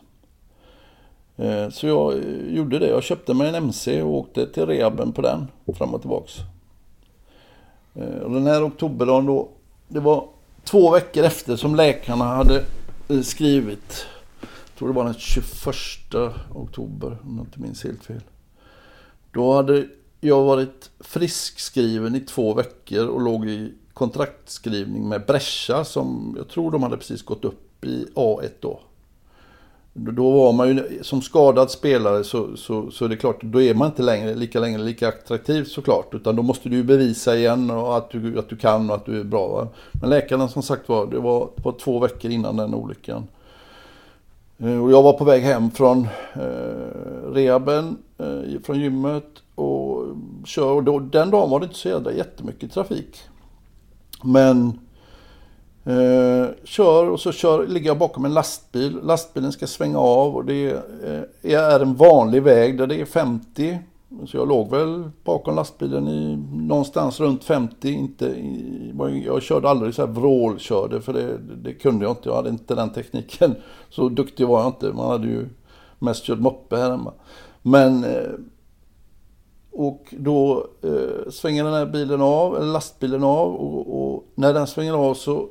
Eh, 1.41 1.71
så 1.71 1.87
jag 1.87 2.13
eh, 2.13 2.55
gjorde 2.55 2.79
det. 2.79 2.89
Jag 2.89 3.03
köpte 3.03 3.35
mig 3.35 3.49
en 3.49 3.55
MC 3.55 4.03
och 4.03 4.15
åkte 4.15 4.47
till 4.47 4.67
rehaben 4.67 5.13
på 5.13 5.23
den 5.23 5.47
fram 5.77 5.95
och 5.95 6.01
tillbaks. 6.01 6.37
Eh, 7.95 8.19
och 8.19 8.31
den 8.31 8.47
här 8.47 8.67
oktoberdagen 8.67 9.27
då, 9.27 9.49
det 9.89 10.01
var 10.01 10.29
två 10.65 10.91
veckor 10.91 11.25
efter 11.25 11.57
som 11.57 11.77
läkarna 11.77 12.25
hade 12.25 12.65
skrivit. 13.23 14.07
Jag 14.41 14.79
tror 14.79 14.89
det 14.89 14.95
var 14.95 15.05
den 15.05 15.15
21 15.15 16.15
oktober 16.55 17.19
om 17.25 17.37
jag 17.37 17.47
inte 17.47 17.61
minns 17.61 17.85
helt 17.85 18.05
fel. 18.05 18.23
Då 19.33 19.55
hade 19.55 19.87
jag 20.21 20.43
varit 20.43 20.91
friskskriven 21.01 22.15
i 22.15 22.21
två 22.21 22.55
veckor 22.55 23.07
och 23.07 23.21
låg 23.21 23.49
i 23.49 23.73
kontraktskrivning 23.93 25.09
med 25.09 25.27
Brescia 25.27 25.85
som 25.85 26.35
jag 26.39 26.49
tror 26.49 26.71
de 26.71 26.83
hade 26.83 26.97
precis 26.97 27.23
gått 27.23 27.45
upp 27.45 27.85
i 27.85 28.07
A1 28.15 28.51
då. 28.61 28.81
Då 29.93 30.31
var 30.31 30.53
man 30.53 30.69
ju 30.69 30.99
som 31.03 31.23
skadad 31.23 31.71
spelare 31.71 32.25
så, 32.25 32.57
så, 32.57 32.91
så 32.91 33.05
är 33.05 33.09
det 33.09 33.17
klart, 33.17 33.43
då 33.43 33.63
är 33.63 33.75
man 33.75 33.87
inte 33.87 34.03
längre 34.03 34.35
lika 34.35 34.61
länge 34.61 34.79
lika 34.79 35.09
attraktiv 35.09 35.65
såklart. 35.65 36.15
Utan 36.15 36.37
då 36.37 36.43
måste 36.43 36.69
du 36.69 36.77
ju 36.77 36.83
bevisa 36.83 37.37
igen 37.37 37.71
och 37.71 37.97
att, 37.97 38.11
du, 38.11 38.39
att 38.39 38.49
du 38.49 38.57
kan 38.57 38.91
och 38.91 38.97
att 38.97 39.07
du 39.07 39.21
är 39.21 39.25
bra. 39.25 39.49
Va? 39.49 39.69
Men 39.93 40.11
läkarna 40.11 40.49
som 40.49 40.63
sagt 40.63 40.89
var, 40.89 41.07
det 41.07 41.19
var, 41.19 41.49
det 41.57 41.63
var 41.63 41.73
två 41.73 41.99
veckor 41.99 42.31
innan 42.31 42.57
den 42.57 42.75
olyckan. 42.75 43.27
Eh, 44.59 44.83
och 44.83 44.93
jag 44.93 45.03
var 45.03 45.13
på 45.13 45.25
väg 45.25 45.43
hem 45.43 45.71
från 45.71 46.09
eh, 46.35 47.33
rehaben, 47.33 47.97
eh, 48.19 48.61
från 48.65 48.81
gymmet 48.81 49.43
och 49.55 50.07
kör. 50.45 50.73
Och 50.73 50.85
då, 50.85 50.99
den 50.99 51.31
dagen 51.31 51.51
var 51.51 51.61
det 51.61 51.65
inte 51.65 51.79
så 51.79 51.89
jävla 51.89 52.13
jättemycket 52.13 52.73
trafik. 52.73 53.21
Men 54.23 54.79
eh, 55.85 56.47
kör 56.65 57.11
och 57.11 57.21
så 57.21 57.33
kör, 57.33 57.67
ligger 57.67 57.87
jag 57.87 57.99
bakom 57.99 58.25
en 58.25 58.35
lastbil. 58.35 58.99
Lastbilen 59.03 59.53
ska 59.53 59.67
svänga 59.67 59.99
av 59.99 60.37
och 60.37 60.45
det 60.45 60.71
eh, 61.05 61.55
är 61.55 61.81
en 61.81 61.95
vanlig 61.95 62.43
väg 62.43 62.79
där 62.79 62.87
det 62.87 63.01
är 63.01 63.05
50. 63.05 63.79
Så 64.27 64.37
jag 64.37 64.49
låg 64.49 64.71
väl 64.71 65.11
bakom 65.25 65.57
lastbilen 65.57 66.09
i 66.09 66.37
någonstans 66.53 67.21
runt 67.21 67.45
50. 67.45 67.91
Inte, 67.93 68.35
jag 69.25 69.43
körde 69.43 69.69
aldrig 69.69 69.95
så 69.95 70.07
här 70.07 70.13
vrålkörde 70.13 71.01
för 71.01 71.13
det, 71.13 71.39
det 71.39 71.75
kunde 71.75 72.05
jag 72.05 72.13
inte. 72.13 72.29
Jag 72.29 72.37
hade 72.37 72.51
inte 72.51 72.75
den 72.75 72.91
tekniken. 72.91 73.55
Så 73.91 74.09
duktig 74.09 74.47
var 74.47 74.61
jag 74.61 74.69
inte. 74.69 74.93
Man 74.93 75.11
hade 75.11 75.27
ju 75.27 75.49
mest 75.99 76.25
kört 76.25 76.39
moppe 76.39 76.77
här 76.77 76.91
hemma. 76.91 77.13
Men 77.63 78.05
eh, 78.05 78.31
och 79.73 80.15
då 80.19 80.67
eh, 80.83 81.31
svänger 81.31 81.65
den 81.65 81.73
här 81.73 81.87
bilen 81.87 82.23
av, 82.23 82.57
eller 82.57 82.73
lastbilen 82.73 83.25
av 83.25 83.55
och, 83.55 84.15
och, 84.15 84.25
när 84.35 84.55
den 84.55 84.67
svänger 84.67 84.93
av 84.93 85.15
så 85.15 85.49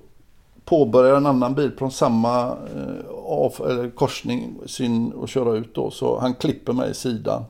påbörjar 0.69 1.15
en 1.15 1.25
annan 1.25 1.55
bil 1.55 1.71
från 1.77 1.91
samma 1.91 2.47
eh, 2.47 3.09
av, 3.15 3.53
eller 3.69 3.89
korsning 3.89 4.59
sin 4.65 5.11
och 5.11 5.29
köra 5.29 5.57
ut 5.57 5.75
då. 5.75 5.91
Så 5.91 6.19
han 6.19 6.33
klipper 6.33 6.73
mig 6.73 6.91
i 6.91 6.93
sidan. 6.93 7.43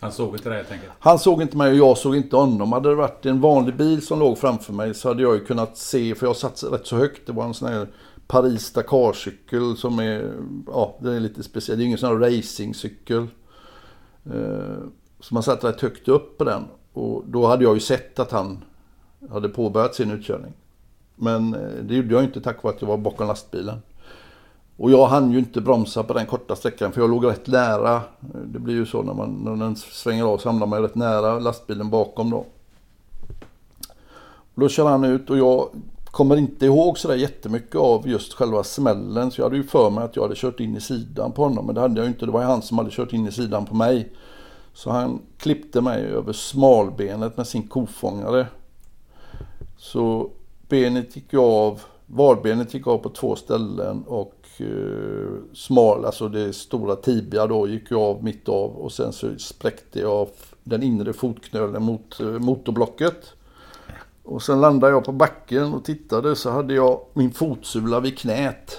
Han 0.00 0.12
såg 0.12 0.34
inte 0.34 0.48
dig 0.48 0.58
helt 0.58 0.72
enkelt? 0.72 0.92
Han 0.98 1.18
såg 1.18 1.42
inte 1.42 1.56
mig 1.56 1.70
och 1.70 1.76
jag 1.76 1.98
såg 1.98 2.16
inte 2.16 2.36
honom. 2.36 2.72
Hade 2.72 2.88
det 2.88 2.94
varit 2.94 3.26
en 3.26 3.40
vanlig 3.40 3.76
bil 3.76 4.06
som 4.06 4.18
låg 4.18 4.38
framför 4.38 4.72
mig 4.72 4.94
så 4.94 5.08
hade 5.08 5.22
jag 5.22 5.34
ju 5.34 5.44
kunnat 5.44 5.76
se, 5.76 6.14
för 6.14 6.26
jag 6.26 6.36
satt 6.36 6.64
rätt 6.72 6.86
så 6.86 6.96
högt. 6.96 7.26
Det 7.26 7.32
var 7.32 7.44
en 7.44 7.54
sån 7.54 7.68
här 7.68 7.88
Paris 8.26 8.72
Dakar-cykel 8.72 9.76
som 9.76 9.98
är, 9.98 10.32
ja, 10.66 10.96
den 11.00 11.14
är 11.14 11.20
lite 11.20 11.42
speciell. 11.42 11.78
Det 11.78 11.84
är 11.84 11.86
ingen 11.86 11.98
sån 11.98 12.08
här 12.08 12.30
racingcykel. 12.30 13.26
Eh, 14.24 14.78
så 15.20 15.34
man 15.34 15.42
satt 15.42 15.64
rätt 15.64 15.80
högt 15.80 16.08
upp 16.08 16.38
på 16.38 16.44
den. 16.44 16.62
Och 16.92 17.22
då 17.26 17.46
hade 17.46 17.64
jag 17.64 17.74
ju 17.74 17.80
sett 17.80 18.18
att 18.18 18.30
han 18.30 18.64
hade 19.30 19.48
påbörjat 19.48 19.94
sin 19.94 20.10
utkörning. 20.10 20.52
Men 21.16 21.54
eh, 21.54 21.82
det 21.82 21.94
gjorde 21.94 22.14
jag 22.14 22.24
inte 22.24 22.40
tack 22.40 22.62
vare 22.62 22.74
att 22.74 22.82
jag 22.82 22.88
var 22.88 22.96
bakom 22.96 23.26
lastbilen. 23.26 23.82
Och 24.76 24.90
jag 24.90 25.06
hann 25.06 25.30
ju 25.30 25.38
inte 25.38 25.60
bromsa 25.60 26.02
på 26.02 26.12
den 26.12 26.26
korta 26.26 26.56
sträckan 26.56 26.92
för 26.92 27.00
jag 27.00 27.10
låg 27.10 27.26
rätt 27.26 27.46
nära. 27.46 27.94
Eh, 27.94 28.40
det 28.44 28.58
blir 28.58 28.74
ju 28.74 28.86
så 28.86 29.02
när, 29.02 29.14
man, 29.14 29.30
när 29.30 29.56
den 29.56 29.76
svänger 29.76 30.24
av 30.24 30.38
så 30.38 30.48
hamnar 30.48 30.66
man 30.66 30.82
rätt 30.82 30.94
nära 30.94 31.38
lastbilen 31.38 31.90
bakom 31.90 32.30
då. 32.30 32.46
Och 34.54 34.60
då 34.60 34.68
kör 34.68 34.90
han 34.90 35.04
ut 35.04 35.30
och 35.30 35.38
jag 35.38 35.68
kommer 36.04 36.36
inte 36.36 36.66
ihåg 36.66 36.98
sådär 36.98 37.14
jättemycket 37.14 37.76
av 37.76 38.08
just 38.08 38.32
själva 38.32 38.64
smällen. 38.64 39.30
Så 39.30 39.40
jag 39.40 39.46
hade 39.46 39.56
ju 39.56 39.64
för 39.64 39.90
mig 39.90 40.04
att 40.04 40.16
jag 40.16 40.22
hade 40.22 40.34
kört 40.34 40.60
in 40.60 40.76
i 40.76 40.80
sidan 40.80 41.32
på 41.32 41.42
honom. 41.42 41.66
Men 41.66 41.74
det 41.74 41.80
hade 41.80 41.96
jag 41.96 42.04
ju 42.04 42.08
inte. 42.08 42.26
Det 42.26 42.32
var 42.32 42.40
ju 42.40 42.46
han 42.46 42.62
som 42.62 42.78
hade 42.78 42.90
kört 42.90 43.12
in 43.12 43.26
i 43.26 43.32
sidan 43.32 43.66
på 43.66 43.74
mig. 43.74 44.12
Så 44.74 44.90
han 44.90 45.22
klippte 45.38 45.80
mig 45.80 46.02
över 46.02 46.32
smalbenet 46.32 47.36
med 47.36 47.46
sin 47.46 47.68
kofångare. 47.68 48.46
Så 49.76 50.30
benet 50.68 51.16
gick 51.16 51.34
av, 51.34 51.80
vadbenet 52.06 52.74
gick 52.74 52.86
av 52.86 52.98
på 52.98 53.08
två 53.08 53.36
ställen 53.36 54.04
och 54.06 54.44
eh, 54.58 55.54
smal, 55.54 56.04
alltså 56.04 56.28
det 56.28 56.52
stora 56.52 56.96
tibia 56.96 57.46
då 57.46 57.68
gick 57.68 57.90
ju 57.90 57.96
av 57.96 58.24
mitt 58.24 58.48
av 58.48 58.70
och 58.70 58.92
sen 58.92 59.12
så 59.12 59.38
spräckte 59.38 60.00
jag 60.00 60.28
den 60.64 60.82
inre 60.82 61.12
fotknölen 61.12 61.82
mot 61.82 62.20
eh, 62.20 62.26
motorblocket. 62.26 63.34
Och 64.22 64.42
sen 64.42 64.60
landade 64.60 64.92
jag 64.92 65.04
på 65.04 65.12
backen 65.12 65.74
och 65.74 65.84
tittade 65.84 66.36
så 66.36 66.50
hade 66.50 66.74
jag 66.74 67.00
min 67.12 67.32
fotsula 67.32 68.00
vid 68.00 68.18
knät. 68.18 68.78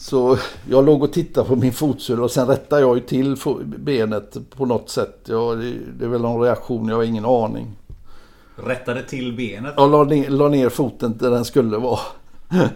Så 0.00 0.38
jag 0.68 0.84
låg 0.84 1.02
och 1.02 1.12
tittade 1.12 1.48
på 1.48 1.56
min 1.56 1.72
fotsula 1.72 2.22
och 2.22 2.30
sen 2.30 2.46
rättade 2.46 2.82
jag 2.82 2.96
ju 2.96 3.02
till 3.02 3.36
benet 3.64 4.36
på 4.50 4.66
något 4.66 4.90
sätt. 4.90 5.18
Ja, 5.24 5.54
det, 5.98 6.04
är 6.04 6.08
väl 6.08 6.20
någon 6.20 6.42
reaktion, 6.42 6.88
jag 6.88 6.96
har 6.96 7.02
ingen 7.02 7.24
aning. 7.24 7.76
Rättade 8.66 9.02
till 9.02 9.36
benet? 9.36 9.74
Ja, 9.76 9.86
la 9.86 10.04
ner, 10.04 10.30
la 10.30 10.48
ner 10.48 10.68
foten 10.68 11.16
där 11.18 11.30
den 11.30 11.44
skulle 11.44 11.76
vara. 11.76 12.00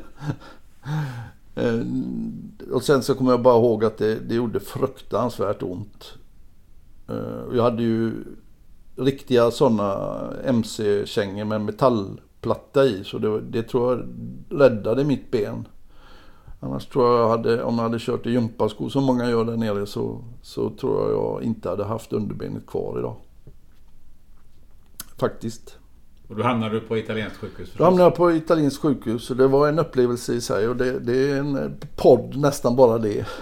Eh, 1.56 1.80
och 2.72 2.82
sen 2.82 3.02
så 3.02 3.14
kommer 3.14 3.30
jag 3.30 3.42
bara 3.42 3.56
ihåg 3.56 3.84
att 3.84 3.98
det, 3.98 4.14
det 4.14 4.34
gjorde 4.34 4.60
fruktansvärt 4.60 5.62
ont. 5.62 6.14
Eh, 7.08 7.56
jag 7.56 7.62
hade 7.62 7.82
ju 7.82 8.12
riktiga 8.96 9.50
sådana 9.50 10.18
MC-kängor 10.44 11.44
med 11.44 11.60
metallplatta 11.60 12.84
i. 12.84 13.04
Så 13.04 13.18
det, 13.18 13.40
det 13.40 13.62
tror 13.62 13.92
jag 13.92 14.08
räddade 14.60 15.04
mitt 15.04 15.30
ben. 15.30 15.68
Annars 16.60 16.86
tror 16.86 17.06
jag, 17.06 17.20
jag 17.20 17.28
hade, 17.28 17.62
om 17.62 17.74
jag 17.74 17.82
hade 17.82 17.98
kört 17.98 18.26
i 18.26 18.30
gympaskor 18.30 18.88
som 18.88 19.04
många 19.04 19.30
gör 19.30 19.44
där 19.44 19.56
nere 19.56 19.86
så, 19.86 20.24
så 20.42 20.70
tror 20.70 21.02
jag 21.02 21.12
jag 21.12 21.42
inte 21.42 21.68
hade 21.68 21.84
haft 21.84 22.12
underbenet 22.12 22.66
kvar 22.66 22.98
idag. 22.98 23.16
Faktiskt. 25.20 25.78
Och 26.28 26.36
då 26.36 26.42
hamnade 26.42 26.74
du 26.74 26.80
på 26.80 26.98
italienskt 26.98 27.38
sjukhus? 27.38 27.72
Då 27.76 27.84
hamnade 27.84 28.04
jag 28.04 28.14
på 28.14 28.32
italienskt 28.32 28.82
sjukhus 28.82 29.30
och 29.30 29.36
det 29.36 29.46
var 29.46 29.68
en 29.68 29.78
upplevelse 29.78 30.32
i 30.34 30.40
sig 30.40 30.68
och 30.68 30.76
det, 30.76 31.00
det 31.00 31.30
är 31.30 31.36
en 31.36 31.80
podd 31.96 32.36
nästan 32.36 32.76
bara 32.76 32.98
det. 32.98 33.26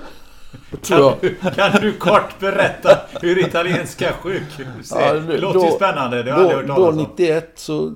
Kan 0.82 1.12
du, 1.20 1.34
kan 1.34 1.80
du 1.80 1.92
kort 1.92 2.38
berätta 2.40 2.98
hur 3.20 3.38
italienska 3.38 4.12
sjukhus 4.12 4.92
är? 4.92 5.14
Ja, 5.14 5.20
det 5.20 5.38
låter 5.38 5.58
då, 5.58 5.66
ju 5.66 5.70
spännande, 5.70 6.22
det 6.22 6.32
har 6.32 6.40
jag 6.40 6.50
aldrig 6.50 6.68
hört 6.68 6.76
talas 6.76 6.88
om. 6.88 6.96
Då 6.96 7.02
91 7.02 7.52
så 7.54 7.94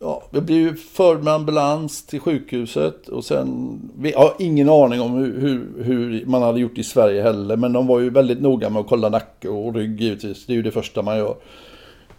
ja, 0.00 0.22
jag 0.30 0.42
blev 0.42 0.58
ju 0.58 0.74
förd 0.74 1.24
med 1.24 1.32
ambulans 1.32 2.06
till 2.06 2.20
sjukhuset 2.20 3.08
och 3.08 3.24
sen, 3.24 3.78
jag 4.02 4.18
har 4.18 4.34
ingen 4.38 4.68
aning 4.68 5.00
om 5.00 5.14
hur, 5.14 5.40
hur, 5.40 5.84
hur, 5.84 6.26
man 6.26 6.42
hade 6.42 6.60
gjort 6.60 6.78
i 6.78 6.84
Sverige 6.84 7.22
heller, 7.22 7.56
men 7.56 7.72
de 7.72 7.86
var 7.86 8.00
ju 8.00 8.10
väldigt 8.10 8.40
noga 8.40 8.70
med 8.70 8.80
att 8.80 8.88
kolla 8.88 9.08
nacke 9.08 9.48
och 9.48 9.74
rygg 9.74 10.00
givetvis, 10.00 10.46
det 10.46 10.52
är 10.52 10.54
ju 10.54 10.62
det 10.62 10.70
första 10.70 11.02
man 11.02 11.18
gör. 11.18 11.34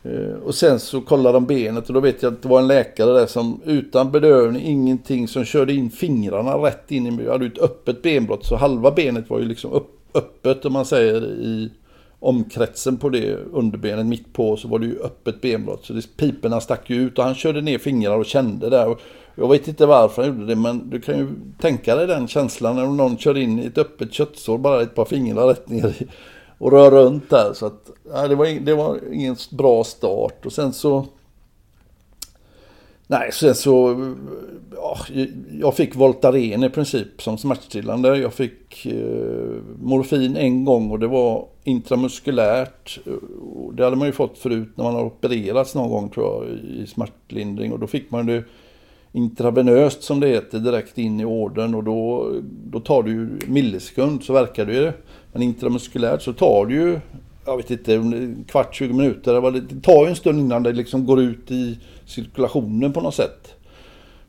Eh, 0.04 0.34
och 0.43 0.56
sen 0.56 0.80
så 0.80 1.02
kollade 1.02 1.34
de 1.34 1.45
benet 1.45 1.88
och 1.88 1.93
då 1.93 1.99
vet 1.99 2.24
jag 2.24 2.34
att 2.34 2.41
det 2.41 2.49
var 2.49 2.60
en 2.60 2.68
läkare 2.68 3.12
där 3.12 3.26
som 3.26 3.62
utan 3.66 4.12
bedövning, 4.12 4.64
ingenting, 4.64 5.28
som 5.28 5.45
körde 5.45 5.74
in 5.74 5.89
fingrarna 5.89 6.54
rätt 6.54 6.91
in 6.91 7.20
i, 7.20 7.24
jag 7.24 7.32
hade 7.32 7.45
ett 7.45 7.62
öppet 7.62 8.02
benbrott 8.02 8.45
så 8.45 8.56
halva 8.56 8.91
benet 8.91 9.30
var 9.30 9.39
ju 9.39 9.45
liksom 9.45 9.72
upp, 9.72 9.89
öppet 10.14 10.66
om 10.66 10.74
man 10.74 10.86
säger 10.86 11.26
i 11.26 11.72
omkretsen 12.20 12.97
på 12.97 13.10
det 13.10 13.38
underbenet 13.54 14.06
mitt 14.06 14.34
på 14.34 14.58
så 14.58 14.68
var 14.68 14.80
det 14.80 14.86
ju 14.86 14.99
öppet 14.99 15.41
benbrott. 15.41 15.86
Så 15.86 15.93
det, 15.93 16.18
piporna 16.18 16.62
stack 16.62 16.89
ju 16.89 16.95
ut 16.95 17.18
och 17.18 17.24
han 17.24 17.36
körde 17.36 17.62
ner 17.62 17.78
fingrar 17.78 18.18
och 18.18 18.26
kände 18.26 18.70
där. 18.70 18.88
Och 18.88 19.02
jag 19.36 19.49
vet 19.49 19.68
inte 19.68 19.86
varför 19.86 20.22
han 20.22 20.32
gjorde 20.32 20.45
det 20.45 20.56
men 20.56 20.89
du 20.89 21.02
kan 21.02 21.18
ju 21.18 21.28
tänka 21.60 21.95
dig 21.95 22.08
den 22.08 22.28
känslan 22.28 22.76
när 22.76 22.86
någon 22.86 23.18
kör 23.18 23.38
in 23.38 23.60
i 23.60 23.66
ett 23.66 23.78
öppet 23.78 24.14
köttsår 24.14 24.58
bara 24.58 24.82
ett 24.82 24.95
par 24.95 25.06
fingrar 25.06 25.47
rätt 25.47 25.70
ner 25.70 25.88
i, 25.88 26.08
och 26.62 26.72
rör 26.72 26.91
runt 26.91 27.30
där. 27.30 27.53
Så 27.53 27.66
att, 27.66 27.89
ja, 28.14 28.28
det, 28.28 28.36
var, 28.36 28.59
det 28.59 28.74
var 28.74 28.99
ingen 29.14 29.36
bra 29.51 29.84
start 29.84 30.45
och 30.45 30.53
sen 30.53 30.74
så 30.74 31.05
Nej, 33.07 33.32
sen 33.32 33.55
så... 33.55 34.05
Ja, 34.76 34.97
jag 35.59 35.76
fick 35.76 35.95
Voltaren 35.95 36.64
i 36.64 36.70
princip 36.70 37.22
som 37.22 37.38
smärtstillande. 37.38 38.18
Jag 38.18 38.34
fick 38.34 38.86
eh, 38.86 39.62
morfin 39.82 40.36
en 40.36 40.66
gång 40.66 40.91
och 40.91 40.99
det 40.99 41.07
var 41.07 41.45
intramuskulärt. 41.64 42.99
Det 43.74 43.84
hade 43.84 43.95
man 43.95 44.07
ju 44.07 44.12
fått 44.12 44.38
förut 44.38 44.70
när 44.76 44.84
man 44.84 44.93
har 44.93 45.05
opererats 45.05 45.76
någon 45.76 45.89
gång 45.89 46.09
tror 46.09 46.26
jag 46.26 46.57
i 46.59 46.88
smärtlindring. 46.88 47.74
Och 47.74 47.80
då 47.80 47.88
fick 47.88 48.12
man 48.12 48.26
det 48.26 48.43
intravenöst 49.12 50.03
som 50.03 50.20
det 50.20 50.28
heter 50.28 50.59
direkt 50.59 50.97
in 50.97 51.20
i 51.20 51.26
orden 51.26 51.76
och 51.76 51.84
då, 51.84 52.32
då 52.66 52.80
tar 52.80 53.03
det 53.03 53.09
ju 53.09 53.30
millisekund 53.47 54.24
så 54.24 54.34
verkar 54.34 54.66
det 54.66 54.74
ju. 54.74 54.91
Men 55.34 55.41
intramuskulärt 55.41 56.21
så 56.21 56.34
tar 56.34 56.65
det 56.65 56.73
ju, 56.73 56.99
jag 57.45 57.57
vet 57.57 57.71
inte, 57.71 57.95
en 57.95 58.45
kvart, 58.47 58.75
20 58.75 58.93
minuter. 58.93 59.51
Det 59.51 59.82
tar 59.82 60.03
ju 60.03 60.09
en 60.09 60.15
stund 60.15 60.39
innan 60.39 60.63
det 60.63 60.73
liksom 60.73 61.05
går 61.05 61.21
ut 61.21 61.51
i 61.51 61.79
cirkulationen 62.05 62.93
på 62.93 63.01
något 63.01 63.15
sätt. 63.15 63.55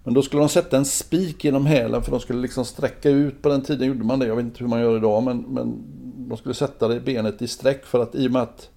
Men 0.05 0.15
då 0.15 0.23
skulle 0.23 0.43
de 0.43 0.49
sätta 0.49 0.77
en 0.77 0.85
spik 0.85 1.45
genom 1.45 1.67
hälen 1.67 2.03
för 2.03 2.11
de 2.11 2.21
skulle 2.21 2.41
liksom 2.41 2.65
sträcka 2.65 3.11
ut. 3.11 3.43
På 3.43 3.49
den 3.49 3.63
tiden 3.63 3.89
gjorde 3.89 4.05
man 4.05 4.19
det, 4.19 4.27
jag 4.27 4.37
vet 4.37 4.45
inte 4.45 4.59
hur 4.59 4.69
man 4.69 4.81
gör 4.81 4.97
idag. 4.97 5.23
Men, 5.23 5.39
men 5.39 5.83
de 6.29 6.39
skulle 6.39 6.55
sätta 6.55 6.89
det 6.89 7.01
benet 7.01 7.43
i 7.43 7.49
sträck 7.49 7.87
för 7.87 8.03
att 8.03 8.15
i 8.15 8.29
och 8.29 8.33
med 8.33 8.43
att 8.43 8.71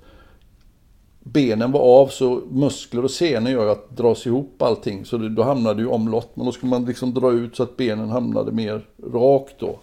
benen 1.24 1.72
var 1.72 1.80
av 1.80 2.08
så 2.08 2.42
muskler 2.52 3.04
och 3.04 3.12
senor 3.12 3.52
gör 3.52 3.64
ju 3.64 3.72
att 3.72 3.98
dras 3.98 4.28
ihop 4.28 4.62
allting. 4.62 5.06
Så 5.06 5.18
det, 5.18 5.30
då 5.30 5.44
hamnade 5.44 5.82
ju 5.82 5.88
omlott. 5.88 6.32
Men 6.36 6.46
då 6.46 6.52
skulle 6.52 6.70
man 6.70 6.86
liksom 6.86 7.14
dra 7.14 7.32
ut 7.32 7.56
så 7.56 7.64
att 7.64 7.78
benen 7.78 8.10
hamnade 8.10 8.52
mer 8.52 8.82
rakt 9.14 9.60
då. 9.60 9.80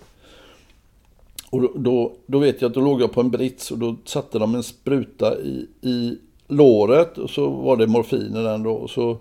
Och 1.53 1.61
då, 1.61 1.73
då, 1.75 2.13
då, 2.27 2.39
vet 2.39 2.63
jag 2.63 2.69
att 2.69 2.75
då 2.75 2.81
låg 2.81 3.03
jag 3.03 3.13
på 3.13 3.21
en 3.21 3.31
brits 3.31 3.71
och 3.71 3.79
då 3.79 3.97
satte 4.05 4.39
de 4.39 4.55
en 4.55 4.63
spruta 4.63 5.39
i, 5.39 5.67
i 5.81 6.19
låret 6.49 7.19
och 7.19 7.31
så 7.31 7.51
var 7.51 7.77
det 7.77 7.87
morfin 7.87 8.37
i 8.37 8.43
den 8.43 8.63
då. 8.63 8.73
Och 8.73 8.91
så 8.91 9.17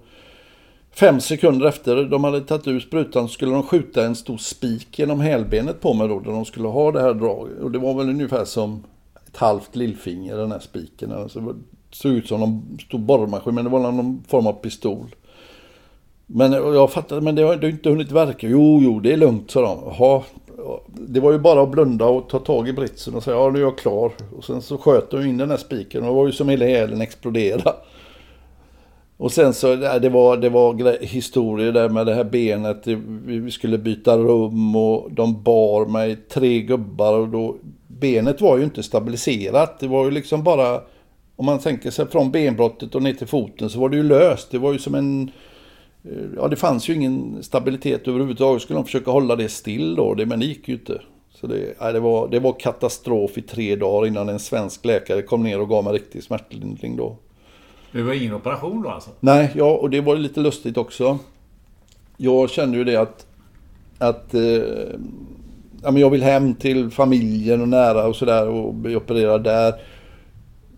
fem 0.91 1.19
sekunder 1.19 1.67
efter 1.67 2.03
de 2.03 2.23
hade 2.23 2.41
tagit 2.41 2.67
ur 2.67 2.79
sprutan 2.79 3.27
så 3.27 3.33
skulle 3.33 3.51
de 3.51 3.63
skjuta 3.63 4.05
en 4.05 4.15
stor 4.15 4.37
spik 4.37 4.99
genom 4.99 5.19
hälbenet 5.19 5.81
på 5.81 5.93
mig 5.93 6.07
då. 6.07 6.19
Där 6.19 6.31
de 6.31 6.45
skulle 6.45 6.67
ha 6.67 6.91
det 6.91 7.01
här 7.01 7.13
draget. 7.13 7.59
Och 7.59 7.71
det 7.71 7.79
var 7.79 7.93
väl 7.93 8.09
ungefär 8.09 8.45
som 8.45 8.83
ett 9.27 9.37
halvt 9.37 9.75
lillfinger 9.75 10.37
den 10.37 10.51
här 10.51 10.59
spiken. 10.59 11.11
Alltså, 11.11 11.39
det 11.39 11.55
såg 11.91 12.11
ut 12.11 12.27
som 12.27 12.39
någon 12.39 12.77
stor 12.87 12.99
borrmaskin 12.99 13.55
men 13.55 13.63
det 13.63 13.69
var 13.69 13.79
någon 13.79 14.23
form 14.27 14.47
av 14.47 14.53
pistol. 14.53 15.15
Men 16.25 16.51
jag 16.51 16.91
fattade, 16.91 17.21
men 17.21 17.35
det 17.35 17.41
har, 17.41 17.55
det 17.55 17.67
har 17.67 17.71
inte 17.71 17.89
hunnit 17.89 18.11
verka. 18.11 18.47
Jo, 18.47 18.79
jo, 18.81 18.99
det 18.99 19.13
är 19.13 19.17
lugnt, 19.17 19.51
sa 19.51 19.61
de. 19.61 19.79
Jaha, 19.85 20.23
det 20.93 21.19
var 21.19 21.31
ju 21.31 21.39
bara 21.39 21.61
att 21.61 21.71
blunda 21.71 22.05
och 22.05 22.29
ta 22.29 22.39
tag 22.39 22.69
i 22.69 22.73
britsen 22.73 23.15
och 23.15 23.23
säga 23.23 23.37
ja 23.37 23.49
nu 23.49 23.59
är 23.59 23.63
jag 23.63 23.77
klar. 23.77 24.11
Och 24.37 24.43
sen 24.43 24.61
så 24.61 24.77
sköt 24.77 25.11
de 25.11 25.25
in 25.25 25.37
den 25.37 25.49
här 25.49 25.57
spiken 25.57 26.01
och 26.01 26.07
det 26.07 26.15
var 26.15 26.25
ju 26.25 26.31
som 26.31 26.49
hela 26.49 26.65
hälen 26.65 27.01
exploderade. 27.01 27.73
Och 29.17 29.31
sen 29.31 29.53
så, 29.53 29.75
det 29.75 30.09
var, 30.09 30.37
det 30.37 30.49
var 30.49 31.03
historier 31.05 31.71
där 31.71 31.89
med 31.89 32.05
det 32.05 32.13
här 32.13 32.23
benet. 32.23 32.87
Vi 33.25 33.51
skulle 33.51 33.77
byta 33.77 34.17
rum 34.17 34.75
och 34.75 35.11
de 35.11 35.43
bar 35.43 35.85
mig 35.85 36.15
tre 36.15 36.61
gubbar 36.61 37.13
och 37.13 37.27
då, 37.27 37.55
benet 37.87 38.41
var 38.41 38.57
ju 38.57 38.63
inte 38.63 38.83
stabiliserat. 38.83 39.79
Det 39.79 39.87
var 39.87 40.05
ju 40.05 40.11
liksom 40.11 40.43
bara, 40.43 40.81
om 41.35 41.45
man 41.45 41.59
tänker 41.59 41.91
sig 41.91 42.07
från 42.07 42.31
benbrottet 42.31 42.95
och 42.95 43.01
ner 43.01 43.13
till 43.13 43.27
foten 43.27 43.69
så 43.69 43.79
var 43.79 43.89
det 43.89 43.97
ju 43.97 44.03
löst. 44.03 44.51
Det 44.51 44.57
var 44.57 44.73
ju 44.73 44.79
som 44.79 44.95
en 44.95 45.31
ja, 46.35 46.47
det 46.47 46.55
fanns 46.55 46.89
ju 46.89 46.93
ingen 46.93 47.43
stabilitet 47.43 48.07
överhuvudtaget. 48.07 48.61
Skulle 48.61 48.79
de 48.79 48.85
försöka 48.85 49.11
hålla 49.11 49.35
det 49.35 49.49
still 49.49 49.95
då, 49.95 50.13
det, 50.13 50.25
men 50.25 50.39
det 50.39 50.45
gick 50.45 50.67
ju 50.67 50.73
inte. 50.73 51.01
Så 51.41 51.47
det, 51.47 51.75
ja, 51.79 51.91
det, 51.91 51.99
var, 51.99 52.27
det 52.27 52.39
var 52.39 52.59
katastrof 52.59 53.37
i 53.37 53.41
tre 53.41 53.75
dagar 53.75 54.07
innan 54.07 54.29
en 54.29 54.39
svensk 54.39 54.85
läkare 54.85 55.21
kom 55.21 55.43
ner 55.43 55.61
och 55.61 55.69
gav 55.69 55.83
mig 55.83 55.93
riktig 55.93 56.23
smärtlindring 56.23 56.95
då. 56.95 57.17
Det 57.91 58.01
var 58.01 58.13
ingen 58.13 58.33
operation 58.33 58.81
då 58.81 58.89
alltså? 58.89 59.09
Nej, 59.19 59.51
ja, 59.55 59.77
och 59.77 59.89
det 59.89 60.01
var 60.01 60.15
lite 60.15 60.39
lustigt 60.39 60.77
också. 60.77 61.19
Jag 62.17 62.49
kände 62.49 62.77
ju 62.77 62.83
det 62.83 62.95
att, 62.95 63.25
att 63.97 64.33
eh, 64.33 64.41
ja, 65.83 65.91
men 65.91 65.97
jag 65.97 66.09
vill 66.09 66.23
hem 66.23 66.55
till 66.55 66.91
familjen 66.91 67.61
och 67.61 67.67
nära 67.67 68.07
och 68.07 68.15
sådär 68.15 68.47
och 68.47 68.73
bli 68.73 68.95
opererad 68.95 69.43
där. 69.43 69.73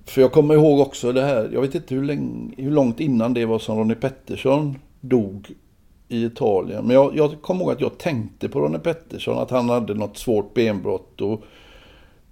För 0.06 0.22
jag 0.22 0.32
kommer 0.32 0.54
ihåg 0.54 0.80
också 0.80 1.12
det 1.12 1.22
här, 1.22 1.50
jag 1.54 1.62
vet 1.62 1.76
inte 1.76 1.96
hur, 1.96 2.04
länge, 2.04 2.54
hur 2.58 2.72
långt 2.72 3.00
innan 3.00 3.34
det 3.34 3.46
var 3.46 3.60
som 3.60 3.78
Ronnie 3.78 3.96
Pettersson 3.96 4.76
dog 5.04 5.52
i 6.08 6.26
Italien. 6.26 6.86
Men 6.86 6.96
jag, 6.96 7.16
jag 7.16 7.42
kommer 7.42 7.62
ihåg 7.62 7.72
att 7.72 7.82
jag 7.82 7.98
tänkte 7.98 8.50
på 8.50 8.60
Ronnie 8.60 8.80
Pettersson, 8.80 9.38
att 9.38 9.52
han 9.52 9.70
hade 9.70 9.94
något 9.94 10.18
svårt 10.18 10.54
benbrott 10.54 11.22
och 11.22 11.44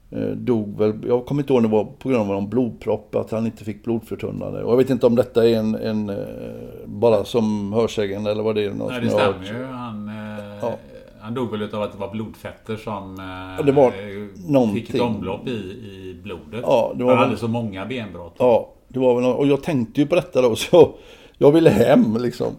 eh, 0.10 0.30
dog 0.30 0.78
väl, 0.78 1.00
jag 1.08 1.26
kommer 1.26 1.42
inte 1.42 1.54
ihåg 1.54 1.58
om 1.58 1.72
det 1.72 1.78
var 1.78 1.86
på 1.86 2.10
grund 2.10 2.32
av 2.32 2.38
en 2.38 2.50
blodpropp, 2.50 3.16
att 3.16 3.32
han 3.32 3.46
inte 3.46 3.64
fick 3.64 3.84
blodförtunnande. 3.84 4.64
Och 4.64 4.72
jag 4.72 4.78
vet 4.78 4.90
inte 4.90 5.06
om 5.06 5.16
detta 5.16 5.50
är 5.50 5.56
en, 5.56 5.76
en 5.76 6.10
eh, 6.10 6.16
bara 6.86 7.24
som 7.24 7.74
hörsägen 7.74 8.26
eller 8.26 8.44
vad 8.44 8.56
det 8.56 8.66
är. 8.66 8.74
Något 8.74 8.92
Nej, 8.92 9.02
det 9.02 9.10
stämmer 9.10 9.46
ju. 9.46 9.66
Han, 9.66 10.08
eh, 10.08 10.46
ja. 10.62 10.78
han 11.22 11.34
dog 11.34 11.52
väl 11.52 11.76
av 11.76 11.82
att 11.82 11.92
det 11.92 11.98
var 11.98 12.12
blodfetter 12.12 12.76
som 12.76 13.16
ja, 13.58 13.64
det 13.64 13.72
var 13.72 13.88
eh, 13.88 14.74
fick 14.74 14.90
ett 14.90 15.02
omlopp 15.02 15.48
i, 15.48 15.52
i 15.52 16.20
blodet. 16.24 16.62
Ja, 16.64 16.94
det 16.96 17.04
var 17.04 17.12
han 17.12 17.20
väl... 17.20 17.28
hade 17.28 17.40
så 17.40 17.48
många 17.48 17.86
benbrott. 17.86 18.36
Ja, 18.38 18.70
det 18.88 19.00
var 19.00 19.16
väl, 19.16 19.32
och 19.32 19.48
jag 19.48 19.64
tänkte 19.64 20.02
ju 20.02 20.08
på 20.08 20.16
detta 20.16 20.42
då, 20.42 20.56
så 20.56 20.96
jag 21.42 21.52
ville 21.52 21.70
hem 21.70 22.18
liksom. 22.18 22.56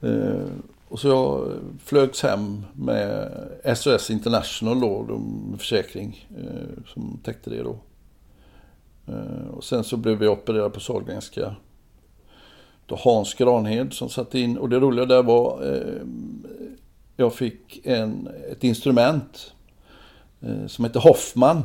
Eh, 0.00 0.46
och 0.88 1.00
så 1.00 1.08
jag 1.08 1.52
flögs 1.84 2.22
hem 2.22 2.64
med 2.72 3.30
SOS 3.76 4.10
International 4.10 4.80
då, 4.80 5.04
de, 5.08 5.54
försäkring 5.58 6.28
eh, 6.38 6.82
som 6.86 7.20
täckte 7.24 7.50
det 7.50 7.62
då. 7.62 7.76
Eh, 9.06 9.48
och 9.50 9.64
sen 9.64 9.84
så 9.84 9.96
blev 9.96 10.18
vi 10.18 10.28
opererade 10.28 10.70
på 10.70 10.80
Sahlgrenska. 10.80 11.54
Då 12.86 12.98
Hans 13.00 13.34
Granhed 13.34 13.92
som 13.92 14.08
satte 14.08 14.38
in, 14.38 14.58
och 14.58 14.68
det 14.68 14.80
roliga 14.80 15.06
där 15.06 15.22
var 15.22 15.74
eh, 15.74 16.06
jag 17.16 17.34
fick 17.34 17.86
en, 17.86 18.28
ett 18.50 18.64
instrument 18.64 19.52
eh, 20.40 20.66
som 20.66 20.84
heter 20.84 21.00
Hoffman. 21.00 21.62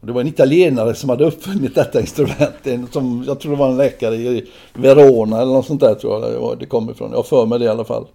Det 0.00 0.12
var 0.12 0.20
en 0.20 0.26
italienare 0.26 0.94
som 0.94 1.10
hade 1.10 1.24
uppfunnit 1.24 1.74
detta 1.74 2.00
instrument. 2.00 2.92
Som, 2.92 3.24
jag 3.26 3.40
tror 3.40 3.52
det 3.52 3.58
var 3.58 3.70
en 3.70 3.76
läkare 3.76 4.16
i 4.16 4.48
Verona 4.74 5.40
eller 5.40 5.52
något 5.52 5.66
sånt 5.66 5.80
där 5.80 5.94
tror 5.94 6.24
jag 6.24 6.58
det 6.58 6.66
kom 6.66 6.90
ifrån. 6.90 7.12
Jag 7.12 7.26
för 7.26 7.46
mig 7.46 7.58
det 7.58 7.64
i 7.64 7.68
alla 7.68 7.84
fall. 7.84 8.06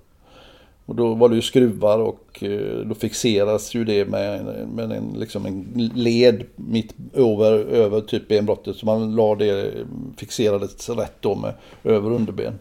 Och 0.86 0.96
då 0.96 1.14
var 1.14 1.30
det 1.30 1.36
ju 1.36 1.42
skruvar 1.42 2.00
och 2.00 2.44
eh, 2.44 2.86
då 2.86 2.96
fixeras 2.96 3.76
ju 3.76 3.86
det 3.86 4.06
med, 4.06 4.46
med 4.76 4.92
en, 4.92 5.16
liksom 5.18 5.46
en 5.46 5.92
led 5.96 6.44
mitt 6.56 6.96
över, 7.14 7.52
över 7.54 8.02
typ 8.02 8.28
benbrottet. 8.28 8.76
Så 8.76 8.86
man 8.86 9.16
la 9.16 9.36
det, 9.36 9.72
fixerades 10.18 10.90
rätt 10.90 11.16
då 11.20 11.36
med 11.36 11.54
över 11.84 12.12
underben. 12.12 12.54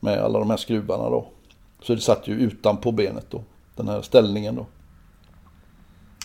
Med 0.00 0.18
alla 0.18 0.38
de 0.38 0.50
här 0.50 0.56
skruvarna 0.56 1.10
då. 1.10 1.26
Så 1.82 1.94
det 1.94 2.00
satt 2.00 2.28
ju 2.28 2.34
utanpå 2.34 2.92
benet 2.92 3.26
då. 3.30 3.42
Den 3.76 3.88
här 3.88 4.02
ställningen 4.02 4.54
då. 4.54 4.66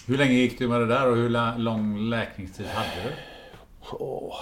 Hur 0.09 0.17
länge 0.17 0.33
gick 0.33 0.59
du 0.59 0.67
med 0.67 0.81
det 0.81 0.87
där 0.87 1.09
och 1.09 1.15
hur 1.15 1.57
lång 1.57 2.09
läkningstid 2.09 2.65
hade 2.65 2.89
du? 3.03 3.13
Oh. 3.97 4.35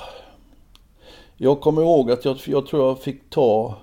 Jag 1.38 1.62
kommer 1.62 1.82
ihåg 1.82 2.12
att 2.12 2.26
jag, 2.26 2.38
jag 2.46 2.68
tror 2.68 2.88
jag 2.88 3.02
fick 3.02 3.30
ta 3.30 3.76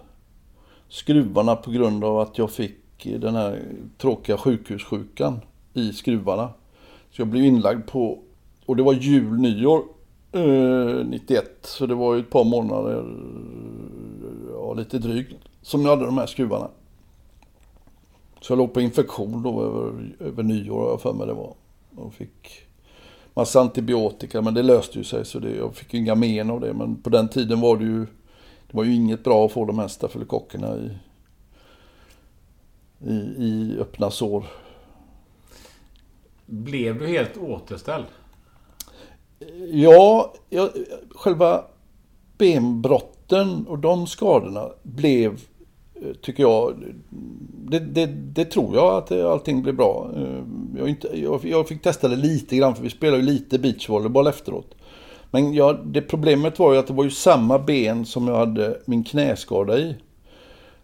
skruvarna 0.88 1.56
på 1.56 1.70
grund 1.70 2.04
av 2.04 2.20
att 2.20 2.38
jag 2.38 2.50
fick 2.50 3.06
den 3.20 3.34
här 3.34 3.62
tråkiga 3.98 4.36
sjukhussjukan 4.36 5.40
i 5.74 5.92
skruvarna. 5.92 6.50
Så 7.10 7.20
jag 7.20 7.28
blev 7.28 7.44
inlagd 7.44 7.86
på, 7.86 8.18
och 8.66 8.76
det 8.76 8.82
var 8.82 8.92
jul, 8.92 9.40
nyår 9.40 9.82
Eh, 10.34 11.06
91, 11.06 11.58
så 11.62 11.86
det 11.86 11.94
var 11.94 12.14
ju 12.14 12.20
ett 12.20 12.30
par 12.30 12.44
månader, 12.44 13.04
ja 14.52 14.74
lite 14.74 14.98
drygt, 14.98 15.34
som 15.62 15.82
jag 15.82 15.90
hade 15.90 16.04
de 16.04 16.18
här 16.18 16.26
skruvarna. 16.26 16.68
Så 18.40 18.52
jag 18.52 18.58
låg 18.58 18.74
på 18.74 18.80
infektion 18.80 19.42
då 19.42 19.62
över, 19.62 20.16
över 20.20 20.42
nyår 20.42 20.80
har 20.80 20.88
jag 20.88 21.00
för 21.00 21.12
mig 21.12 21.26
det 21.26 21.32
var. 21.32 21.54
Och 21.96 22.14
fick 22.14 22.66
massa 23.34 23.60
antibiotika 23.60 24.42
men 24.42 24.54
det 24.54 24.62
löste 24.62 24.98
ju 24.98 25.04
sig 25.04 25.24
så 25.24 25.38
det, 25.38 25.56
jag 25.56 25.74
fick 25.74 25.94
inga 25.94 26.14
men 26.14 26.50
av 26.50 26.60
det. 26.60 26.74
Men 26.74 27.02
på 27.02 27.10
den 27.10 27.28
tiden 27.28 27.60
var 27.60 27.76
det 27.76 27.84
ju, 27.84 28.00
det 28.66 28.76
var 28.76 28.84
ju 28.84 28.94
inget 28.94 29.24
bra 29.24 29.46
att 29.46 29.52
få 29.52 29.64
de 29.64 29.78
här 29.78 29.88
stafylokockerna 29.88 30.76
i, 30.76 30.90
i, 33.10 33.14
i 33.38 33.76
öppna 33.80 34.10
sår. 34.10 34.44
Blev 36.46 36.98
du 36.98 37.06
helt 37.06 37.36
återställd? 37.36 38.06
Ja, 39.72 40.34
jag, 40.50 40.70
själva 41.10 41.64
benbrotten 42.38 43.66
och 43.66 43.78
de 43.78 44.06
skadorna 44.06 44.70
blev, 44.82 45.40
Eh, 45.94 46.12
tycker 46.22 46.42
jag, 46.42 46.74
det, 47.68 47.78
det, 47.78 48.06
det 48.06 48.44
tror 48.44 48.74
jag 48.74 48.94
att 48.96 49.10
eh, 49.10 49.30
allting 49.30 49.62
blir 49.62 49.72
bra. 49.72 50.10
Eh, 50.16 50.44
jag, 50.78 50.88
inte, 50.88 51.20
jag, 51.20 51.44
jag, 51.44 51.68
fick 51.68 51.82
testa 51.82 52.08
det 52.08 52.16
lite 52.16 52.56
grann 52.56 52.74
för 52.74 52.82
vi 52.82 52.90
spelade 52.90 53.22
ju 53.22 53.28
lite 53.28 53.58
beachvolleyboll 53.58 54.26
efteråt. 54.26 54.74
Men 55.30 55.54
jag, 55.54 55.86
det 55.86 56.00
problemet 56.00 56.58
var 56.58 56.72
ju 56.72 56.78
att 56.78 56.86
det 56.86 56.92
var 56.92 57.04
ju 57.04 57.10
samma 57.10 57.58
ben 57.58 58.06
som 58.06 58.28
jag 58.28 58.36
hade 58.36 58.80
min 58.84 59.04
knäskada 59.04 59.78
i. 59.78 59.96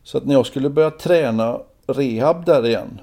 Så 0.03 0.19
att 0.19 0.27
när 0.27 0.35
jag 0.35 0.47
skulle 0.47 0.70
börja 0.70 0.91
träna 0.91 1.61
rehab 1.87 2.45
där 2.45 2.66
igen 2.66 3.01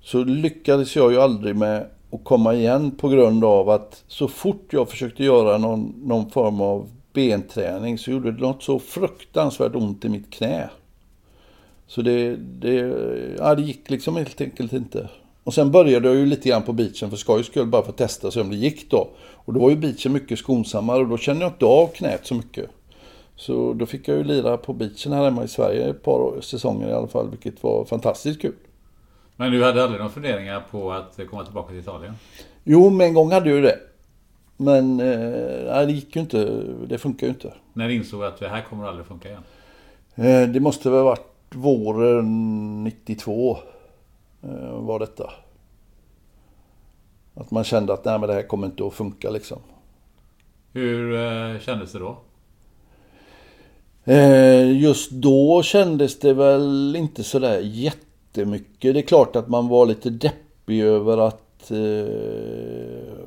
så 0.00 0.24
lyckades 0.24 0.96
jag 0.96 1.12
ju 1.12 1.20
aldrig 1.20 1.56
med 1.56 1.86
att 2.12 2.24
komma 2.24 2.54
igen 2.54 2.90
på 2.90 3.08
grund 3.08 3.44
av 3.44 3.70
att 3.70 4.04
så 4.08 4.28
fort 4.28 4.68
jag 4.70 4.88
försökte 4.88 5.24
göra 5.24 5.58
någon, 5.58 5.94
någon 6.02 6.30
form 6.30 6.60
av 6.60 6.88
benträning 7.12 7.98
så 7.98 8.10
gjorde 8.10 8.32
det 8.32 8.40
något 8.40 8.62
så 8.62 8.78
fruktansvärt 8.78 9.74
ont 9.74 10.04
i 10.04 10.08
mitt 10.08 10.30
knä. 10.30 10.70
Så 11.94 12.02
det, 12.02 12.36
det, 12.36 12.74
ja, 13.38 13.54
det 13.54 13.62
gick 13.62 13.90
liksom 13.90 14.16
helt 14.16 14.40
enkelt 14.40 14.72
inte. 14.72 15.08
Och 15.44 15.54
sen 15.54 15.70
började 15.70 16.08
jag 16.08 16.16
ju 16.16 16.26
lite 16.26 16.48
grann 16.48 16.62
på 16.62 16.72
beachen 16.72 17.10
för 17.10 17.16
skojs 17.16 17.46
skull 17.46 17.66
bara 17.66 17.82
för 17.82 17.90
att 17.90 17.96
testa 17.96 18.30
sig 18.30 18.42
om 18.42 18.50
det 18.50 18.56
gick 18.56 18.90
då. 18.90 19.08
Och 19.20 19.52
då 19.52 19.60
var 19.60 19.70
ju 19.70 19.76
beachen 19.76 20.12
mycket 20.12 20.38
skonsammare 20.38 20.98
och 20.98 21.08
då 21.08 21.18
kände 21.18 21.44
jag 21.44 21.52
inte 21.52 21.64
av 21.64 21.86
knät 21.86 22.26
så 22.26 22.34
mycket. 22.34 22.70
Så 23.36 23.72
då 23.72 23.86
fick 23.86 24.08
jag 24.08 24.16
ju 24.16 24.24
lira 24.24 24.56
på 24.56 24.72
beachen 24.72 25.12
här 25.12 25.24
hemma 25.24 25.44
i 25.44 25.48
Sverige 25.48 25.90
ett 25.90 26.02
par 26.02 26.40
säsonger 26.40 26.88
i 26.88 26.92
alla 26.92 27.08
fall, 27.08 27.30
vilket 27.30 27.62
var 27.62 27.84
fantastiskt 27.84 28.42
kul. 28.42 28.54
Men 29.36 29.52
du 29.52 29.64
hade 29.64 29.82
aldrig 29.82 30.00
några 30.00 30.12
funderingar 30.12 30.62
på 30.70 30.92
att 30.92 31.20
komma 31.30 31.44
tillbaka 31.44 31.68
till 31.68 31.78
Italien? 31.78 32.14
Jo, 32.64 32.90
med 32.90 33.06
en 33.06 33.14
gång 33.14 33.32
hade 33.32 33.48
jag 33.48 33.56
ju 33.56 33.62
det. 33.62 33.78
Men 34.56 35.00
eh, 35.00 35.86
det 35.86 35.92
gick 35.92 36.16
ju 36.16 36.20
inte. 36.20 36.62
Det 36.86 36.98
funkar 36.98 37.26
ju 37.26 37.32
inte. 37.32 37.54
När 37.72 37.88
insåg 37.88 38.20
du 38.20 38.26
att 38.26 38.40
det 38.40 38.48
här 38.48 38.62
kommer 38.70 38.88
aldrig 38.88 39.06
funka 39.06 39.28
igen? 39.28 39.42
Eh, 40.14 40.48
det 40.48 40.60
måste 40.60 40.90
väl 40.90 40.98
ha 40.98 41.04
varit 41.04 41.31
våren 41.54 42.84
92. 42.84 43.58
Eh, 44.42 44.80
var 44.80 44.98
detta. 44.98 45.30
Att 47.34 47.50
man 47.50 47.64
kände 47.64 47.92
att 47.92 48.04
nej, 48.04 48.18
men 48.18 48.28
det 48.28 48.34
här 48.34 48.42
kommer 48.42 48.66
inte 48.66 48.86
att 48.86 48.94
funka 48.94 49.30
liksom. 49.30 49.58
Hur 50.72 51.14
eh, 51.14 51.60
kändes 51.60 51.92
det 51.92 51.98
då? 51.98 52.16
Eh, 54.04 54.80
just 54.80 55.10
då 55.10 55.62
kändes 55.62 56.18
det 56.18 56.34
väl 56.34 56.96
inte 56.96 57.24
sådär 57.24 57.60
jättemycket. 57.60 58.94
Det 58.94 59.00
är 59.00 59.02
klart 59.02 59.36
att 59.36 59.48
man 59.48 59.68
var 59.68 59.86
lite 59.86 60.10
deppig 60.10 60.80
över 60.80 61.18
att 61.18 61.70
eh, 61.70 63.24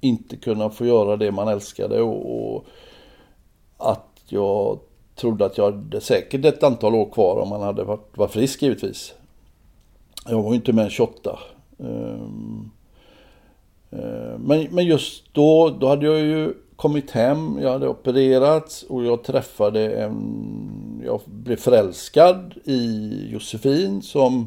inte 0.00 0.36
kunna 0.36 0.70
få 0.70 0.86
göra 0.86 1.16
det 1.16 1.32
man 1.32 1.48
älskade 1.48 2.02
och, 2.02 2.54
och, 2.54 2.66
att 3.76 4.22
jag 4.28 4.78
trodde 5.18 5.46
att 5.46 5.58
jag 5.58 5.64
hade 5.64 6.00
säkert 6.00 6.44
ett 6.44 6.62
antal 6.62 6.94
år 6.94 7.10
kvar 7.10 7.36
om 7.36 7.48
man 7.48 7.62
hade 7.62 7.84
varit, 7.84 8.16
varit 8.16 8.30
frisk 8.30 8.62
givetvis. 8.62 9.14
Jag 10.26 10.42
var 10.42 10.50
ju 10.50 10.56
inte 10.56 10.72
med 10.72 10.90
28. 10.90 11.38
Um, 11.76 12.70
uh, 13.92 14.38
men, 14.38 14.66
men 14.70 14.86
just 14.86 15.34
då, 15.34 15.76
då 15.80 15.88
hade 15.88 16.06
jag 16.06 16.18
ju 16.18 16.54
kommit 16.76 17.10
hem, 17.10 17.58
jag 17.62 17.72
hade 17.72 17.88
opererats 17.88 18.82
och 18.82 19.04
jag 19.04 19.24
träffade 19.24 19.90
en... 19.90 21.02
Jag 21.04 21.20
blev 21.24 21.56
förälskad 21.56 22.54
i 22.64 23.10
Josefin 23.32 24.02
som 24.02 24.46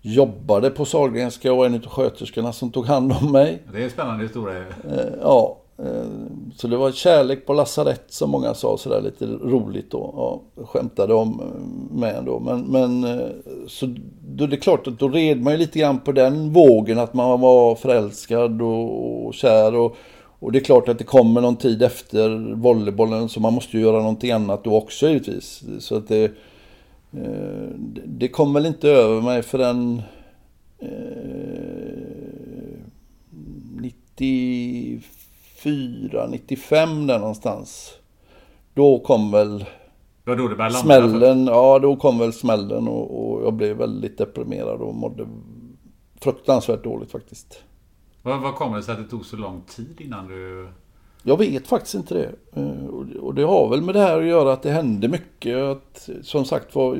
jobbade 0.00 0.70
på 0.70 0.84
Sahlgrenska 0.84 1.52
och 1.52 1.58
var 1.58 1.66
en 1.66 1.74
av 1.74 1.80
sköterskorna 1.80 2.52
som 2.52 2.70
tog 2.70 2.86
hand 2.86 3.12
om 3.12 3.32
mig. 3.32 3.62
Det 3.72 3.78
är 3.78 3.84
en 3.84 3.90
spännande 3.90 4.22
historia. 4.24 4.58
Eh, 4.58 5.06
ja, 5.20 5.59
Eh, 5.84 6.06
så 6.56 6.68
det 6.68 6.76
var 6.76 6.92
kärlek 6.92 7.46
på 7.46 7.52
lasarett 7.52 8.04
som 8.08 8.30
många 8.30 8.54
sa 8.54 8.78
sådär 8.78 9.00
lite 9.00 9.26
roligt 9.26 9.90
då. 9.90 10.14
Ja, 10.16 10.64
skämtade 10.64 11.14
om 11.14 11.40
eh, 11.40 11.96
med 11.98 12.24
då. 12.24 12.40
Men, 12.40 12.60
men 12.60 13.04
eh, 13.04 13.28
så 13.68 13.94
då 14.28 14.46
det 14.46 14.56
är 14.56 14.60
klart 14.60 14.86
att 14.86 14.98
då 14.98 15.08
red 15.08 15.42
man 15.42 15.52
ju 15.52 15.58
lite 15.58 15.78
grann 15.78 16.00
på 16.00 16.12
den 16.12 16.52
vågen 16.52 16.98
att 16.98 17.14
man 17.14 17.40
var 17.40 17.74
förälskad 17.74 18.62
och, 18.62 19.26
och 19.26 19.34
kär. 19.34 19.74
Och, 19.74 19.96
och 20.38 20.52
det 20.52 20.58
är 20.58 20.64
klart 20.64 20.88
att 20.88 20.98
det 20.98 21.04
kommer 21.04 21.40
någon 21.40 21.56
tid 21.56 21.82
efter 21.82 22.54
volleybollen 22.54 23.28
så 23.28 23.40
man 23.40 23.52
måste 23.52 23.76
ju 23.76 23.82
göra 23.82 23.98
någonting 23.98 24.30
annat 24.30 24.64
då 24.64 24.76
också 24.76 25.08
givetvis. 25.08 25.62
Så 25.78 25.96
att 25.96 26.08
det, 26.08 26.32
det 28.04 28.28
kom 28.28 28.52
väl 28.54 28.66
inte 28.66 28.88
över 28.88 29.20
mig 29.20 29.42
förrän 29.42 30.02
eh, 30.78 30.88
95 33.80 35.19
där 35.64 37.18
någonstans. 37.18 37.94
Då 38.74 38.98
kom 38.98 39.30
väl 39.30 39.64
då 40.24 40.34
då 40.34 40.48
det 40.48 40.70
smällen. 40.70 41.46
Ja, 41.46 41.78
då 41.78 41.96
kom 41.96 42.18
väl 42.18 42.32
smällen 42.32 42.88
och, 42.88 43.32
och, 43.32 43.44
jag 43.44 43.52
blev 43.52 43.76
väldigt 43.76 44.18
deprimerad 44.18 44.80
och 44.80 44.94
mådde 44.94 45.28
fruktansvärt 46.20 46.84
dåligt 46.84 47.10
faktiskt. 47.10 47.62
Vad, 48.22 48.40
vad 48.40 48.54
kommer 48.54 48.76
det 48.76 48.82
sig 48.82 48.92
att 48.92 49.02
det 49.02 49.08
tog 49.08 49.26
så 49.26 49.36
lång 49.36 49.62
tid 49.66 50.00
innan 50.00 50.28
du 50.28 50.68
jag 51.22 51.36
vet 51.36 51.66
faktiskt 51.66 51.94
inte 51.94 52.14
det. 52.14 52.60
Eh, 52.60 52.86
och 53.20 53.34
det 53.34 53.42
har 53.42 53.68
väl 53.68 53.82
med 53.82 53.94
det 53.94 54.00
här 54.00 54.18
att 54.18 54.26
göra 54.26 54.52
att 54.52 54.62
det 54.62 54.70
hände 54.70 55.08
mycket. 55.08 55.56
Att, 55.56 56.08
som 56.22 56.44
sagt 56.44 56.74
var, 56.74 56.98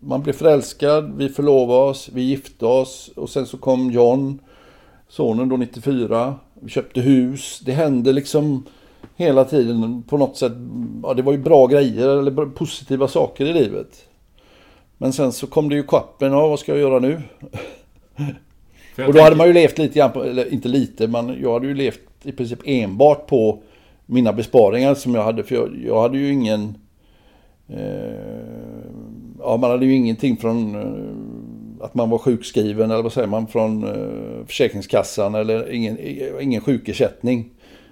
man 0.00 0.22
blev 0.22 0.32
förälskad, 0.32 1.16
vi 1.16 1.28
förlovade 1.28 1.90
oss, 1.90 2.10
vi 2.12 2.22
gifte 2.22 2.66
oss 2.66 3.10
och 3.16 3.30
sen 3.30 3.46
så 3.46 3.58
kom 3.58 3.90
John, 3.90 4.38
sonen 5.08 5.48
då 5.48 5.56
94. 5.56 6.34
Köpte 6.68 7.00
hus. 7.00 7.60
Det 7.64 7.72
hände 7.72 8.12
liksom 8.12 8.66
hela 9.16 9.44
tiden 9.44 10.02
på 10.02 10.16
något 10.16 10.36
sätt. 10.36 10.52
Ja, 11.02 11.14
det 11.14 11.22
var 11.22 11.32
ju 11.32 11.38
bra 11.38 11.66
grejer 11.66 12.08
eller 12.08 12.46
positiva 12.46 13.08
saker 13.08 13.46
i 13.46 13.52
livet. 13.52 14.06
Men 14.98 15.12
sen 15.12 15.32
så 15.32 15.46
kom 15.46 15.68
det 15.68 15.74
ju 15.74 15.82
kappen, 15.82 16.32
ja 16.32 16.48
vad 16.48 16.58
ska 16.58 16.72
jag 16.72 16.80
göra 16.80 16.98
nu? 16.98 17.22
Och 19.06 19.14
då 19.14 19.20
hade 19.20 19.36
man 19.36 19.46
ju 19.46 19.52
levt 19.52 19.78
lite 19.78 19.98
grann 19.98 20.12
på, 20.12 20.24
eller 20.24 20.52
inte 20.52 20.68
lite, 20.68 21.08
men 21.08 21.40
jag 21.42 21.52
hade 21.52 21.66
ju 21.66 21.74
levt 21.74 22.00
i 22.22 22.32
princip 22.32 22.58
enbart 22.64 23.26
på 23.26 23.62
mina 24.06 24.32
besparingar 24.32 24.94
som 24.94 25.14
jag 25.14 25.22
hade. 25.22 25.42
För 25.42 25.54
jag, 25.54 25.76
jag 25.86 26.02
hade 26.02 26.18
ju 26.18 26.32
ingen... 26.32 26.74
Eh, 27.68 27.80
ja, 29.38 29.56
man 29.56 29.70
hade 29.70 29.86
ju 29.86 29.94
ingenting 29.94 30.36
från 30.36 30.74
eh, 30.74 31.49
att 31.80 31.94
man 31.94 32.10
var 32.10 32.18
sjukskriven 32.18 32.90
eller 32.90 33.02
vad 33.02 33.12
säger 33.12 33.28
man 33.28 33.46
från 33.46 33.84
eh, 33.84 34.46
Försäkringskassan 34.46 35.34
eller 35.34 35.72
ingen, 35.72 35.98
ingen 36.40 36.60
sjukersättning. 36.60 37.50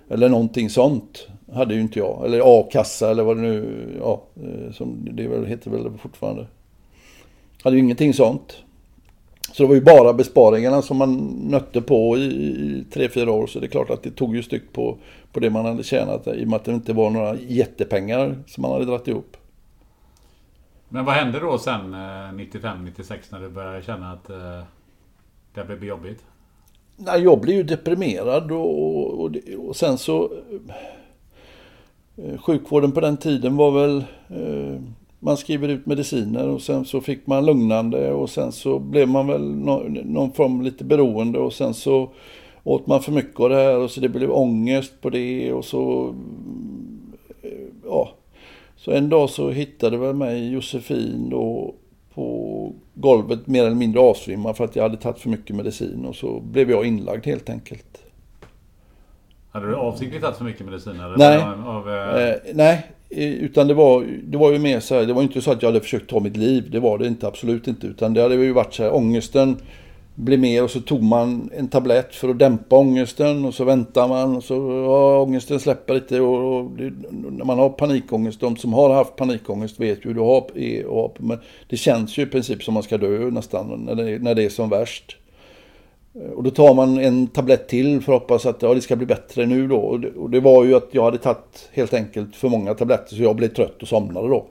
Eller 0.09 0.29
någonting 0.29 0.71
sånt 0.71 1.29
hade 1.53 1.75
ju 1.75 1.81
inte 1.81 1.99
jag. 1.99 2.25
Eller 2.25 2.61
a-kassa 2.61 3.11
eller 3.11 3.23
vad 3.23 3.37
det 3.37 3.43
nu 3.43 3.87
ja, 4.01 4.23
eh, 4.37 4.73
som 4.73 5.09
det 5.13 5.29
väl, 5.29 5.47
heter 5.47 5.71
väl 5.71 5.91
fortfarande. 6.03 6.47
Hade 7.63 7.77
ju 7.77 7.83
ingenting 7.83 8.15
sånt. 8.15 8.57
Så 9.53 9.63
det 9.63 9.67
var 9.67 9.75
ju 9.75 9.81
bara 9.81 10.13
besparingarna 10.13 10.83
som 10.83 10.97
man 10.97 11.17
nötte 11.51 11.81
på 11.81 12.19
i 12.19 12.85
tre, 12.93 13.09
fyra 13.09 13.33
år. 13.33 13.47
Så 13.47 13.59
det 13.59 13.67
är 13.67 13.71
klart 13.71 13.91
att 13.91 14.03
det 14.03 14.11
tog 14.11 14.37
ju 14.37 14.43
styck 14.43 14.73
på, 14.73 14.97
på 15.33 15.41
det 15.41 15.51
man 15.51 15.65
hade 15.65 15.83
tjänat 15.83 16.27
i 16.27 16.45
och 16.45 16.49
med 16.49 16.57
att 16.57 16.65
det 16.65 16.73
inte 16.73 16.93
var 16.93 17.11
några 17.11 17.37
jättepengar 17.49 18.43
som 18.47 18.63
man 18.63 18.73
hade 18.73 18.85
dragit 18.85 19.09
ihop. 19.09 19.37
Men 20.89 21.05
vad 21.05 21.15
hände 21.15 21.41
då 21.41 21.59
sen 21.59 21.95
eh, 21.95 22.33
95-96 22.33 23.17
när 23.31 23.41
du 23.41 23.49
började 23.49 23.83
känna 23.83 24.13
att 24.13 24.31
eh, 24.31 24.63
det 25.55 25.65
blev 25.65 25.85
jobbigt? 25.85 26.25
Nej, 26.97 27.23
jag 27.23 27.41
blev 27.41 27.57
ju 27.57 27.63
deprimerad 27.63 28.53
och, 28.53 29.21
och, 29.21 29.37
och 29.59 29.77
sen 29.77 29.99
så... 29.99 30.31
Eh, 32.17 32.39
sjukvården 32.39 32.93
på 32.93 33.01
den 33.01 33.17
tiden 33.17 33.57
var 33.57 33.71
väl... 33.71 34.05
Man 35.21 35.37
skriver 35.37 35.69
ut 35.69 35.87
mediciner 35.87 36.49
och 36.49 36.63
sen 36.63 36.85
så 36.85 37.01
fick 37.01 37.27
man 37.27 37.47
lugnande 37.47 38.13
och 38.13 38.31
sen 38.31 38.53
så 38.53 38.79
blev 38.79 39.09
man 39.09 39.27
väl 39.27 39.55
någon 40.05 40.33
form 40.33 40.63
lite 40.63 40.85
beroende 40.85 41.39
och 41.39 41.53
sen 41.53 41.75
så 41.75 42.11
åt 42.65 42.87
man 42.87 43.03
för 43.03 43.13
mycket 43.13 43.41
av 43.41 43.49
det 43.49 43.55
här 43.55 43.79
och 43.79 43.91
så 43.91 44.01
det 44.01 44.09
blev 44.09 44.31
ångest 44.31 45.01
på 45.01 45.11
det 45.11 45.53
och 45.53 45.65
så 45.65 46.15
ja. 47.85 48.18
Så 48.79 48.91
en 48.91 49.09
dag 49.09 49.31
så 49.31 49.51
hittade 49.51 49.97
väl 49.97 50.15
mig 50.15 50.53
Josefin 50.53 51.31
då 51.31 51.75
på 52.15 52.73
golvet 52.95 53.47
mer 53.47 53.65
eller 53.65 53.77
mindre 53.77 54.01
avsvimmad 54.01 54.57
för 54.57 54.65
att 54.65 54.77
jag 54.77 54.83
hade 54.83 54.97
tagit 54.97 55.19
för 55.19 55.29
mycket 55.29 55.57
medicin 55.57 56.05
och 56.05 56.17
så 56.17 56.41
blev 56.41 56.71
jag 56.71 56.87
inlagd 56.87 57.27
helt 57.27 57.51
enkelt. 57.51 58.03
Hade 59.51 59.67
du 59.67 59.77
avsiktligt 59.77 60.23
tagit 60.23 60.37
för 60.37 60.45
mycket 60.45 60.67
medicin? 60.67 61.01
Eller 61.01 61.17
Nej. 61.17 61.43
Av, 61.67 61.91
eh, 61.91 62.29
Eh, 62.29 62.35
nej, 62.55 62.87
utan 63.41 63.69
det 63.69 63.75
var, 63.75 64.07
det 64.23 64.39
var 64.39 64.53
ju 64.53 64.59
mer 64.59 64.81
så 64.81 64.95
här, 64.95 65.07
det 65.07 65.13
var 65.13 65.23
inte 65.23 65.41
så 65.41 65.53
att 65.53 65.63
jag 65.63 65.69
hade 65.69 65.81
försökt 65.81 66.11
ta 66.11 66.21
mitt 66.21 66.37
liv. 66.37 66.71
Det 66.71 66.81
var 66.81 66.99
det 66.99 67.07
inte, 67.07 67.27
absolut 67.27 67.69
inte. 67.69 67.87
Utan 67.87 68.15
det 68.15 68.23
hade 68.23 68.35
ju 68.35 68.53
varit 68.53 68.75
så 68.75 68.83
här, 68.83 68.95
ångesten 68.95 69.57
blev 70.19 70.39
mer 70.39 70.65
och 70.65 70.71
så 70.71 70.81
tog 70.81 71.03
man 71.03 71.51
en 71.55 71.69
tablett 71.69 72.15
för 72.15 72.29
att 72.29 72.39
dämpa 72.39 72.77
ångesten 72.77 73.45
och 73.45 73.55
så 73.55 73.65
väntar 73.65 74.09
man 74.09 74.37
och 74.37 74.45
så 74.45 74.55
ja, 74.87 75.21
ångesten 75.21 75.61
släpper 75.61 75.95
lite 75.95 76.21
och, 76.21 76.59
och 76.59 76.71
det, 76.71 76.93
när 77.11 77.45
man 77.45 77.59
har 77.59 77.69
panikångest, 77.71 78.41
de 78.41 78.57
som 78.57 78.73
har 78.73 78.95
haft 78.95 79.17
panikångest 79.17 79.81
vet 79.81 80.05
ju 80.05 80.09
hur 80.09 80.15
det 80.15 80.21
har, 80.21 80.59
är, 80.59 80.87
och, 80.87 81.17
men 81.19 81.39
det 81.69 81.77
känns 81.77 82.19
ju 82.19 82.23
i 82.23 82.27
princip 82.27 82.63
som 82.63 82.75
man 82.75 82.83
ska 82.83 82.99
dö 82.99 83.31
nästan 83.31 83.85
när 83.87 83.95
det, 83.95 84.19
när 84.19 84.35
det 84.35 84.45
är 84.45 84.49
som 84.49 84.71
värst. 84.71 85.17
Och 86.35 86.43
då 86.43 86.51
tar 86.51 86.75
man 86.75 86.99
en 86.99 87.27
tablett 87.27 87.69
till 87.69 88.01
för 88.01 88.13
att 88.13 88.21
hoppas 88.21 88.47
att 88.47 88.63
ja, 88.63 88.75
det 88.75 88.81
ska 88.81 88.97
bli 88.97 89.07
bättre 89.07 89.47
nu 89.47 89.69
då. 89.69 89.77
Och 89.77 90.01
det, 90.01 90.11
och 90.11 90.31
det 90.31 90.41
var 90.41 90.65
ju 90.65 90.75
att 90.75 90.89
jag 90.91 91.05
hade 91.05 91.19
tagit 91.19 91.69
helt 91.73 91.95
enkelt 91.95 92.37
för 92.37 92.49
många 92.49 92.75
tabletter 92.75 93.17
så 93.17 93.23
jag 93.23 93.37
blev 93.37 93.49
trött 93.49 93.83
och 93.83 93.89
somnade 93.89 94.29
då. 94.29 94.47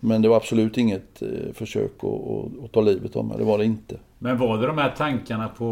Men 0.00 0.22
det 0.22 0.28
var 0.28 0.36
absolut 0.36 0.78
inget 0.78 1.22
eh, 1.22 1.28
försök 1.54 1.92
att, 1.98 2.04
att, 2.04 2.64
att 2.64 2.72
ta 2.72 2.80
livet 2.80 3.16
av 3.16 3.24
mig, 3.24 3.38
det 3.38 3.44
var 3.44 3.58
det 3.58 3.64
inte. 3.64 3.96
Men 4.24 4.38
var 4.38 4.58
det 4.58 4.66
de 4.66 4.78
här 4.78 4.94
tankarna 4.96 5.48
på, 5.48 5.66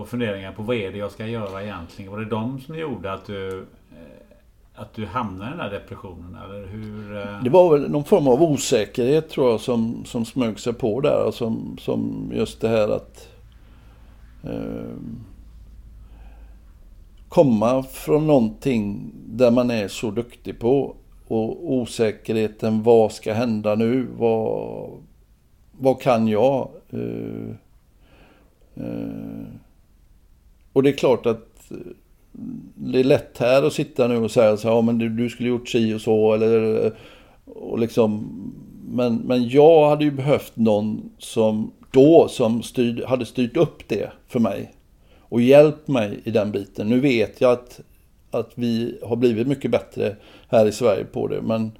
och 0.00 0.08
funderingarna 0.08 0.56
på 0.56 0.62
vad 0.62 0.76
är 0.76 0.92
det 0.92 0.98
jag 0.98 1.10
ska 1.10 1.26
göra 1.26 1.62
egentligen? 1.62 2.12
Var 2.12 2.18
det 2.18 2.24
de 2.24 2.60
som 2.60 2.78
gjorde 2.78 3.12
att 3.12 3.26
du, 3.26 3.58
eh, 3.90 4.34
att 4.74 4.94
du 4.94 5.06
hamnade 5.06 5.50
i 5.50 5.50
den 5.50 5.60
här 5.60 5.70
depressionen? 5.70 6.36
Eller 6.44 6.66
hur? 6.66 7.16
Eh? 7.16 7.42
Det 7.42 7.50
var 7.50 7.78
väl 7.78 7.90
någon 7.90 8.04
form 8.04 8.28
av 8.28 8.42
osäkerhet 8.42 9.28
tror 9.28 9.50
jag 9.50 9.60
som, 9.60 10.04
som 10.04 10.24
smög 10.24 10.60
sig 10.60 10.72
på 10.72 11.00
där. 11.00 11.24
och 11.26 11.34
Som, 11.34 11.76
som 11.80 12.30
just 12.34 12.60
det 12.60 12.68
här 12.68 12.88
att 12.88 13.28
eh, 14.44 14.96
komma 17.28 17.82
från 17.82 18.26
någonting 18.26 19.10
där 19.26 19.50
man 19.50 19.70
är 19.70 19.88
så 19.88 20.10
duktig 20.10 20.58
på 20.58 20.96
och 21.28 21.72
osäkerheten, 21.72 22.82
vad 22.82 23.12
ska 23.12 23.32
hända 23.32 23.74
nu? 23.74 24.06
Vad, 24.16 24.90
vad 25.72 26.00
kan 26.00 26.28
jag? 26.28 26.68
Eh, 26.90 27.56
Eh, 28.76 29.46
och 30.72 30.82
det 30.82 30.90
är 30.90 30.96
klart 30.96 31.26
att 31.26 31.70
eh, 31.70 31.76
det 32.74 33.00
är 33.00 33.04
lätt 33.04 33.38
här 33.38 33.62
att 33.62 33.72
sitta 33.72 34.08
nu 34.08 34.16
och 34.16 34.30
säga 34.30 34.56
så 34.56 34.68
här, 34.68 34.74
ja 34.74 34.82
men 34.82 34.98
du, 34.98 35.08
du 35.08 35.30
skulle 35.30 35.48
gjort 35.48 35.68
si 35.68 35.94
och 35.94 36.00
så 36.00 36.34
eller 36.34 36.84
eh, 36.86 36.92
och 37.44 37.78
liksom 37.78 38.30
men, 38.90 39.16
men 39.16 39.48
jag 39.48 39.88
hade 39.88 40.04
ju 40.04 40.10
behövt 40.10 40.56
någon 40.56 41.10
som 41.18 41.70
då 41.90 42.28
som 42.28 42.62
styrd, 42.62 43.04
hade 43.04 43.26
styrt 43.26 43.56
upp 43.56 43.88
det 43.88 44.10
för 44.28 44.40
mig 44.40 44.74
och 45.18 45.40
hjälpt 45.40 45.88
mig 45.88 46.20
i 46.24 46.30
den 46.30 46.52
biten. 46.52 46.88
Nu 46.88 47.00
vet 47.00 47.40
jag 47.40 47.52
att, 47.52 47.80
att 48.30 48.50
vi 48.54 48.98
har 49.02 49.16
blivit 49.16 49.46
mycket 49.46 49.70
bättre 49.70 50.16
här 50.48 50.66
i 50.66 50.72
Sverige 50.72 51.04
på 51.04 51.28
det 51.28 51.42
men 51.42 51.72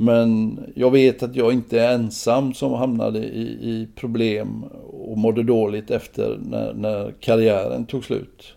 men 0.00 0.60
jag 0.76 0.90
vet 0.90 1.22
att 1.22 1.36
jag 1.36 1.52
inte 1.52 1.80
är 1.80 1.94
ensam 1.94 2.54
som 2.54 2.72
hamnade 2.72 3.18
i, 3.18 3.42
i 3.42 3.88
problem 3.94 4.64
och 4.92 5.18
mådde 5.18 5.42
dåligt 5.42 5.90
efter 5.90 6.38
när, 6.50 6.74
när 6.74 7.12
karriären 7.20 7.86
tog 7.86 8.04
slut. 8.04 8.54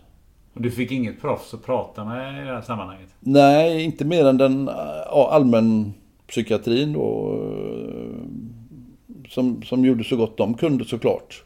Och 0.54 0.62
du 0.62 0.70
fick 0.70 0.92
inget 0.92 1.20
proffs 1.20 1.54
att 1.54 1.64
prata 1.64 2.04
med 2.04 2.42
i 2.42 2.46
det 2.46 2.52
här 2.54 2.62
sammanhanget? 2.62 3.08
Nej, 3.20 3.82
inte 3.84 4.04
mer 4.04 4.24
än 4.26 4.38
den 4.38 4.70
ja, 5.06 5.28
allmänpsykiatrin 5.32 6.92
då. 6.92 7.38
eh, 7.42 9.28
Som, 9.28 9.62
som 9.62 9.84
gjorde 9.84 10.04
så 10.04 10.16
gott 10.16 10.36
de 10.36 10.54
kunde 10.54 10.84
såklart. 10.84 11.44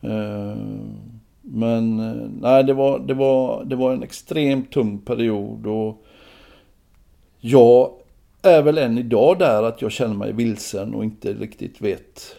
Eh, 0.00 0.56
Men 1.42 2.00
eh, 2.00 2.28
nej, 2.40 2.64
det 2.64 2.74
var, 2.74 2.98
det, 2.98 3.14
var, 3.14 3.64
det 3.64 3.76
var 3.76 3.92
en 3.92 4.02
extremt 4.02 4.72
tung 4.72 4.98
period 4.98 5.66
och 5.66 6.04
jag 7.40 7.90
är 8.42 8.62
väl 8.62 8.78
än 8.78 8.98
idag 8.98 9.38
där 9.38 9.62
att 9.62 9.82
jag 9.82 9.92
känner 9.92 10.14
mig 10.14 10.32
vilsen 10.32 10.94
och 10.94 11.04
inte 11.04 11.32
riktigt 11.32 11.80
vet 11.80 12.36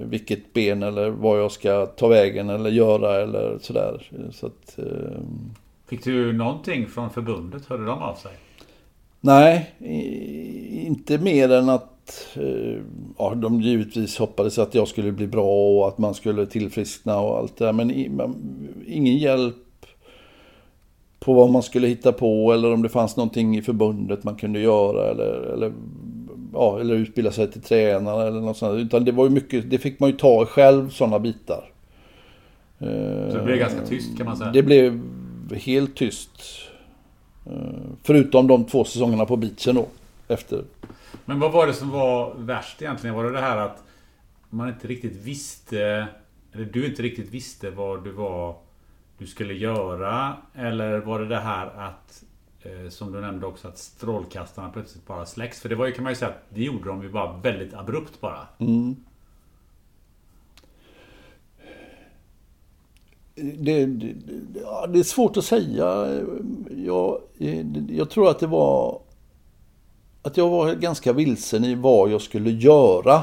vilket 0.00 0.52
ben 0.52 0.82
eller 0.82 1.10
vad 1.10 1.40
jag 1.40 1.52
ska 1.52 1.86
ta 1.86 2.08
vägen 2.08 2.50
eller 2.50 2.70
göra 2.70 3.22
eller 3.22 3.58
sådär. 3.60 4.10
Så 4.30 4.46
att, 4.46 4.78
eh, 4.78 5.20
Fick 5.86 6.04
du 6.04 6.32
någonting 6.32 6.86
från 6.86 7.10
förbundet? 7.10 7.66
Hörde 7.66 7.86
de 7.86 8.02
av 8.02 8.14
sig? 8.14 8.32
Nej, 9.20 9.74
inte 10.86 11.18
mer 11.18 11.52
än 11.52 11.68
att 11.68 12.28
eh, 12.36 12.80
ja, 13.18 13.34
de 13.34 13.60
givetvis 13.60 14.18
hoppades 14.18 14.58
att 14.58 14.74
jag 14.74 14.88
skulle 14.88 15.12
bli 15.12 15.26
bra 15.26 15.78
och 15.78 15.88
att 15.88 15.98
man 15.98 16.14
skulle 16.14 16.46
tillfriskna 16.46 17.20
och 17.20 17.38
allt 17.38 17.56
det 17.56 17.64
där. 17.64 17.72
Men 17.72 17.90
ingen 18.86 19.16
hjälp 19.18 19.56
på 21.24 21.32
vad 21.32 21.50
man 21.50 21.62
skulle 21.62 21.86
hitta 21.86 22.12
på 22.12 22.52
eller 22.52 22.72
om 22.72 22.82
det 22.82 22.88
fanns 22.88 23.16
någonting 23.16 23.56
i 23.56 23.62
förbundet 23.62 24.24
man 24.24 24.36
kunde 24.36 24.60
göra 24.60 25.10
eller, 25.10 25.52
eller, 25.54 25.72
ja, 26.52 26.80
eller 26.80 26.94
utbilda 26.94 27.30
sig 27.30 27.50
till 27.50 27.62
tränare 27.62 28.28
eller 28.28 28.40
något 28.40 28.56
sånt. 28.56 28.78
Utan 28.78 29.04
det 29.04 29.12
var 29.12 29.24
ju 29.24 29.30
mycket, 29.30 29.70
det 29.70 29.78
fick 29.78 30.00
man 30.00 30.10
ju 30.10 30.16
ta 30.16 30.46
själv 30.46 30.90
sådana 30.90 31.18
bitar. 31.18 31.64
Så 32.78 33.36
det 33.36 33.42
blev 33.44 33.58
ganska 33.58 33.86
tyst 33.86 34.16
kan 34.16 34.26
man 34.26 34.36
säga? 34.36 34.50
Det 34.52 34.62
blev 34.62 35.00
helt 35.54 35.96
tyst. 35.96 36.30
Förutom 38.02 38.46
de 38.46 38.64
två 38.64 38.84
säsongerna 38.84 39.26
på 39.26 39.36
beachen 39.36 39.74
då. 39.74 39.86
Efter. 40.28 40.64
Men 41.24 41.40
vad 41.40 41.52
var 41.52 41.66
det 41.66 41.72
som 41.72 41.90
var 41.90 42.34
värst 42.38 42.82
egentligen? 42.82 43.16
Var 43.16 43.24
det 43.24 43.32
det 43.32 43.40
här 43.40 43.56
att 43.56 43.82
man 44.50 44.68
inte 44.68 44.88
riktigt 44.88 45.16
visste, 45.16 46.06
eller 46.52 46.64
du 46.64 46.86
inte 46.86 47.02
riktigt 47.02 47.30
visste 47.30 47.70
vad 47.70 48.04
du 48.04 48.10
var 48.10 48.54
du 49.22 49.28
skulle 49.28 49.54
göra? 49.54 50.36
Eller 50.54 50.98
var 50.98 51.20
det 51.20 51.28
det 51.28 51.40
här 51.40 51.66
att, 51.66 52.24
eh, 52.62 52.88
som 52.90 53.12
du 53.12 53.20
nämnde 53.20 53.46
också, 53.46 53.68
att 53.68 53.78
strålkastarna 53.78 54.70
plötsligt 54.70 55.06
bara 55.06 55.26
släcks? 55.26 55.60
För 55.60 55.68
det 55.68 55.74
var 55.74 55.86
ju, 55.86 55.92
kan 55.92 56.04
man 56.04 56.12
ju 56.12 56.16
säga, 56.16 56.30
att 56.30 56.44
det 56.48 56.62
gjorde 56.62 56.88
de 56.88 57.02
ju 57.02 57.08
bara 57.08 57.36
väldigt 57.36 57.74
abrupt 57.74 58.20
bara. 58.20 58.48
Mm. 58.58 58.96
Det, 63.34 63.86
det, 63.86 64.14
det 64.88 64.98
är 64.98 65.02
svårt 65.02 65.36
att 65.36 65.44
säga. 65.44 66.20
Jag, 66.76 67.20
jag 67.88 68.10
tror 68.10 68.30
att 68.30 68.38
det 68.38 68.46
var 68.46 69.02
att 70.22 70.36
jag 70.36 70.48
var 70.48 70.74
ganska 70.74 71.12
vilsen 71.12 71.64
i 71.64 71.74
vad 71.74 72.10
jag 72.10 72.22
skulle 72.22 72.50
göra. 72.50 73.22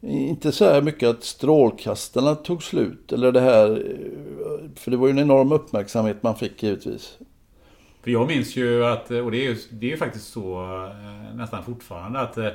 Inte 0.00 0.52
så 0.52 0.64
här 0.64 0.82
mycket 0.82 1.08
att 1.08 1.24
strålkastarna 1.24 2.34
tog 2.34 2.62
slut 2.62 3.12
eller 3.12 3.32
det 3.32 3.40
här. 3.40 3.96
För 4.76 4.90
det 4.90 4.96
var 4.96 5.06
ju 5.06 5.10
en 5.10 5.18
enorm 5.18 5.52
uppmärksamhet 5.52 6.22
man 6.22 6.36
fick 6.36 6.62
givetvis. 6.62 7.18
För 8.02 8.10
jag 8.10 8.26
minns 8.28 8.56
ju 8.56 8.84
att, 8.84 9.10
och 9.10 9.30
det 9.30 9.36
är 9.36 9.50
ju, 9.50 9.56
det 9.70 9.86
är 9.86 9.90
ju 9.90 9.96
faktiskt 9.96 10.32
så 10.32 10.62
eh, 10.84 11.36
nästan 11.36 11.64
fortfarande 11.64 12.20
att 12.20 12.38
eh, 12.38 12.48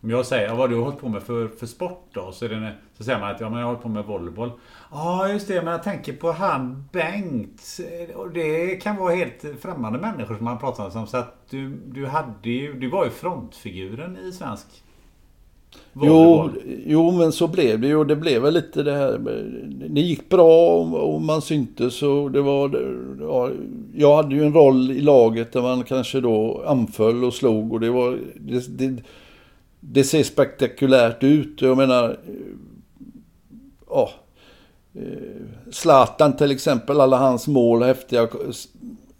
om 0.00 0.10
jag 0.10 0.26
säger, 0.26 0.48
ja, 0.48 0.54
vad 0.54 0.60
har 0.60 0.68
du 0.68 0.82
hållit 0.82 0.98
på 0.98 1.08
med 1.08 1.22
för, 1.22 1.48
för 1.48 1.66
sport 1.66 2.08
då? 2.12 2.32
Så, 2.32 2.44
är 2.44 2.48
det, 2.48 2.72
så 2.98 3.04
säger 3.04 3.20
man 3.20 3.30
att 3.30 3.40
ja, 3.40 3.50
men 3.50 3.58
jag 3.58 3.66
har 3.66 3.72
hållit 3.72 3.82
på 3.82 3.88
med 3.88 4.04
volleyboll. 4.04 4.52
Ja, 4.90 5.28
just 5.28 5.48
det, 5.48 5.62
men 5.62 5.72
jag 5.72 5.82
tänker 5.82 6.12
på 6.12 6.32
han 6.32 6.88
Bengt. 6.92 7.80
Och 8.14 8.30
det 8.30 8.76
kan 8.76 8.96
vara 8.96 9.14
helt 9.14 9.44
främmande 9.60 9.98
människor 9.98 10.36
som 10.36 10.44
man 10.44 10.58
pratar 10.58 10.98
om. 10.98 11.06
Så 11.06 11.16
att 11.16 11.50
du, 11.50 11.68
du 11.86 12.06
hade 12.06 12.50
ju, 12.50 12.74
du 12.74 12.90
var 12.90 13.04
ju 13.04 13.10
frontfiguren 13.10 14.16
i 14.16 14.32
svensk 14.32 14.66
Jo, 16.02 16.50
jo, 16.86 17.10
men 17.10 17.32
så 17.32 17.46
blev 17.46 17.80
det 17.80 17.86
ju. 17.88 18.04
Det 18.04 18.16
blev 18.16 18.42
väl 18.42 18.54
lite 18.54 18.82
det 18.82 18.92
här. 18.92 19.18
Det 19.88 20.00
gick 20.00 20.28
bra 20.28 20.68
och 20.68 21.14
och 21.14 21.22
man 21.22 21.42
syntes 21.42 22.02
och 22.02 22.30
det 22.30 22.42
var... 22.42 22.70
Ja, 23.20 23.50
jag 23.94 24.16
hade 24.16 24.34
ju 24.34 24.44
en 24.44 24.54
roll 24.54 24.90
i 24.90 25.00
laget 25.00 25.52
där 25.52 25.62
man 25.62 25.84
kanske 25.84 26.20
då 26.20 26.62
anföll 26.66 27.24
och 27.24 27.34
slog 27.34 27.72
och 27.72 27.80
det 27.80 27.90
var... 27.90 28.18
Det, 28.34 28.78
det, 28.78 29.02
det 29.80 30.04
ser 30.04 30.22
spektakulärt 30.22 31.22
ut. 31.22 31.62
Jag 31.62 31.76
menar... 31.76 32.18
Ja. 33.90 34.10
eh, 34.94 35.02
Zlatan 35.72 36.36
till 36.36 36.50
exempel, 36.50 37.00
alla 37.00 37.16
hans 37.16 37.48
mål, 37.48 37.82
häftiga 37.82 38.28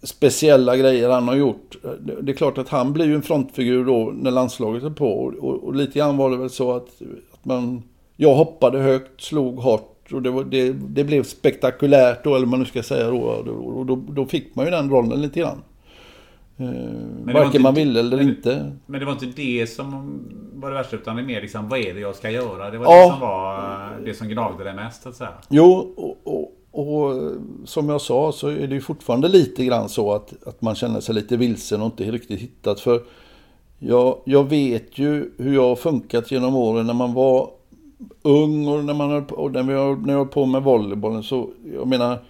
speciella 0.07 0.77
grejer 0.77 1.09
han 1.11 1.29
har 1.29 1.35
gjort. 1.37 1.77
Det- 2.01 2.23
Det 2.23 2.33
är 2.33 2.37
klart 2.37 2.59
att 2.59 2.69
han 2.69 2.93
blir 2.93 3.07
ju 3.07 3.15
en 3.15 3.23
frontfigur 3.23 3.85
då 3.85 4.13
när 4.15 4.31
landslaget 4.31 4.83
är 4.83 4.91
på. 4.91 5.13
Och, 5.13 5.35
och, 5.35 5.65
och 5.65 5.75
lite 5.75 5.99
grann 5.99 6.17
var 6.17 6.31
det 6.31 6.37
väl 6.37 6.51
så 6.51 6.73
att, 6.73 6.89
att 7.33 7.45
man... 7.45 7.83
Jag 8.17 8.35
hoppade 8.35 8.79
högt, 8.79 9.21
slog 9.21 9.59
hårt 9.59 10.13
och 10.13 10.23
det, 10.23 10.31
var, 10.31 10.45
det, 10.45 10.73
det 10.73 11.05
blev 11.05 11.23
spektakulärt 11.23 12.25
då, 12.25 12.37
eller 12.37 12.47
man 12.47 12.59
nu 12.59 12.65
ska 12.65 12.83
säga 12.83 13.11
då. 13.11 13.17
Och, 13.21 13.87
då, 13.87 13.97
då 13.97 14.27
fick 14.27 14.55
man 14.55 14.65
ju 14.65 14.71
den 14.71 14.91
rollen 14.91 15.23
lite 15.23 15.41
grann. 15.41 15.63
Eh, 16.59 16.65
var 17.25 17.33
varken 17.33 17.47
inte- 17.47 17.59
man 17.59 17.75
ville 17.75 18.01
eller 18.01 18.17
men- 18.17 18.29
inte. 18.29 18.73
Men 18.87 19.01
det 19.01 19.07
var 19.07 19.13
inte 19.13 19.27
det 19.27 19.67
som 19.71 20.21
var 20.55 20.71
det 20.71 20.75
värsta 20.77 20.97
utan 20.97 21.17
det 21.17 21.23
är 21.23 21.27
mer 21.27 21.41
liksom 21.41 21.69
vad 21.69 21.79
är 21.79 21.95
det 21.95 22.01
jag 22.01 22.15
ska 22.15 22.31
göra? 22.31 22.71
Det 22.71 22.79
var 22.79 22.87
Ja. 22.97 23.05
det 23.05 23.11
som 23.11 23.21
var 23.21 23.59
eh, 23.59 24.05
det 24.05 24.15
som 24.15 24.29
gnagde 24.29 24.65
dig 24.65 24.75
mest 24.75 25.03
så 25.03 25.09
att 25.09 25.15
säga. 25.17 25.31
Jo, 25.49 25.95
och, 25.97 26.17
och, 26.25 26.53
och 26.77 27.33
som 27.65 27.89
jag 27.89 28.01
sa 28.01 28.33
så 28.33 28.49
är 28.49 28.67
det 28.67 28.75
ju 28.75 28.81
fortfarande 28.81 29.29
lite 29.29 29.65
grann 29.65 29.89
så 29.89 30.13
att, 30.13 30.47
att 30.47 30.63
man 30.63 30.75
känner 30.75 31.01
sig 31.01 31.15
lite 31.15 31.37
vilsen 31.37 31.81
och 31.81 31.87
inte 31.87 32.11
riktigt 32.11 32.41
hittat. 32.41 32.81
För 32.81 33.03
jag, 33.79 34.19
jag 34.25 34.49
vet 34.49 34.99
ju 34.99 35.33
hur 35.39 35.55
jag 35.55 35.69
har 35.69 35.77
funkat 35.77 36.31
genom 36.31 36.57
åren 36.57 36.87
när 36.87 36.95
man 36.95 37.15
var 37.15 37.51
ung 38.23 38.69
och 38.69 38.85
när, 38.85 38.95
man 38.95 39.11
höll 39.11 39.23
på, 39.23 39.35
och 39.35 39.53
när, 39.53 39.73
jag, 39.73 40.07
när 40.07 40.13
jag 40.13 40.19
höll 40.19 40.29
på 40.29 40.47
med 40.47 40.63
volleybollen. 40.63 41.23
Så 41.23 41.51
jag 41.75 41.89
menar, 41.89 42.25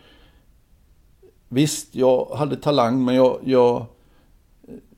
visst, 1.48 1.94
jag 1.94 2.26
hade 2.26 2.56
talang 2.56 3.04
men 3.04 3.14
jag, 3.14 3.38
jag... 3.44 3.86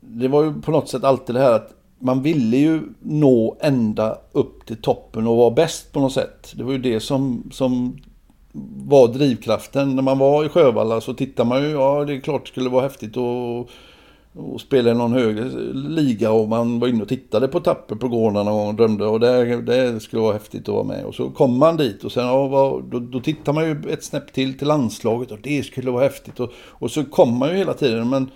Det 0.00 0.28
var 0.28 0.44
ju 0.44 0.60
på 0.60 0.70
något 0.70 0.88
sätt 0.88 1.04
alltid 1.04 1.34
det 1.34 1.40
här 1.40 1.52
att 1.52 1.74
man 1.98 2.22
ville 2.22 2.56
ju 2.56 2.82
nå 3.00 3.56
ända 3.60 4.18
upp 4.32 4.66
till 4.66 4.82
toppen 4.82 5.26
och 5.26 5.36
vara 5.36 5.50
bäst 5.50 5.92
på 5.92 6.00
något 6.00 6.12
sätt. 6.12 6.52
Det 6.56 6.64
var 6.64 6.72
ju 6.72 6.78
det 6.78 7.00
som, 7.00 7.50
som 7.52 7.98
var 8.52 9.08
drivkraften. 9.08 9.96
När 9.96 10.02
man 10.02 10.18
var 10.18 10.44
i 10.44 10.48
Sjövalla 10.48 11.00
så 11.00 11.14
tittade 11.14 11.48
man 11.48 11.62
ju, 11.62 11.70
ja 11.70 12.04
det 12.04 12.14
är 12.14 12.20
klart 12.20 12.44
det 12.44 12.48
skulle 12.48 12.68
vara 12.70 12.82
häftigt 12.82 13.16
att 13.16 13.68
och 14.38 14.60
spela 14.60 14.90
i 14.90 14.94
någon 14.94 15.12
högre 15.12 15.44
liga 15.72 16.32
och 16.32 16.48
man 16.48 16.80
var 16.80 16.88
inne 16.88 17.02
och 17.02 17.08
tittade 17.08 17.48
på 17.48 17.60
Tapper 17.60 17.96
på 17.96 18.08
gården 18.08 18.44
någon 18.44 18.54
gång 18.54 18.68
och 18.68 18.74
drömde 18.74 19.06
och 19.06 19.20
det, 19.20 19.60
det 19.62 20.00
skulle 20.00 20.22
vara 20.22 20.32
häftigt 20.32 20.68
att 20.68 20.74
vara 20.74 20.84
med. 20.84 21.04
Och 21.04 21.14
så 21.14 21.30
kom 21.30 21.58
man 21.58 21.76
dit 21.76 22.04
och 22.04 22.12
sen 22.12 22.26
ja, 22.26 22.82
då, 22.90 22.98
då 22.98 23.20
tittar 23.20 23.52
man 23.52 23.64
ju 23.64 23.90
ett 23.90 24.04
snäpp 24.04 24.32
till 24.32 24.58
till 24.58 24.68
landslaget 24.68 25.30
och 25.30 25.38
det 25.42 25.66
skulle 25.66 25.90
vara 25.90 26.02
häftigt. 26.02 26.40
Och, 26.40 26.52
och 26.56 26.90
så 26.90 27.04
kom 27.04 27.38
man 27.38 27.48
ju 27.48 27.56
hela 27.56 27.74
tiden 27.74 28.08
men 28.08 28.30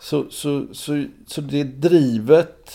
så, 0.00 0.24
så, 0.30 0.66
så, 0.72 1.04
så 1.26 1.40
det 1.40 1.64
drivet 1.64 2.70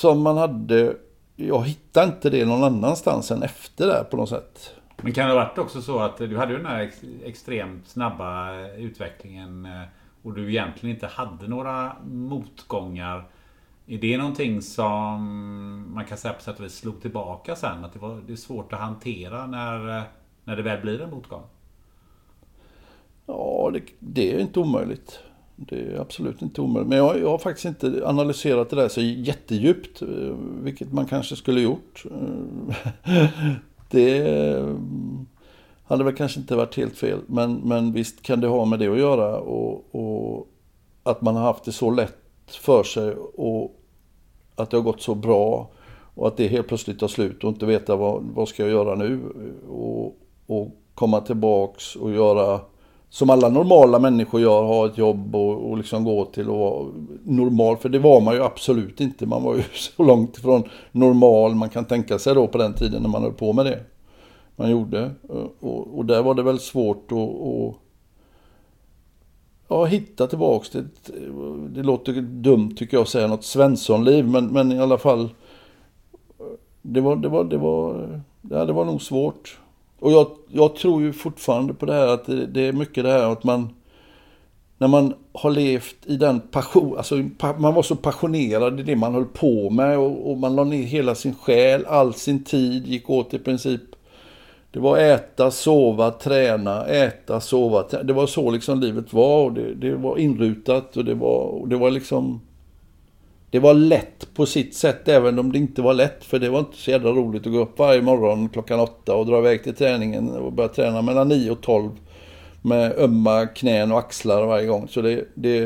som 0.00 0.22
man 0.22 0.36
hade, 0.36 0.96
jag 1.36 1.64
hittade 1.64 2.06
inte 2.06 2.30
det 2.30 2.44
någon 2.44 2.64
annanstans 2.64 3.30
än 3.30 3.42
efter 3.42 3.86
det 3.86 4.04
på 4.10 4.16
något 4.16 4.28
sätt. 4.28 4.73
Men 5.04 5.12
kan 5.12 5.28
det 5.28 5.34
ha 5.34 5.44
varit 5.44 5.58
också 5.58 5.82
så 5.82 5.98
att 5.98 6.16
du 6.16 6.36
hade 6.36 6.52
ju 6.52 6.58
den 6.58 6.66
här 6.66 6.80
ex, 6.80 7.00
extremt 7.24 7.88
snabba 7.88 8.60
utvecklingen 8.66 9.66
eh, 9.66 9.82
och 10.22 10.34
du 10.34 10.50
egentligen 10.50 10.94
inte 10.94 11.06
hade 11.06 11.48
några 11.48 11.96
motgångar. 12.04 13.28
Är 13.86 13.98
det 13.98 14.18
någonting 14.18 14.62
som 14.62 15.94
man 15.94 16.04
kan 16.04 16.18
säga 16.18 16.34
på 16.34 16.42
sätt 16.42 16.58
och 16.58 16.64
vis 16.64 16.74
slog 16.74 17.02
tillbaka 17.02 17.56
sen? 17.56 17.84
Att 17.84 17.92
det, 17.92 17.98
var, 17.98 18.20
det 18.26 18.32
är 18.32 18.36
svårt 18.36 18.72
att 18.72 18.80
hantera 18.80 19.46
när, 19.46 19.98
eh, 19.98 20.02
när 20.44 20.56
det 20.56 20.62
väl 20.62 20.80
blir 20.80 21.00
en 21.00 21.10
motgång? 21.10 21.42
Ja, 23.26 23.70
det, 23.72 23.82
det 23.98 24.34
är 24.34 24.38
inte 24.38 24.60
omöjligt. 24.60 25.20
Det 25.56 25.76
är 25.76 26.00
absolut 26.00 26.42
inte 26.42 26.60
omöjligt. 26.60 26.88
Men 26.88 26.98
jag, 26.98 27.20
jag, 27.20 27.30
har 27.30 27.38
faktiskt 27.38 27.64
inte 27.64 28.08
analyserat 28.08 28.70
det 28.70 28.76
där 28.76 28.88
så 28.88 29.00
jättedjupt, 29.00 30.02
eh, 30.02 30.08
vilket 30.62 30.92
man 30.92 31.06
kanske 31.06 31.36
skulle 31.36 31.60
gjort. 31.60 32.04
Det 33.94 34.76
hade 35.84 36.04
väl 36.04 36.16
kanske 36.16 36.40
inte 36.40 36.56
varit 36.56 36.76
helt 36.76 36.96
fel. 36.98 37.18
Men, 37.26 37.54
men 37.54 37.92
visst 37.92 38.22
kan 38.22 38.40
det 38.40 38.46
ha 38.46 38.64
med 38.64 38.78
det 38.78 38.88
att 38.88 38.98
göra. 38.98 39.38
Och, 39.38 39.94
och 39.94 40.48
att 41.02 41.22
man 41.22 41.36
har 41.36 41.42
haft 41.42 41.64
det 41.64 41.72
så 41.72 41.90
lätt 41.90 42.16
för 42.46 42.82
sig 42.82 43.14
och 43.34 43.80
att 44.54 44.70
det 44.70 44.76
har 44.76 44.84
gått 44.84 45.02
så 45.02 45.14
bra. 45.14 45.70
Och 46.14 46.28
att 46.28 46.36
det 46.36 46.48
helt 46.48 46.68
plötsligt 46.68 47.00
tar 47.00 47.08
slut 47.08 47.44
och 47.44 47.50
inte 47.50 47.66
veta 47.66 47.96
vad, 47.96 48.22
vad 48.34 48.48
ska 48.48 48.62
jag 48.62 48.72
göra 48.72 48.94
nu. 48.94 49.20
Och, 49.68 50.16
och 50.46 50.68
komma 50.94 51.20
tillbaks 51.20 51.96
och 51.96 52.12
göra 52.12 52.60
som 53.14 53.30
alla 53.30 53.48
normala 53.48 53.98
människor 53.98 54.40
gör, 54.40 54.62
ha 54.62 54.86
ett 54.86 54.98
jobb 54.98 55.36
och, 55.36 55.70
och 55.70 55.78
liksom 55.78 56.04
gå 56.04 56.24
till 56.24 56.48
och 56.50 56.58
vara 56.58 56.86
normal. 57.24 57.76
För 57.76 57.88
det 57.88 57.98
var 57.98 58.20
man 58.20 58.34
ju 58.34 58.42
absolut 58.42 59.00
inte. 59.00 59.26
Man 59.26 59.42
var 59.42 59.56
ju 59.56 59.62
så 59.72 60.02
långt 60.02 60.38
ifrån 60.38 60.62
normal 60.92 61.54
man 61.54 61.68
kan 61.68 61.84
tänka 61.84 62.18
sig 62.18 62.34
då 62.34 62.46
på 62.46 62.58
den 62.58 62.74
tiden 62.74 63.02
när 63.02 63.08
man 63.08 63.22
höll 63.22 63.32
på 63.32 63.52
med 63.52 63.66
det. 63.66 63.80
Man 64.56 64.70
gjorde. 64.70 65.10
Eh, 65.30 65.46
och, 65.60 65.98
och 65.98 66.04
där 66.04 66.22
var 66.22 66.34
det 66.34 66.42
väl 66.42 66.58
svårt 66.58 67.12
att, 67.12 67.18
att 67.18 67.74
ja, 69.68 69.84
hitta 69.84 70.26
tillbaks 70.26 70.70
till 70.70 70.80
ett, 70.80 71.10
det 71.68 71.82
låter 71.82 72.12
dumt 72.22 72.74
tycker 72.76 72.96
jag 72.96 73.02
att 73.02 73.08
säga 73.08 73.26
något 73.26 73.44
Svenssonliv 73.44 74.28
men, 74.28 74.46
men 74.46 74.72
i 74.72 74.80
alla 74.80 74.98
fall 74.98 75.22
eh, 75.22 76.46
det 76.82 77.00
var, 77.00 77.16
det 77.16 77.28
var, 77.28 77.44
det 77.44 77.58
var, 77.58 78.22
ja, 78.50 78.64
det 78.64 78.72
var 78.72 78.84
nog 78.84 79.02
svårt. 79.02 79.58
Och 80.04 80.12
jag, 80.12 80.26
jag 80.48 80.76
tror 80.76 81.02
ju 81.02 81.12
fortfarande 81.12 81.74
på 81.74 81.86
det 81.86 81.92
här 81.92 82.06
att 82.06 82.26
det, 82.26 82.46
det, 82.46 82.60
är 82.60 82.72
mycket 82.72 83.04
det 83.04 83.10
här 83.10 83.32
att 83.32 83.44
man 83.44 83.68
när 84.78 84.88
man 84.88 85.14
har 85.32 85.50
levt 85.50 85.96
i 86.06 86.16
den 86.16 86.40
passion, 86.40 86.96
alltså 86.96 87.14
man 87.58 87.74
var 87.74 87.82
så 87.82 87.96
passionerad 87.96 88.80
i 88.80 88.82
det 88.82 88.96
man 88.96 89.14
höll 89.14 89.24
på 89.24 89.70
med 89.70 89.98
och, 89.98 90.30
och 90.30 90.38
man 90.38 90.56
la 90.56 90.64
ner 90.64 90.82
hela 90.82 91.14
sin 91.14 91.34
själ, 91.34 91.86
all 91.86 92.14
sin 92.14 92.44
tid 92.44 92.86
gick 92.86 93.10
åt 93.10 93.34
i 93.34 93.38
princip. 93.38 93.80
Det 94.70 94.80
var 94.80 94.98
äta, 94.98 95.50
sova, 95.50 96.10
träna, 96.10 96.86
äta, 96.86 97.40
sova, 97.40 97.82
träna. 97.82 98.04
Det 98.04 98.12
var 98.12 98.26
så 98.26 98.50
liksom 98.50 98.80
livet 98.80 99.12
var 99.12 99.44
och 99.44 99.52
det, 99.52 99.74
det 99.74 99.96
var 99.96 100.18
inrutat 100.18 100.96
och 100.96 101.04
det 101.04 101.14
var, 101.14 101.40
och 101.40 101.68
det 101.68 101.76
var 101.76 101.90
liksom 101.90 102.40
det 103.54 103.60
var 103.60 103.74
lätt 103.74 104.34
på 104.34 104.46
sitt 104.46 104.74
sätt 104.74 105.08
även 105.08 105.38
om 105.38 105.52
det 105.52 105.58
inte 105.58 105.82
var 105.82 105.94
lätt. 105.94 106.24
För 106.24 106.38
det 106.38 106.50
var 106.50 106.58
inte 106.58 106.76
så 106.76 106.90
jävla 106.90 107.10
roligt 107.10 107.46
att 107.46 107.52
gå 107.52 107.58
upp 107.58 107.78
varje 107.78 108.02
morgon 108.02 108.48
klockan 108.48 108.80
åtta 108.80 109.16
och 109.16 109.26
dra 109.26 109.38
iväg 109.38 109.64
till 109.64 109.74
träningen 109.74 110.30
och 110.30 110.52
börja 110.52 110.68
träna 110.68 111.02
mellan 111.02 111.28
nio 111.28 111.50
och 111.50 111.60
tolv. 111.60 111.90
Med 112.62 112.98
ömma 112.98 113.46
knän 113.46 113.92
och 113.92 113.98
axlar 113.98 114.46
varje 114.46 114.66
gång. 114.66 114.88
Så 114.88 115.02
det, 115.02 115.24
det, 115.34 115.60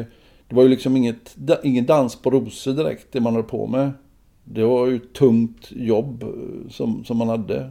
det 0.48 0.54
var 0.54 0.62
ju 0.62 0.68
liksom 0.68 0.96
inget, 0.96 1.36
ingen 1.62 1.86
dans 1.86 2.16
på 2.16 2.30
rosor 2.30 2.72
direkt 2.72 3.06
det 3.12 3.20
man 3.20 3.34
höll 3.34 3.42
på 3.42 3.66
med. 3.66 3.92
Det 4.44 4.64
var 4.64 4.86
ju 4.86 4.96
ett 4.96 5.12
tungt 5.12 5.68
jobb 5.70 6.22
eh, 6.22 6.70
som, 6.70 7.04
som 7.04 7.16
man 7.16 7.28
hade. 7.28 7.70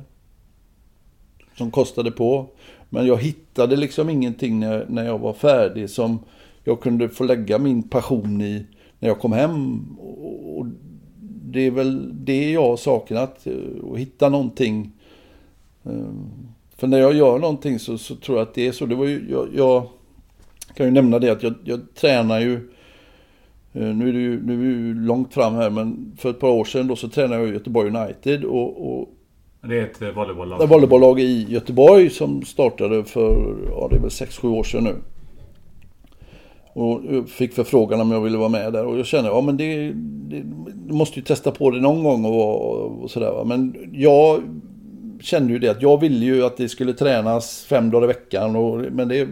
Som 1.58 1.72
kostade 1.72 2.12
på. 2.12 2.50
Men 2.90 3.08
jag 3.08 3.18
hittade 3.18 3.76
liksom 3.76 4.10
ingenting 4.10 4.60
när, 4.60 4.86
när 4.90 5.06
jag 5.06 5.20
var 5.20 5.34
färdig 5.34 5.90
som 5.90 6.20
jag 6.64 6.82
kunde 6.82 7.10
få 7.10 7.24
lägga 7.24 7.58
min 7.58 7.84
passion 7.84 8.42
i 8.42 8.66
när 9.00 9.10
jag 9.10 9.20
kom 9.20 9.32
hem. 9.32 9.86
Och 10.46 10.66
det 11.52 11.68
är 11.68 11.72
väl 11.72 12.12
det 12.26 12.52
jag 12.52 12.62
har 12.62 12.78
saknat, 12.78 13.48
att 13.92 14.00
hitta 14.00 14.30
någonting. 14.30 14.92
Ehm, 15.84 16.30
för 16.78 16.88
när 16.88 17.00
jag 17.00 17.14
gör 17.14 17.40
någonting 17.40 17.80
så, 17.80 17.98
så 17.98 18.16
tror 18.16 18.38
jag 18.38 18.48
att 18.48 18.54
det 18.54 18.68
är 18.68 18.72
så. 18.72 18.86
Det 18.86 18.96
var 18.96 19.06
ju, 19.06 19.26
jag, 19.30 19.48
jag 19.56 19.88
kan 20.74 20.86
ju 20.86 20.92
nämna 20.92 21.20
det 21.20 21.30
att 21.30 21.44
jag, 21.44 21.54
jag 21.64 21.80
tränar 21.96 22.40
ju 22.40 22.54
eh, 23.74 23.82
nu 23.82 24.10
är, 24.10 24.14
det 24.14 24.20
ju, 24.20 24.44
nu 24.44 24.54
är 24.54 24.58
vi 24.58 24.66
ju 24.66 24.94
långt 24.94 25.34
fram 25.34 25.56
här, 25.56 25.70
men 25.70 26.18
för 26.18 26.30
ett 26.30 26.40
par 26.40 26.50
år 26.50 26.66
sedan 26.66 26.88
då 26.88 26.96
så 26.96 27.10
tränade 27.10 27.42
jag 27.42 27.50
i 27.50 27.54
Göteborg 27.54 27.90
United. 27.90 28.44
Och, 28.44 29.00
och 29.00 29.10
det 29.62 29.80
är 29.80 29.84
ett 29.84 30.16
volleybolllag? 30.16 30.64
Ett 30.64 30.70
volleybolllag 30.70 31.20
i 31.20 31.46
Göteborg 31.50 32.10
som 32.10 32.42
startade 32.42 33.04
för, 33.04 33.56
ja 33.70 33.88
det 33.90 33.96
är 33.96 34.00
väl 34.00 34.10
6-7 34.10 34.48
år 34.48 34.64
sedan 34.64 34.84
nu. 34.84 34.96
Och 36.78 37.14
eh, 37.14 37.24
fick 37.24 37.54
förfrågan 37.54 38.02
om 38.02 38.12
jag 38.12 38.22
ville 38.22 38.38
vara 38.38 38.50
med 38.50 38.74
där. 38.74 38.86
Och 38.86 39.00
jag 39.00 39.06
kände, 39.06 39.30
ja 39.30 39.42
men 39.42 39.58
det, 39.58 39.92
det 40.30 40.44
du 40.88 40.94
måste 40.94 41.20
ju 41.20 41.26
testa 41.26 41.52
på 41.52 41.72
det 41.72 41.82
någon 41.82 42.04
gång 42.04 42.26
och, 42.26 43.04
och 43.04 43.12
sådär. 43.12 43.44
Men 43.46 43.90
jag 43.94 44.42
kände 45.22 45.54
ju 45.54 45.60
det 45.60 45.70
att 45.70 45.82
jag 45.82 46.00
ville 46.00 46.26
ju 46.26 46.46
att 46.46 46.58
det 46.58 46.70
skulle 46.70 46.94
tränas 46.94 47.66
fem 47.70 47.90
dagar 47.90 48.04
i 48.04 48.08
veckan. 48.08 48.56
Och, 48.56 48.82
men 48.92 49.08
det, 49.08 49.28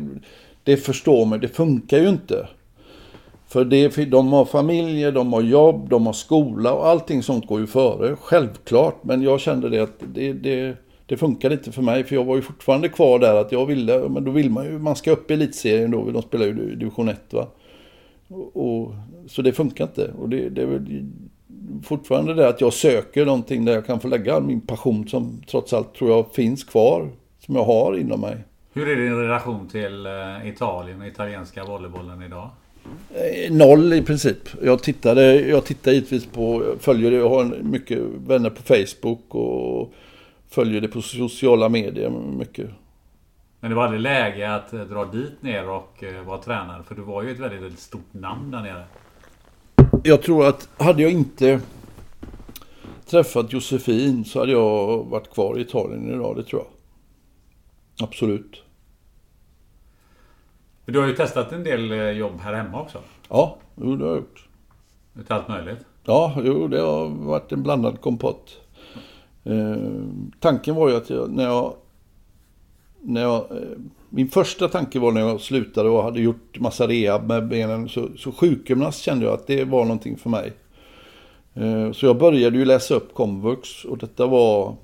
det 0.63 0.77
förstår 0.77 1.25
mig, 1.25 1.39
det 1.39 1.47
funkar 1.47 1.97
ju 1.97 2.09
inte. 2.09 2.47
För 3.47 3.65
det, 3.65 4.05
de 4.05 4.33
har 4.33 4.45
familjer, 4.45 5.11
de 5.11 5.33
har 5.33 5.41
jobb, 5.41 5.89
de 5.89 6.05
har 6.05 6.13
skola 6.13 6.73
och 6.73 6.87
allting 6.87 7.23
sånt 7.23 7.47
går 7.47 7.59
ju 7.59 7.67
före. 7.67 8.15
Självklart, 8.15 9.03
men 9.03 9.21
jag 9.21 9.39
kände 9.39 9.69
det 9.69 9.79
att 9.79 9.99
det, 10.13 10.33
det, 10.33 10.77
det 11.05 11.17
funkade 11.17 11.55
inte 11.55 11.71
för 11.71 11.81
mig. 11.81 12.03
För 12.03 12.15
jag 12.15 12.23
var 12.23 12.35
ju 12.35 12.41
fortfarande 12.41 12.89
kvar 12.89 13.19
där 13.19 13.35
att 13.35 13.51
jag 13.51 13.65
ville, 13.65 14.09
men 14.09 14.23
då 14.23 14.31
vill 14.31 14.49
man 14.49 14.65
ju, 14.65 14.79
man 14.79 14.95
ska 14.95 15.11
upp 15.11 15.31
i 15.31 15.33
elitserien 15.33 15.91
då, 15.91 16.11
de 16.11 16.21
spelar 16.21 16.45
ju 16.45 16.75
division 16.75 17.09
1 17.09 17.33
va. 17.33 17.47
Och, 18.27 18.57
och, 18.57 18.91
så 19.27 19.41
det 19.41 19.53
funkar 19.53 19.83
inte. 19.83 20.11
Och 20.21 20.29
det, 20.29 20.49
det 20.49 20.61
är 20.61 20.65
väl 20.65 21.05
fortfarande 21.83 22.33
det 22.33 22.47
att 22.47 22.61
jag 22.61 22.73
söker 22.73 23.25
någonting 23.25 23.65
där 23.65 23.73
jag 23.73 23.85
kan 23.85 23.99
få 23.99 24.07
lägga 24.07 24.39
min 24.39 24.61
passion 24.61 25.07
som 25.07 25.41
trots 25.47 25.73
allt 25.73 25.93
tror 25.93 26.09
jag 26.09 26.33
finns 26.33 26.63
kvar. 26.63 27.09
Som 27.39 27.55
jag 27.55 27.63
har 27.63 27.97
inom 27.97 28.21
mig. 28.21 28.37
Hur 28.73 28.89
är 28.89 28.95
din 28.95 29.15
relation 29.15 29.67
till 29.67 30.05
eh, 30.05 30.49
Italien 30.49 31.01
och 31.01 31.07
italienska 31.07 31.63
volleybollen 31.63 32.21
idag? 32.21 32.49
Eh, 33.13 33.53
noll 33.53 33.93
i 33.93 34.01
princip. 34.01 34.37
Jag 34.63 34.83
tittade, 34.83 35.41
jag 35.41 35.65
tittar 35.65 35.91
givetvis 35.91 36.25
på, 36.25 36.75
följer 36.79 37.11
jag 37.11 37.29
har 37.29 37.45
mycket 37.45 37.99
vänner 38.27 38.49
på 38.49 38.61
Facebook 38.61 39.35
och 39.35 39.93
följer 40.55 40.81
det 40.81 40.87
på 40.87 41.01
sociala 41.01 41.69
medier 41.69 42.09
mycket. 42.09 42.69
Men 43.59 43.69
det 43.69 43.75
var 43.75 43.83
aldrig 43.83 44.01
läge 44.01 44.55
att 44.55 44.73
eh, 44.73 44.81
dra 44.81 45.05
dit 45.05 45.41
ner 45.41 45.69
och 45.69 46.03
vara 46.25 46.37
tränare? 46.37 46.83
För 46.83 46.95
du 46.95 47.01
var 47.01 47.23
ju 47.23 47.31
ett 47.31 47.39
väldigt, 47.39 47.61
väldigt 47.61 47.79
stort 47.79 48.13
namn 48.13 48.51
där 48.51 48.61
nere. 48.61 48.83
Jag 50.03 50.21
tror 50.21 50.47
att 50.47 50.69
hade 50.77 51.01
jag 51.01 51.11
inte 51.11 51.61
träffat 53.05 53.53
Josefin 53.53 54.25
så 54.25 54.39
hade 54.39 54.51
jag 54.51 55.03
varit 55.03 55.33
kvar 55.33 55.57
i 55.57 55.61
Italien 55.61 56.13
idag, 56.13 56.35
det 56.35 56.43
tror 56.43 56.61
jag. 56.61 56.71
Absolut. 58.07 58.63
Du 60.85 60.99
har 60.99 61.07
ju 61.07 61.15
testat 61.15 61.51
en 61.51 61.63
del 61.63 61.91
eh, 61.91 62.09
jobb 62.09 62.39
här 62.39 62.53
hemma 62.53 62.81
också. 62.81 62.99
Ja, 63.29 63.57
jo, 63.75 63.95
det 63.95 64.03
har 64.03 64.11
jag 64.11 64.17
gjort. 64.17 64.47
Lite 65.13 65.35
allt 65.35 65.47
möjligt? 65.47 65.79
Ja, 66.03 66.33
jo, 66.43 66.67
det 66.67 66.81
har 66.81 67.07
varit 67.07 67.51
en 67.51 67.63
blandad 67.63 68.01
kompott. 68.01 68.64
Eh, 69.45 69.77
tanken 70.39 70.75
var 70.75 70.89
ju 70.89 70.95
att 70.95 71.09
jag, 71.09 71.31
när 71.31 71.43
jag... 71.43 71.73
När 73.01 73.21
jag 73.21 73.35
eh, 73.51 73.77
min 74.09 74.29
första 74.29 74.67
tanke 74.67 74.99
var 74.99 75.11
när 75.11 75.21
jag 75.21 75.41
slutade 75.41 75.89
och 75.89 76.03
hade 76.03 76.21
gjort 76.21 76.59
massa 76.59 76.87
rehab 76.87 77.27
med 77.27 77.47
benen. 77.47 77.89
Så, 77.89 78.07
så 78.17 78.31
sjukgymnast 78.31 79.01
kände 79.01 79.25
jag 79.25 79.33
att 79.33 79.47
det 79.47 79.63
var 79.63 79.83
någonting 79.83 80.17
för 80.17 80.29
mig. 80.29 80.53
Eh, 81.53 81.91
så 81.91 82.05
jag 82.05 82.17
började 82.17 82.57
ju 82.57 82.65
läsa 82.65 82.95
upp 82.95 83.13
komvux 83.13 83.85
och 83.85 83.97
detta 83.97 84.27
var 84.27 84.75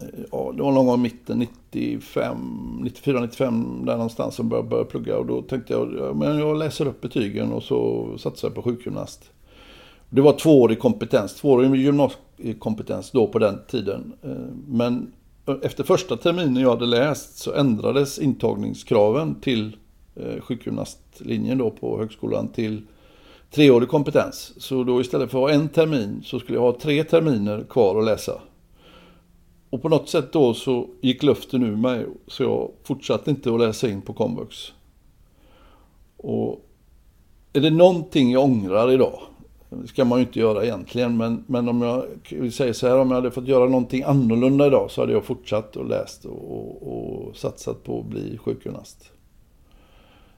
eh, 0.00 0.06
ja, 0.32 0.52
det 0.56 0.62
var 0.62 0.72
någon 0.72 0.86
gång 0.86 1.00
i 1.00 1.02
mitten 1.02 1.38
95, 1.38 2.36
94, 2.82 3.20
95 3.20 3.84
där 3.86 3.92
någonstans 3.92 4.34
som 4.34 4.48
började, 4.48 4.68
började 4.68 4.90
plugga. 4.90 5.18
Och 5.18 5.26
då 5.26 5.42
tänkte 5.42 5.72
jag, 5.72 5.94
ja, 5.98 6.14
men 6.14 6.38
jag 6.38 6.58
läser 6.58 6.86
upp 6.86 7.00
betygen 7.00 7.52
och 7.52 7.62
så 7.62 8.08
satsar 8.18 8.48
jag 8.48 8.54
på 8.54 8.62
sjukgymnast. 8.62 9.30
Det 10.10 10.20
var 10.20 10.32
tvåårig 10.32 10.78
kompetens, 10.78 11.34
tvåårig 11.34 11.70
Eh, 12.38 12.54
kompetens 12.54 13.10
då 13.10 13.26
på 13.26 13.38
den 13.38 13.58
tiden. 13.68 14.12
Eh, 14.22 14.54
men 14.68 15.12
eh, 15.46 15.54
efter 15.62 15.84
första 15.84 16.16
terminen 16.16 16.62
jag 16.62 16.70
hade 16.70 16.86
läst 16.86 17.38
så 17.38 17.54
ändrades 17.54 18.18
intagningskraven 18.18 19.34
till 19.40 19.76
sjukgymnastlinjen 20.40 21.58
då 21.58 21.70
på 21.70 21.98
högskolan 21.98 22.48
till 22.48 22.82
treårig 23.50 23.88
kompetens. 23.88 24.52
Så 24.56 24.84
då 24.84 25.00
istället 25.00 25.30
för 25.30 25.44
att 25.44 25.50
ha 25.50 25.60
en 25.60 25.68
termin 25.68 26.22
så 26.24 26.40
skulle 26.40 26.58
jag 26.58 26.62
ha 26.62 26.80
tre 26.80 27.04
terminer 27.04 27.64
kvar 27.68 27.98
att 27.98 28.04
läsa. 28.04 28.40
Och 29.70 29.82
på 29.82 29.88
något 29.88 30.08
sätt 30.08 30.32
då 30.32 30.54
så 30.54 30.88
gick 31.00 31.22
luften 31.22 31.62
ur 31.62 31.76
mig 31.76 32.06
så 32.26 32.42
jag 32.42 32.70
fortsatte 32.84 33.30
inte 33.30 33.54
att 33.54 33.60
läsa 33.60 33.88
in 33.88 34.02
på 34.02 34.12
komvux. 34.12 34.72
Och 36.16 36.68
är 37.52 37.60
det 37.60 37.70
någonting 37.70 38.30
jag 38.30 38.44
ångrar 38.44 38.92
idag 38.92 39.20
det 39.70 39.88
ska 39.88 40.04
man 40.04 40.18
ju 40.18 40.24
inte 40.24 40.38
göra 40.38 40.64
egentligen, 40.64 41.16
men, 41.16 41.44
men 41.46 41.68
om 41.68 41.82
jag 41.82 42.06
vill 42.30 42.52
säga 42.52 42.74
så 42.74 42.88
här, 42.88 42.98
om 42.98 43.08
jag 43.08 43.14
hade 43.14 43.30
fått 43.30 43.48
göra 43.48 43.64
någonting 43.64 44.02
annorlunda 44.02 44.66
idag 44.66 44.90
så 44.90 45.02
hade 45.02 45.12
jag 45.12 45.24
fortsatt 45.24 45.76
och 45.76 45.88
läst 45.88 46.24
och, 46.24 46.52
och, 46.52 47.28
och 47.28 47.36
satsat 47.36 47.84
på 47.84 48.00
att 48.00 48.06
bli 48.06 48.38
sjukgymnast. 48.38 49.12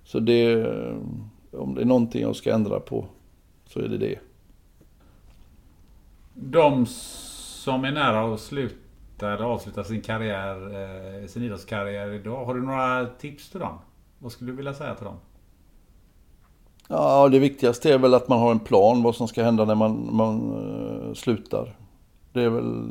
Så 0.05 0.21
det, 0.21 0.67
om 1.53 1.75
det 1.75 1.81
är 1.81 1.85
någonting 1.85 2.23
jag 2.23 2.37
ska 2.37 2.55
ändra 2.55 2.81
på 2.81 3.07
så 3.67 3.81
är 3.81 3.89
det 3.89 3.99
det. 3.99 4.19
De 6.35 6.87
som 6.87 7.85
är 7.85 7.93
nära 7.93 8.35
att 8.35 8.41
sluta 8.41 9.33
eller 9.33 9.45
avsluta 9.45 9.85
sin 9.85 10.01
karriär, 10.01 10.57
eh, 11.23 11.27
sin 11.27 11.43
idrottskarriär 11.43 12.11
idag, 12.11 12.45
har 12.45 12.55
du 12.55 12.63
några 12.63 13.07
tips 13.07 13.51
till 13.51 13.61
dem? 13.61 13.79
Vad 14.19 14.33
skulle 14.33 14.51
du 14.51 14.57
vilja 14.57 14.75
säga 14.75 14.95
till 14.95 15.05
dem? 15.05 15.17
Ja, 16.93 17.29
det 17.29 17.39
viktigaste 17.39 17.93
är 17.93 17.99
väl 17.99 18.15
att 18.15 18.29
man 18.29 18.39
har 18.39 18.51
en 18.51 18.59
plan 18.59 19.03
vad 19.03 19.15
som 19.15 19.29
ska 19.29 19.45
hända 19.45 19.65
när 19.65 19.75
man, 19.75 20.09
man 20.13 20.53
uh, 20.53 21.15
slutar. 21.15 21.77
Det 22.33 22.43
är 22.43 22.49
väl... 22.49 22.85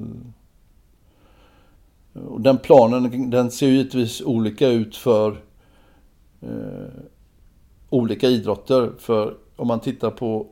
Den 2.40 2.58
planen 2.58 3.30
den 3.30 3.52
ser 3.52 3.68
givetvis 3.68 4.22
olika 4.22 4.68
ut 4.68 4.96
för 4.96 5.30
uh, 6.44 6.88
olika 7.90 8.28
idrotter. 8.28 8.92
För 9.00 9.34
om 9.56 9.68
man 9.68 9.80
tittar 9.80 10.12
på 10.12 10.48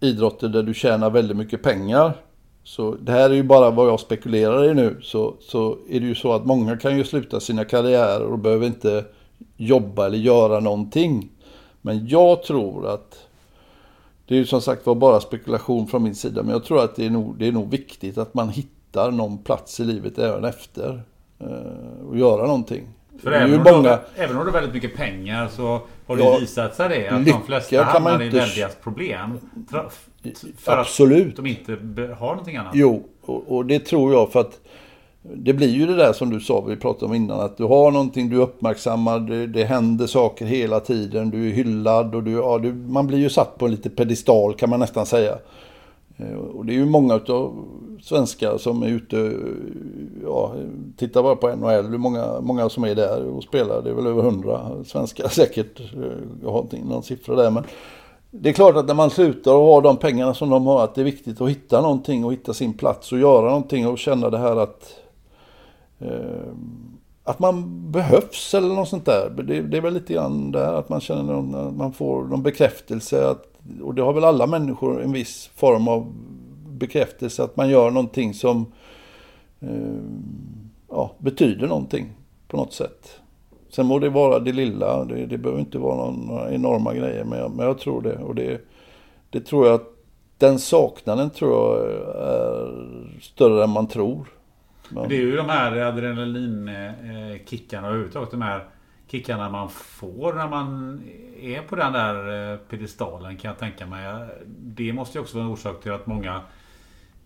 idrotter 0.00 0.48
där 0.48 0.62
du 0.62 0.74
tjänar 0.74 1.10
väldigt 1.10 1.36
mycket 1.36 1.62
pengar. 1.62 2.12
Så 2.64 2.94
det 2.94 3.12
här 3.12 3.30
är 3.30 3.34
ju 3.34 3.42
bara 3.42 3.70
vad 3.70 3.88
jag 3.88 4.00
spekulerar 4.00 4.70
i 4.70 4.74
nu. 4.74 4.96
Så, 5.02 5.34
så 5.40 5.78
är 5.88 6.00
det 6.00 6.06
ju 6.06 6.14
så 6.14 6.32
att 6.32 6.46
många 6.46 6.76
kan 6.76 6.96
ju 6.96 7.04
sluta 7.04 7.40
sina 7.40 7.64
karriärer 7.64 8.26
och 8.26 8.38
behöver 8.38 8.66
inte 8.66 9.04
jobba 9.56 10.06
eller 10.06 10.18
göra 10.18 10.60
någonting. 10.60 11.30
Men 11.80 12.08
jag 12.08 12.42
tror 12.42 12.86
att 12.88 13.26
det 14.26 14.34
är 14.34 14.38
ju 14.38 14.46
som 14.46 14.60
sagt 14.60 14.86
var 14.86 14.94
bara 14.94 15.20
spekulation 15.20 15.86
från 15.86 16.02
min 16.02 16.14
sida. 16.14 16.42
Men 16.42 16.52
jag 16.52 16.64
tror 16.64 16.84
att 16.84 16.96
det 16.96 17.06
är 17.06 17.10
nog, 17.10 17.38
det 17.38 17.48
är 17.48 17.52
nog 17.52 17.70
viktigt 17.70 18.18
att 18.18 18.34
man 18.34 18.48
hittar 18.48 19.10
någon 19.10 19.38
plats 19.38 19.80
i 19.80 19.84
livet 19.84 20.18
även 20.18 20.44
efter. 20.44 21.02
Eh, 21.38 22.06
och 22.08 22.18
göra 22.18 22.46
någonting. 22.46 22.88
För 23.22 23.32
även 23.32 23.54
om, 23.54 23.74
många... 23.74 23.96
du, 23.96 24.22
även 24.22 24.36
om 24.36 24.44
du 24.44 24.50
har 24.50 24.60
väldigt 24.60 24.74
mycket 24.74 24.96
pengar 24.96 25.48
så 25.48 25.80
har 26.06 26.16
det 26.16 26.22
ja, 26.22 26.38
visat 26.38 26.74
sig 26.74 26.88
det 26.88 27.08
att 27.08 27.26
de 27.26 27.42
flesta 27.46 27.84
hamnar 27.84 28.22
inte... 28.22 28.36
i 28.36 28.40
väldiga 28.40 28.68
problem. 28.82 29.38
För 30.58 30.78
Absolut. 30.78 31.28
att 31.28 31.36
de 31.36 31.46
inte 31.46 31.72
har 32.18 32.28
någonting 32.30 32.56
annat. 32.56 32.72
Jo, 32.74 33.06
och, 33.20 33.56
och 33.56 33.66
det 33.66 33.78
tror 33.78 34.12
jag 34.12 34.32
för 34.32 34.40
att 34.40 34.60
det 35.22 35.52
blir 35.52 35.68
ju 35.68 35.86
det 35.86 35.96
där 35.96 36.12
som 36.12 36.30
du 36.30 36.40
sa, 36.40 36.60
vi 36.60 36.76
pratade 36.76 37.06
om 37.06 37.14
innan, 37.14 37.40
att 37.40 37.56
du 37.56 37.64
har 37.64 37.90
någonting, 37.90 38.30
du 38.30 38.36
uppmärksammar, 38.36 39.20
det, 39.20 39.46
det 39.46 39.64
händer 39.64 40.06
saker 40.06 40.46
hela 40.46 40.80
tiden, 40.80 41.30
du 41.30 41.48
är 41.48 41.52
hyllad 41.52 42.14
och 42.14 42.22
du, 42.22 42.32
ja, 42.32 42.58
du, 42.58 42.72
man 42.72 43.06
blir 43.06 43.18
ju 43.18 43.30
satt 43.30 43.58
på 43.58 43.64
en 43.64 43.70
lite 43.70 43.90
pedestal 43.90 44.54
kan 44.54 44.70
man 44.70 44.80
nästan 44.80 45.06
säga. 45.06 45.38
Eh, 46.16 46.34
och 46.34 46.64
det 46.64 46.72
är 46.72 46.74
ju 46.74 46.84
många 46.84 47.14
av 47.14 47.64
svenskar 48.02 48.58
som 48.58 48.82
är 48.82 48.88
ute, 48.88 49.32
ja, 50.24 50.52
titta 50.96 51.22
bara 51.22 51.36
på 51.36 51.48
NHL, 51.48 51.90
hur 51.90 51.98
många, 51.98 52.40
många 52.40 52.68
som 52.68 52.84
är 52.84 52.94
där 52.94 53.24
och 53.24 53.42
spelar, 53.42 53.82
det 53.82 53.90
är 53.90 53.94
väl 53.94 54.06
över 54.06 54.22
hundra 54.22 54.84
svenskar 54.84 55.28
säkert, 55.30 55.80
eh, 55.80 56.12
jag 56.42 56.50
har 56.50 56.60
inte 56.60 56.78
någon 56.84 57.02
siffra 57.02 57.34
där 57.34 57.50
men 57.50 57.64
det 58.30 58.48
är 58.48 58.52
klart 58.52 58.76
att 58.76 58.86
när 58.86 58.94
man 58.94 59.10
slutar 59.10 59.54
och 59.54 59.66
har 59.66 59.82
de 59.82 59.96
pengarna 59.96 60.34
som 60.34 60.50
de 60.50 60.66
har, 60.66 60.84
att 60.84 60.94
det 60.94 61.00
är 61.00 61.04
viktigt 61.04 61.40
att 61.40 61.50
hitta 61.50 61.80
någonting 61.80 62.24
och 62.24 62.32
hitta 62.32 62.54
sin 62.54 62.74
plats 62.74 63.12
och 63.12 63.18
göra 63.18 63.46
någonting 63.46 63.88
och 63.88 63.98
känna 63.98 64.30
det 64.30 64.38
här 64.38 64.56
att 64.56 65.00
Ehm, 66.00 66.98
att 67.24 67.38
man 67.38 67.82
behövs 67.92 68.54
eller 68.54 68.74
något 68.74 68.88
sånt 68.88 69.04
där. 69.04 69.30
Det, 69.30 69.62
det, 69.62 69.76
är 69.76 69.80
väl 69.80 69.94
lite 69.94 70.12
grann 70.12 70.52
där 70.52 70.72
att 70.72 70.88
man 70.88 71.00
känner 71.00 71.32
att 71.32 71.54
eh, 71.54 71.72
man 71.72 71.92
får 71.92 72.24
någon 72.24 72.42
bekräftelse. 72.42 73.28
Att, 73.28 73.46
och 73.82 73.94
det 73.94 74.02
har 74.02 74.12
väl 74.12 74.24
alla 74.24 74.46
människor 74.46 75.02
en 75.02 75.12
viss 75.12 75.50
form 75.54 75.88
av 75.88 76.12
bekräftelse. 76.68 77.42
Att 77.42 77.56
man 77.56 77.68
gör 77.68 77.90
någonting 77.90 78.34
som 78.34 78.66
eh, 79.60 80.00
ja, 80.88 81.12
betyder 81.18 81.66
någonting 81.66 82.12
på 82.48 82.56
något 82.56 82.72
sätt. 82.72 83.20
Sen 83.68 83.86
må 83.86 83.98
det 83.98 84.08
vara 84.08 84.38
det 84.38 84.52
lilla. 84.52 85.04
Det, 85.04 85.26
det 85.26 85.38
behöver 85.38 85.60
inte 85.60 85.78
vara 85.78 85.96
någon, 85.96 86.26
några 86.26 86.52
enorma 86.52 86.94
grejer. 86.94 87.24
Men 87.24 87.38
jag, 87.38 87.50
men 87.50 87.66
jag 87.66 87.78
tror 87.78 88.02
det. 88.02 88.16
Och 88.16 88.34
det, 88.34 88.60
det 89.30 89.40
tror 89.40 89.66
jag 89.66 89.74
att 89.74 89.96
den 90.38 90.58
saknaden 90.58 91.30
tror 91.30 91.52
jag 91.52 91.90
eh, 91.90 92.28
är 92.28 93.20
större 93.20 93.64
än 93.64 93.70
man 93.70 93.86
tror. 93.86 94.26
Men... 94.90 95.08
Det 95.08 95.14
är 95.14 95.20
ju 95.20 95.36
de 95.36 95.48
här 95.48 95.76
adrenalinkickarna 95.76 97.86
och 97.86 97.92
överhuvudtaget 97.92 98.30
de 98.30 98.42
här 98.42 98.64
kickarna 99.10 99.48
man 99.48 99.68
får 99.68 100.32
när 100.32 100.48
man 100.48 101.00
är 101.40 101.62
på 101.62 101.76
den 101.76 101.92
där 101.92 102.52
eh, 102.52 102.58
pedestalen 102.58 103.36
kan 103.36 103.48
jag 103.48 103.58
tänka 103.58 103.86
mig. 103.86 104.28
Det 104.46 104.92
måste 104.92 105.18
ju 105.18 105.22
också 105.22 105.36
vara 105.36 105.46
en 105.46 105.52
orsak 105.52 105.82
till 105.82 105.92
att 105.92 106.06
många 106.06 106.40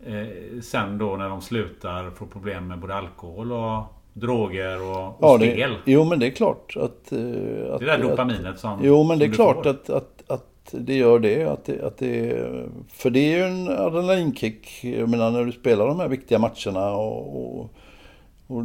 eh, 0.06 0.60
sen 0.62 0.98
då 0.98 1.16
när 1.16 1.28
de 1.28 1.40
slutar 1.40 2.10
får 2.10 2.26
problem 2.26 2.68
med 2.68 2.78
både 2.78 2.94
alkohol 2.94 3.52
och 3.52 3.82
droger 4.12 4.82
och, 4.82 5.06
och 5.06 5.16
ja, 5.20 5.36
spel. 5.36 5.76
Det, 5.84 5.92
jo 5.92 6.04
men 6.04 6.18
det 6.18 6.26
är 6.26 6.30
klart 6.30 6.72
att... 6.76 6.82
att 6.82 7.10
det 7.10 7.16
är 7.16 7.78
det 7.78 7.86
där 7.86 7.98
dopaminet 7.98 8.58
som 8.58 8.78
Jo 8.82 9.04
men 9.04 9.18
det 9.18 9.24
är 9.24 9.32
klart 9.32 9.66
att, 9.66 9.90
att, 9.90 10.13
att 10.64 10.86
det 10.86 10.94
gör 10.94 11.18
det. 11.18 11.44
Att 11.44 11.64
det, 11.64 11.82
att 11.82 11.98
det. 11.98 12.46
För 12.88 13.10
det 13.10 13.18
är 13.20 13.36
ju 13.36 13.44
en 13.44 13.68
adrenalinkick. 13.68 14.84
Jag 14.84 15.08
menar 15.08 15.30
när 15.30 15.44
du 15.44 15.52
spelar 15.52 15.86
de 15.86 16.00
här 16.00 16.08
viktiga 16.08 16.38
matcherna 16.38 16.90
och, 16.90 17.36
och, 17.36 17.70
och 18.46 18.64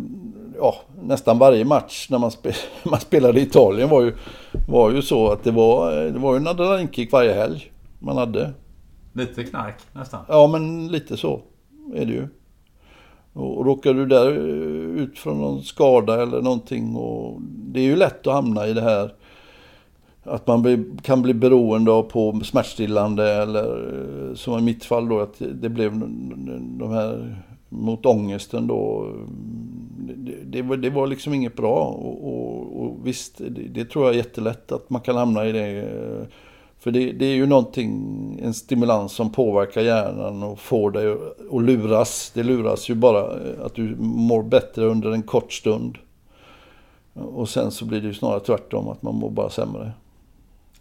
ja, 0.57 0.75
nästan 1.01 1.39
varje 1.39 1.65
match 1.65 2.07
när 2.09 2.19
man, 2.19 2.31
spel, 2.31 2.53
man 2.83 2.99
spelade 2.99 3.39
i 3.39 3.43
Italien 3.43 3.89
var 3.89 4.01
ju, 4.01 4.15
var 4.67 4.91
ju 4.91 5.01
så 5.01 5.31
att 5.31 5.43
det 5.43 5.51
var, 5.51 5.91
det 5.91 6.19
var 6.19 6.35
en 6.35 6.47
adrenalinkick 6.47 7.11
varje 7.11 7.33
helg 7.33 7.71
man 7.99 8.17
hade. 8.17 8.53
Lite 9.13 9.43
knark 9.43 9.75
nästan? 9.93 10.25
Ja, 10.27 10.47
men 10.47 10.87
lite 10.87 11.17
så 11.17 11.41
är 11.95 12.05
det 12.05 12.13
ju. 12.13 12.27
Och, 13.33 13.57
och 13.57 13.65
råkar 13.65 13.93
du 13.93 14.05
där 14.05 14.31
ut 14.97 15.19
från 15.19 15.41
någon 15.41 15.63
skada 15.63 16.21
eller 16.21 16.41
någonting 16.41 16.95
och 16.95 17.41
det 17.41 17.79
är 17.79 17.83
ju 17.83 17.95
lätt 17.95 18.27
att 18.27 18.33
hamna 18.33 18.67
i 18.67 18.73
det 18.73 18.81
här 18.81 19.13
att 20.29 20.47
man 20.47 20.85
kan 21.03 21.21
bli 21.21 21.33
beroende 21.33 21.91
av 21.91 22.03
på 22.03 22.41
smärtstillande 22.43 23.33
eller 23.33 23.93
eh, 24.29 24.35
som 24.35 24.59
i 24.59 24.61
mitt 24.61 24.85
fall 24.85 25.09
då 25.09 25.19
att 25.19 25.35
det 25.39 25.69
blev 25.69 25.91
de 26.79 26.91
här 26.91 27.35
mot 27.69 28.05
ångesten 28.05 28.67
då. 28.67 29.05
Mm, 29.05 30.25
det, 30.25 30.35
det, 30.43 30.61
var, 30.61 30.77
det 30.77 30.89
var 30.89 31.07
liksom 31.07 31.33
inget 31.33 31.55
bra 31.55 31.85
och, 31.85 32.27
och, 32.27 32.83
och 32.83 33.07
visst, 33.07 33.37
det, 33.37 33.67
det, 33.67 33.85
tror 33.85 34.05
jag 34.05 34.13
är 34.13 34.17
jättelätt 34.17 34.71
att 34.71 34.89
man 34.89 35.01
kan 35.01 35.15
hamna 35.15 35.45
i 35.45 35.51
det. 35.51 35.79
Eh, 35.79 36.27
för 36.79 36.91
det, 36.91 37.11
det, 37.11 37.25
är 37.25 37.35
ju 37.35 37.45
någonting, 37.45 38.39
en 38.43 38.53
stimulans 38.53 39.11
som 39.11 39.31
påverkar 39.31 39.81
hjärnan 39.81 40.43
och 40.43 40.59
får 40.59 40.91
dig 40.91 41.11
att 41.51 41.63
luras. 41.63 42.31
Det 42.33 42.43
luras 42.43 42.89
ju 42.89 42.95
bara 42.95 43.21
eh, 43.21 43.65
att 43.65 43.75
du 43.75 43.95
mår 43.99 44.43
bättre 44.43 44.85
under 44.85 45.11
en 45.11 45.23
kort 45.23 45.53
stund. 45.53 45.97
Och 47.13 47.49
sen 47.49 47.71
så 47.71 47.85
blir 47.85 48.01
det 48.01 48.07
ju 48.07 48.13
snarare 48.13 48.39
tvärtom, 48.39 48.87
att 48.87 49.01
man 49.01 49.15
mår 49.15 49.29
bara 49.29 49.49
sämre. 49.49 49.91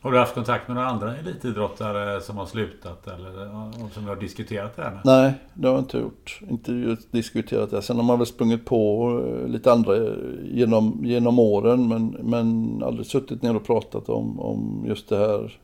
Har 0.01 0.13
du 0.13 0.19
haft 0.19 0.35
kontakt 0.35 0.69
med 0.69 0.75
några 0.75 0.89
andra 0.89 1.17
elitidrottare 1.17 2.21
som 2.21 2.37
har 2.37 2.47
slutat 2.47 3.07
eller 3.07 3.43
eh, 3.43 3.71
som 3.93 4.03
du 4.03 4.09
har 4.09 4.17
diskuterat 4.17 4.77
det 4.77 4.83
här 4.83 4.91
med? 4.91 5.01
Nej, 5.05 5.35
det 5.55 5.69
har 5.69 5.75
jag 5.75 5.83
inte 5.83 5.99
gjort. 5.99 6.41
Inte 6.51 6.73
just 6.73 7.13
diskuterat 7.13 7.71
det. 7.71 7.83
Sen 7.83 7.97
har 7.97 8.05
man 8.05 8.19
väl 8.19 8.27
sprungit 8.27 8.65
på 8.65 9.11
eh, 9.27 9.49
lite 9.49 9.73
andra 9.73 9.97
eh, 9.97 10.13
genom, 10.45 11.01
genom 11.05 11.39
åren 11.39 11.89
men, 11.89 12.17
men 12.21 12.81
aldrig 12.83 13.07
suttit 13.07 13.43
ner 13.43 13.57
och 13.57 13.67
pratat 13.67 14.09
om, 14.09 14.41
om 14.41 14.85
just 14.87 15.09
det 15.09 15.17
här 15.17 15.59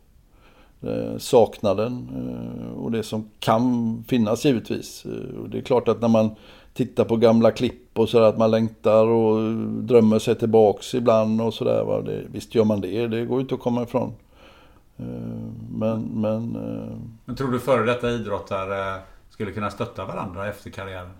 eh, 0.82 1.18
saknaden 1.18 2.08
eh, 2.14 2.78
och 2.78 2.90
det 2.90 3.02
som 3.02 3.30
kan 3.38 4.04
finnas 4.08 4.44
givetvis. 4.44 5.04
Och 5.42 5.48
det 5.48 5.58
är 5.58 5.62
klart 5.62 5.88
att 5.88 6.00
när 6.00 6.08
man 6.08 6.30
tittar 6.72 7.04
på 7.04 7.16
gamla 7.16 7.50
klipp 7.50 7.98
och 7.98 8.08
sådär 8.08 8.26
att 8.26 8.38
man 8.38 8.50
längtar 8.50 9.06
och 9.06 9.52
drömmer 9.64 10.18
sig 10.18 10.34
tillbaks 10.34 10.94
ibland 10.94 11.40
och 11.40 11.54
sådär. 11.54 12.24
Visst 12.32 12.54
gör 12.54 12.64
man 12.64 12.80
det, 12.80 13.06
det 13.06 13.24
går 13.24 13.38
ju 13.38 13.42
inte 13.42 13.54
att 13.54 13.60
komma 13.60 13.82
ifrån. 13.82 14.12
Eh, 14.98 15.04
men, 15.70 16.02
men, 16.02 16.56
eh, 16.56 16.96
men 17.24 17.36
tror 17.36 17.52
du 17.52 17.60
före 17.60 17.84
detta 17.84 18.10
idrottare 18.10 19.02
skulle 19.30 19.52
kunna 19.52 19.70
stötta 19.70 20.04
varandra 20.04 20.48
efter 20.48 20.70
karriären? 20.70 21.10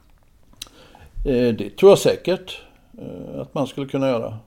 Eh, 1.25 1.55
det 1.55 1.77
tror 1.77 1.91
jag 1.91 1.99
säkert 1.99 2.63
eh, 2.99 3.41
att 3.41 3.55
man 3.55 3.67
skulle 3.67 3.87
kunna 3.87 4.09
göra. 4.09 4.39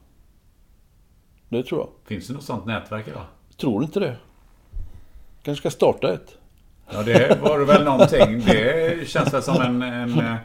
Det 1.49 1.63
tror 1.63 1.79
jag. 1.79 1.89
Finns 2.05 2.27
det 2.27 2.33
något 2.33 2.43
sånt 2.43 2.65
nätverk 2.65 3.07
idag? 3.07 3.25
Tror 3.57 3.83
inte 3.83 3.99
det. 3.99 4.17
Kanske 5.43 5.61
ska 5.61 5.69
starta 5.69 6.13
ett. 6.13 6.37
Ja, 6.91 7.03
det 7.03 7.41
var 7.41 7.59
väl 7.59 7.83
någonting. 7.83 8.39
Det 8.45 9.07
känns 9.07 9.33
väl 9.33 9.43
som 9.43 9.61
en... 9.61 9.81
en 9.81 10.19
eh, 10.19 10.35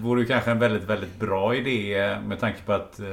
vore 0.00 0.24
kanske 0.24 0.50
en 0.50 0.58
väldigt, 0.58 0.84
väldigt 0.84 1.20
bra 1.20 1.54
idé 1.54 2.16
med 2.26 2.40
tanke 2.40 2.62
på 2.62 2.72
att 2.72 2.98
eh, 2.98 3.06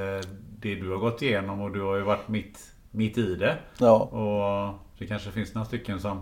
det 0.60 0.76
du 0.76 0.90
har 0.90 0.98
gått 0.98 1.22
igenom 1.22 1.62
och 1.62 1.72
du 1.72 1.82
har 1.82 1.96
ju 1.96 2.02
varit 2.02 2.28
mitt, 2.28 2.73
mitt 2.94 3.18
i 3.18 3.36
det. 3.36 3.58
Ja. 3.80 4.00
Och 4.00 4.74
det 5.00 5.08
kanske 5.08 5.32
finns 5.32 5.54
några 5.54 5.66
stycken 5.66 6.00
som... 6.00 6.22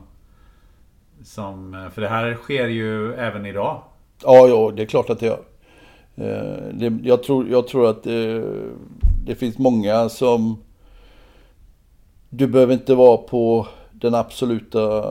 som 1.23 1.89
för 1.93 2.01
det 2.01 2.07
här 2.07 2.35
sker 2.35 2.67
ju 2.67 3.13
även 3.13 3.45
idag. 3.45 3.81
Ja, 4.23 4.47
ja, 4.47 4.71
det 4.75 4.81
är 4.81 4.85
klart 4.85 5.09
att 5.09 5.19
det 5.19 5.25
gör. 5.25 5.41
Eh, 6.15 6.73
det, 6.73 6.99
jag, 7.03 7.23
tror, 7.23 7.49
jag 7.49 7.67
tror 7.67 7.89
att 7.89 8.03
det, 8.03 8.43
det 9.25 9.35
finns 9.35 9.57
många 9.57 10.09
som... 10.09 10.57
Du 12.29 12.47
behöver 12.47 12.73
inte 12.73 12.95
vara 12.95 13.17
på 13.17 13.67
den 13.91 14.15
absoluta 14.15 15.03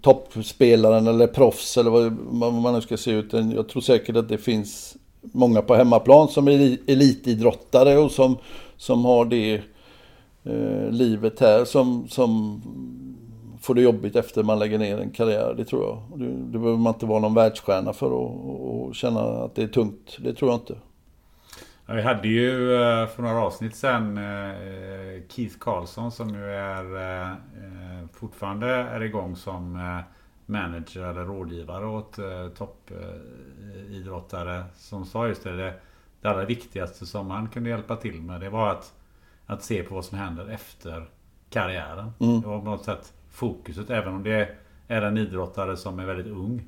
toppspelaren 0.00 1.06
eller 1.06 1.26
proffs 1.26 1.76
eller 1.76 1.90
vad 1.90 2.52
man 2.52 2.74
nu 2.74 2.80
ska 2.80 2.96
se 2.96 3.10
ut. 3.10 3.32
Jag 3.32 3.68
tror 3.68 3.82
säkert 3.82 4.16
att 4.16 4.28
det 4.28 4.38
finns 4.38 4.96
många 5.20 5.62
på 5.62 5.74
hemmaplan 5.74 6.28
som 6.28 6.48
är 6.48 6.78
elitidrottare 6.86 7.98
och 7.98 8.10
som, 8.10 8.36
som 8.76 9.04
har 9.04 9.24
det 9.24 9.62
eh, 10.44 10.90
livet 10.90 11.40
här 11.40 11.64
som, 11.64 12.08
som 12.08 12.62
får 13.60 13.74
det 13.74 13.82
jobbigt 13.82 14.16
efter 14.16 14.42
man 14.42 14.58
lägger 14.58 14.78
ner 14.78 14.98
en 14.98 15.10
karriär. 15.10 15.54
Det 15.56 15.64
tror 15.64 15.82
jag. 15.82 16.18
Det, 16.18 16.26
det 16.26 16.58
behöver 16.58 16.78
man 16.78 16.94
inte 16.94 17.06
vara 17.06 17.20
någon 17.20 17.34
världsstjärna 17.34 17.92
för 17.92 18.06
att 18.06 18.96
känna 18.96 19.20
att 19.20 19.54
det 19.54 19.62
är 19.62 19.68
tungt. 19.68 20.18
Det 20.20 20.34
tror 20.34 20.50
jag 20.50 20.60
inte. 20.60 20.74
Ja, 21.90 21.96
vi 21.96 22.02
hade 22.02 22.28
ju 22.28 22.74
eh, 22.74 23.06
för 23.06 23.22
några 23.22 23.42
avsnitt 23.42 23.76
sedan, 23.76 24.18
eh, 24.18 25.22
Keith 25.28 25.58
Karlsson 25.58 26.12
som 26.12 26.28
ju 26.28 26.44
är 26.44 26.96
eh, 26.96 27.28
fortfarande 28.12 28.66
är 28.66 29.02
igång 29.02 29.36
som 29.36 29.72
manager 30.46 31.02
eller 31.02 31.24
rådgivare 31.24 31.86
åt 31.86 32.18
toppidrottare. 32.58 34.64
Som 34.76 35.04
sa 35.04 35.28
just 35.28 35.44
det, 35.44 35.74
det 36.20 36.28
allra 36.28 36.44
viktigaste 36.44 37.06
som 37.06 37.30
han 37.30 37.48
kunde 37.48 37.70
hjälpa 37.70 37.96
till 37.96 38.22
med 38.22 38.40
det 38.40 38.50
var 38.50 38.70
att, 38.70 38.92
att 39.50 39.62
se 39.62 39.82
på 39.82 39.94
vad 39.94 40.04
som 40.04 40.18
händer 40.18 40.48
efter 40.50 41.04
karriären. 41.50 42.12
Mm. 42.20 42.40
Det 42.40 42.46
var 42.46 42.58
på 42.58 42.64
något 42.64 42.84
sätt 42.84 43.12
fokuset. 43.30 43.90
Även 43.90 44.14
om 44.14 44.22
det 44.22 44.48
är 44.88 45.02
en 45.02 45.18
idrottare 45.18 45.76
som 45.76 45.98
är 45.98 46.04
väldigt 46.04 46.26
ung. 46.26 46.62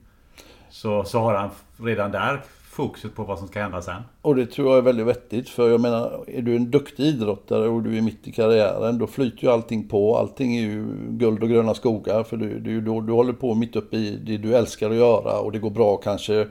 Så, 0.71 1.05
så 1.05 1.19
har 1.19 1.35
han 1.35 1.51
redan 1.77 2.13
där 2.13 2.43
fokuset 2.71 3.15
på 3.15 3.25
vad 3.25 3.39
som 3.39 3.49
ska 3.49 3.63
hända 3.63 3.83
sen. 3.83 4.03
Och 4.23 4.37
det 4.37 4.47
tror 4.47 4.69
jag 4.69 4.79
är 4.79 4.83
väldigt 4.83 5.07
vettigt. 5.07 5.49
För 5.49 5.71
jag 5.71 5.81
menar, 5.81 6.25
är 6.27 6.43
du 6.43 6.57
en 6.57 6.71
duktig 6.71 7.05
idrottare 7.05 7.69
och 7.69 7.83
du 7.83 7.99
är 7.99 8.03
mitt 8.03 8.29
i 8.29 8.33
karriären, 8.33 8.99
då 8.99 9.07
flyter 9.07 9.45
ju 9.45 9.51
allting 9.51 9.89
på. 9.89 10.17
Allting 10.17 10.57
är 10.57 10.63
ju 10.63 10.87
guld 11.09 11.43
och 11.43 11.49
gröna 11.49 11.75
skogar. 11.75 12.23
För 12.23 12.37
du, 12.37 12.59
du, 12.59 12.81
du, 12.81 13.01
du 13.01 13.13
håller 13.13 13.33
på 13.33 13.55
mitt 13.55 13.77
uppe 13.77 13.97
i 13.97 14.17
det 14.17 14.37
du 14.37 14.57
älskar 14.57 14.91
att 14.91 14.97
göra 14.97 15.39
och 15.39 15.53
det 15.53 15.59
går 15.59 15.71
bra 15.71 15.97
kanske. 15.97 16.49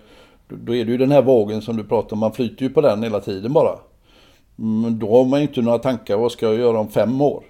Då 0.48 0.76
är 0.76 0.86
det 0.86 0.92
ju 0.92 0.98
den 0.98 1.12
här 1.12 1.22
vågen 1.22 1.62
som 1.62 1.78
du 1.78 1.84
pratar 1.84 2.14
om, 2.14 2.20
man 2.20 2.34
flyter 2.34 2.64
ju 2.64 2.70
på 2.70 2.82
den 2.82 3.04
hela 3.04 3.20
tiden 3.20 3.54
bara. 3.54 3.78
Men 4.56 5.00
då 5.00 5.18
har 5.18 5.26
man 5.26 5.40
ju 5.40 5.48
inte 5.48 5.62
några 5.62 5.80
tankar, 5.80 6.18
vad 6.18 6.32
ska 6.32 6.46
jag 6.46 6.56
göra 6.56 6.80
om 6.80 6.90
fem 6.90 7.22
år? 7.22 7.44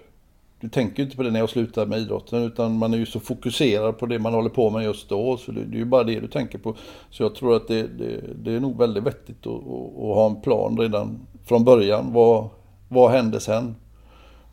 du 0.62 0.70
tänker 0.70 1.04
inte 1.04 1.16
på 1.18 1.24
det 1.24 1.32
när 1.32 1.40
jag 1.40 1.50
slutar 1.50 1.86
med 1.86 2.00
idrotten 2.00 2.44
utan 2.44 2.78
man 2.78 2.94
är 2.94 2.98
ju 2.98 3.06
så 3.06 3.20
fokuserad 3.20 3.98
på 3.98 4.06
det 4.06 4.20
man 4.20 4.34
håller 4.34 4.50
på 4.50 4.70
med 4.70 4.84
just 4.84 5.10
då. 5.10 5.38
Så 5.38 5.52
det, 5.52 5.64
det 5.64 5.76
är 5.76 5.80
ju 5.80 5.86
bara 5.86 6.04
det 6.04 6.20
du 6.20 6.28
tänker 6.28 6.58
på. 6.58 6.76
Så 7.10 7.24
jag 7.24 7.36
tror 7.36 7.56
att 7.56 7.68
det, 7.68 7.88
det, 7.88 8.22
det 8.44 8.54
är 8.54 8.60
nog 8.60 8.78
väldigt 8.78 9.04
vettigt 9.04 9.48
att, 9.48 9.54
att, 9.54 9.98
att, 9.98 10.16
ha 10.16 10.26
en 10.26 10.42
plan 10.42 10.78
redan 10.78 11.20
från 11.46 11.64
början. 11.64 12.14
Vad, 12.14 12.50
vad 12.90 13.12
händer 13.12 13.40
sen? 13.40 13.76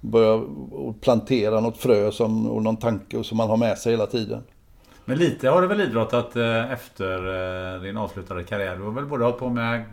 Börja 0.00 0.42
plantera 1.00 1.60
något 1.60 1.76
frö 1.76 2.12
som, 2.12 2.50
och 2.50 2.62
någon 2.62 2.76
tanke 2.76 3.24
som 3.24 3.36
man 3.36 3.48
har 3.48 3.56
med 3.56 3.78
sig 3.78 3.92
hela 3.92 4.06
tiden. 4.06 4.42
Men 5.04 5.18
lite 5.18 5.48
har 5.48 5.62
du 5.62 5.68
väl 5.68 5.80
idrottat 5.80 6.36
eh, 6.36 6.72
efter 6.72 7.14
eh, 7.74 7.82
din 7.82 7.96
avslutade 7.96 8.44
karriär? 8.44 8.76
Du 8.76 8.82
har 8.82 8.90
väl 8.90 9.06
både 9.06 9.24
hållit 9.24 9.38
på 9.38 9.48
med 9.48 9.84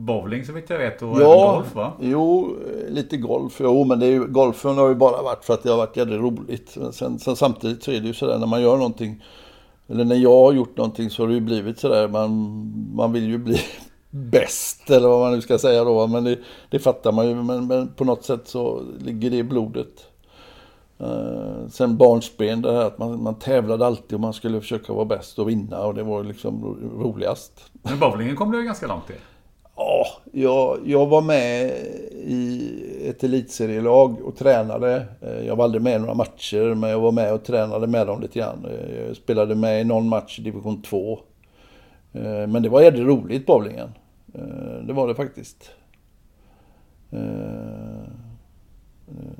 bowling 0.00 0.44
så 0.44 0.52
vitt 0.52 0.70
jag 0.70 0.78
vet 0.78 1.02
och 1.02 1.20
ja, 1.20 1.52
golf 1.54 1.74
va? 1.74 1.92
Jo, 2.00 2.56
lite 2.88 3.16
golf. 3.16 3.56
Jo, 3.60 3.84
men 3.84 4.00
det 4.00 4.06
är 4.06 4.10
ju, 4.10 4.26
golfen 4.26 4.78
har 4.78 4.88
ju 4.88 4.94
bara 4.94 5.22
varit 5.22 5.44
för 5.44 5.54
att 5.54 5.62
det 5.62 5.70
har 5.70 5.76
varit 5.76 5.96
jävligt 5.96 6.20
roligt. 6.20 6.76
Sen, 6.92 7.18
sen, 7.18 7.36
samtidigt 7.36 7.82
så 7.82 7.92
är 7.92 8.00
det 8.00 8.06
ju 8.06 8.14
sådär 8.14 8.38
när 8.38 8.46
man 8.46 8.62
gör 8.62 8.76
någonting, 8.76 9.24
eller 9.88 10.04
när 10.04 10.16
jag 10.16 10.44
har 10.44 10.52
gjort 10.52 10.76
någonting 10.76 11.10
så 11.10 11.22
har 11.22 11.28
det 11.28 11.34
ju 11.34 11.40
blivit 11.40 11.78
sådär, 11.78 12.08
man, 12.08 12.30
man 12.94 13.12
vill 13.12 13.28
ju 13.28 13.38
bli 13.38 13.60
bäst 14.10 14.90
eller 14.90 15.08
vad 15.08 15.20
man 15.20 15.32
nu 15.32 15.40
ska 15.40 15.58
säga 15.58 15.84
då. 15.84 16.06
Men 16.06 16.24
det, 16.24 16.38
det 16.70 16.78
fattar 16.78 17.12
man 17.12 17.28
ju, 17.28 17.34
men, 17.34 17.66
men, 17.66 17.88
på 17.88 18.04
något 18.04 18.24
sätt 18.24 18.48
så 18.48 18.82
ligger 18.98 19.30
det 19.30 19.36
i 19.36 19.44
blodet. 19.44 20.06
Uh, 21.00 21.68
sen 21.70 21.96
barnsben, 21.96 22.62
det 22.62 22.72
här 22.72 22.84
att 22.84 22.98
man, 22.98 23.22
man 23.22 23.34
tävlade 23.34 23.86
alltid 23.86 24.14
och 24.14 24.20
man 24.20 24.32
skulle 24.32 24.60
försöka 24.60 24.92
vara 24.92 25.04
bäst 25.04 25.38
och 25.38 25.48
vinna 25.48 25.80
och 25.80 25.94
det 25.94 26.02
var 26.02 26.24
liksom 26.24 26.76
roligast. 26.98 27.70
Men 27.82 27.98
bowlingen 27.98 28.36
kom 28.36 28.50
du 28.50 28.64
ganska 28.64 28.86
långt 28.86 29.10
i. 29.10 29.14
Ja, 29.82 30.06
jag, 30.32 30.78
jag 30.84 31.06
var 31.06 31.22
med 31.22 31.70
i 32.12 32.72
ett 33.08 33.24
elitserielag 33.24 34.20
och 34.20 34.36
tränade. 34.36 35.06
Eh, 35.20 35.46
jag 35.46 35.56
var 35.56 35.64
aldrig 35.64 35.82
med 35.82 35.96
i 35.96 35.98
några 35.98 36.14
matcher, 36.14 36.74
men 36.74 36.90
jag 36.90 37.00
var 37.00 37.12
med 37.12 37.32
och 37.32 37.44
tränade 37.44 37.86
med 37.86 38.06
dem 38.06 38.20
lite 38.20 38.38
grann. 38.38 38.66
Eh, 38.70 39.06
jag 39.06 39.16
spelade 39.16 39.54
med 39.54 39.80
i 39.80 39.84
någon 39.84 40.08
match 40.08 40.38
i 40.38 40.42
division 40.42 40.82
2. 40.82 41.20
Eh, 42.12 42.22
men 42.22 42.62
det 42.62 42.68
var 42.68 42.82
jävligt 42.82 43.06
roligt, 43.06 43.46
bowlingen. 43.46 43.88
Det 44.86 44.92
var 44.92 45.08
det 45.08 45.14
faktiskt. 45.14 45.70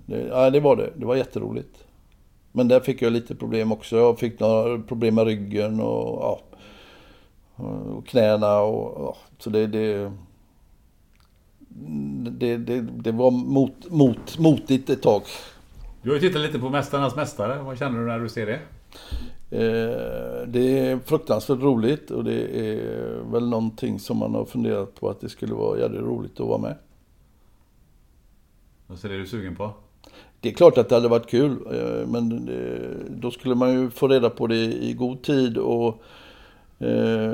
Det, 0.06 0.26
ja, 0.28 0.50
det 0.50 0.60
var 0.60 0.76
det. 0.76 0.90
Det 0.96 1.06
var 1.06 1.16
jätteroligt. 1.16 1.84
Men 2.52 2.68
där 2.68 2.80
fick 2.80 3.02
jag 3.02 3.12
lite 3.12 3.34
problem 3.34 3.72
också. 3.72 3.96
Jag 3.96 4.18
fick 4.18 4.40
några 4.40 4.78
problem 4.78 5.14
med 5.14 5.26
ryggen 5.26 5.80
och, 5.80 6.22
ja, 6.22 6.40
och 7.96 8.06
knäna 8.06 8.60
och 8.60 9.00
ja, 9.00 9.16
så 9.38 9.50
det, 9.50 9.66
det 9.66 10.12
det, 12.30 12.56
det, 12.56 12.80
det 12.80 13.12
var 13.12 13.30
mot, 13.30 13.90
mot, 13.90 14.38
motigt 14.38 14.90
ett 14.90 15.02
tag. 15.02 15.22
Du 16.02 16.10
har 16.10 16.14
ju 16.14 16.20
tittat 16.20 16.42
lite 16.42 16.58
på 16.58 16.70
Mästarnas 16.70 17.16
Mästare. 17.16 17.62
Vad 17.62 17.78
känner 17.78 18.00
du 18.00 18.06
när 18.06 18.20
du 18.20 18.28
ser 18.28 18.46
det? 18.46 18.60
Eh, 19.50 20.48
det 20.48 20.78
är 20.78 20.98
fruktansvärt 20.98 21.60
roligt 21.60 22.10
och 22.10 22.24
det 22.24 22.60
är 22.60 23.32
väl 23.32 23.48
någonting 23.48 23.98
som 23.98 24.16
man 24.16 24.34
har 24.34 24.44
funderat 24.44 24.94
på 24.94 25.08
att 25.10 25.20
det 25.20 25.28
skulle 25.28 25.54
vara 25.54 25.78
jävligt 25.78 26.00
roligt 26.00 26.40
att 26.40 26.46
vara 26.46 26.58
med. 26.58 26.76
Vad 28.86 29.04
är 29.04 29.08
det 29.08 29.18
du 29.18 29.26
sugen 29.26 29.56
på? 29.56 29.70
Det 30.40 30.48
är 30.48 30.52
klart 30.52 30.78
att 30.78 30.88
det 30.88 30.94
hade 30.94 31.08
varit 31.08 31.30
kul, 31.30 31.56
eh, 31.72 32.08
men 32.08 32.50
då 33.08 33.30
skulle 33.30 33.54
man 33.54 33.72
ju 33.72 33.90
få 33.90 34.08
reda 34.08 34.30
på 34.30 34.46
det 34.46 34.56
i 34.56 34.92
god 34.92 35.22
tid 35.22 35.58
och 35.58 36.02
Eh, 36.80 37.32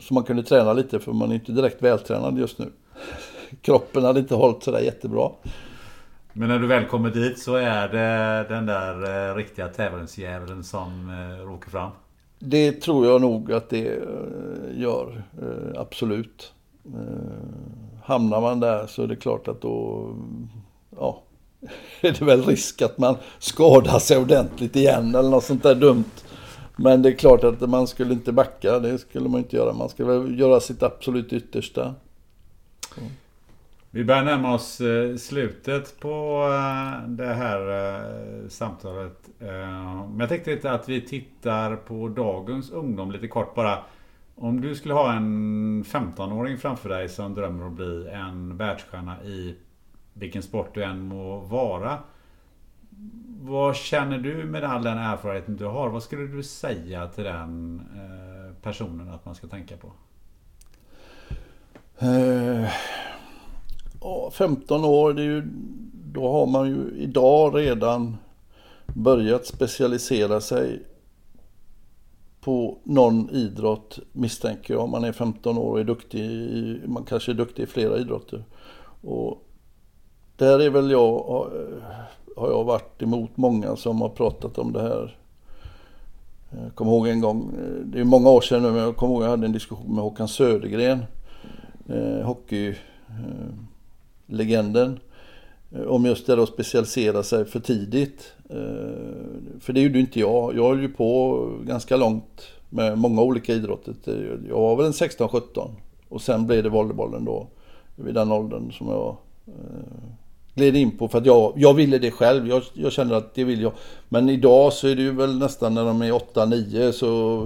så 0.00 0.14
man 0.14 0.24
kunde 0.24 0.42
träna 0.42 0.72
lite 0.72 0.98
för 0.98 1.12
man 1.12 1.30
är 1.30 1.34
inte 1.34 1.52
direkt 1.52 1.82
vältränad 1.82 2.38
just 2.38 2.58
nu. 2.58 2.72
Kroppen 3.62 4.04
hade 4.04 4.20
inte 4.20 4.34
hållit 4.34 4.62
sådär 4.62 4.80
jättebra. 4.80 5.30
Men 6.32 6.48
när 6.48 6.58
du 6.58 6.66
väl 6.66 6.86
kommer 6.86 7.10
dit 7.10 7.38
så 7.38 7.54
är 7.54 7.88
det 7.88 8.46
den 8.54 8.66
där 8.66 9.28
eh, 9.30 9.34
riktiga 9.34 9.68
tävlingsdjävulen 9.68 10.64
som 10.64 11.10
eh, 11.10 11.46
råkar 11.46 11.70
fram? 11.70 11.90
Det 12.38 12.72
tror 12.72 13.06
jag 13.06 13.20
nog 13.20 13.52
att 13.52 13.68
det 13.68 14.00
gör, 14.74 15.22
absolut. 15.76 16.52
Hamnar 18.04 18.40
man 18.40 18.60
där 18.60 18.86
så 18.86 19.02
är 19.02 19.06
det 19.06 19.16
klart 19.16 19.48
att 19.48 19.60
då, 19.60 20.06
ja, 20.98 21.22
är 22.00 22.12
det 22.18 22.24
väl 22.24 22.42
risk 22.42 22.82
att 22.82 22.98
man 22.98 23.16
skadar 23.38 23.98
sig 23.98 24.18
ordentligt 24.18 24.76
igen 24.76 25.14
eller 25.14 25.30
något 25.30 25.44
sånt 25.44 25.62
där 25.62 25.74
dumt. 25.74 26.04
Men 26.76 27.02
det 27.02 27.08
är 27.08 27.12
klart 27.12 27.44
att 27.44 27.60
man 27.60 27.86
skulle 27.86 28.12
inte 28.12 28.32
backa, 28.32 28.78
det 28.78 28.98
skulle 28.98 29.28
man 29.28 29.40
inte 29.40 29.56
göra. 29.56 29.72
Man 29.72 29.88
skulle 29.88 30.36
göra 30.36 30.60
sitt 30.60 30.82
absolut 30.82 31.32
yttersta. 31.32 31.94
Vi 33.92 34.04
börjar 34.04 34.24
närma 34.24 34.54
oss 34.54 34.80
eh, 34.80 35.16
slutet 35.16 36.00
på 36.00 36.42
eh, 36.52 37.08
det 37.08 37.34
här 37.34 37.60
eh, 37.68 38.48
samtalet. 38.48 39.28
Men 39.38 40.20
jag 40.20 40.28
tänkte 40.28 40.50
lite 40.50 40.70
att 40.70 40.88
vi 40.88 41.00
tittar 41.00 41.76
på 41.76 42.08
dagens 42.08 42.70
ungdom 42.70 43.10
lite 43.10 43.28
kort 43.28 43.54
bara. 43.54 43.78
Om 44.36 44.60
du 44.60 44.74
skulle 44.74 44.94
ha 44.94 45.12
en 45.12 45.84
15-åring 45.84 46.58
framför 46.58 46.88
dig 46.88 47.08
som 47.08 47.34
drömmer 47.34 47.66
att 47.66 47.72
bli 47.72 48.08
en 48.12 48.56
världsstjärna 48.56 49.22
i 49.22 49.56
vilken 50.12 50.42
sport 50.42 50.74
du 50.74 50.84
än 50.84 51.00
må 51.00 51.38
vara. 51.38 51.98
Vad 53.40 53.76
känner 53.76 54.18
du 54.18 54.44
med 54.44 54.64
all 54.64 54.82
den 54.82 54.98
erfarenheten 54.98 55.56
du 55.56 55.64
har? 55.64 55.88
Vad 55.88 56.02
skulle 56.02 56.26
du 56.26 56.42
säga 56.42 57.08
till 57.08 57.24
den 57.24 57.82
personen 58.62 59.08
att 59.08 59.24
man 59.24 59.34
ska 59.34 59.46
tänka 59.46 59.76
på? 59.76 59.92
Eh, 62.00 62.70
15 64.32 64.84
år, 64.84 65.12
det 65.12 65.22
är 65.22 65.26
ju, 65.26 65.42
då 66.12 66.32
har 66.32 66.46
man 66.46 66.68
ju 66.68 67.02
idag 67.02 67.58
redan 67.58 68.16
börjat 68.86 69.46
specialisera 69.46 70.40
sig 70.40 70.82
på 72.40 72.78
någon 72.84 73.30
idrott 73.30 73.98
misstänker 74.12 74.74
jag. 74.74 74.82
Om 74.82 74.90
man 74.90 75.04
är 75.04 75.12
15 75.12 75.58
år 75.58 75.70
och 75.70 75.80
är 75.80 75.84
duktig, 75.84 76.20
i, 76.20 76.80
man 76.86 77.04
kanske 77.04 77.32
är 77.32 77.34
duktig 77.34 77.62
i 77.62 77.66
flera 77.66 77.98
idrotter. 77.98 78.44
Och 79.02 79.46
där 80.36 80.58
är 80.58 80.70
väl 80.70 80.90
jag, 80.90 81.22
har 82.36 82.50
jag 82.50 82.64
varit 82.64 83.02
emot 83.02 83.36
många 83.36 83.76
som 83.76 84.00
har 84.00 84.08
pratat 84.08 84.58
om 84.58 84.72
det 84.72 84.82
här. 84.82 85.16
Jag 86.50 86.74
kommer 86.74 86.92
ihåg 86.92 87.08
en 87.08 87.20
gång, 87.20 87.50
eh, 87.58 87.84
det 87.84 88.00
är 88.00 88.04
många 88.04 88.30
år 88.30 88.40
sedan 88.40 88.62
nu, 88.62 88.70
men 88.70 88.82
jag 88.82 88.96
kommer 88.96 89.14
ihåg 89.14 89.22
jag 89.22 89.28
hade 89.30 89.46
en 89.46 89.52
diskussion 89.52 89.94
med 89.94 90.04
Håkan 90.04 90.28
Södergren, 90.28 91.04
eh, 91.90 92.26
hockeylegenden. 92.26 95.00
Eh, 95.72 95.80
eh, 95.80 95.86
om 95.86 96.06
just 96.06 96.26
det 96.26 96.42
att 96.42 96.48
specialisera 96.48 97.22
sig 97.22 97.44
för 97.44 97.60
tidigt. 97.60 98.32
Eh, 98.48 98.56
för 99.60 99.72
det 99.72 99.80
gjorde 99.80 99.94
ju 99.94 100.00
inte 100.00 100.20
jag. 100.20 100.56
Jag 100.56 100.68
höll 100.68 100.82
ju 100.82 100.88
på 100.88 101.48
ganska 101.66 101.96
långt 101.96 102.42
med 102.68 102.98
många 102.98 103.22
olika 103.22 103.52
idrotter. 103.52 103.94
Jag 104.48 104.60
var 104.60 104.76
väl 104.76 104.86
en 104.86 104.92
16-17 104.92 105.70
och 106.08 106.22
sen 106.22 106.46
blev 106.46 106.62
det 106.62 106.68
volleybollen 106.68 107.24
då. 107.24 107.46
Vid 107.96 108.14
den 108.14 108.32
åldern 108.32 108.72
som 108.72 108.88
jag 108.88 109.16
eh, 109.46 109.54
gled 110.54 110.76
in 110.76 110.98
på 110.98 111.08
för 111.08 111.18
att 111.18 111.26
jag, 111.26 111.52
jag 111.56 111.74
ville 111.74 111.98
det 111.98 112.10
själv. 112.10 112.48
Jag, 112.48 112.62
jag 112.74 112.92
kände 112.92 113.16
att 113.16 113.34
det 113.34 113.44
vill 113.44 113.62
jag. 113.62 113.72
Men 114.08 114.28
idag 114.28 114.72
så 114.72 114.88
är 114.88 114.96
det 114.96 115.02
ju 115.02 115.12
väl 115.12 115.38
nästan 115.38 115.74
när 115.74 115.84
de 115.84 116.02
är 116.02 116.12
8-9 116.12 116.92
så 116.92 117.40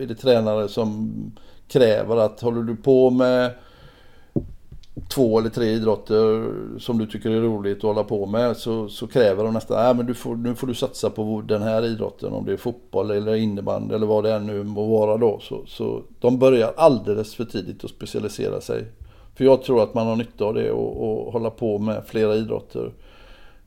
är 0.00 0.06
det 0.06 0.14
tränare 0.14 0.68
som 0.68 1.12
kräver 1.68 2.16
att 2.16 2.40
håller 2.40 2.62
du 2.62 2.76
på 2.76 3.10
med 3.10 3.50
två 5.08 5.38
eller 5.38 5.50
tre 5.50 5.66
idrotter 5.66 6.50
som 6.78 6.98
du 6.98 7.06
tycker 7.06 7.30
är 7.30 7.40
roligt 7.40 7.76
att 7.76 7.82
hålla 7.82 8.04
på 8.04 8.26
med 8.26 8.56
så, 8.56 8.88
så 8.88 9.06
kräver 9.06 9.44
de 9.44 9.54
nästan, 9.54 9.86
äh, 9.86 9.96
men 9.96 10.06
du 10.06 10.14
får, 10.14 10.36
nu 10.36 10.54
får 10.54 10.66
du 10.66 10.74
satsa 10.74 11.10
på 11.10 11.42
den 11.46 11.62
här 11.62 11.84
idrotten 11.84 12.32
om 12.32 12.44
det 12.44 12.52
är 12.52 12.56
fotboll 12.56 13.10
eller 13.10 13.34
innebandy 13.34 13.94
eller 13.94 14.06
vad 14.06 14.24
det 14.24 14.34
än 14.34 14.46
nu 14.46 14.62
må 14.62 14.86
vara 14.86 15.16
då. 15.16 15.38
Så, 15.42 15.62
så 15.66 16.02
de 16.20 16.38
börjar 16.38 16.72
alldeles 16.76 17.34
för 17.34 17.44
tidigt 17.44 17.84
att 17.84 17.90
specialisera 17.90 18.60
sig. 18.60 18.84
För 19.34 19.44
jag 19.44 19.62
tror 19.62 19.82
att 19.82 19.94
man 19.94 20.06
har 20.06 20.16
nytta 20.16 20.44
av 20.44 20.54
det 20.54 20.70
och, 20.70 21.26
och 21.26 21.32
hålla 21.32 21.50
på 21.50 21.78
med 21.78 22.02
flera 22.06 22.34
idrotter. 22.34 22.92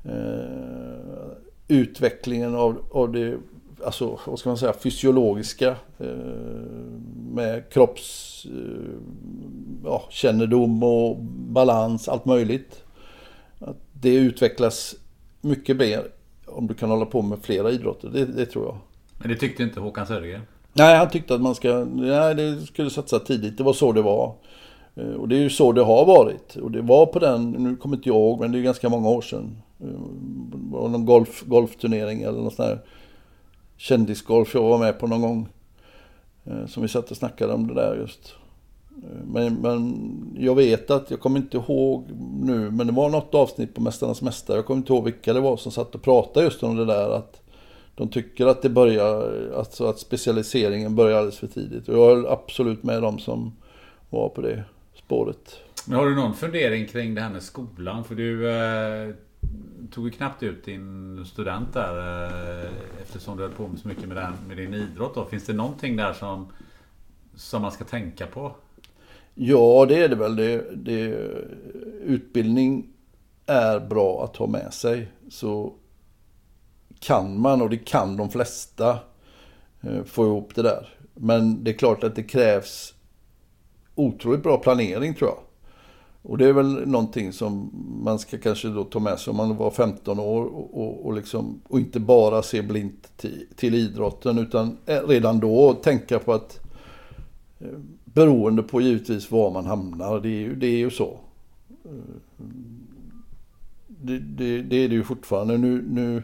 Eh, 0.03 1.27
utvecklingen 1.67 2.55
av, 2.55 2.77
av 2.91 3.11
det 3.11 3.37
alltså, 3.85 4.19
vad 4.25 4.39
ska 4.39 4.49
man 4.49 4.57
säga, 4.57 4.73
fysiologiska 4.73 5.75
eh, 5.99 6.07
med 7.31 7.69
kropps 7.69 8.45
eh, 8.45 8.51
ja, 9.83 10.03
och 10.81 11.17
balans, 11.49 12.07
allt 12.07 12.25
möjligt. 12.25 12.83
Att 13.59 13.77
det 13.93 14.15
utvecklas 14.15 14.95
mycket 15.41 15.77
mer 15.77 16.07
om 16.45 16.67
du 16.67 16.73
kan 16.73 16.89
hålla 16.89 17.05
på 17.05 17.21
med 17.21 17.39
flera 17.41 17.71
idrotter, 17.71 18.09
det, 18.09 18.25
det 18.25 18.45
tror 18.45 18.65
jag. 18.65 18.77
Men 19.17 19.29
det 19.29 19.35
tyckte 19.35 19.63
inte 19.63 19.79
Håkan 19.79 20.07
Södergren? 20.07 20.41
Nej, 20.73 20.97
han 20.97 21.09
tyckte 21.09 21.35
att 21.35 21.41
man 21.41 21.55
ska, 21.55 21.85
nej, 21.93 22.35
det 22.35 22.61
skulle 22.61 22.89
satsa 22.89 23.19
tidigt. 23.19 23.57
Det 23.57 23.63
var 23.63 23.73
så 23.73 23.91
det 23.91 24.01
var. 24.01 24.33
Eh, 24.95 25.11
och 25.11 25.27
det 25.27 25.35
är 25.35 25.39
ju 25.39 25.49
så 25.49 25.71
det 25.71 25.83
har 25.83 26.05
varit. 26.05 26.55
Och 26.55 26.71
det 26.71 26.81
var 26.81 27.05
på 27.05 27.19
den, 27.19 27.51
nu 27.51 27.75
kommer 27.75 27.95
inte 27.95 28.09
jag 28.09 28.15
ihåg, 28.15 28.39
men 28.39 28.51
det 28.51 28.59
är 28.59 28.61
ganska 28.61 28.89
många 28.89 29.09
år 29.09 29.21
sedan. 29.21 29.61
Någon 30.71 31.05
golf, 31.05 31.43
golfturnering 31.45 32.21
eller 32.21 32.41
något 32.41 32.53
sånt 32.53 32.69
där 32.69 32.79
kändisgolf 33.77 34.53
jag 34.53 34.63
var 34.63 34.77
med 34.77 34.99
på 34.99 35.07
någon 35.07 35.21
gång. 35.21 35.49
Eh, 36.45 36.65
som 36.65 36.83
vi 36.83 36.89
satt 36.89 37.11
och 37.11 37.17
snackade 37.17 37.53
om 37.53 37.67
det 37.67 37.73
där 37.73 37.95
just. 37.95 38.35
Eh, 38.89 39.25
men, 39.25 39.53
men 39.53 40.11
jag 40.39 40.55
vet 40.55 40.91
att, 40.91 41.11
jag 41.11 41.19
kommer 41.19 41.39
inte 41.39 41.57
ihåg 41.57 42.05
nu, 42.41 42.71
men 42.71 42.87
det 42.87 42.93
var 42.93 43.09
något 43.09 43.35
avsnitt 43.35 43.75
på 43.75 43.81
Mästarnas 43.81 44.21
Mästare. 44.21 44.57
Jag 44.57 44.65
kommer 44.65 44.77
inte 44.77 44.93
ihåg 44.93 45.03
vilka 45.03 45.33
det 45.33 45.39
var 45.39 45.57
som 45.57 45.71
satt 45.71 45.95
och 45.95 46.01
pratade 46.01 46.45
just 46.45 46.63
om 46.63 46.75
det 46.75 46.85
där. 46.85 47.09
Att 47.09 47.41
de 47.95 48.09
tycker 48.09 48.47
att 48.47 48.61
det 48.61 48.69
börjar, 48.69 49.51
alltså 49.55 49.85
att 49.85 49.99
specialiseringen 49.99 50.95
börjar 50.95 51.17
alldeles 51.17 51.37
för 51.37 51.47
tidigt. 51.47 51.89
Och 51.89 51.97
jag 51.97 52.19
är 52.19 52.33
absolut 52.33 52.83
med 52.83 53.01
dem 53.01 53.19
som 53.19 53.53
var 54.09 54.29
på 54.29 54.41
det 54.41 54.63
spåret. 54.95 55.59
Men 55.85 55.97
har 55.97 56.05
du 56.05 56.15
någon 56.15 56.33
fundering 56.33 56.87
kring 56.87 57.15
det 57.15 57.21
här 57.21 57.29
med 57.29 57.43
skolan? 57.43 58.03
För 58.03 58.15
du 58.15 58.49
eh, 58.49 59.15
tog 59.91 60.05
ju 60.05 60.11
knappt 60.11 60.43
ut 60.43 60.65
din 60.65 61.25
student 61.25 61.73
där 61.73 62.23
eh, 62.25 62.71
eftersom 63.01 63.37
du 63.37 63.43
höll 63.43 63.51
på 63.51 63.67
med 63.67 63.79
så 63.79 63.87
mycket 63.87 64.07
med, 64.07 64.17
den, 64.17 64.33
med 64.47 64.57
din 64.57 64.73
idrott. 64.73 65.15
Då. 65.15 65.25
Finns 65.25 65.45
det 65.45 65.53
någonting 65.53 65.95
där 65.95 66.13
som, 66.13 66.47
som 67.35 67.61
man 67.61 67.71
ska 67.71 67.83
tänka 67.83 68.27
på? 68.27 68.55
Ja, 69.33 69.85
det 69.89 70.03
är 70.03 70.09
det 70.09 70.15
väl. 70.15 70.35
Det, 70.35 70.75
det, 70.75 71.07
utbildning 72.01 72.93
är 73.45 73.79
bra 73.79 74.23
att 74.23 74.35
ha 74.37 74.47
med 74.47 74.73
sig. 74.73 75.11
Så 75.29 75.73
kan 76.99 77.41
man, 77.41 77.61
och 77.61 77.69
det 77.69 77.77
kan 77.77 78.17
de 78.17 78.29
flesta, 78.29 78.99
eh, 79.81 80.03
få 80.03 80.25
ihop 80.25 80.55
det 80.55 80.61
där. 80.61 80.97
Men 81.13 81.63
det 81.63 81.71
är 81.71 81.77
klart 81.77 82.03
att 82.03 82.15
det 82.15 82.23
krävs 82.23 82.93
otroligt 83.95 84.43
bra 84.43 84.57
planering 84.57 85.13
tror 85.13 85.29
jag. 85.29 85.39
Och 86.27 86.37
det 86.37 86.45
är 86.45 86.53
väl 86.53 86.87
någonting 86.87 87.33
som 87.33 87.69
man 88.03 88.19
ska 88.19 88.37
kanske 88.37 88.67
då 88.67 88.83
ta 88.83 88.99
med 88.99 89.19
sig 89.19 89.31
om 89.31 89.37
man 89.37 89.57
var 89.57 89.71
15 89.71 90.19
år 90.19 90.43
och, 90.43 90.81
och, 90.81 91.05
och, 91.05 91.13
liksom, 91.13 91.61
och 91.67 91.79
inte 91.79 91.99
bara 91.99 92.41
se 92.41 92.61
blint 92.61 93.11
till, 93.17 93.45
till, 93.55 93.75
idrotten 93.75 94.37
utan 94.37 94.77
redan 94.85 95.39
då 95.39 95.73
tänka 95.73 96.19
på 96.19 96.33
att 96.33 96.59
eh, 97.59 97.67
beroende 98.05 98.63
på 98.63 98.81
givetvis 98.81 99.31
var 99.31 99.51
man 99.51 99.65
hamnar, 99.65 100.19
det 100.19 100.29
är 100.29 100.39
ju, 100.39 100.55
det 100.55 100.67
är 100.67 100.77
ju 100.77 100.89
så. 100.89 101.19
Eh, 101.85 101.91
det, 103.87 104.19
det, 104.19 104.61
det 104.61 104.75
är 104.75 104.89
det 104.89 104.95
ju 104.95 105.03
fortfarande. 105.03 105.57
Nu, 105.57 105.85
nu 105.89 106.23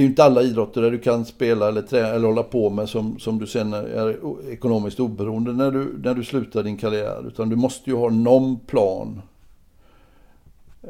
det 0.00 0.04
är 0.04 0.06
ju 0.06 0.10
inte 0.10 0.24
alla 0.24 0.42
idrotter 0.42 0.82
där 0.82 0.90
du 0.90 0.98
kan 0.98 1.24
spela 1.24 1.68
eller, 1.68 1.82
trä, 1.82 2.06
eller 2.06 2.26
hålla 2.26 2.42
på 2.42 2.70
med 2.70 2.88
som, 2.88 3.18
som 3.18 3.38
du 3.38 3.46
sen 3.46 3.72
är 3.72 4.16
ekonomiskt 4.50 5.00
oberoende 5.00 5.52
när 5.52 5.70
du, 5.70 5.98
när 6.04 6.14
du 6.14 6.24
slutar 6.24 6.62
din 6.62 6.76
karriär. 6.76 7.24
Utan 7.26 7.48
du 7.48 7.56
måste 7.56 7.90
ju 7.90 7.96
ha 7.96 8.10
någon 8.10 8.58
plan. 8.58 9.22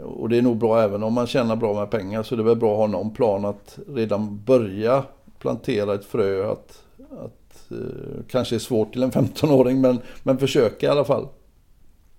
Och 0.02 0.28
det 0.28 0.38
är 0.38 0.42
nog 0.42 0.56
bra 0.56 0.80
även 0.80 1.02
om 1.02 1.12
man 1.12 1.26
tjänar 1.26 1.56
bra 1.56 1.74
med 1.74 1.90
pengar 1.90 2.22
så 2.22 2.36
det 2.36 2.42
är 2.42 2.44
väl 2.44 2.56
bra 2.56 2.72
att 2.72 2.78
ha 2.78 2.86
någon 2.86 3.10
plan 3.10 3.44
att 3.44 3.78
redan 3.88 4.44
börja 4.44 5.04
plantera 5.38 5.94
ett 5.94 6.04
frö. 6.04 6.52
Att, 6.52 6.82
att 7.10 7.70
eh, 7.70 8.24
kanske 8.28 8.54
är 8.54 8.58
svårt 8.58 8.92
till 8.92 9.02
en 9.02 9.10
15-åring 9.10 9.80
men, 9.80 10.00
men 10.22 10.38
försöka 10.38 10.86
i 10.86 10.90
alla 10.90 11.04
fall. 11.04 11.28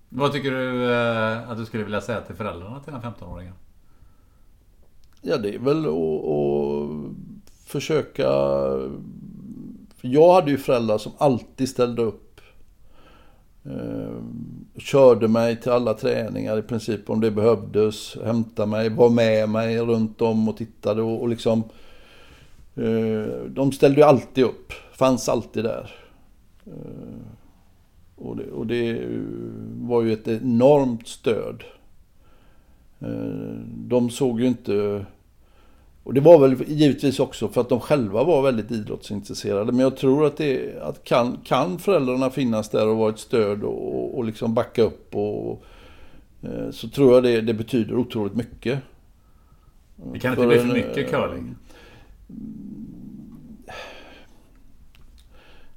Vad 0.08 0.32
tycker 0.32 0.50
du 0.50 0.92
eh, 0.92 1.50
att 1.50 1.58
du 1.58 1.66
skulle 1.66 1.84
vilja 1.84 2.00
säga 2.00 2.20
till 2.20 2.34
föräldrarna 2.34 2.80
till 2.80 2.92
den 2.92 3.02
15-åringen? 3.02 3.52
Ja, 5.22 5.36
det 5.36 5.54
är 5.54 5.58
väl 5.58 5.86
att, 5.86 7.16
försöka... 7.66 8.28
För 9.96 10.08
jag 10.08 10.32
hade 10.32 10.50
ju 10.50 10.58
föräldrar 10.58 10.98
som 10.98 11.12
alltid 11.18 11.68
ställde 11.68 12.02
upp. 12.02 12.40
Eh, 13.64 14.22
körde 14.78 15.28
mig 15.28 15.60
till 15.60 15.72
alla 15.72 15.94
träningar 15.94 16.58
i 16.58 16.62
princip 16.62 17.10
om 17.10 17.20
det 17.20 17.30
behövdes. 17.30 18.16
Hämtade 18.24 18.68
mig, 18.68 18.88
var 18.88 19.10
med 19.10 19.48
mig 19.48 19.78
runt 19.78 20.22
om 20.22 20.48
och 20.48 20.56
tittade 20.56 21.02
och, 21.02 21.20
och 21.22 21.28
liksom... 21.28 21.62
Eh, 22.74 23.46
de 23.48 23.72
ställde 23.72 24.00
ju 24.00 24.06
alltid 24.06 24.44
upp. 24.44 24.72
Fanns 24.92 25.28
alltid 25.28 25.64
där. 25.64 25.90
Eh, 26.66 26.72
och, 28.16 28.36
det, 28.36 28.50
och 28.50 28.66
det 28.66 29.00
var 29.80 30.02
ju 30.02 30.12
ett 30.12 30.28
enormt 30.28 31.08
stöd. 31.08 31.64
Eh, 33.02 33.56
de 33.66 34.10
såg 34.10 34.40
ju 34.40 34.46
inte... 34.46 35.04
Och 36.04 36.14
det 36.14 36.20
var 36.20 36.38
väl 36.38 36.62
givetvis 36.66 37.20
också 37.20 37.48
för 37.48 37.60
att 37.60 37.68
de 37.68 37.80
själva 37.80 38.24
var 38.24 38.42
väldigt 38.42 38.70
idrottsintresserade. 38.70 39.72
Men 39.72 39.80
jag 39.80 39.96
tror 39.96 40.26
att 40.26 40.36
det 40.36 40.82
att 40.82 41.04
kan, 41.04 41.38
kan 41.44 41.78
föräldrarna 41.78 42.30
finnas 42.30 42.68
där 42.68 42.88
och 42.88 42.96
vara 42.96 43.10
ett 43.10 43.18
stöd 43.18 43.62
och, 43.62 44.18
och 44.18 44.24
liksom 44.24 44.54
backa 44.54 44.82
upp 44.82 45.14
och, 45.14 45.64
eh, 46.42 46.70
så 46.70 46.88
tror 46.88 47.14
jag 47.14 47.22
det, 47.22 47.40
det 47.40 47.54
betyder 47.54 47.96
otroligt 47.96 48.34
mycket. 48.34 48.78
Det 50.12 50.18
kan 50.18 50.30
inte 50.30 50.42
för 50.42 50.48
bli 50.48 50.58
för 50.58 50.66
mycket 50.66 51.10
curling? 51.10 51.54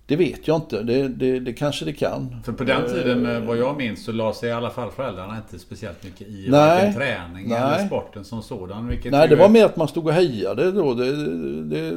Det 0.07 0.15
vet 0.15 0.47
jag 0.47 0.57
inte. 0.57 0.83
Det, 0.83 1.07
det, 1.07 1.39
det, 1.39 1.53
kanske 1.53 1.85
det 1.85 1.93
kan. 1.93 2.35
För 2.45 2.53
på 2.53 2.63
den 2.63 2.89
tiden, 2.89 3.25
eh, 3.25 3.39
vad 3.39 3.57
jag 3.57 3.77
minns, 3.77 4.05
så 4.05 4.11
la 4.11 4.33
sig 4.33 4.49
i 4.49 4.51
alla 4.51 4.69
fall 4.69 4.91
föräldrarna 4.91 5.37
inte 5.37 5.59
speciellt 5.59 6.03
mycket 6.03 6.27
i 6.27 6.49
varken 6.49 6.93
träning 6.93 7.49
nej. 7.49 7.57
eller 7.57 7.87
sporten 7.87 8.25
som 8.25 8.41
sådan. 8.41 8.97
nej, 9.05 9.27
det 9.27 9.35
var 9.35 9.49
mer 9.49 9.65
att 9.65 9.75
man 9.75 9.87
stod 9.87 10.07
och 10.07 10.13
hejade 10.13 10.71
då. 10.71 10.93
Det, 10.93 11.15
det, 11.63 11.91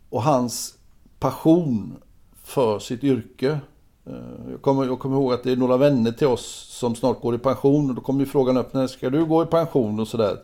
och 0.10 0.24
hans 0.24 0.78
passion 1.20 1.96
för 2.44 2.80
sitt 2.80 3.04
yrke. 3.04 3.60
Eh, 4.06 4.52
jag 4.52 4.62
kommer, 4.62 4.86
jag 4.86 5.00
kommer 5.00 5.16
ihåg 5.16 5.34
att 5.34 5.44
det 5.44 5.52
är 5.52 5.56
några 5.56 5.78
vänner 5.78 6.12
till 6.12 6.28
oss 6.28 6.68
som 6.70 6.96
snart 6.96 7.22
går 7.22 7.36
i 7.36 7.38
pension 7.38 7.90
och 7.90 7.96
då 7.96 8.02
kommer 8.02 8.20
ju 8.20 8.26
frågan 8.26 8.58
upp, 8.58 8.74
när 8.74 8.88
ska 8.88 9.10
du 9.10 9.26
gå 9.26 9.44
i 9.44 9.46
pension 9.46 10.00
och 10.00 10.08
sådär. 10.08 10.38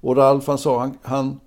Och 0.00 0.16
Ralf 0.16 0.46
han 0.46 0.58
sa, 0.58 0.78
han, 0.78 0.98
han 1.02 1.40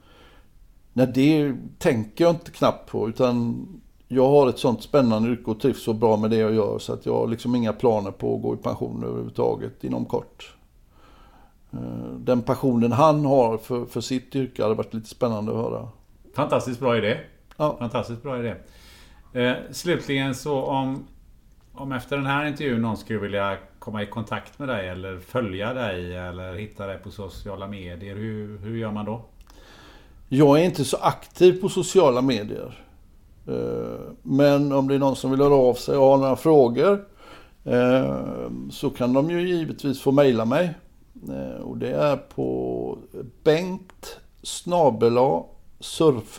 Nej, 0.93 1.11
det 1.15 1.55
tänker 1.79 2.23
jag 2.23 2.33
inte 2.33 2.51
knappt 2.51 2.89
på 2.89 3.09
utan 3.09 3.65
jag 4.07 4.29
har 4.29 4.49
ett 4.49 4.59
sånt 4.59 4.83
spännande 4.83 5.29
yrke 5.29 5.51
och 5.51 5.59
trivs 5.59 5.83
så 5.83 5.93
bra 5.93 6.17
med 6.17 6.29
det 6.29 6.37
jag 6.37 6.53
gör 6.53 6.79
så 6.79 6.93
att 6.93 7.05
jag 7.05 7.13
har 7.13 7.27
liksom 7.27 7.55
inga 7.55 7.73
planer 7.73 8.11
på 8.11 8.35
att 8.35 8.41
gå 8.41 8.53
i 8.53 8.57
pension 8.57 9.03
överhuvudtaget 9.03 9.83
inom 9.83 10.05
kort. 10.05 10.55
Eh, 11.73 12.13
den 12.17 12.41
passionen 12.41 12.91
han 12.91 13.25
har 13.25 13.57
för, 13.57 13.85
för 13.85 14.01
sitt 14.01 14.35
yrke 14.35 14.63
hade 14.63 14.75
varit 14.75 14.93
lite 14.93 15.09
spännande 15.09 15.51
att 15.51 15.57
höra. 15.57 15.87
Fantastiskt 16.35 16.79
bra 16.79 16.97
idé. 16.97 17.17
Ja. 17.57 17.75
Fantastiskt 17.79 18.23
bra 18.23 18.39
idé. 18.39 18.55
Eh, 19.33 19.53
slutligen 19.71 20.35
så 20.35 20.61
om, 20.61 21.05
om 21.73 21.91
efter 21.91 22.17
den 22.17 22.25
här 22.25 22.45
intervjun 22.45 22.81
någon 22.81 22.97
skulle 22.97 23.19
vilja 23.19 23.57
komma 23.79 24.03
i 24.03 24.05
kontakt 24.05 24.59
med 24.59 24.67
dig 24.67 24.89
eller 24.89 25.19
följa 25.19 25.73
dig 25.73 26.17
eller 26.17 26.53
hitta 26.53 26.87
dig 26.87 26.97
på 26.97 27.11
sociala 27.11 27.67
medier. 27.67 28.15
Hur, 28.15 28.57
hur 28.57 28.77
gör 28.77 28.91
man 28.91 29.05
då? 29.05 29.21
Jag 30.29 30.59
är 30.59 30.63
inte 30.63 30.85
så 30.85 30.97
aktiv 30.97 31.61
på 31.61 31.69
sociala 31.69 32.21
medier. 32.21 32.79
Eh, 33.47 34.13
men 34.23 34.71
om 34.71 34.87
det 34.87 34.95
är 34.95 34.99
någon 34.99 35.15
som 35.15 35.31
vill 35.31 35.41
höra 35.41 35.53
av 35.53 35.73
sig 35.73 35.97
och 35.97 36.05
har 36.05 36.17
några 36.17 36.35
frågor 36.35 37.05
eh, 37.63 38.15
så 38.71 38.89
kan 38.89 39.13
de 39.13 39.29
ju 39.31 39.47
givetvis 39.47 40.01
få 40.01 40.11
mejla 40.11 40.45
mig. 40.45 40.73
Eh, 41.29 41.55
och 41.61 41.77
det 41.77 41.91
är 41.91 42.17
på 42.17 42.97
bengt 43.43 44.19
surfpost.se 45.79 46.33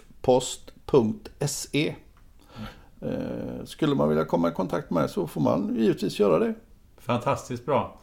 Skulle 3.64 3.94
man 3.94 4.08
vilja 4.08 4.24
komma 4.24 4.48
i 4.48 4.52
kontakt 4.52 4.90
med 4.90 5.10
så 5.10 5.26
får 5.26 5.40
man 5.40 5.76
givetvis 5.76 6.20
göra 6.20 6.38
det. 6.38 6.54
Fantastiskt 6.98 7.66
bra. 7.66 8.00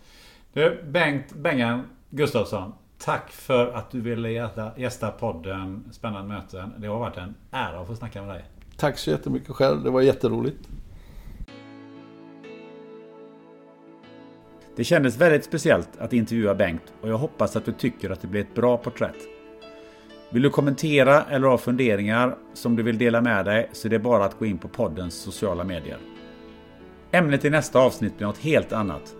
Du, 0.53 0.83
Bengt 0.83 1.33
Bengan 1.33 1.81
Gustafsson. 2.09 2.73
Tack 2.97 3.31
för 3.31 3.73
att 3.73 3.91
du 3.91 4.01
ville 4.01 4.51
gästa 4.77 5.11
podden 5.11 5.83
Spännande 5.91 6.33
möten. 6.33 6.73
Det 6.77 6.87
har 6.87 6.99
varit 6.99 7.17
en 7.17 7.35
ära 7.51 7.79
att 7.79 7.87
få 7.87 7.95
snacka 7.95 8.21
med 8.21 8.35
dig. 8.35 8.45
Tack 8.77 8.97
så 8.97 9.09
jättemycket 9.11 9.55
själv. 9.55 9.83
Det 9.83 9.89
var 9.89 10.01
jätteroligt. 10.01 10.69
Det 14.79 14.85
kändes 14.85 15.17
väldigt 15.17 15.43
speciellt 15.43 15.89
att 15.97 16.13
intervjua 16.13 16.55
Bengt 16.55 16.93
och 17.01 17.09
jag 17.09 17.17
hoppas 17.17 17.55
att 17.55 17.65
du 17.65 17.71
tycker 17.71 18.09
att 18.09 18.21
det 18.21 18.27
blir 18.27 18.41
ett 18.41 18.55
bra 18.55 18.77
porträtt. 18.77 19.15
Vill 20.31 20.41
du 20.41 20.49
kommentera 20.49 21.23
eller 21.23 21.47
ha 21.47 21.57
funderingar 21.57 22.37
som 22.53 22.75
du 22.75 22.83
vill 22.83 22.97
dela 22.97 23.21
med 23.21 23.45
dig 23.45 23.69
så 23.73 23.87
är 23.87 23.89
det 23.89 23.99
bara 23.99 24.25
att 24.25 24.39
gå 24.39 24.45
in 24.45 24.57
på 24.57 24.67
poddens 24.67 25.13
sociala 25.13 25.63
medier. 25.63 25.97
Ämnet 27.11 27.45
i 27.45 27.49
nästa 27.49 27.79
avsnitt 27.79 28.17
blir 28.17 28.27
något 28.27 28.37
helt 28.37 28.73
annat. 28.73 29.15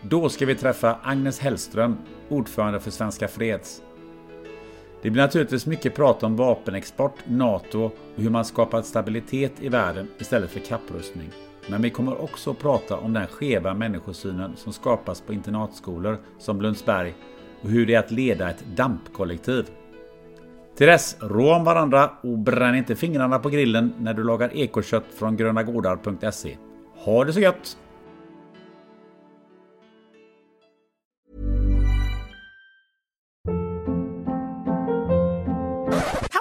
Då 0.00 0.28
ska 0.28 0.46
vi 0.46 0.54
träffa 0.54 0.98
Agnes 1.02 1.40
Hellström, 1.40 1.96
ordförande 2.28 2.80
för 2.80 2.90
Svenska 2.90 3.28
Freds. 3.28 3.82
Det 5.02 5.10
blir 5.10 5.22
naturligtvis 5.22 5.66
mycket 5.66 5.94
prat 5.94 6.22
om 6.22 6.36
vapenexport, 6.36 7.18
NATO 7.26 7.84
och 8.16 8.22
hur 8.22 8.30
man 8.30 8.44
skapat 8.44 8.86
stabilitet 8.86 9.52
i 9.60 9.68
världen 9.68 10.08
istället 10.18 10.50
för 10.50 10.60
kapprustning. 10.60 11.30
Men 11.68 11.82
vi 11.82 11.90
kommer 11.90 12.22
också 12.22 12.50
att 12.50 12.58
prata 12.58 12.96
om 12.96 13.12
den 13.12 13.26
skeva 13.26 13.74
människosynen 13.74 14.56
som 14.56 14.72
skapas 14.72 15.20
på 15.20 15.32
internatskolor 15.32 16.18
som 16.38 16.60
Lundsberg 16.60 17.14
och 17.62 17.70
hur 17.70 17.86
det 17.86 17.94
är 17.94 17.98
att 17.98 18.10
leda 18.10 18.50
ett 18.50 18.64
dampkollektiv. 18.76 19.66
Till 20.76 20.86
dess, 20.86 21.16
rå 21.20 21.54
om 21.54 21.64
varandra 21.64 22.10
och 22.22 22.38
bränn 22.38 22.74
inte 22.74 22.96
fingrarna 22.96 23.38
på 23.38 23.48
grillen 23.48 23.94
när 23.98 24.14
du 24.14 24.24
lagar 24.24 24.56
ekokött 24.56 25.04
från 25.18 25.36
grönagårdar.se. 25.36 26.56
Ha 26.96 27.24
det 27.24 27.32
så 27.32 27.40
gött! 27.40 27.76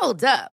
Hold 0.01 0.23
up. 0.23 0.52